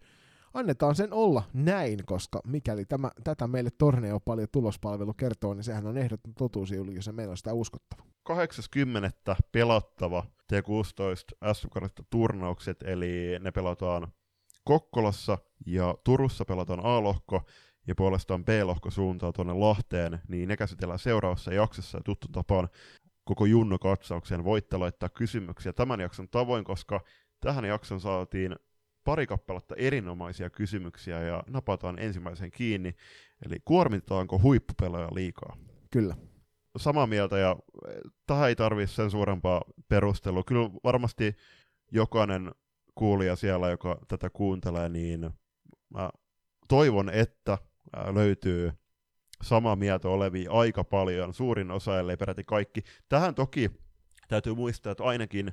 annetaan 0.54 0.94
sen 0.94 1.12
olla 1.12 1.42
näin, 1.52 1.98
koska 2.06 2.40
mikäli 2.46 2.84
tämä, 2.84 3.10
tätä 3.24 3.46
meille 3.46 3.70
Torneo 3.78 4.20
paljon 4.20 4.48
tulospalvelu 4.52 5.14
kertoo, 5.14 5.54
niin 5.54 5.64
sehän 5.64 5.86
on 5.86 5.98
ehdoton 5.98 6.34
totuus, 6.34 6.70
jos 6.70 7.10
meillä 7.12 7.30
on 7.30 7.36
sitä 7.36 7.52
uskottava. 7.52 8.02
80. 8.22 9.36
pelattava 9.52 10.24
T16 10.52 11.52
s 11.54 11.66
turnaukset, 12.10 12.82
eli 12.82 13.38
ne 13.40 13.50
pelataan 13.50 14.08
Kokkolassa 14.64 15.38
ja 15.66 15.94
Turussa 16.04 16.44
pelataan 16.44 16.80
A-lohko, 16.82 17.42
ja 17.86 17.94
puolestaan 17.94 18.44
B-lohko 18.44 18.90
suuntaa 18.90 19.32
tuonne 19.32 19.52
Lahteen, 19.52 20.20
niin 20.28 20.48
ne 20.48 20.56
käsitellään 20.56 20.98
seuraavassa 20.98 21.54
jaksossa 21.54 21.98
ja 21.98 22.02
tuttu 22.04 22.28
tapaan 22.32 22.68
koko 23.24 23.46
Junno-katsauksen. 23.46 24.44
Voitte 24.44 24.76
laittaa 24.76 25.08
kysymyksiä 25.08 25.72
tämän 25.72 26.00
jakson 26.00 26.28
tavoin, 26.28 26.64
koska 26.64 27.00
tähän 27.40 27.64
jakson 27.64 28.00
saatiin 28.00 28.56
pari 29.04 29.26
kappaletta 29.26 29.74
erinomaisia 29.74 30.50
kysymyksiä 30.50 31.20
ja 31.22 31.42
napataan 31.46 31.98
ensimmäisen 31.98 32.50
kiinni. 32.50 32.94
Eli 33.46 33.56
kuormitetaanko 33.64 34.38
huippupelaaja 34.38 35.08
liikaa? 35.14 35.56
Kyllä. 35.90 36.16
Samaa 36.76 37.06
mieltä 37.06 37.38
ja 37.38 37.56
eh, 37.88 37.94
tähän 38.26 38.48
ei 38.48 38.56
tarvitse 38.56 38.94
sen 38.94 39.10
suurempaa 39.10 39.62
perustelua. 39.88 40.42
Kyllä 40.42 40.70
varmasti 40.84 41.36
jokainen 41.92 42.52
kuulija 42.94 43.36
siellä, 43.36 43.70
joka 43.70 43.98
tätä 44.08 44.30
kuuntelee, 44.30 44.88
niin 44.88 45.30
mä 45.90 46.10
toivon, 46.68 47.10
että 47.10 47.58
löytyy 48.14 48.72
samaa 49.42 49.76
mieltä 49.76 50.08
olevia 50.08 50.50
aika 50.50 50.84
paljon, 50.84 51.34
suurin 51.34 51.70
osa, 51.70 51.98
ellei 51.98 52.16
peräti 52.16 52.44
kaikki. 52.44 52.82
Tähän 53.08 53.34
toki 53.34 53.70
täytyy 54.28 54.54
muistaa, 54.54 54.92
että 54.92 55.04
ainakin 55.04 55.52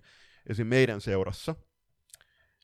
esim. 0.49 0.68
meidän 0.68 1.02
seurassa, 1.02 1.56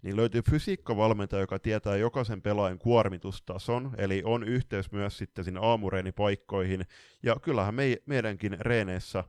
niin 0.04 0.16
löytyy 0.16 0.42
fysiikkavalmentaja, 0.42 1.40
joka 1.40 1.60
tietää 1.60 1.96
jokaisen 1.96 2.42
pelaajan 2.42 2.80
kuormitustason, 2.80 3.92
eli 3.98 4.22
on 4.26 4.44
yhteys 4.44 4.92
myös 4.92 5.18
sitten 5.18 5.46
sinne 5.46 5.60
aamureenipaikkoihin, 5.64 6.86
ja 7.24 7.36
kyllähän 7.42 7.76
me, 7.76 7.98
meidänkin 8.06 8.58
reeneissä 8.60 9.24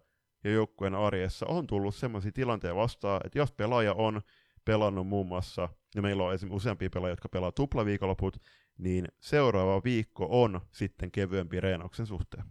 ja 0.44 0.50
joukkueen 0.50 0.94
arjessa 0.94 1.46
on 1.46 1.66
tullut 1.66 1.94
sellaisia 1.94 2.32
tilanteita 2.32 2.76
vastaan, 2.76 3.20
että 3.24 3.38
jos 3.38 3.52
pelaaja 3.52 3.94
on 3.94 4.20
pelannut 4.64 5.06
muun 5.06 5.26
muassa, 5.26 5.68
ja 5.94 6.02
meillä 6.02 6.24
on 6.24 6.34
esimerkiksi 6.34 6.56
useampia 6.56 6.90
pelaajia, 6.90 7.12
jotka 7.12 7.28
pelaa 7.28 7.52
tuplaviikonloput, 7.52 8.36
niin 8.78 9.08
seuraava 9.20 9.80
viikko 9.84 10.26
on 10.30 10.60
sitten 10.72 11.10
kevyempi 11.10 11.60
reenauksen 11.60 12.06
suhteen. 12.06 12.44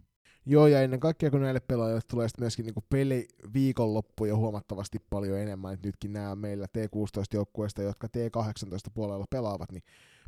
Joo, 0.45 0.67
ja 0.67 0.81
ennen 0.81 0.99
kaikkea 0.99 1.31
kun 1.31 1.41
näille 1.41 1.59
pelaajille 1.59 2.01
tulee 2.09 2.27
sitten 2.27 2.43
myöskin 2.43 2.65
niinku 2.65 2.83
peli 2.89 3.27
viikonloppuja 3.53 4.35
huomattavasti 4.35 4.99
paljon 5.09 5.39
enemmän, 5.39 5.73
että 5.73 5.87
nytkin 5.87 6.13
nämä 6.13 6.35
meillä 6.35 6.65
T16-joukkueista, 6.65 7.81
jotka 7.81 8.07
T18 8.07 8.91
puolella 8.93 9.25
pelaavat, 9.29 9.71
niin 9.71 9.83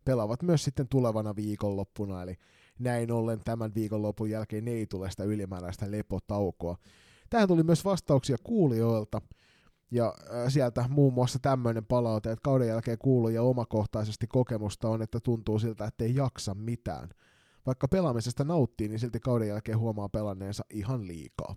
pelaavat 0.06 0.44
myös 0.44 0.64
sitten 0.64 0.88
tulevana 0.88 1.36
viikonloppuna, 1.36 2.24
eli 2.24 2.36
näin 2.80 3.12
ollen 3.12 3.40
tämän 3.46 3.76
viikonlopun 3.76 4.30
jälkeen 4.30 4.68
ei 4.68 4.86
tule 4.86 5.12
sitä 5.12 5.24
ylimääräistä 5.24 5.92
lepotaukoa. 5.92 6.78
Tähän 7.30 7.48
tuli 7.48 7.64
myös 7.64 7.86
vastauksia 7.86 8.38
kuulijoilta, 8.44 9.22
ja 9.92 10.14
sieltä 10.48 10.86
muun 10.90 11.14
muassa 11.14 11.40
tämmöinen 11.40 11.86
palaute, 11.86 12.32
että 12.32 12.44
kauden 12.44 12.68
jälkeen 12.68 12.98
kuuluu 12.98 13.30
ja 13.30 13.44
omakohtaisesti 13.44 14.28
kokemusta 14.28 14.90
on, 14.90 15.02
että 15.02 15.20
tuntuu 15.20 15.60
siltä, 15.60 15.86
että 15.86 16.04
ei 16.04 16.16
jaksa 16.16 16.54
mitään. 16.54 17.10
Vaikka 17.66 17.88
pelaamisesta 17.88 18.44
nauttii, 18.44 18.88
niin 18.88 19.00
silti 19.00 19.20
kauden 19.20 19.48
jälkeen 19.48 19.80
huomaa 19.80 20.10
pelanneensa 20.10 20.64
ihan 20.70 21.08
liikaa. 21.08 21.56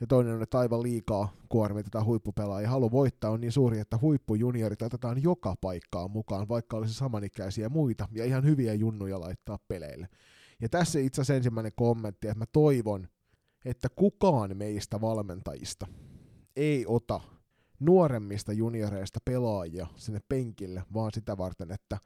Ja 0.00 0.06
toinen 0.06 0.34
on, 0.34 0.42
että 0.42 0.58
aivan 0.58 0.82
liikaa 0.82 1.32
kuormitetaan 1.48 2.04
huippupelaajia. 2.04 2.70
Halu 2.70 2.90
voittaa 2.90 3.30
on 3.30 3.40
niin 3.40 3.52
suuri, 3.52 3.78
että 3.78 3.98
huippujuniorit 4.00 4.82
otetaan 4.82 5.22
joka 5.22 5.54
paikkaan 5.60 6.10
mukaan, 6.10 6.48
vaikka 6.48 6.76
olisi 6.76 6.94
samanikäisiä 6.94 7.68
muita, 7.68 8.08
ja 8.12 8.24
ihan 8.24 8.44
hyviä 8.44 8.74
junnuja 8.74 9.20
laittaa 9.20 9.58
peleille. 9.68 10.08
Ja 10.60 10.68
tässä 10.68 10.98
itse 10.98 11.20
asiassa 11.20 11.34
ensimmäinen 11.34 11.72
kommentti, 11.76 12.28
että 12.28 12.38
mä 12.38 12.46
toivon, 12.52 13.08
että 13.64 13.88
kukaan 13.88 14.56
meistä 14.56 15.00
valmentajista 15.00 15.86
ei 16.56 16.84
ota 16.88 17.20
nuoremmista 17.80 18.52
junioreista 18.52 19.18
pelaajia 19.24 19.86
sinne 19.96 20.20
penkille, 20.28 20.82
vaan 20.94 21.10
sitä 21.14 21.38
varten, 21.38 21.72
että 21.72 21.98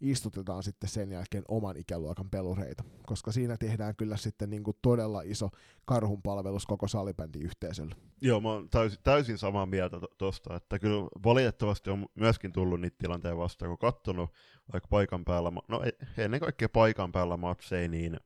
istutetaan 0.00 0.62
sitten 0.62 0.90
sen 0.90 1.12
jälkeen 1.12 1.44
oman 1.48 1.76
ikäluokan 1.76 2.30
pelureita, 2.30 2.84
koska 3.06 3.32
siinä 3.32 3.56
tehdään 3.56 3.96
kyllä 3.96 4.16
sitten 4.16 4.50
niin 4.50 4.64
kuin 4.64 4.76
todella 4.82 5.22
iso 5.22 5.48
karhunpalvelus 5.84 6.66
koko 6.66 6.88
salibändiyhteisölle. 6.88 7.94
Joo, 8.20 8.40
mä 8.40 8.48
oon 8.48 8.70
täysin, 8.70 8.98
täysin 9.02 9.38
samaa 9.38 9.66
mieltä 9.66 9.96
tuosta, 10.18 10.56
että 10.56 10.78
kyllä 10.78 11.08
valitettavasti 11.24 11.90
on 11.90 12.06
myöskin 12.14 12.52
tullut 12.52 12.80
niitä 12.80 12.96
tilanteita 12.98 13.36
vastaan, 13.36 13.68
kun 13.68 13.78
katsonut 13.78 14.30
vaikka 14.72 14.88
paikan 14.88 15.24
päällä, 15.24 15.52
no 15.68 15.82
e, 15.84 16.22
ennen 16.24 16.40
kaikkea 16.40 16.68
paikan 16.68 17.12
päällä 17.12 17.36
matseja, 17.36 17.88
niin 17.88 18.16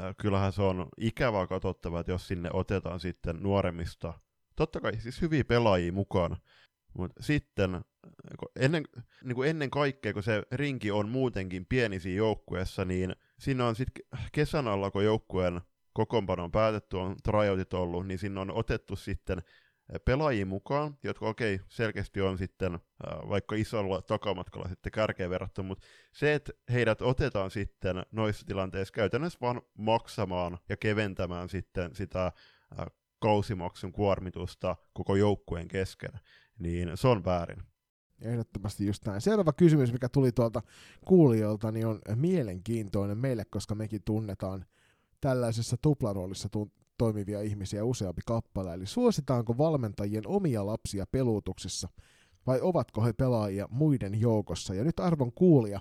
äh, 0.00 0.14
kyllähän 0.20 0.52
se 0.52 0.62
on 0.62 0.88
ikävää 0.96 1.46
katsottavaa, 1.46 2.00
että 2.00 2.12
jos 2.12 2.28
sinne 2.28 2.50
otetaan 2.52 3.00
sitten 3.00 3.36
nuoremmista 3.40 4.14
totta 4.60 4.80
kai 4.80 5.00
siis 5.00 5.20
hyviä 5.20 5.44
pelaajia 5.44 5.92
mukaan, 5.92 6.36
mutta 6.98 7.22
sitten 7.22 7.80
ennen, 8.56 8.84
niin 9.24 9.34
kuin 9.34 9.50
ennen 9.50 9.70
kaikkea, 9.70 10.12
kun 10.12 10.22
se 10.22 10.42
rinki 10.52 10.90
on 10.90 11.08
muutenkin 11.08 11.66
pieni 11.66 12.00
siinä 12.00 12.16
joukkueessa, 12.16 12.84
niin 12.84 13.16
siinä 13.38 13.66
on 13.66 13.76
sitten 13.76 14.04
kesän 14.32 14.68
alla, 14.68 14.90
kun 14.90 15.04
joukkueen 15.04 15.60
kokoonpano 15.92 16.44
on 16.44 16.52
päätetty, 16.52 16.96
on 16.96 17.16
tryoutit 17.22 17.74
ollut, 17.74 18.06
niin 18.06 18.18
sinne 18.18 18.40
on 18.40 18.50
otettu 18.50 18.96
sitten 18.96 19.42
pelaajia 20.04 20.46
mukaan, 20.46 20.98
jotka 21.02 21.28
okei, 21.28 21.54
okay, 21.54 21.66
selkeästi 21.68 22.20
on 22.20 22.38
sitten 22.38 22.78
vaikka 23.28 23.56
isolla 23.56 24.02
takamatkalla 24.02 24.68
sitten 24.68 24.92
kärkeen 24.92 25.30
verrattuna, 25.30 25.68
mutta 25.68 25.86
se, 26.12 26.34
että 26.34 26.52
heidät 26.72 27.02
otetaan 27.02 27.50
sitten 27.50 28.02
noissa 28.12 28.46
tilanteissa 28.46 28.94
käytännössä 28.94 29.38
vaan 29.40 29.62
maksamaan 29.78 30.58
ja 30.68 30.76
keventämään 30.76 31.48
sitten 31.48 31.94
sitä 31.94 32.32
kausimaksun 33.20 33.92
kuormitusta 33.92 34.76
koko 34.92 35.16
joukkueen 35.16 35.68
kesken, 35.68 36.10
niin 36.58 36.90
se 36.94 37.08
on 37.08 37.24
väärin. 37.24 37.62
Ehdottomasti 38.20 38.86
just 38.86 39.06
näin. 39.06 39.20
Seuraava 39.20 39.52
kysymys, 39.52 39.92
mikä 39.92 40.08
tuli 40.08 40.32
tuolta 40.32 40.62
kuulijoilta, 41.06 41.72
niin 41.72 41.86
on 41.86 42.00
mielenkiintoinen 42.14 43.18
meille, 43.18 43.44
koska 43.44 43.74
mekin 43.74 44.02
tunnetaan 44.04 44.64
tällaisessa 45.20 45.76
tuplaroolissa 45.82 46.48
tu- 46.48 46.72
toimivia 46.98 47.40
ihmisiä 47.40 47.84
useampi 47.84 48.22
kappale. 48.26 48.74
Eli 48.74 48.86
suositaanko 48.86 49.58
valmentajien 49.58 50.26
omia 50.26 50.66
lapsia 50.66 51.06
peluutuksessa 51.12 51.88
vai 52.46 52.60
ovatko 52.62 53.04
he 53.04 53.12
pelaajia 53.12 53.68
muiden 53.70 54.20
joukossa? 54.20 54.74
Ja 54.74 54.84
nyt 54.84 55.00
arvon 55.00 55.32
kuulija, 55.32 55.80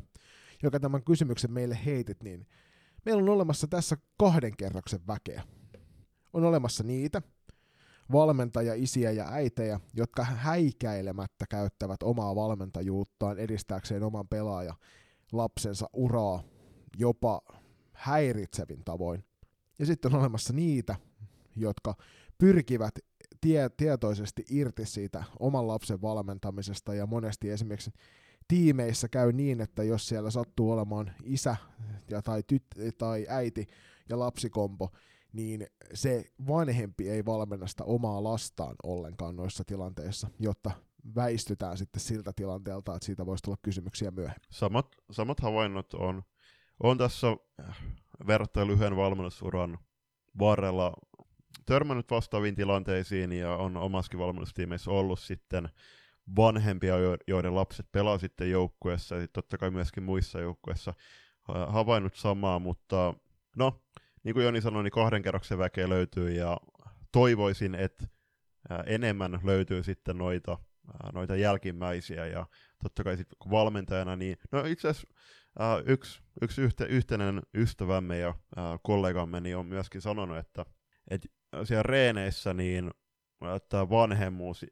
joka 0.64 0.80
tämän 0.80 1.03
kysymyksen 1.03 1.52
meille 1.52 1.80
heitit, 1.86 2.24
niin 2.24 2.48
meillä 3.06 3.22
on 3.22 3.30
olemassa 3.30 3.68
tässä 3.68 3.98
kahden 4.18 4.57
kerroksen 4.57 4.99
väkeä 5.07 5.44
on 6.34 6.43
olemassa 6.43 6.84
niitä 6.84 7.22
valmentajia, 8.11 8.73
isiä 8.73 9.11
ja 9.11 9.27
äitejä, 9.31 9.80
jotka 9.93 10.23
häikäilemättä 10.23 11.45
käyttävät 11.49 12.03
omaa 12.03 12.35
valmentajuuttaan 12.35 13.39
edistääkseen 13.39 14.03
oman 14.03 14.27
pelaaja 14.27 14.76
lapsensa 15.31 15.89
uraa 15.93 16.43
jopa 16.97 17.41
häiritsevin 17.93 18.84
tavoin. 18.85 19.23
Ja 19.80 19.85
sitten 19.85 20.14
on 20.14 20.19
olemassa 20.19 20.53
niitä, 20.53 20.95
jotka 21.56 21.95
pyrkivät 22.38 22.93
tie- 23.41 23.69
tietoisesti 23.77 24.45
irti 24.49 24.85
siitä 24.85 25.23
oman 25.39 25.68
lapsen 25.68 26.01
valmentamisesta 26.01 26.93
ja 26.93 27.06
monesti 27.06 27.49
esimerkiksi 27.49 27.91
tiimeissä 28.47 29.07
käy 29.07 29.31
niin, 29.31 29.61
että 29.61 29.84
jos 29.84 30.07
siellä 30.07 30.31
sattuu 30.31 30.72
olemaan 30.72 31.11
isä 31.23 31.56
ja 32.10 32.22
tai, 32.22 32.41
tyt- 32.53 32.93
tai 32.97 33.26
äiti 33.30 33.68
ja 34.10 34.19
lapsikompo, 34.19 34.89
niin 35.34 35.68
se 35.93 36.26
vanhempi 36.47 37.10
ei 37.10 37.26
valmenna 37.26 37.68
sitä 37.68 37.84
omaa 37.84 38.23
lastaan 38.23 38.76
ollenkaan 38.84 39.35
noissa 39.35 39.64
tilanteissa, 39.64 40.27
jotta 40.39 40.72
väistytään 41.15 41.77
sitten 41.77 42.01
siltä 42.01 42.34
tilanteelta, 42.35 42.95
että 42.95 43.06
siitä 43.06 43.26
voisi 43.26 43.43
tulla 43.43 43.57
kysymyksiä 43.61 44.11
myöhemmin. 44.11 44.47
Samat, 44.51 44.95
samat 45.11 45.39
havainnot 45.39 45.93
on, 45.93 46.23
on 46.84 46.97
tässä 46.97 47.27
äh, 47.60 47.84
verrattain 48.27 48.68
lyhyen 48.68 48.95
valmennusuran 48.95 49.77
varrella 50.39 50.93
törmännyt 51.65 52.11
vastaaviin 52.11 52.56
tilanteisiin 52.56 53.31
ja 53.31 53.56
on 53.56 53.77
omaskin 53.77 54.19
valmennustiimeissä 54.19 54.91
ollut 54.91 55.19
sitten 55.19 55.69
vanhempia, 56.35 56.95
joiden 57.27 57.56
lapset 57.56 57.91
pelaa 57.91 58.18
sitten 58.18 58.51
joukkueessa 58.51 59.15
ja 59.15 59.27
totta 59.34 59.57
kai 59.57 59.72
myöskin 59.72 60.03
muissa 60.03 60.39
joukkueissa 60.39 60.93
äh, 61.49 61.73
havainnut 61.73 62.15
samaa, 62.15 62.60
mutta 62.60 63.14
no, 63.56 63.81
niin 64.24 64.34
kuin 64.34 64.44
Joni 64.46 64.62
sanoi, 64.62 64.84
niin 64.84 64.91
kahden 64.91 65.22
kerroksen 65.22 65.58
väkeä 65.58 65.90
löytyy 65.90 66.30
ja 66.30 66.58
toivoisin, 67.12 67.76
että 67.76 68.08
enemmän 68.86 69.40
löytyy 69.44 69.84
sitten 69.84 70.18
noita, 70.18 70.58
noita 71.14 71.36
jälkimmäisiä. 71.36 72.26
Ja 72.26 72.46
totta 72.84 73.04
kai 73.04 73.18
sitten 73.18 73.52
valmentajana, 73.52 74.16
niin 74.16 74.38
no 74.52 74.66
itse 74.66 74.88
asiassa 74.88 75.08
yksi, 75.86 76.22
yksi 76.41 76.62
yhte, 76.62 76.86
yhteinen 76.86 77.41
ystävämme 77.56 78.18
ja 78.18 78.36
kollegamme 78.84 79.40
niin 79.40 79.58
on 79.58 79.66
myöskin 79.66 80.02
sanonut, 80.02 80.38
että, 80.38 80.66
että 81.08 81.28
siellä 81.64 81.84
reeneissä 81.84 82.54
niin 82.54 82.91
että 83.56 83.90
vanhemmuus 83.90 84.66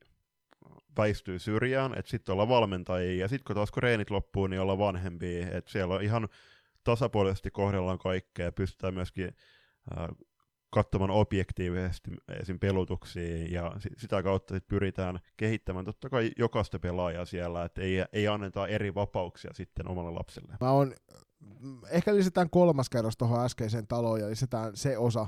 väistyy 0.98 1.40
syrjään, 1.40 1.98
että 1.98 2.11
sitten 2.11 2.34
olla 2.34 2.48
valmentajia, 2.48 3.22
ja 3.22 3.28
sitten 3.28 3.44
kun 3.48 3.56
taas 3.56 3.72
kun 3.72 3.84
reenit 3.84 4.10
loppuu, 4.10 4.48
niin 4.48 4.61
olla 4.61 4.78
vanhempia, 4.78 5.48
että 5.57 5.72
siellä 5.72 5.95
on 5.95 6.02
ihan 6.02 6.28
tasapuolisesti 6.91 7.51
kohdellaan 7.51 7.99
kaikkea 7.99 8.45
ja 8.45 8.51
pystytään 8.51 8.93
myöskin 8.93 9.31
katsomaan 10.69 11.11
objektiivisesti 11.11 12.11
esim. 12.41 12.59
pelutuksiin, 12.59 13.51
ja 13.51 13.76
sitä 13.97 14.23
kautta 14.23 14.53
sit 14.53 14.68
pyritään 14.68 15.19
kehittämään 15.38 15.85
totta 15.85 16.09
kai 16.09 16.31
jokaista 16.38 16.80
pelaajaa 16.80 17.26
siellä, 17.26 17.65
että 17.65 17.81
ei, 17.81 18.05
ei 18.14 18.27
anneta 18.27 18.68
eri 18.68 18.95
vapauksia 18.95 19.51
sitten 19.53 19.88
omalle 19.88 20.11
lapselle. 20.11 20.53
Mä 20.61 20.72
on, 20.72 20.93
ehkä 21.89 22.15
lisätään 22.15 22.49
kolmas 22.49 22.89
kerros 22.89 23.18
tuohon 23.18 23.45
äskeiseen 23.45 23.88
taloon, 23.88 24.19
ja 24.19 24.30
lisätään 24.30 24.76
se 24.76 24.97
osa, 24.97 25.27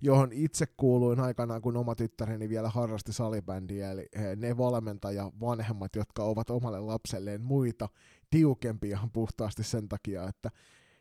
johon 0.00 0.32
itse 0.32 0.66
kuuluin 0.76 1.20
aikanaan, 1.20 1.62
kun 1.62 1.76
oma 1.76 1.94
tyttäreni 1.94 2.48
vielä 2.48 2.68
harrasti 2.68 3.12
salibändiä, 3.12 3.90
eli 3.90 4.08
ne 4.36 4.56
valmentaja 4.56 5.30
vanhemmat, 5.40 5.96
jotka 5.96 6.24
ovat 6.24 6.50
omalle 6.50 6.80
lapselleen 6.80 7.42
muita 7.42 7.88
tiukempia 8.30 8.98
puhtaasti 9.12 9.64
sen 9.64 9.88
takia, 9.88 10.28
että 10.28 10.50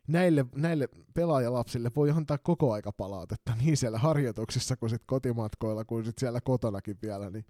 näille, 0.07 0.45
näille 0.55 0.89
pelaajalapsille 1.13 1.91
voi 1.95 2.11
antaa 2.11 2.37
koko 2.37 2.73
aika 2.73 2.91
palautetta 2.91 3.53
niin 3.61 3.77
siellä 3.77 3.97
harjoituksissa 3.97 4.75
kuin 4.75 4.89
sit 4.89 5.03
kotimatkoilla 5.05 5.85
kuin 5.85 6.05
sit 6.05 6.17
siellä 6.17 6.41
kotonakin 6.41 6.97
vielä, 7.01 7.29
niin 7.29 7.45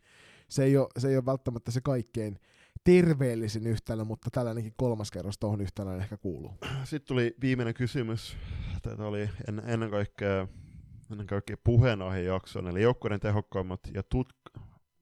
se 0.50 0.64
ei 0.64 0.78
ole, 0.78 0.88
se 0.98 1.10
ei 1.10 1.18
ole 1.18 1.26
välttämättä 1.26 1.72
se 1.72 1.82
kaikkein 1.82 2.40
terveellisin 2.84 3.68
yhtälö, 3.68 4.04
mutta 4.04 4.30
tällainenkin 4.32 4.74
kolmas 4.78 5.12
kerros 5.12 5.38
tuohon 5.38 5.62
yhtälöön 5.62 6.02
ehkä 6.02 6.18
kuuluu. 6.18 6.58
Sitten 6.84 7.08
tuli 7.08 7.36
viimeinen 7.42 7.74
kysymys. 7.74 8.38
Tätä 8.82 9.06
oli 9.06 9.30
en, 9.48 9.62
ennen 9.66 9.92
kaikkea 9.92 10.48
ennen 11.12 11.28
kaikkea 11.28 11.58
puheenaihejakson, 11.64 12.68
eli 12.68 12.82
joukkueiden 12.82 13.20
tehokkaimmat 13.20 13.80
ja 13.94 14.02
tut- 14.02 14.62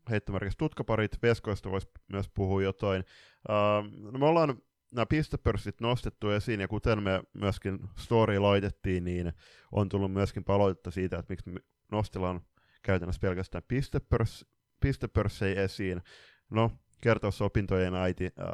heittomerkiksi 0.09 0.57
tutkaparit, 0.57 1.21
veskoista 1.23 1.71
voisi 1.71 1.87
myös 2.07 2.29
puhua 2.29 2.63
jotain. 2.63 3.03
Uh, 3.49 4.11
no 4.11 4.19
me 4.19 4.25
ollaan 4.25 4.61
nämä 4.91 5.05
pistepörssit 5.05 5.81
nostettu 5.81 6.29
esiin, 6.29 6.59
ja 6.59 6.67
kuten 6.67 7.03
me 7.03 7.23
myöskin 7.33 7.79
story 7.97 8.39
laitettiin, 8.39 9.03
niin 9.03 9.33
on 9.71 9.89
tullut 9.89 10.13
myöskin 10.13 10.43
palautetta 10.43 10.91
siitä, 10.91 11.19
että 11.19 11.33
miksi 11.33 11.49
me 11.49 11.59
nostellaan 11.91 12.41
käytännössä 12.83 13.19
pelkästään 13.21 13.63
pistepörs, 13.67 14.45
pistepörssejä 14.79 15.61
esiin. 15.61 16.01
No, 16.49 16.71
kertossa 17.01 17.45
opintojen 17.45 17.95
äiti, 17.95 18.25
äh, 18.25 18.47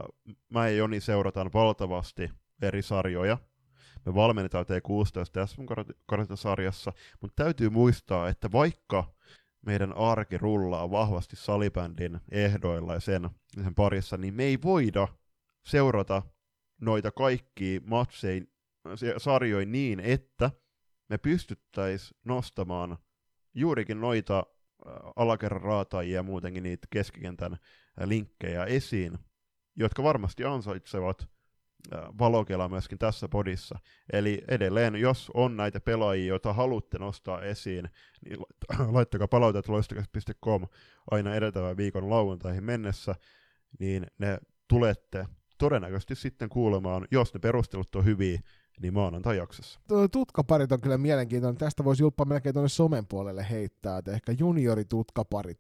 mä 0.49 0.69
ja 0.69 0.75
Joni 0.75 0.99
seurataan 0.99 1.53
valtavasti 1.53 2.31
eri 2.61 2.81
sarjoja. 2.81 3.37
Me 4.05 4.15
valmennetaan 4.15 4.65
T16 4.65 5.31
tässä 5.31 5.57
kartasarjassa, 6.05 6.93
mutta 7.21 7.43
täytyy 7.43 7.69
muistaa, 7.69 8.29
että 8.29 8.51
vaikka 8.51 9.13
meidän 9.65 9.97
arki 9.97 10.37
rullaa 10.37 10.91
vahvasti 10.91 11.35
salibändin 11.35 12.19
ehdoilla 12.31 12.93
ja 12.93 12.99
sen, 12.99 13.29
sen 13.63 13.75
parissa, 13.75 14.17
niin 14.17 14.33
me 14.33 14.43
ei 14.43 14.57
voida 14.63 15.07
seurata 15.65 16.21
noita 16.81 17.11
kaikkia 17.11 17.79
matseja, 17.83 18.41
sarjoja 19.17 19.65
niin, 19.65 19.99
että 19.99 20.51
me 21.09 21.17
pystyttäisiin 21.17 22.19
nostamaan 22.25 22.97
juurikin 23.53 24.01
noita 24.01 24.43
alakerran 25.15 25.61
raatajia 25.61 26.15
ja 26.15 26.23
muutenkin 26.23 26.63
niitä 26.63 26.87
keskikentän 26.89 27.57
linkkejä 28.05 28.65
esiin, 28.65 29.17
jotka 29.75 30.03
varmasti 30.03 30.43
ansaitsevat 30.43 31.27
valokelaa 32.19 32.69
myöskin 32.69 32.97
tässä 32.97 33.27
podissa. 33.29 33.79
Eli 34.13 34.43
edelleen, 34.47 34.95
jos 34.95 35.31
on 35.33 35.57
näitä 35.57 35.79
pelaajia, 35.79 36.27
joita 36.27 36.53
haluatte 36.53 36.99
nostaa 36.99 37.41
esiin, 37.41 37.89
niin 38.25 38.37
laittakaa 38.93 39.27
palautet 39.27 39.67
loistakas.com 39.67 40.67
aina 41.11 41.35
edeltävän 41.35 41.77
viikon 41.77 42.09
lauantaihin 42.09 42.63
mennessä, 42.63 43.15
niin 43.79 44.07
ne 44.17 44.37
tulette 44.67 45.25
todennäköisesti 45.57 46.15
sitten 46.15 46.49
kuulemaan, 46.49 47.07
jos 47.11 47.33
ne 47.33 47.39
perustelut 47.39 47.95
on 47.95 48.05
hyviä, 48.05 48.39
niin 48.81 48.93
maanantai-jaksossa. 48.93 49.79
Tutkaparit 50.11 50.71
on 50.71 50.81
kyllä 50.81 50.97
mielenkiintoinen. 50.97 51.57
Tästä 51.57 51.83
voisi 51.83 52.03
Julppa 52.03 52.25
melkein 52.25 52.53
tuonne 52.53 52.69
somen 52.69 53.07
puolelle 53.07 53.45
heittää, 53.49 53.97
että 53.97 54.11
ehkä 54.11 54.31
junioritutkaparit 54.39 55.59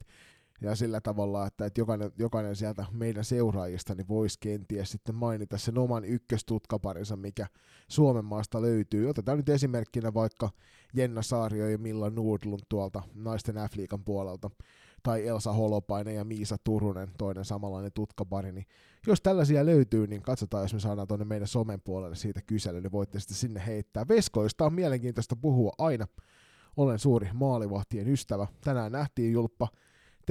ja 0.61 0.75
sillä 0.75 1.01
tavalla, 1.01 1.47
että, 1.47 1.65
että 1.65 1.81
jokainen, 1.81 2.11
jokainen 2.17 2.55
sieltä 2.55 2.85
meidän 2.91 3.23
seuraajista 3.23 3.95
niin 3.95 4.07
voisi 4.07 4.37
kenties 4.39 4.91
sitten 4.91 5.15
mainita 5.15 5.57
sen 5.57 5.77
oman 5.77 6.05
ykköstutkaparinsa, 6.05 7.15
mikä 7.15 7.47
Suomen 7.87 8.25
maasta 8.25 8.61
löytyy. 8.61 9.09
Otetaan 9.09 9.37
nyt 9.37 9.49
esimerkkinä 9.49 10.13
vaikka 10.13 10.49
Jenna 10.93 11.21
Saario 11.21 11.69
ja 11.69 11.77
Milla 11.77 12.09
Nordlund 12.09 12.61
tuolta 12.69 13.01
naisten 13.13 13.55
F-liikan 13.55 14.03
puolelta 14.05 14.49
tai 15.03 15.27
Elsa 15.27 15.53
Holopainen 15.53 16.15
ja 16.15 16.23
Miisa 16.23 16.57
Turunen, 16.63 17.11
toinen 17.17 17.45
samanlainen 17.45 17.91
tutkapari, 17.93 18.51
niin 18.51 18.65
jos 19.07 19.21
tällaisia 19.21 19.65
löytyy, 19.65 20.07
niin 20.07 20.21
katsotaan, 20.21 20.63
jos 20.63 20.73
me 20.73 20.79
saadaan 20.79 21.07
tuonne 21.07 21.25
meidän 21.25 21.47
somen 21.47 21.81
puolelle 21.81 22.15
siitä 22.15 22.41
kysely, 22.41 22.81
niin 22.81 22.91
voitte 22.91 23.19
sitten 23.19 23.37
sinne 23.37 23.65
heittää. 23.65 24.07
Veskoista 24.07 24.65
on 24.65 24.73
mielenkiintoista 24.73 25.35
puhua 25.35 25.71
aina. 25.77 26.07
Olen 26.77 26.99
suuri 26.99 27.29
maalivahtien 27.33 28.07
ystävä. 28.07 28.47
Tänään 28.61 28.91
nähtiin 28.91 29.33
Julppa 29.33 29.67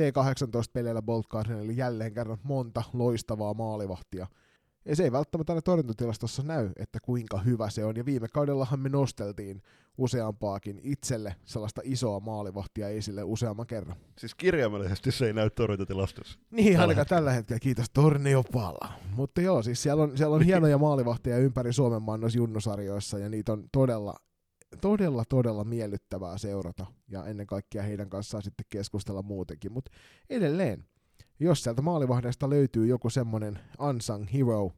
T18-peleillä 0.01 1.03
Bolt 1.03 1.27
eli 1.62 1.77
jälleen 1.77 2.15
kerran 2.15 2.39
monta 2.43 2.82
loistavaa 2.93 3.55
maalivahtia– 3.55 4.27
ja 4.85 4.97
se 4.97 5.05
ei 5.05 5.12
välttämättä 5.12 5.52
aina 5.52 5.62
torjuntatilastossa 5.62 6.43
näy, 6.43 6.70
että 6.77 6.98
kuinka 7.01 7.39
hyvä 7.39 7.70
se 7.70 7.85
on. 7.85 7.97
Ja 7.97 8.05
viime 8.05 8.28
kaudellahan 8.28 8.81
me 8.81 8.89
nosteltiin 8.89 9.62
useampaakin 9.98 10.81
itselle 10.82 11.36
sellaista 11.44 11.81
isoa 11.85 12.20
maalivahtia 12.20 12.89
esille 12.89 13.23
useamman 13.23 13.66
kerran. 13.66 13.97
Siis 14.19 14.35
kirjaimellisesti 14.35 15.12
se 15.12 15.27
ei 15.27 15.32
näy 15.32 15.51
torjuntatilastossa. 15.51 16.39
Niin, 16.51 16.66
tällä 16.66 16.81
ainakaan 16.81 16.97
hetkellä. 16.97 17.19
tällä 17.19 17.32
hetkellä, 17.32 17.61
kiitos 17.61 17.90
Torniopala. 17.90 18.93
Mutta 19.15 19.40
joo, 19.40 19.62
siis 19.62 19.82
siellä 19.82 20.02
on, 20.02 20.16
siellä 20.16 20.36
on 20.36 20.43
hienoja 20.43 20.78
maalivahtia 20.78 21.39
ympäri 21.39 21.73
Suomen 21.73 22.02
maan 22.02 22.20
noissa 22.20 22.39
junnusarjoissa, 22.39 23.19
ja 23.19 23.28
niitä 23.28 23.52
on 23.52 23.69
todella, 23.73 24.15
todella, 24.81 25.24
todella 25.28 25.65
miellyttävää 25.65 26.39
seurata, 26.39 26.86
ja 27.09 27.27
ennen 27.27 27.47
kaikkea 27.47 27.82
heidän 27.82 28.11
kanssaan 28.11 28.43
sitten 28.43 28.66
keskustella 28.69 29.23
muutenkin. 29.23 29.73
Mutta 29.73 29.90
edelleen, 30.31 30.85
jos 31.40 31.62
sieltä 31.62 31.82
maalivahdeesta 31.82 32.51
löytyy 32.51 32.86
joku 32.86 33.11
semmoinen 33.11 33.59
unsung 33.81 34.32
hero, 34.32 34.73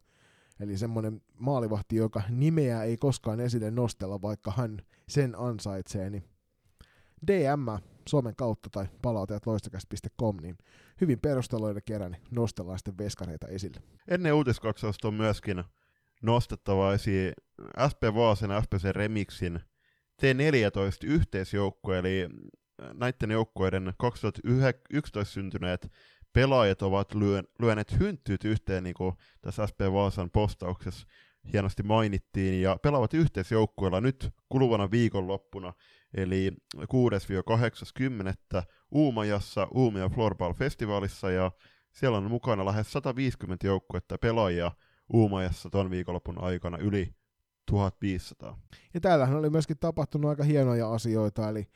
eli 0.60 0.76
semmoinen 0.76 1.22
maalivahti, 1.38 1.96
joka 1.96 2.22
nimeä 2.28 2.82
ei 2.82 2.96
koskaan 2.96 3.40
esille 3.40 3.70
nostella, 3.70 4.22
vaikka 4.22 4.52
hän 4.56 4.78
sen 5.08 5.34
ansaitsee, 5.38 6.10
niin 6.10 6.24
DM 7.26 7.66
Suomen 8.08 8.36
kautta 8.36 8.68
tai 8.72 8.86
palautajat 9.02 9.46
loistakas.com, 9.46 10.36
niin 10.36 10.58
hyvin 11.00 11.20
perusteluiden 11.20 11.82
kerran 11.84 12.12
niin 12.12 12.22
nostellaan 12.30 12.78
sitten 12.78 12.98
veskareita 12.98 13.48
esille. 13.48 13.80
Ennen 14.08 14.34
uutiskatsausta 14.34 15.08
on 15.08 15.14
myöskin 15.14 15.64
nostettava 16.22 16.92
esiin 16.92 17.32
SP 17.90 18.02
Vaasen 18.14 18.50
FPC 18.50 18.84
Remixin 18.92 19.60
T14 20.22 21.06
yhteisjoukkue, 21.06 21.98
eli 21.98 22.28
näiden 22.94 23.30
joukkueiden 23.30 23.94
2011 23.98 25.32
syntyneet 25.32 25.92
pelaajat 26.36 26.82
ovat 26.82 27.14
lyöneet 27.58 28.00
hynttyt 28.00 28.44
yhteen, 28.44 28.84
niin 28.84 28.94
kuin 28.94 29.14
tässä 29.40 29.66
SP 29.70 29.80
Vaasan 29.92 30.30
postauksessa 30.30 31.06
hienosti 31.52 31.82
mainittiin, 31.82 32.62
ja 32.62 32.76
pelaavat 32.82 33.14
yhteisjoukkueella 33.14 34.00
nyt 34.00 34.30
kuluvana 34.48 34.90
viikonloppuna, 34.90 35.72
eli 36.14 36.52
6-80. 36.76 38.62
Uumajassa 38.90 39.68
Uumia 39.74 40.08
Floorball-festivaalissa, 40.08 41.30
ja 41.30 41.50
siellä 41.92 42.18
on 42.18 42.30
mukana 42.30 42.64
lähes 42.64 42.92
150 42.92 43.66
joukkuetta 43.66 44.18
pelaajia 44.18 44.72
Uumajassa 45.12 45.70
ton 45.70 45.90
viikonlopun 45.90 46.42
aikana 46.42 46.78
yli 46.78 47.14
1500. 47.66 48.58
Ja 48.94 49.00
täällähän 49.00 49.36
oli 49.36 49.50
myöskin 49.50 49.78
tapahtunut 49.78 50.28
aika 50.28 50.44
hienoja 50.44 50.92
asioita, 50.92 51.48
eli 51.48 51.68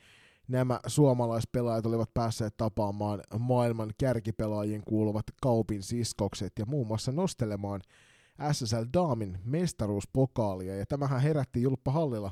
nämä 0.51 0.79
suomalaispelaajat 0.87 1.85
olivat 1.85 2.13
päässeet 2.13 2.57
tapaamaan 2.57 3.21
maailman 3.39 3.91
kärkipelaajien 3.97 4.83
kuuluvat 4.83 5.25
kaupin 5.41 5.83
siskokset 5.83 6.51
ja 6.59 6.65
muun 6.65 6.87
muassa 6.87 7.11
nostelemaan 7.11 7.81
SSL 8.51 8.83
Daamin 8.93 9.39
mestaruuspokaalia. 9.43 10.75
Ja 10.75 10.85
tämähän 10.85 11.21
herätti 11.21 11.61
Julppa 11.61 11.91
Hallilla 11.91 12.31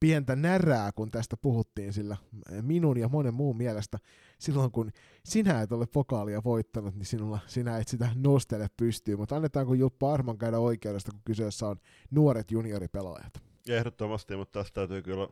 pientä 0.00 0.36
närää, 0.36 0.92
kun 0.92 1.10
tästä 1.10 1.36
puhuttiin, 1.36 1.92
sillä 1.92 2.16
minun 2.62 2.98
ja 2.98 3.08
monen 3.08 3.34
muun 3.34 3.56
mielestä 3.56 3.98
silloin, 4.38 4.70
kun 4.70 4.90
sinä 5.24 5.62
et 5.62 5.72
ole 5.72 5.86
pokaalia 5.86 6.44
voittanut, 6.44 6.94
niin 6.94 7.06
sinulla, 7.06 7.38
sinä 7.46 7.78
et 7.78 7.88
sitä 7.88 8.08
nostele 8.14 8.66
pystyy. 8.76 9.16
Mutta 9.16 9.36
annetaanko 9.36 9.74
Julppa 9.74 10.12
Arman 10.12 10.38
käydä 10.38 10.58
oikeudesta, 10.58 11.12
kun 11.12 11.20
kyseessä 11.24 11.68
on 11.68 11.76
nuoret 12.10 12.50
junioripelaajat? 12.50 13.42
Ehdottomasti, 13.68 14.36
mutta 14.36 14.58
tästä 14.58 14.74
täytyy 14.74 15.02
kyllä 15.02 15.28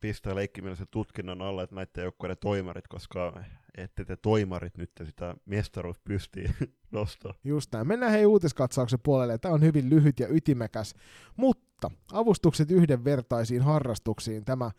pistää 0.00 0.34
leikkimielisen 0.34 0.86
tutkinnon 0.90 1.42
alle, 1.42 1.62
että 1.62 1.76
näiden 1.76 2.02
joukkueiden 2.02 2.36
toimarit, 2.40 2.88
koska 2.88 3.42
ette 3.76 4.04
te 4.04 4.16
toimarit 4.16 4.76
nyt 4.76 4.90
sitä 5.04 5.36
mestaruus 5.46 6.00
pystyy 6.00 6.46
nostaa. 6.90 7.34
Just 7.44 7.72
näin. 7.72 7.88
Mennään 7.88 8.12
hei 8.12 8.26
uutiskatsauksen 8.26 8.98
puolelle. 9.02 9.38
Tämä 9.38 9.54
on 9.54 9.62
hyvin 9.62 9.90
lyhyt 9.90 10.20
ja 10.20 10.28
ytimekäs, 10.28 10.94
mutta 11.36 11.90
avustukset 12.12 12.70
yhdenvertaisiin 12.70 13.62
harrastuksiin. 13.62 14.44
Tämä 14.44 14.70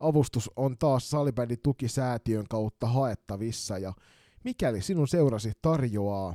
avustus 0.00 0.50
on 0.56 0.78
taas 0.78 1.10
Salibändin 1.10 1.62
tukisäätiön 1.62 2.48
kautta 2.48 2.86
haettavissa 2.86 3.78
ja 3.78 3.92
mikäli 4.44 4.82
sinun 4.82 5.08
seurasi 5.08 5.52
tarjoaa 5.62 6.34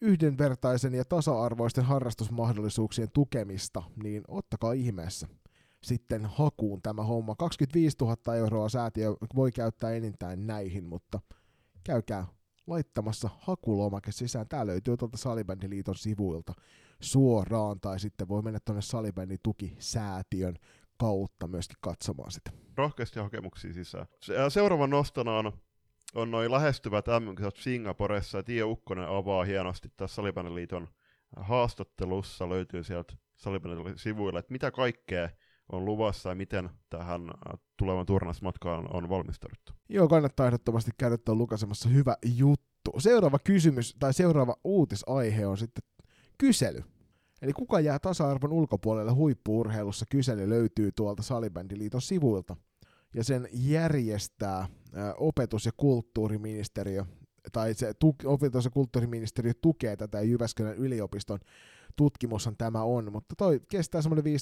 yhdenvertaisen 0.00 0.94
ja 0.94 1.04
tasa-arvoisten 1.04 1.84
harrastusmahdollisuuksien 1.84 3.10
tukemista, 3.12 3.82
niin 4.02 4.22
ottakaa 4.28 4.72
ihmeessä 4.72 5.28
sitten 5.82 6.26
hakuun 6.26 6.82
tämä 6.82 7.02
homma. 7.02 7.34
25 7.34 7.96
000 8.00 8.34
euroa 8.36 8.68
säätiö 8.68 9.14
voi 9.34 9.52
käyttää 9.52 9.92
enintään 9.92 10.46
näihin, 10.46 10.84
mutta 10.84 11.20
käykää 11.84 12.26
laittamassa 12.66 13.30
hakulomake 13.38 14.12
sisään. 14.12 14.48
Tää 14.48 14.66
löytyy 14.66 14.96
tuolta 14.96 15.16
Salibändiliiton 15.16 15.94
sivuilta 15.94 16.52
suoraan, 17.00 17.80
tai 17.80 18.00
sitten 18.00 18.28
voi 18.28 18.42
mennä 18.42 18.58
tuonne 18.64 18.82
Salibändin 18.82 19.38
tukisäätiön 19.42 20.56
kautta 20.98 21.48
myöskin 21.48 21.76
katsomaan 21.80 22.30
sitä. 22.30 22.50
Rohkeasti 22.76 23.20
hakemuksia 23.20 23.72
sisään. 23.72 24.06
Se, 24.22 24.34
seuraavan 24.48 24.90
nostona 24.90 25.38
on, 25.38 25.52
on 26.14 26.30
noin 26.30 26.50
lähestyvät 26.50 27.06
mm 27.06 27.46
Singaporessa, 27.56 28.42
Tiia 28.42 28.66
Ukkonen 28.66 29.08
avaa 29.08 29.44
hienosti 29.44 29.88
tässä 29.96 30.14
Salibändiliiton 30.14 30.88
haastattelussa, 31.36 32.48
löytyy 32.48 32.84
sieltä 32.84 33.14
Salibändin 33.36 33.98
sivuille, 33.98 34.38
että 34.38 34.52
mitä 34.52 34.70
kaikkea 34.70 35.28
on 35.72 35.84
luvassa 35.84 36.28
ja 36.28 36.34
miten 36.34 36.70
tähän 36.90 37.22
tulevan 37.76 38.06
turnasmatkaan 38.06 38.96
on 38.96 39.08
valmistauduttu. 39.08 39.72
Joo, 39.88 40.08
kannattaa 40.08 40.46
ehdottomasti 40.46 40.90
käydä 40.98 41.18
tuon 41.18 41.38
lukasemassa 41.38 41.88
hyvä 41.88 42.16
juttu. 42.36 42.90
Seuraava 42.98 43.38
kysymys 43.38 43.96
tai 43.98 44.14
seuraava 44.14 44.56
uutisaihe 44.64 45.46
on 45.46 45.58
sitten 45.58 45.82
kysely. 46.38 46.84
Eli 47.42 47.52
kuka 47.52 47.80
jää 47.80 47.98
tasa-arvon 47.98 48.52
ulkopuolelle 48.52 49.12
huippuurheilussa? 49.12 50.06
Kysely 50.10 50.48
löytyy 50.48 50.92
tuolta 50.92 51.22
Salibändiliiton 51.22 52.02
sivuilta. 52.02 52.56
Ja 53.14 53.24
sen 53.24 53.48
järjestää 53.52 54.58
ä, 54.58 54.68
opetus- 55.18 55.66
ja 55.66 55.72
kulttuuriministeriö, 55.76 57.04
tai 57.52 57.74
se 57.74 57.94
tu- 57.94 58.16
opetus- 58.24 58.64
ja 58.64 58.70
kulttuuriministeriö 58.70 59.52
tukee 59.60 59.96
tätä 59.96 60.20
Jyväskylän 60.20 60.76
yliopiston 60.76 61.38
tutkimushan 61.96 62.56
tämä 62.56 62.82
on, 62.82 63.12
mutta 63.12 63.34
toi 63.38 63.60
kestää 63.68 64.02
semmoinen 64.02 64.34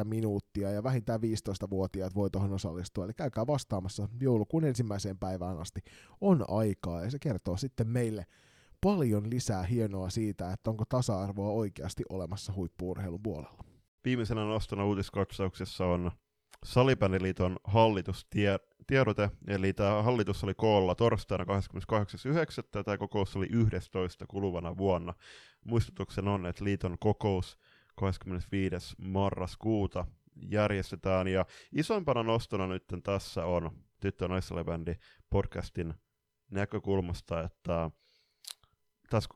15-20 0.00 0.04
minuuttia 0.04 0.70
ja 0.70 0.82
vähintään 0.82 1.20
15-vuotiaat 1.20 2.14
voi 2.14 2.30
tuohon 2.30 2.52
osallistua, 2.52 3.04
eli 3.04 3.14
käykää 3.14 3.46
vastaamassa 3.46 4.08
joulukuun 4.20 4.64
ensimmäiseen 4.64 5.18
päivään 5.18 5.58
asti. 5.58 5.80
On 6.20 6.44
aikaa 6.48 7.04
ja 7.04 7.10
se 7.10 7.18
kertoo 7.18 7.56
sitten 7.56 7.88
meille 7.88 8.26
paljon 8.80 9.30
lisää 9.30 9.62
hienoa 9.62 10.10
siitä, 10.10 10.52
että 10.52 10.70
onko 10.70 10.84
tasa-arvoa 10.88 11.52
oikeasti 11.52 12.04
olemassa 12.08 12.52
huippuurheilun 12.56 13.22
puolella. 13.22 13.64
Viimeisenä 14.04 14.44
nostona 14.44 14.84
uutiskatsauksessa 14.84 15.84
on 15.86 16.10
Salibändiliiton 16.66 17.56
hallitustiedote, 17.64 19.30
eli 19.46 19.72
tämä 19.72 20.02
hallitus 20.02 20.44
oli 20.44 20.54
koolla 20.54 20.94
torstaina 20.94 21.44
28.9. 21.44 21.48
ja 22.74 22.84
tämä 22.84 22.98
kokous 22.98 23.36
oli 23.36 23.46
11. 23.50 24.26
kuluvana 24.26 24.76
vuonna. 24.76 25.14
Muistutuksen 25.64 26.28
on, 26.28 26.46
että 26.46 26.64
liiton 26.64 26.96
kokous 27.00 27.58
25. 27.94 28.96
marraskuuta 28.98 30.06
järjestetään, 30.50 31.28
ja 31.28 31.46
isoimpana 31.72 32.22
nostona 32.22 32.66
nyt 32.66 32.84
tässä 33.02 33.44
on 33.44 33.70
Tyttö 34.00 34.28
naissalibändi 34.28 34.94
podcastin 35.30 35.94
näkökulmasta, 36.50 37.40
että 37.40 37.90
tässä 39.10 39.30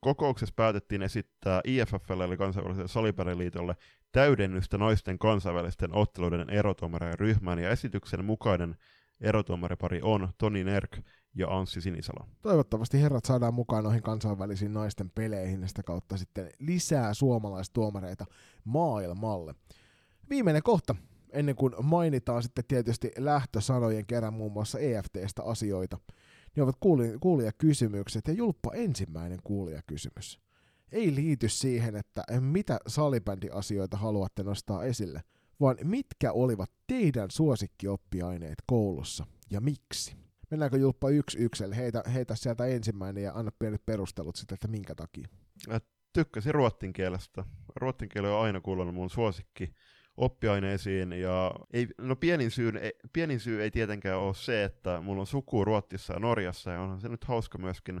kokouksessa 0.00 0.54
päätettiin 0.56 1.02
esittää 1.02 1.60
IFFlle 1.64 2.24
eli 2.24 2.36
kansainväliselle 2.36 2.88
salibändiliitolle 2.88 3.76
täydennystä 4.12 4.78
naisten 4.78 5.18
kansainvälisten 5.18 5.94
otteluiden 5.94 6.50
erotuomarien 6.50 7.18
ryhmään, 7.18 7.58
ja 7.58 7.70
esityksen 7.70 8.24
mukainen 8.24 8.76
erotuomaripari 9.20 10.00
on 10.02 10.28
Toni 10.38 10.64
Nerk 10.64 10.98
ja 11.34 11.48
Anssi 11.58 11.80
Sinisalo. 11.80 12.26
Toivottavasti 12.42 13.02
herrat 13.02 13.24
saadaan 13.24 13.54
mukaan 13.54 13.84
noihin 13.84 14.02
kansainvälisiin 14.02 14.72
naisten 14.72 15.10
peleihin 15.10 15.62
ja 15.62 15.68
sitä 15.68 15.82
kautta 15.82 16.16
sitten 16.16 16.50
lisää 16.58 17.14
suomalaistuomareita 17.14 18.24
maailmalle. 18.64 19.54
Viimeinen 20.30 20.62
kohta, 20.62 20.94
ennen 21.30 21.56
kuin 21.56 21.74
mainitaan 21.82 22.42
sitten 22.42 22.64
tietysti 22.68 23.10
lähtösanojen 23.18 24.06
kerran 24.06 24.34
muun 24.34 24.52
muassa 24.52 24.78
EFTstä 24.78 25.42
asioita, 25.42 25.98
niin 26.56 26.64
ovat 26.64 26.76
kuulijakysymykset 27.20 28.28
ja 28.28 28.32
Julppa 28.32 28.72
ensimmäinen 28.74 29.38
kuulijakysymys 29.44 30.40
ei 30.92 31.14
liity 31.14 31.48
siihen, 31.48 31.96
että 31.96 32.24
mitä 32.40 32.78
salibändiasioita 32.86 33.96
haluatte 33.96 34.42
nostaa 34.42 34.84
esille, 34.84 35.22
vaan 35.60 35.76
mitkä 35.84 36.32
olivat 36.32 36.70
teidän 36.86 37.30
suosikkioppiaineet 37.30 38.62
koulussa 38.66 39.26
ja 39.50 39.60
miksi. 39.60 40.16
Mennäänkö 40.50 40.76
Julppa 40.76 41.10
yksi 41.10 41.38
ykselle? 41.38 41.76
Heitä, 41.76 42.02
heitä 42.14 42.34
sieltä 42.34 42.66
ensimmäinen 42.66 43.24
ja 43.24 43.32
anna 43.34 43.50
pienet 43.58 43.86
perustelut 43.86 44.36
sitten, 44.36 44.54
että 44.54 44.68
minkä 44.68 44.94
takia. 44.94 45.28
Mä 45.68 45.80
tykkäsin 46.12 46.54
ruottin 46.54 46.92
kielestä. 46.92 47.44
Ruottin 47.76 48.08
kieli 48.08 48.28
on 48.28 48.42
aina 48.42 48.60
kuulunut 48.60 48.94
mun 48.94 49.10
suosikki 49.10 49.74
oppiaineisiin, 50.18 51.12
ja 51.12 51.52
ei, 51.72 51.88
no 51.98 52.16
pienin 52.16 52.50
syy, 52.50 52.72
pienin 53.12 53.40
syy 53.40 53.62
ei 53.62 53.70
tietenkään 53.70 54.18
ole 54.18 54.34
se, 54.34 54.64
että 54.64 55.00
mulla 55.00 55.20
on 55.20 55.26
suku 55.26 55.64
Ruotsissa 55.64 56.12
ja 56.12 56.18
Norjassa, 56.18 56.70
ja 56.70 56.80
onhan 56.80 57.00
se 57.00 57.08
nyt 57.08 57.24
hauska 57.24 57.58
myöskin 57.58 58.00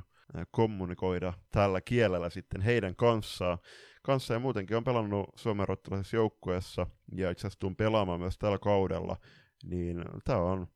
kommunikoida 0.50 1.32
tällä 1.50 1.80
kielellä 1.80 2.30
sitten 2.30 2.60
heidän 2.60 2.96
kanssaan. 2.96 3.58
Kanssa 4.02 4.34
ja 4.34 4.40
muutenkin 4.40 4.76
on 4.76 4.84
pelannut 4.84 5.30
Suomen 5.36 5.68
ruottalaisessa 5.68 6.16
joukkueessa 6.16 6.86
ja 7.14 7.30
itse 7.30 7.40
asiassa 7.40 7.60
tuun 7.60 7.76
pelaamaan 7.76 8.20
myös 8.20 8.38
tällä 8.38 8.58
kaudella, 8.58 9.16
niin 9.64 10.04
tämä 10.24 10.38
on 10.38 10.66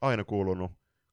aina 0.00 0.24
kuulunut 0.24 0.72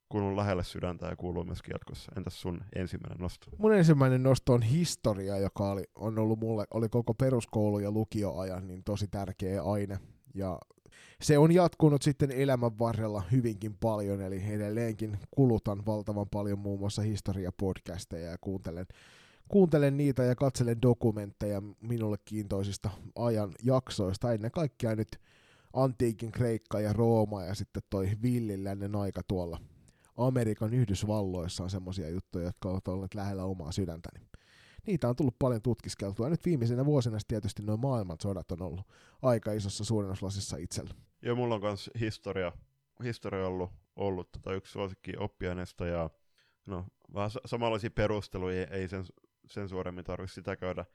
kuulunut 0.09 0.37
lähelle 0.37 0.63
sydäntä 0.63 1.07
ja 1.07 1.15
kuuluu 1.15 1.43
myöskin 1.43 1.71
jatkossa. 1.73 2.11
Entäs 2.17 2.41
sun 2.41 2.61
ensimmäinen 2.75 3.19
nosto? 3.19 3.47
Mun 3.57 3.73
ensimmäinen 3.73 4.23
nosto 4.23 4.53
on 4.53 4.61
historia, 4.61 5.37
joka 5.37 5.71
oli, 5.71 5.83
on 5.95 6.19
ollut 6.19 6.39
mulle, 6.39 6.65
oli 6.73 6.89
koko 6.89 7.13
peruskoulu 7.13 7.79
ja 7.79 7.91
lukioajan 7.91 8.67
niin 8.67 8.83
tosi 8.83 9.07
tärkeä 9.07 9.63
aine. 9.63 9.99
Ja 10.33 10.59
se 11.21 11.37
on 11.37 11.51
jatkunut 11.51 12.01
sitten 12.01 12.31
elämän 12.31 12.79
varrella 12.79 13.23
hyvinkin 13.31 13.77
paljon, 13.79 14.21
eli 14.21 14.43
edelleenkin 14.49 15.17
kulutan 15.31 15.85
valtavan 15.85 16.29
paljon 16.29 16.59
muun 16.59 16.79
muassa 16.79 17.01
historiapodcasteja 17.01 18.31
ja 18.31 18.37
kuuntelen, 18.41 18.85
kuuntelen 19.47 19.97
niitä 19.97 20.23
ja 20.23 20.35
katselen 20.35 20.81
dokumentteja 20.81 21.61
minulle 21.81 22.17
kiintoisista 22.25 22.89
ajan 23.15 23.51
jaksoista. 23.63 24.33
Ennen 24.33 24.51
kaikkea 24.51 24.95
nyt 24.95 25.19
antiikin 25.73 26.31
Kreikka 26.31 26.79
ja 26.79 26.93
Rooma 26.93 27.43
ja 27.43 27.55
sitten 27.55 27.83
toi 27.89 28.09
villilännen 28.21 28.95
aika 28.95 29.21
tuolla 29.27 29.59
Amerikan 30.27 30.73
Yhdysvalloissa 30.73 31.63
on 31.63 31.69
semmoisia 31.69 32.09
juttuja, 32.09 32.45
jotka 32.45 32.69
ovat 32.69 32.87
olleet 32.87 33.13
lähellä 33.13 33.43
omaa 33.43 33.71
sydäntäni 33.71 34.29
niitä 34.87 35.09
on 35.09 35.15
tullut 35.15 35.39
paljon 35.39 35.61
tutkiskeltua. 35.61 36.29
nyt 36.29 36.45
viimeisenä 36.45 36.85
vuosina 36.85 37.17
tietysti 37.27 37.63
noin 37.63 37.79
maailmansodat 37.79 38.51
on 38.51 38.61
ollut 38.61 38.87
aika 39.21 39.51
isossa 39.51 39.83
suurennuslasissa 39.83 40.57
itsellä. 40.57 40.93
Joo, 41.21 41.35
mulla 41.35 41.55
on 41.55 41.61
myös 41.61 41.89
historia, 41.99 42.51
historia 43.03 43.47
ollut, 43.47 43.71
ollut 43.95 44.31
tota 44.31 44.53
yksi 44.53 44.71
suosikki 44.71 45.13
oppiaineesta 45.17 45.85
ja 45.85 46.09
no, 46.65 46.85
vähän 47.13 47.29
samanlaisia 47.45 47.91
perusteluja, 47.91 48.67
ei 48.67 48.87
sen, 48.87 49.03
sen 49.47 49.69
suoremmin 49.69 50.03
tarvitse 50.03 50.33
sitä 50.33 50.55
käydä 50.55 50.85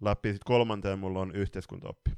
läpi. 0.00 0.28
Sitten 0.28 0.46
kolmanteen 0.46 0.98
mulla 0.98 1.20
on 1.20 1.34
yhteiskuntaoppi. 1.34 2.10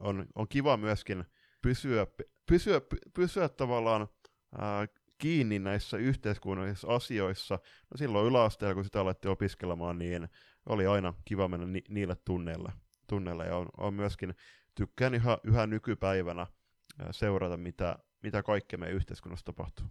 On, 0.00 0.26
on 0.34 0.48
kiva 0.48 0.76
myöskin 0.76 1.24
pysyä, 1.62 2.06
pysyä, 2.46 2.80
pysyä 3.14 3.48
tavallaan 3.48 4.08
ää, 4.58 4.86
kiinni 5.22 5.58
näissä 5.58 5.96
yhteiskunnallisissa 5.96 6.88
asioissa. 6.88 7.54
No 7.90 7.96
silloin 7.96 8.26
yläasteella, 8.26 8.74
kun 8.74 8.84
sitä 8.84 9.00
alettiin 9.00 9.32
opiskelemaan, 9.32 9.98
niin 9.98 10.28
oli 10.66 10.86
aina 10.86 11.14
kiva 11.24 11.48
mennä 11.48 11.66
ni- 11.66 11.84
niille 11.88 12.16
tunneille. 12.24 12.72
tunneille. 13.06 13.46
Ja 13.46 13.56
on, 13.56 13.68
on 13.76 13.94
myöskin, 13.94 14.34
tykkään 14.74 15.14
yhä, 15.14 15.38
yhä 15.44 15.66
nykypäivänä 15.66 16.46
seurata, 17.10 17.56
mitä, 17.56 17.98
mitä 18.22 18.42
kaikkea 18.42 18.78
meidän 18.78 18.96
yhteiskunnassa 18.96 19.44
tapahtuu. 19.44 19.86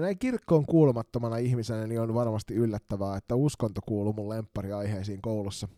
Näin 0.00 0.18
kirkkoon 0.18 0.66
kuulumattomana 0.66 1.36
ihmisenä 1.36 1.86
niin 1.86 2.00
on 2.00 2.14
varmasti 2.14 2.54
yllättävää, 2.54 3.16
että 3.16 3.34
uskonto 3.34 3.80
kuuluu 3.86 4.12
mun 4.12 4.28
lemppariaiheisiin 4.28 5.22
koulussa. 5.22 5.68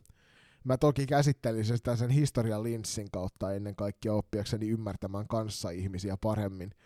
Mä 0.65 0.79
toki 0.79 1.07
käsittelin 1.07 1.65
sitä 1.65 1.97
sen 1.97 2.11
historian 2.11 2.63
linssin 2.63 3.11
kautta 3.11 3.53
ennen 3.53 3.77
kaikkea 3.77 4.15
oppiakseni 4.15 4.69
ymmärtämään 4.69 5.29
kanssa 5.29 5.71
ihmisiä 5.71 6.17
paremmin– 6.23 6.71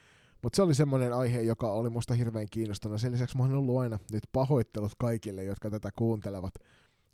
mutta 0.47 0.57
se 0.57 0.63
oli 0.63 0.75
semmoinen 0.75 1.13
aihe, 1.13 1.41
joka 1.41 1.73
oli 1.73 1.91
musta 1.91 2.15
hirveän 2.15 2.47
kiinnostanut. 2.51 3.01
Sen 3.01 3.13
lisäksi 3.13 3.37
mä 3.37 3.43
oon 3.43 3.55
ollut 3.55 3.79
aina 3.79 3.99
nyt 4.13 4.23
pahoittelut 4.33 4.93
kaikille, 4.99 5.45
jotka 5.45 5.71
tätä 5.71 5.91
kuuntelevat 5.97 6.55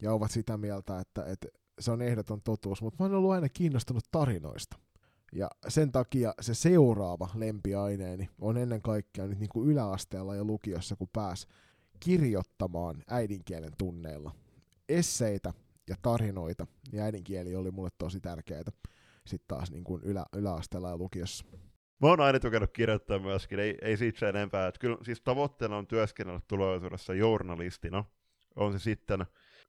ja 0.02 0.12
ovat 0.12 0.30
sitä 0.30 0.56
mieltä, 0.56 1.00
että, 1.00 1.24
että 1.24 1.48
se 1.80 1.90
on 1.90 2.02
ehdoton 2.02 2.42
totuus. 2.42 2.82
Mutta 2.82 2.96
mä 3.02 3.04
oon 3.04 3.14
ollut 3.14 3.32
aina 3.32 3.48
kiinnostunut 3.48 4.04
tarinoista. 4.10 4.78
Ja 5.32 5.50
sen 5.68 5.92
takia 5.92 6.34
se 6.40 6.54
seuraava 6.54 7.28
lempiaineeni 7.34 8.28
on 8.40 8.56
ennen 8.56 8.82
kaikkea 8.82 9.26
nyt 9.26 9.38
niin 9.38 9.50
kuin 9.52 9.70
yläasteella 9.70 10.34
ja 10.34 10.44
lukiossa, 10.44 10.96
kun 10.96 11.08
pääs 11.12 11.46
kirjoittamaan 12.00 13.02
äidinkielen 13.08 13.72
tunneilla. 13.78 14.34
Esseitä 14.88 15.52
ja 15.88 15.96
tarinoita, 16.02 16.66
ja 16.92 17.04
äidinkieli 17.04 17.56
oli 17.56 17.70
mulle 17.70 17.90
tosi 17.98 18.20
tärkeää 18.20 18.62
sitten 19.26 19.48
taas 19.48 19.70
niin 19.70 19.84
kuin 19.84 20.02
ylä, 20.02 20.26
yläasteella 20.32 20.88
ja 20.88 20.96
lukiossa. 20.96 21.44
Mä 22.02 22.08
oon 22.08 22.20
aina 22.20 22.40
tukenut 22.40 22.72
kirjoittaa 22.72 23.18
myöskin, 23.18 23.60
ei, 23.60 23.78
ei 23.82 23.96
siitä 23.96 24.18
se 24.18 24.28
enempää. 24.28 24.66
Että 24.66 24.78
kyllä 24.78 24.96
siis 25.02 25.20
tavoitteena 25.20 25.76
on 25.76 25.86
työskennellä 25.86 26.40
tulevaisuudessa 26.48 27.14
journalistina. 27.14 28.04
On 28.56 28.72
se 28.72 28.78
sitten 28.78 29.26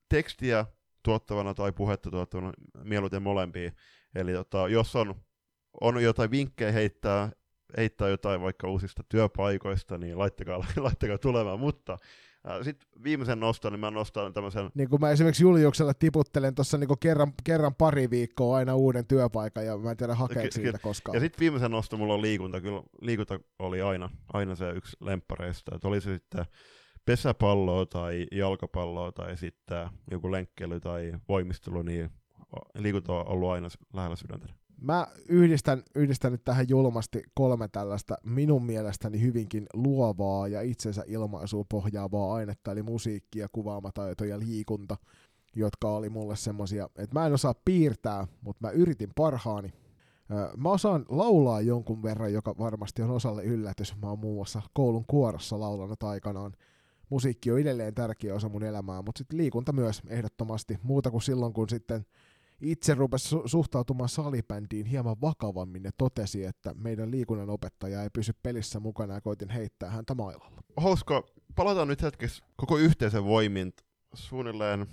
tekstiä 0.10 0.66
tuottavana 1.04 1.54
tai 1.54 1.72
puhetta 1.72 2.12
tuottavana, 2.12 2.54
mieluiten 2.84 3.22
molempia. 3.22 3.72
Eli 4.16 4.34
tota, 4.34 4.68
jos 4.68 4.96
on 4.96 5.16
on 5.82 6.04
jotain 6.04 6.32
vinkkejä 6.32 6.72
heittää, 6.72 7.32
heittää 7.78 8.10
jotain 8.10 8.42
vaikka 8.42 8.68
uusista 8.68 9.04
työpaikoista, 9.10 9.98
niin 9.98 10.18
laittakaa, 10.18 10.58
laittakaa 10.78 11.18
tulemaan, 11.18 11.60
mutta 11.60 11.98
sitten 12.62 12.90
viimeisen 13.04 13.40
noston, 13.40 13.72
niin 13.72 13.80
mä 13.80 13.92
nostan 13.92 14.34
tämmöisen... 14.34 14.70
Niin 14.74 14.90
kuin 14.90 15.00
mä 15.00 15.10
esimerkiksi 15.10 15.44
Juliuksella 15.44 15.94
tiputtelen 15.94 16.56
tuossa 16.56 16.78
niin 16.78 16.90
kerran, 17.00 17.34
kerran 17.44 17.76
pari 17.76 18.10
viikkoa 18.10 18.58
aina 18.58 18.76
uuden 18.76 19.08
työpaikan, 19.08 19.66
ja 19.66 19.78
mä 19.78 19.92
en 19.92 19.98
tiedä 19.98 20.16
hakeeko 20.16 20.52
siitä 20.52 20.80
koskaan. 20.80 21.16
Ja 21.16 21.20
sitten 21.20 21.40
viimeisen 21.40 21.72
noston 21.72 22.00
mulla 22.00 22.14
on 22.14 22.22
liikunta. 22.22 22.62
Kyllä 22.62 22.84
liikunta 23.02 23.40
oli 23.60 23.82
aina, 23.82 24.10
aina 24.34 24.56
se 24.56 24.70
yksi 24.70 24.98
lemppareista. 25.02 25.76
Että 25.76 25.88
oli 25.88 26.02
se 26.02 26.14
sitten 26.14 26.46
pesäpalloa 27.06 27.86
tai 27.86 28.28
jalkapalloa 28.32 29.12
tai 29.12 29.38
sitten 29.38 29.90
joku 30.12 30.32
lenkkely 30.32 30.80
tai 30.80 31.14
voimistelu, 31.30 31.82
niin 31.82 32.10
liikunta 32.76 33.14
on 33.14 33.28
ollut 33.28 33.50
aina 33.50 33.68
lähellä 33.94 34.16
sydäntä. 34.16 34.48
Mä 34.84 35.08
yhdistän, 35.30 35.84
yhdistän 35.96 36.32
nyt 36.32 36.44
tähän 36.44 36.70
julmasti 36.70 37.24
kolme 37.34 37.68
tällaista 37.68 38.16
minun 38.24 38.66
mielestäni 38.66 39.22
hyvinkin 39.22 39.66
luovaa 39.74 40.48
ja 40.48 40.62
itsensä 40.62 41.04
ilmaisuun 41.08 41.66
pohjaavaa 41.70 42.34
ainetta, 42.34 42.72
eli 42.72 42.84
musiikki 42.84 43.40
ja 43.40 43.48
kuvaamataito 43.52 44.26
ja 44.26 44.40
liikunta, 44.40 44.98
jotka 45.56 45.90
oli 45.90 46.10
mulle 46.10 46.36
semmosia, 46.36 46.86
että 46.86 47.20
mä 47.20 47.26
en 47.26 47.34
osaa 47.34 47.54
piirtää, 47.66 48.28
mutta 48.42 48.68
mä 48.68 48.72
yritin 48.72 49.10
parhaani. 49.16 49.74
Mä 50.58 50.70
osaan 50.70 51.06
laulaa 51.10 51.62
jonkun 51.62 52.04
verran, 52.04 52.34
joka 52.34 52.56
varmasti 52.60 53.02
on 53.02 53.12
osalle 53.12 53.44
yllätys. 53.44 53.96
Mä 54.02 54.10
oon 54.10 54.20
muun 54.20 54.36
muassa 54.36 54.62
koulun 54.74 55.06
kuorossa 55.08 55.60
laulanut 55.60 56.04
aikanaan. 56.04 56.54
Musiikki 57.10 57.52
on 57.52 57.60
edelleen 57.60 57.96
tärkeä 57.96 58.36
osa 58.36 58.50
mun 58.50 58.64
elämää, 58.64 59.02
mutta 59.02 59.20
sitten 59.20 59.38
liikunta 59.38 59.74
myös 59.74 60.02
ehdottomasti. 60.08 60.80
Muuta 60.84 61.12
kuin 61.12 61.22
silloin, 61.22 61.54
kun 61.54 61.70
sitten 61.70 62.06
itse 62.62 62.94
rupesi 62.94 63.36
su- 63.36 63.44
suhtautumaan 63.46 64.10
salibändiin 64.10 64.86
hieman 64.86 65.22
vakavammin 65.22 65.84
ja 65.84 65.92
totesi, 65.98 66.46
että 66.46 66.74
meidän 66.74 67.12
liikunnan 67.12 67.50
opettaja 67.50 68.04
ei 68.04 68.10
pysy 68.14 68.34
pelissä 68.44 68.80
mukana 68.80 69.14
ja 69.14 69.22
koitin 69.22 69.50
heittää 69.50 69.90
häntä 69.90 70.16
mailalla. 70.16 70.64
Hauska. 70.78 71.24
Palataan 71.56 71.88
nyt 71.88 72.02
hetkessä 72.02 72.44
koko 72.56 72.78
yhteisen 72.78 73.26
voimin 73.26 73.74
suunnilleen 74.14 74.88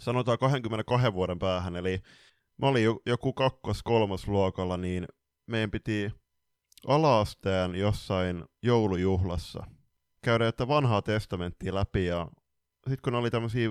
sanotaan 0.00 0.38
22 0.38 1.12
vuoden 1.12 1.38
päähän, 1.38 1.76
eli 1.76 2.00
mä 2.58 2.66
olin 2.66 2.84
joku 3.06 3.32
kakkos-kolmas 3.32 4.28
luokalla, 4.28 4.76
niin 4.76 5.06
meidän 5.46 5.70
piti 5.70 6.12
alaasteen 6.86 7.74
jossain 7.74 8.44
joulujuhlassa 8.62 9.66
käydä 10.22 10.44
jotain 10.44 10.68
vanhaa 10.68 11.02
testamenttia 11.02 11.74
läpi, 11.74 12.06
ja 12.06 12.28
sitten 12.76 13.02
kun 13.02 13.14
oli 13.14 13.30
tämmöisiä 13.30 13.70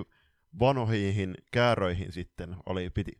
vanhoihin 0.58 1.34
kääröihin 1.52 2.12
sitten, 2.12 2.56
oli, 2.66 2.90
piti, 2.90 3.12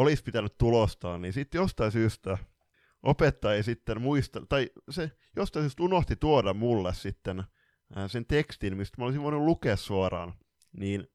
olisi 0.00 0.22
pitänyt 0.22 0.58
tulostaa, 0.58 1.18
niin 1.18 1.32
sitten 1.32 1.58
jostain 1.58 1.92
syystä 1.92 2.38
opettaja 3.02 3.54
ei 3.54 3.62
sitten 3.62 4.00
muista, 4.00 4.46
tai 4.48 4.70
se 4.90 5.10
jostain 5.36 5.62
syystä 5.62 5.82
unohti 5.82 6.16
tuoda 6.16 6.54
mulle 6.54 6.94
sitten 6.94 7.44
sen 8.06 8.26
tekstin, 8.26 8.76
mistä 8.76 8.94
mä 8.98 9.04
olisin 9.04 9.22
voinut 9.22 9.42
lukea 9.42 9.76
suoraan, 9.76 10.34
niin 10.72 11.06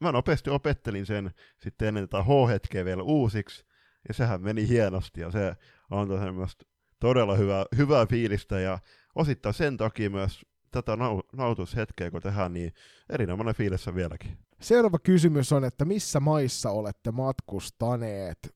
mä 0.00 0.12
nopeasti 0.12 0.50
opettelin 0.50 1.06
sen 1.06 1.30
sitten 1.58 1.88
ennen 1.88 2.08
tätä 2.08 2.22
H-hetkeä 2.22 2.84
vielä 2.84 3.02
uusiksi, 3.02 3.64
ja 4.08 4.14
sehän 4.14 4.42
meni 4.42 4.68
hienosti, 4.68 5.20
ja 5.20 5.30
se 5.30 5.56
antoi 5.90 6.18
semmoista 6.18 6.64
todella 7.00 7.36
hyvää, 7.36 7.64
hyvää 7.76 8.06
fiilistä, 8.06 8.60
ja 8.60 8.78
osittain 9.14 9.54
sen 9.54 9.76
takia 9.76 10.10
myös 10.10 10.46
tätä 10.70 10.92
nautushetkeä, 11.32 12.10
kun 12.10 12.22
tehdään, 12.22 12.52
niin 12.52 12.72
erinomainen 13.10 13.54
fiilis 13.54 13.88
on 13.88 13.94
vieläkin. 13.94 14.38
Seuraava 14.60 14.98
kysymys 14.98 15.52
on, 15.52 15.64
että 15.64 15.84
missä 15.84 16.20
maissa 16.20 16.70
olette 16.70 17.10
matkustaneet? 17.10 18.54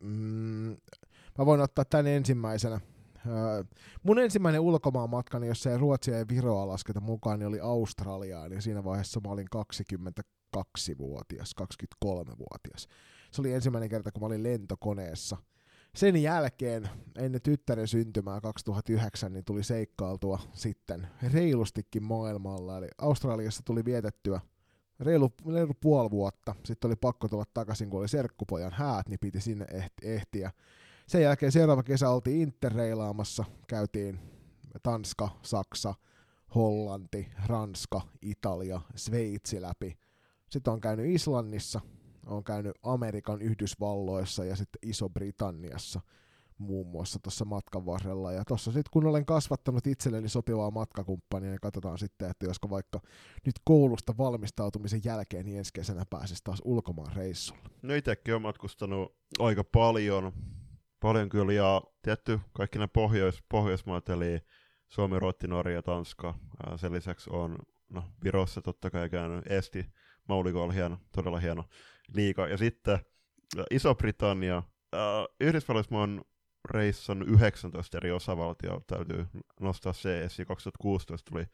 Mm, 0.00 0.76
mä 1.38 1.46
voin 1.46 1.60
ottaa 1.60 1.84
tämän 1.84 2.06
ensimmäisenä. 2.06 2.80
mun 4.02 4.18
ensimmäinen 4.18 4.60
ulkomaan 4.60 5.10
matkani, 5.10 5.46
jos 5.46 5.66
ei 5.66 5.78
Ruotsia 5.78 6.18
ja 6.18 6.28
Viroa 6.28 6.66
lasketa 6.66 7.00
mukaan, 7.00 7.38
niin 7.38 7.46
oli 7.46 7.60
Australiaan, 7.60 8.52
ja 8.52 8.62
siinä 8.62 8.84
vaiheessa 8.84 9.20
mä 9.20 9.30
olin 9.30 9.46
22-vuotias, 9.56 11.54
23-vuotias. 11.60 12.88
Se 13.30 13.42
oli 13.42 13.52
ensimmäinen 13.52 13.88
kerta, 13.88 14.12
kun 14.12 14.22
mä 14.22 14.26
olin 14.26 14.42
lentokoneessa. 14.42 15.36
Sen 15.94 16.22
jälkeen, 16.22 16.88
ennen 17.18 17.42
tyttären 17.42 17.88
syntymää 17.88 18.40
2009, 18.40 19.32
niin 19.32 19.44
tuli 19.44 19.62
seikkailtua 19.62 20.38
sitten 20.52 21.06
reilustikin 21.32 22.02
maailmalla. 22.02 22.78
Eli 22.78 22.88
Australiassa 22.98 23.62
tuli 23.64 23.84
vietettyä 23.84 24.40
reilu, 25.00 25.32
reilu 25.54 25.74
puoli 25.80 26.10
vuotta. 26.10 26.54
Sitten 26.64 26.88
oli 26.88 26.96
pakko 26.96 27.28
tulla 27.28 27.44
takaisin, 27.54 27.90
kun 27.90 28.00
oli 28.00 28.08
serkkupojan 28.08 28.72
häät, 28.72 29.08
niin 29.08 29.18
piti 29.20 29.40
sinne 29.40 29.66
ehtiä. 30.02 30.52
Sen 31.06 31.22
jälkeen 31.22 31.52
seuraava 31.52 31.82
kesä 31.82 32.10
oltiin 32.10 32.40
interreilaamassa. 32.40 33.44
Käytiin 33.66 34.18
Tanska, 34.82 35.28
Saksa, 35.42 35.94
Hollanti, 36.54 37.28
Ranska, 37.46 38.00
Italia, 38.22 38.80
Sveitsi 38.96 39.62
läpi. 39.62 39.98
Sitten 40.50 40.72
on 40.72 40.80
käynyt 40.80 41.06
Islannissa, 41.06 41.80
on 42.26 42.44
käynyt 42.44 42.72
Amerikan 42.82 43.42
Yhdysvalloissa 43.42 44.44
ja 44.44 44.56
sitten 44.56 44.78
Iso-Britanniassa– 44.82 46.00
muun 46.58 46.86
muassa 46.86 47.18
tuossa 47.18 47.44
matkan 47.44 47.86
varrella. 47.86 48.32
Ja 48.32 48.44
tuossa 48.44 48.72
sitten 48.72 48.90
kun 48.92 49.06
olen 49.06 49.26
kasvattanut 49.26 49.86
itselleni 49.86 50.28
sopivaa 50.28 50.70
matkakumppania, 50.70 51.50
niin 51.50 51.60
katsotaan 51.60 51.98
sitten, 51.98 52.30
että 52.30 52.46
josko 52.46 52.70
vaikka 52.70 53.00
nyt 53.46 53.54
koulusta 53.64 54.14
valmistautumisen 54.18 55.00
jälkeen, 55.04 55.46
niin 55.46 55.58
ensi 55.58 55.72
kesänä 55.72 56.04
pääsisi 56.10 56.44
taas 56.44 56.62
ulkomaan 56.64 57.16
reissulle. 57.16 57.62
No 57.82 57.94
itsekin 57.94 58.34
olen 58.34 58.42
matkustanut 58.42 59.16
aika 59.38 59.64
paljon, 59.64 60.32
paljon 61.00 61.28
kyllä, 61.28 61.52
ja 61.52 61.82
tietty 62.02 62.40
kaikki 62.52 62.78
nämä 62.78 62.88
pohjois, 62.88 63.44
pohjoismaat, 63.48 64.08
eli 64.08 64.40
Suomi, 64.88 65.18
Ruotti, 65.18 65.48
Norja, 65.48 65.82
Tanska. 65.82 66.34
Sen 66.76 66.92
lisäksi 66.92 67.30
on 67.32 67.58
no, 67.88 68.04
Virossa 68.24 68.62
totta 68.62 68.90
kai 68.90 69.10
käynyt 69.10 69.46
Esti, 69.46 69.86
Mauliko 70.28 70.62
oli 70.62 70.74
hieno, 70.74 70.98
todella 71.12 71.38
hieno 71.38 71.64
liiga. 72.14 72.48
Ja 72.48 72.56
sitten 72.56 72.98
Iso-Britannia, 73.70 74.62
Yhdysvalloissa 75.40 75.94
mä 75.94 76.00
oon 76.00 76.24
reissan 76.70 77.22
19 77.22 77.96
eri 77.96 78.12
osavaltio, 78.12 78.80
täytyy 78.86 79.26
nostaa 79.60 79.92
se 79.92 80.24
esiin. 80.24 80.46
2016 80.46 81.30
tuli 81.30 81.46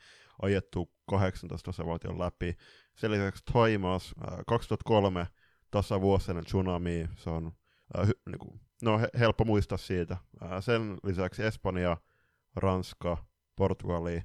ajettu 0.42 0.90
18 1.06 1.70
osavaltion 1.70 2.18
läpi. 2.18 2.56
Sen 2.96 3.10
lisäksi 3.10 3.42
Thaimaas, 3.52 4.14
2003 4.46 5.26
tasavuosinen 5.70 6.44
tsunami, 6.44 7.08
se 7.16 7.30
on 7.30 7.52
äh, 7.98 8.06
hy, 8.06 8.12
niinku, 8.26 8.60
no, 8.82 8.98
he, 8.98 9.08
helppo 9.18 9.44
muistaa 9.44 9.78
siitä. 9.78 10.16
Äh, 10.42 10.50
sen 10.60 10.98
lisäksi 11.04 11.42
Espanja, 11.42 11.96
Ranska, 12.56 13.24
Portugali, 13.56 14.22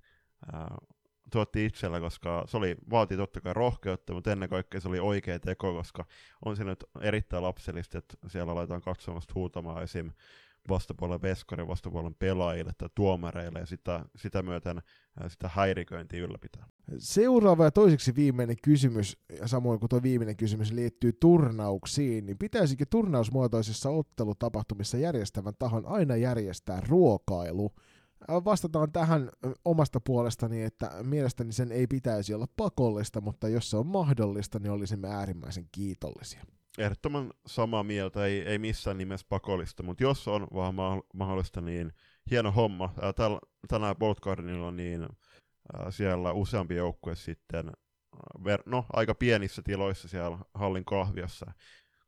ää, 0.53 0.77
tuotti 1.33 1.65
itsellä, 1.65 1.99
koska 1.99 2.43
se 2.47 2.57
oli, 2.57 2.75
vaati 2.89 3.17
totta 3.17 3.41
kai 3.41 3.53
rohkeutta, 3.53 4.13
mutta 4.13 4.31
ennen 4.31 4.49
kaikkea 4.49 4.81
se 4.81 4.87
oli 4.87 4.99
oikea 4.99 5.39
teko, 5.39 5.73
koska 5.73 6.05
on 6.45 6.55
se 6.55 6.63
nyt 6.63 6.83
erittäin 7.01 7.43
lapsellista, 7.43 7.97
että 7.97 8.17
siellä 8.27 8.55
laitetaan 8.55 8.81
katsomasta 8.81 9.33
huutamaan 9.35 9.83
esim 9.83 10.11
vastapuolen 10.69 11.21
veskarin, 11.21 11.67
vastapuolen 11.67 12.15
pelaajille 12.15 12.71
tai 12.77 12.89
tuomareille 12.95 13.59
ja 13.59 13.65
sitä, 13.65 14.05
sitä 14.15 14.43
myöten 14.43 14.81
sitä 15.27 15.49
häiriköintiä 15.53 16.23
ylläpitää. 16.23 16.67
Seuraava 16.97 17.63
ja 17.63 17.71
toiseksi 17.71 18.15
viimeinen 18.15 18.57
kysymys, 18.63 19.17
ja 19.39 19.47
samoin 19.47 19.79
kuin 19.79 19.89
tuo 19.89 20.03
viimeinen 20.03 20.37
kysymys 20.37 20.71
liittyy 20.71 21.13
turnauksiin, 21.13 22.25
niin 22.25 22.37
pitäisikö 22.37 22.85
turnausmuotoisissa 22.89 23.89
ottelutapahtumissa 23.89 24.97
järjestävän 24.97 25.53
tahon 25.59 25.85
aina 25.85 26.15
järjestää 26.15 26.81
ruokailu? 26.87 27.71
Vastataan 28.27 28.91
tähän 28.91 29.29
omasta 29.65 29.99
puolestani, 29.99 30.63
että 30.63 30.91
mielestäni 31.03 31.51
sen 31.51 31.71
ei 31.71 31.87
pitäisi 31.87 32.33
olla 32.33 32.47
pakollista, 32.57 33.21
mutta 33.21 33.47
jos 33.47 33.69
se 33.69 33.77
on 33.77 33.87
mahdollista, 33.87 34.59
niin 34.59 34.71
olisimme 34.71 35.09
äärimmäisen 35.09 35.67
kiitollisia 35.71 36.45
ehdottoman 36.77 37.33
samaa 37.45 37.83
mieltä, 37.83 38.25
ei, 38.25 38.41
ei 38.41 38.57
missään 38.57 38.97
nimessä 38.97 39.25
pakollista, 39.29 39.83
mutta 39.83 40.03
jos 40.03 40.27
on 40.27 40.47
vaan 40.53 40.75
mahdollista, 41.13 41.61
niin 41.61 41.93
hieno 42.31 42.51
homma. 42.51 42.93
Täl, 43.15 43.39
tänään 43.67 43.95
Bolt 43.95 44.19
Gardenilla 44.19 44.71
niin 44.71 45.07
siellä 45.89 46.31
useampi 46.31 46.75
joukkue 46.75 47.15
sitten, 47.15 47.71
no 48.65 48.85
aika 48.93 49.15
pienissä 49.15 49.61
tiloissa 49.65 50.07
siellä 50.07 50.37
hallin 50.53 50.85
kahviossa, 50.85 51.51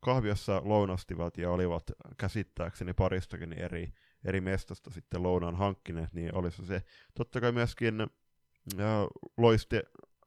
kahviossa 0.00 0.62
lounastivat 0.64 1.38
ja 1.38 1.50
olivat 1.50 1.84
käsittääkseni 2.18 2.94
paristakin 2.94 3.52
eri, 3.52 3.92
eri 4.24 4.40
mestasta 4.40 4.90
sitten 4.90 5.22
lounaan 5.22 5.56
hankkineet, 5.56 6.12
niin 6.12 6.34
olisi 6.34 6.66
se 6.66 6.82
totta 7.14 7.40
kai 7.40 7.52
myöskin 7.52 8.00
ää, 8.00 9.06
loiste, 9.36 9.82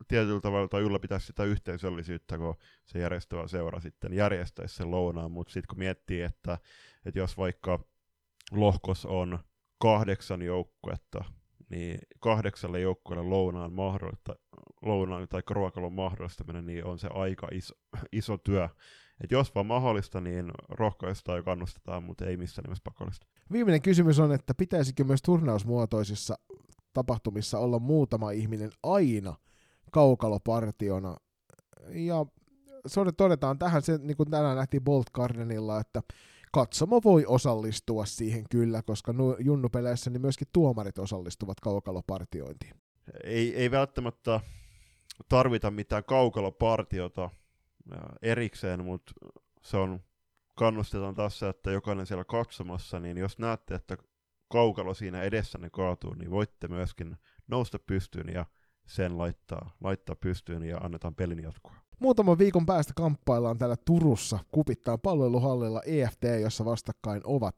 tietyllä 0.07 0.41
tavalla 0.41 0.68
tai 0.68 0.82
ylläpitää 0.82 1.20
sitä 1.20 1.44
yhteisöllisyyttä, 1.44 2.38
kun 2.38 2.56
se 2.86 2.99
järjestävä 2.99 3.48
seura 3.48 3.80
sitten 3.80 4.14
järjestäisi 4.14 4.76
sen 4.76 4.91
lounaan, 4.91 5.32
mutta 5.32 5.53
sitten 5.53 5.68
kun 5.68 5.80
miettii, 5.80 6.22
että, 6.22 6.57
että 7.06 7.20
jos 7.20 7.38
vaikka 7.38 7.80
lohkos 8.52 9.06
on 9.06 9.40
kahdeksan 9.78 10.41
joukkuetta, 10.41 11.24
niin 11.70 11.99
kahdeksalle 12.20 12.80
joukkueelle 12.80 13.30
lounaan, 13.30 13.74
mahdollista, 13.74 14.36
lounaan 14.82 15.28
tai 15.28 15.41
ruokalon 15.49 15.94
mahdollistaminen, 15.94 16.66
niin 16.66 16.86
on 16.86 16.99
se 16.99 17.07
aika 17.14 17.48
iso, 17.52 17.76
iso 18.11 18.38
työ. 18.38 18.70
Et 19.24 19.32
jos 19.32 19.56
vaan 19.56 19.66
mahdollista, 19.66 20.22
niin 20.22 20.52
rohkaistaan 20.70 21.38
ja 21.38 21.44
kannustetaan, 21.44 22.03
mutta 22.03 22.26
ei 22.26 22.38
missään 22.38 22.64
nimessä 22.64 22.82
pakollista. 22.84 23.28
Viimeinen 23.51 23.81
kysymys 23.81 24.19
on, 24.19 24.31
että 24.31 24.53
pitäisikö 24.53 25.03
myös 25.03 25.21
turnausmuotoisissa 25.21 26.35
tapahtumissa 26.93 27.59
olla 27.59 27.80
muutama 27.80 28.31
ihminen 28.31 28.71
aina– 28.84 29.35
kaukalopartiona. 29.91 31.17
Ja 31.89 32.26
todetaan 33.17 33.59
tähän 33.59 33.81
se, 33.81 33.97
niin 33.97 34.17
kuin 34.17 34.31
tänään 34.31 34.57
nähtiin 34.57 34.84
Bolt 34.84 35.09
Gardenilla, 35.09 35.80
että 35.80 36.01
katsomo 36.51 37.01
voi 37.03 37.26
osallistua 37.26 38.05
siihen 38.05 38.45
kyllä, 38.49 38.81
koska 38.81 39.13
junnupeleissä 39.39 40.09
niin 40.09 40.21
myöskin 40.21 40.47
tuomarit 40.53 40.99
osallistuvat 40.99 41.59
kaukalopartiointiin. 41.59 42.73
Ei, 43.23 43.55
ei 43.55 43.71
välttämättä 43.71 44.39
tarvita 45.30 45.71
mitään 45.71 46.03
kaukalopartiota 46.03 47.30
erikseen, 48.21 48.85
mutta 48.85 49.13
se 49.61 49.77
on 49.77 49.99
kannustetaan 50.60 51.15
tässä, 51.15 51.49
että 51.49 51.72
jokainen 51.72 52.06
siellä 52.06 52.23
katsomassa, 52.23 52.99
niin 52.99 53.18
jos 53.18 53.40
näette, 53.40 53.76
että 53.76 53.98
kaukalo 54.52 54.94
siinä 54.94 55.22
edessänne 55.22 55.69
kaatuu, 55.69 56.14
niin 56.14 56.31
voitte 56.31 56.68
myöskin 56.68 57.18
nousta 57.48 57.80
pystyyn 57.80 58.34
ja 58.34 58.45
sen 58.88 59.18
laittaa, 59.18 59.72
laittaa 59.81 60.15
pystyyn 60.15 60.64
ja 60.64 60.77
annetaan 60.77 61.15
pelin 61.15 61.44
jatkua. 61.44 61.76
Muutaman 61.99 62.38
viikon 62.38 62.65
päästä 62.65 62.94
kamppaillaan 62.95 63.57
täällä 63.57 63.76
Turussa 63.86 64.40
kupittaan 64.52 64.99
palveluhallilla 64.99 65.81
EFT, 65.86 66.23
jossa 66.41 66.65
vastakkain 66.65 67.22
ovat 67.23 67.56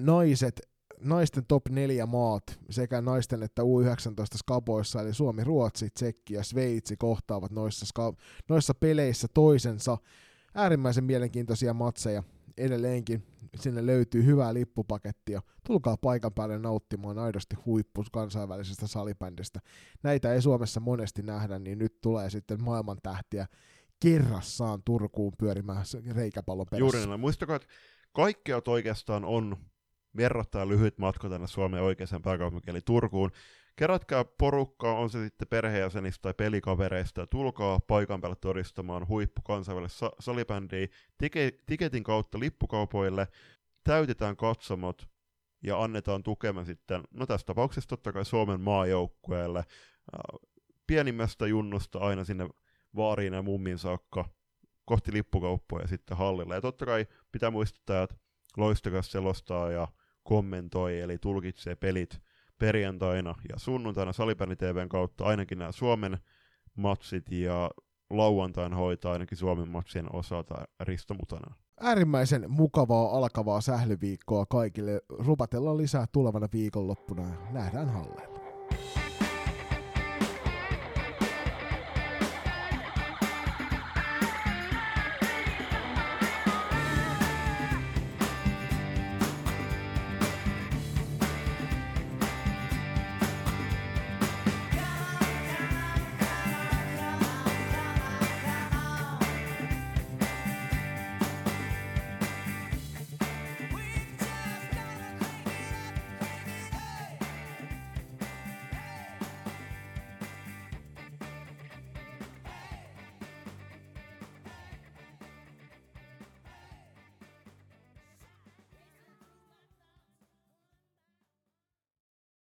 naiset, 0.00 0.60
naisten 1.00 1.46
top 1.46 1.68
4 1.68 2.06
maat 2.06 2.58
sekä 2.70 3.00
naisten 3.00 3.42
että 3.42 3.62
U19 3.62 4.36
skaboissa, 4.36 5.00
eli 5.00 5.14
Suomi, 5.14 5.44
Ruotsi, 5.44 5.90
Tsekki 5.90 6.34
ja 6.34 6.44
Sveitsi 6.44 6.96
kohtaavat 6.96 7.50
noissa, 7.50 7.86
ska- 7.86 8.16
noissa 8.48 8.74
peleissä 8.74 9.28
toisensa. 9.34 9.98
Äärimmäisen 10.54 11.04
mielenkiintoisia 11.04 11.74
matseja 11.74 12.22
edelleenkin 12.56 13.22
sinne 13.56 13.86
löytyy 13.86 14.24
hyvää 14.24 14.54
lippupakettia. 14.54 15.42
Tulkaa 15.66 15.96
paikan 15.96 16.34
päälle 16.34 16.58
nauttimaan 16.58 17.18
aidosti 17.18 17.56
huippu 17.66 18.04
kansainvälisestä 18.12 18.86
salibändistä. 18.86 19.60
Näitä 20.02 20.32
ei 20.32 20.42
Suomessa 20.42 20.80
monesti 20.80 21.22
nähdä, 21.22 21.58
niin 21.58 21.78
nyt 21.78 22.00
tulee 22.00 22.30
sitten 22.30 22.64
maailman 22.64 22.98
tähtiä 23.02 23.46
kerrassaan 24.00 24.82
Turkuun 24.84 25.32
pyörimään 25.38 25.84
reikäpallon 26.10 26.66
perässä. 26.70 26.96
Juuri 26.96 27.06
näin. 27.08 27.20
Muistakaa, 27.20 27.56
että 27.56 27.68
kaikkea 28.12 28.62
oikeastaan 28.68 29.24
on 29.24 29.56
verrattain 30.16 30.68
lyhyt 30.68 30.98
matka 30.98 31.28
tänne 31.28 31.46
Suomen 31.46 31.82
oikeaan 31.82 32.22
pääkaupunkiin, 32.22 32.70
eli 32.70 32.80
Turkuun. 32.80 33.30
Kerätkää 33.78 34.24
porukkaa, 34.24 34.98
on 34.98 35.10
se 35.10 35.24
sitten 35.24 35.48
perheenjäsenistä 35.48 36.22
tai 36.22 36.34
pelikavereista, 36.34 37.20
ja 37.20 37.26
tulkaa 37.26 37.80
paikan 37.80 38.20
päälle 38.20 38.36
todistamaan 38.40 39.08
huippu 39.08 39.42
kansainvälistä 39.42 39.98
sa- 39.98 40.12
salibändiä 40.20 40.86
Tike- 41.22 41.62
tiketin 41.66 42.02
kautta 42.02 42.38
lippukaupoille, 42.38 43.28
täytetään 43.84 44.36
katsomot 44.36 45.08
ja 45.62 45.82
annetaan 45.82 46.22
tukemme 46.22 46.64
sitten, 46.64 47.02
no 47.10 47.26
tässä 47.26 47.46
tapauksessa 47.46 47.88
totta 47.88 48.12
kai 48.12 48.24
Suomen 48.24 48.60
maajoukkueelle, 48.60 49.64
pienimmästä 50.86 51.46
junnusta 51.46 51.98
aina 51.98 52.24
sinne 52.24 52.48
vaariin 52.96 53.32
ja 53.32 53.42
mummin 53.42 53.78
saakka 53.78 54.24
kohti 54.84 55.12
lippukauppoja 55.12 55.82
ja 55.84 55.88
sitten 55.88 56.16
hallilla. 56.16 56.54
Ja 56.54 56.60
totta 56.60 56.86
kai 56.86 57.06
pitää 57.32 57.50
muistuttaa, 57.50 58.02
että 58.02 58.16
loistakas 58.56 59.12
selostaa 59.12 59.70
ja 59.70 59.88
kommentoi, 60.22 61.00
eli 61.00 61.18
tulkitsee 61.18 61.74
pelit 61.74 62.20
perjantaina 62.58 63.34
ja 63.48 63.58
sunnuntaina 63.58 64.12
Salibändi 64.12 64.56
TVn 64.56 64.88
kautta 64.88 65.24
ainakin 65.24 65.58
nämä 65.58 65.72
Suomen 65.72 66.18
matsit 66.76 67.30
ja 67.30 67.70
lauantain 68.10 68.74
hoitaa 68.74 69.12
ainakin 69.12 69.38
Suomen 69.38 69.68
matsien 69.68 70.14
osalta 70.14 70.54
Risto 70.80 71.14
Mutanen. 71.14 71.54
Äärimmäisen 71.80 72.44
mukavaa 72.48 73.16
alkavaa 73.18 73.60
sählyviikkoa 73.60 74.46
kaikille. 74.46 75.00
Rupatellaan 75.08 75.76
lisää 75.76 76.06
tulevana 76.12 76.48
viikonloppuna 76.52 77.22
ja 77.22 77.52
nähdään 77.52 77.88
halleilla. 77.88 78.38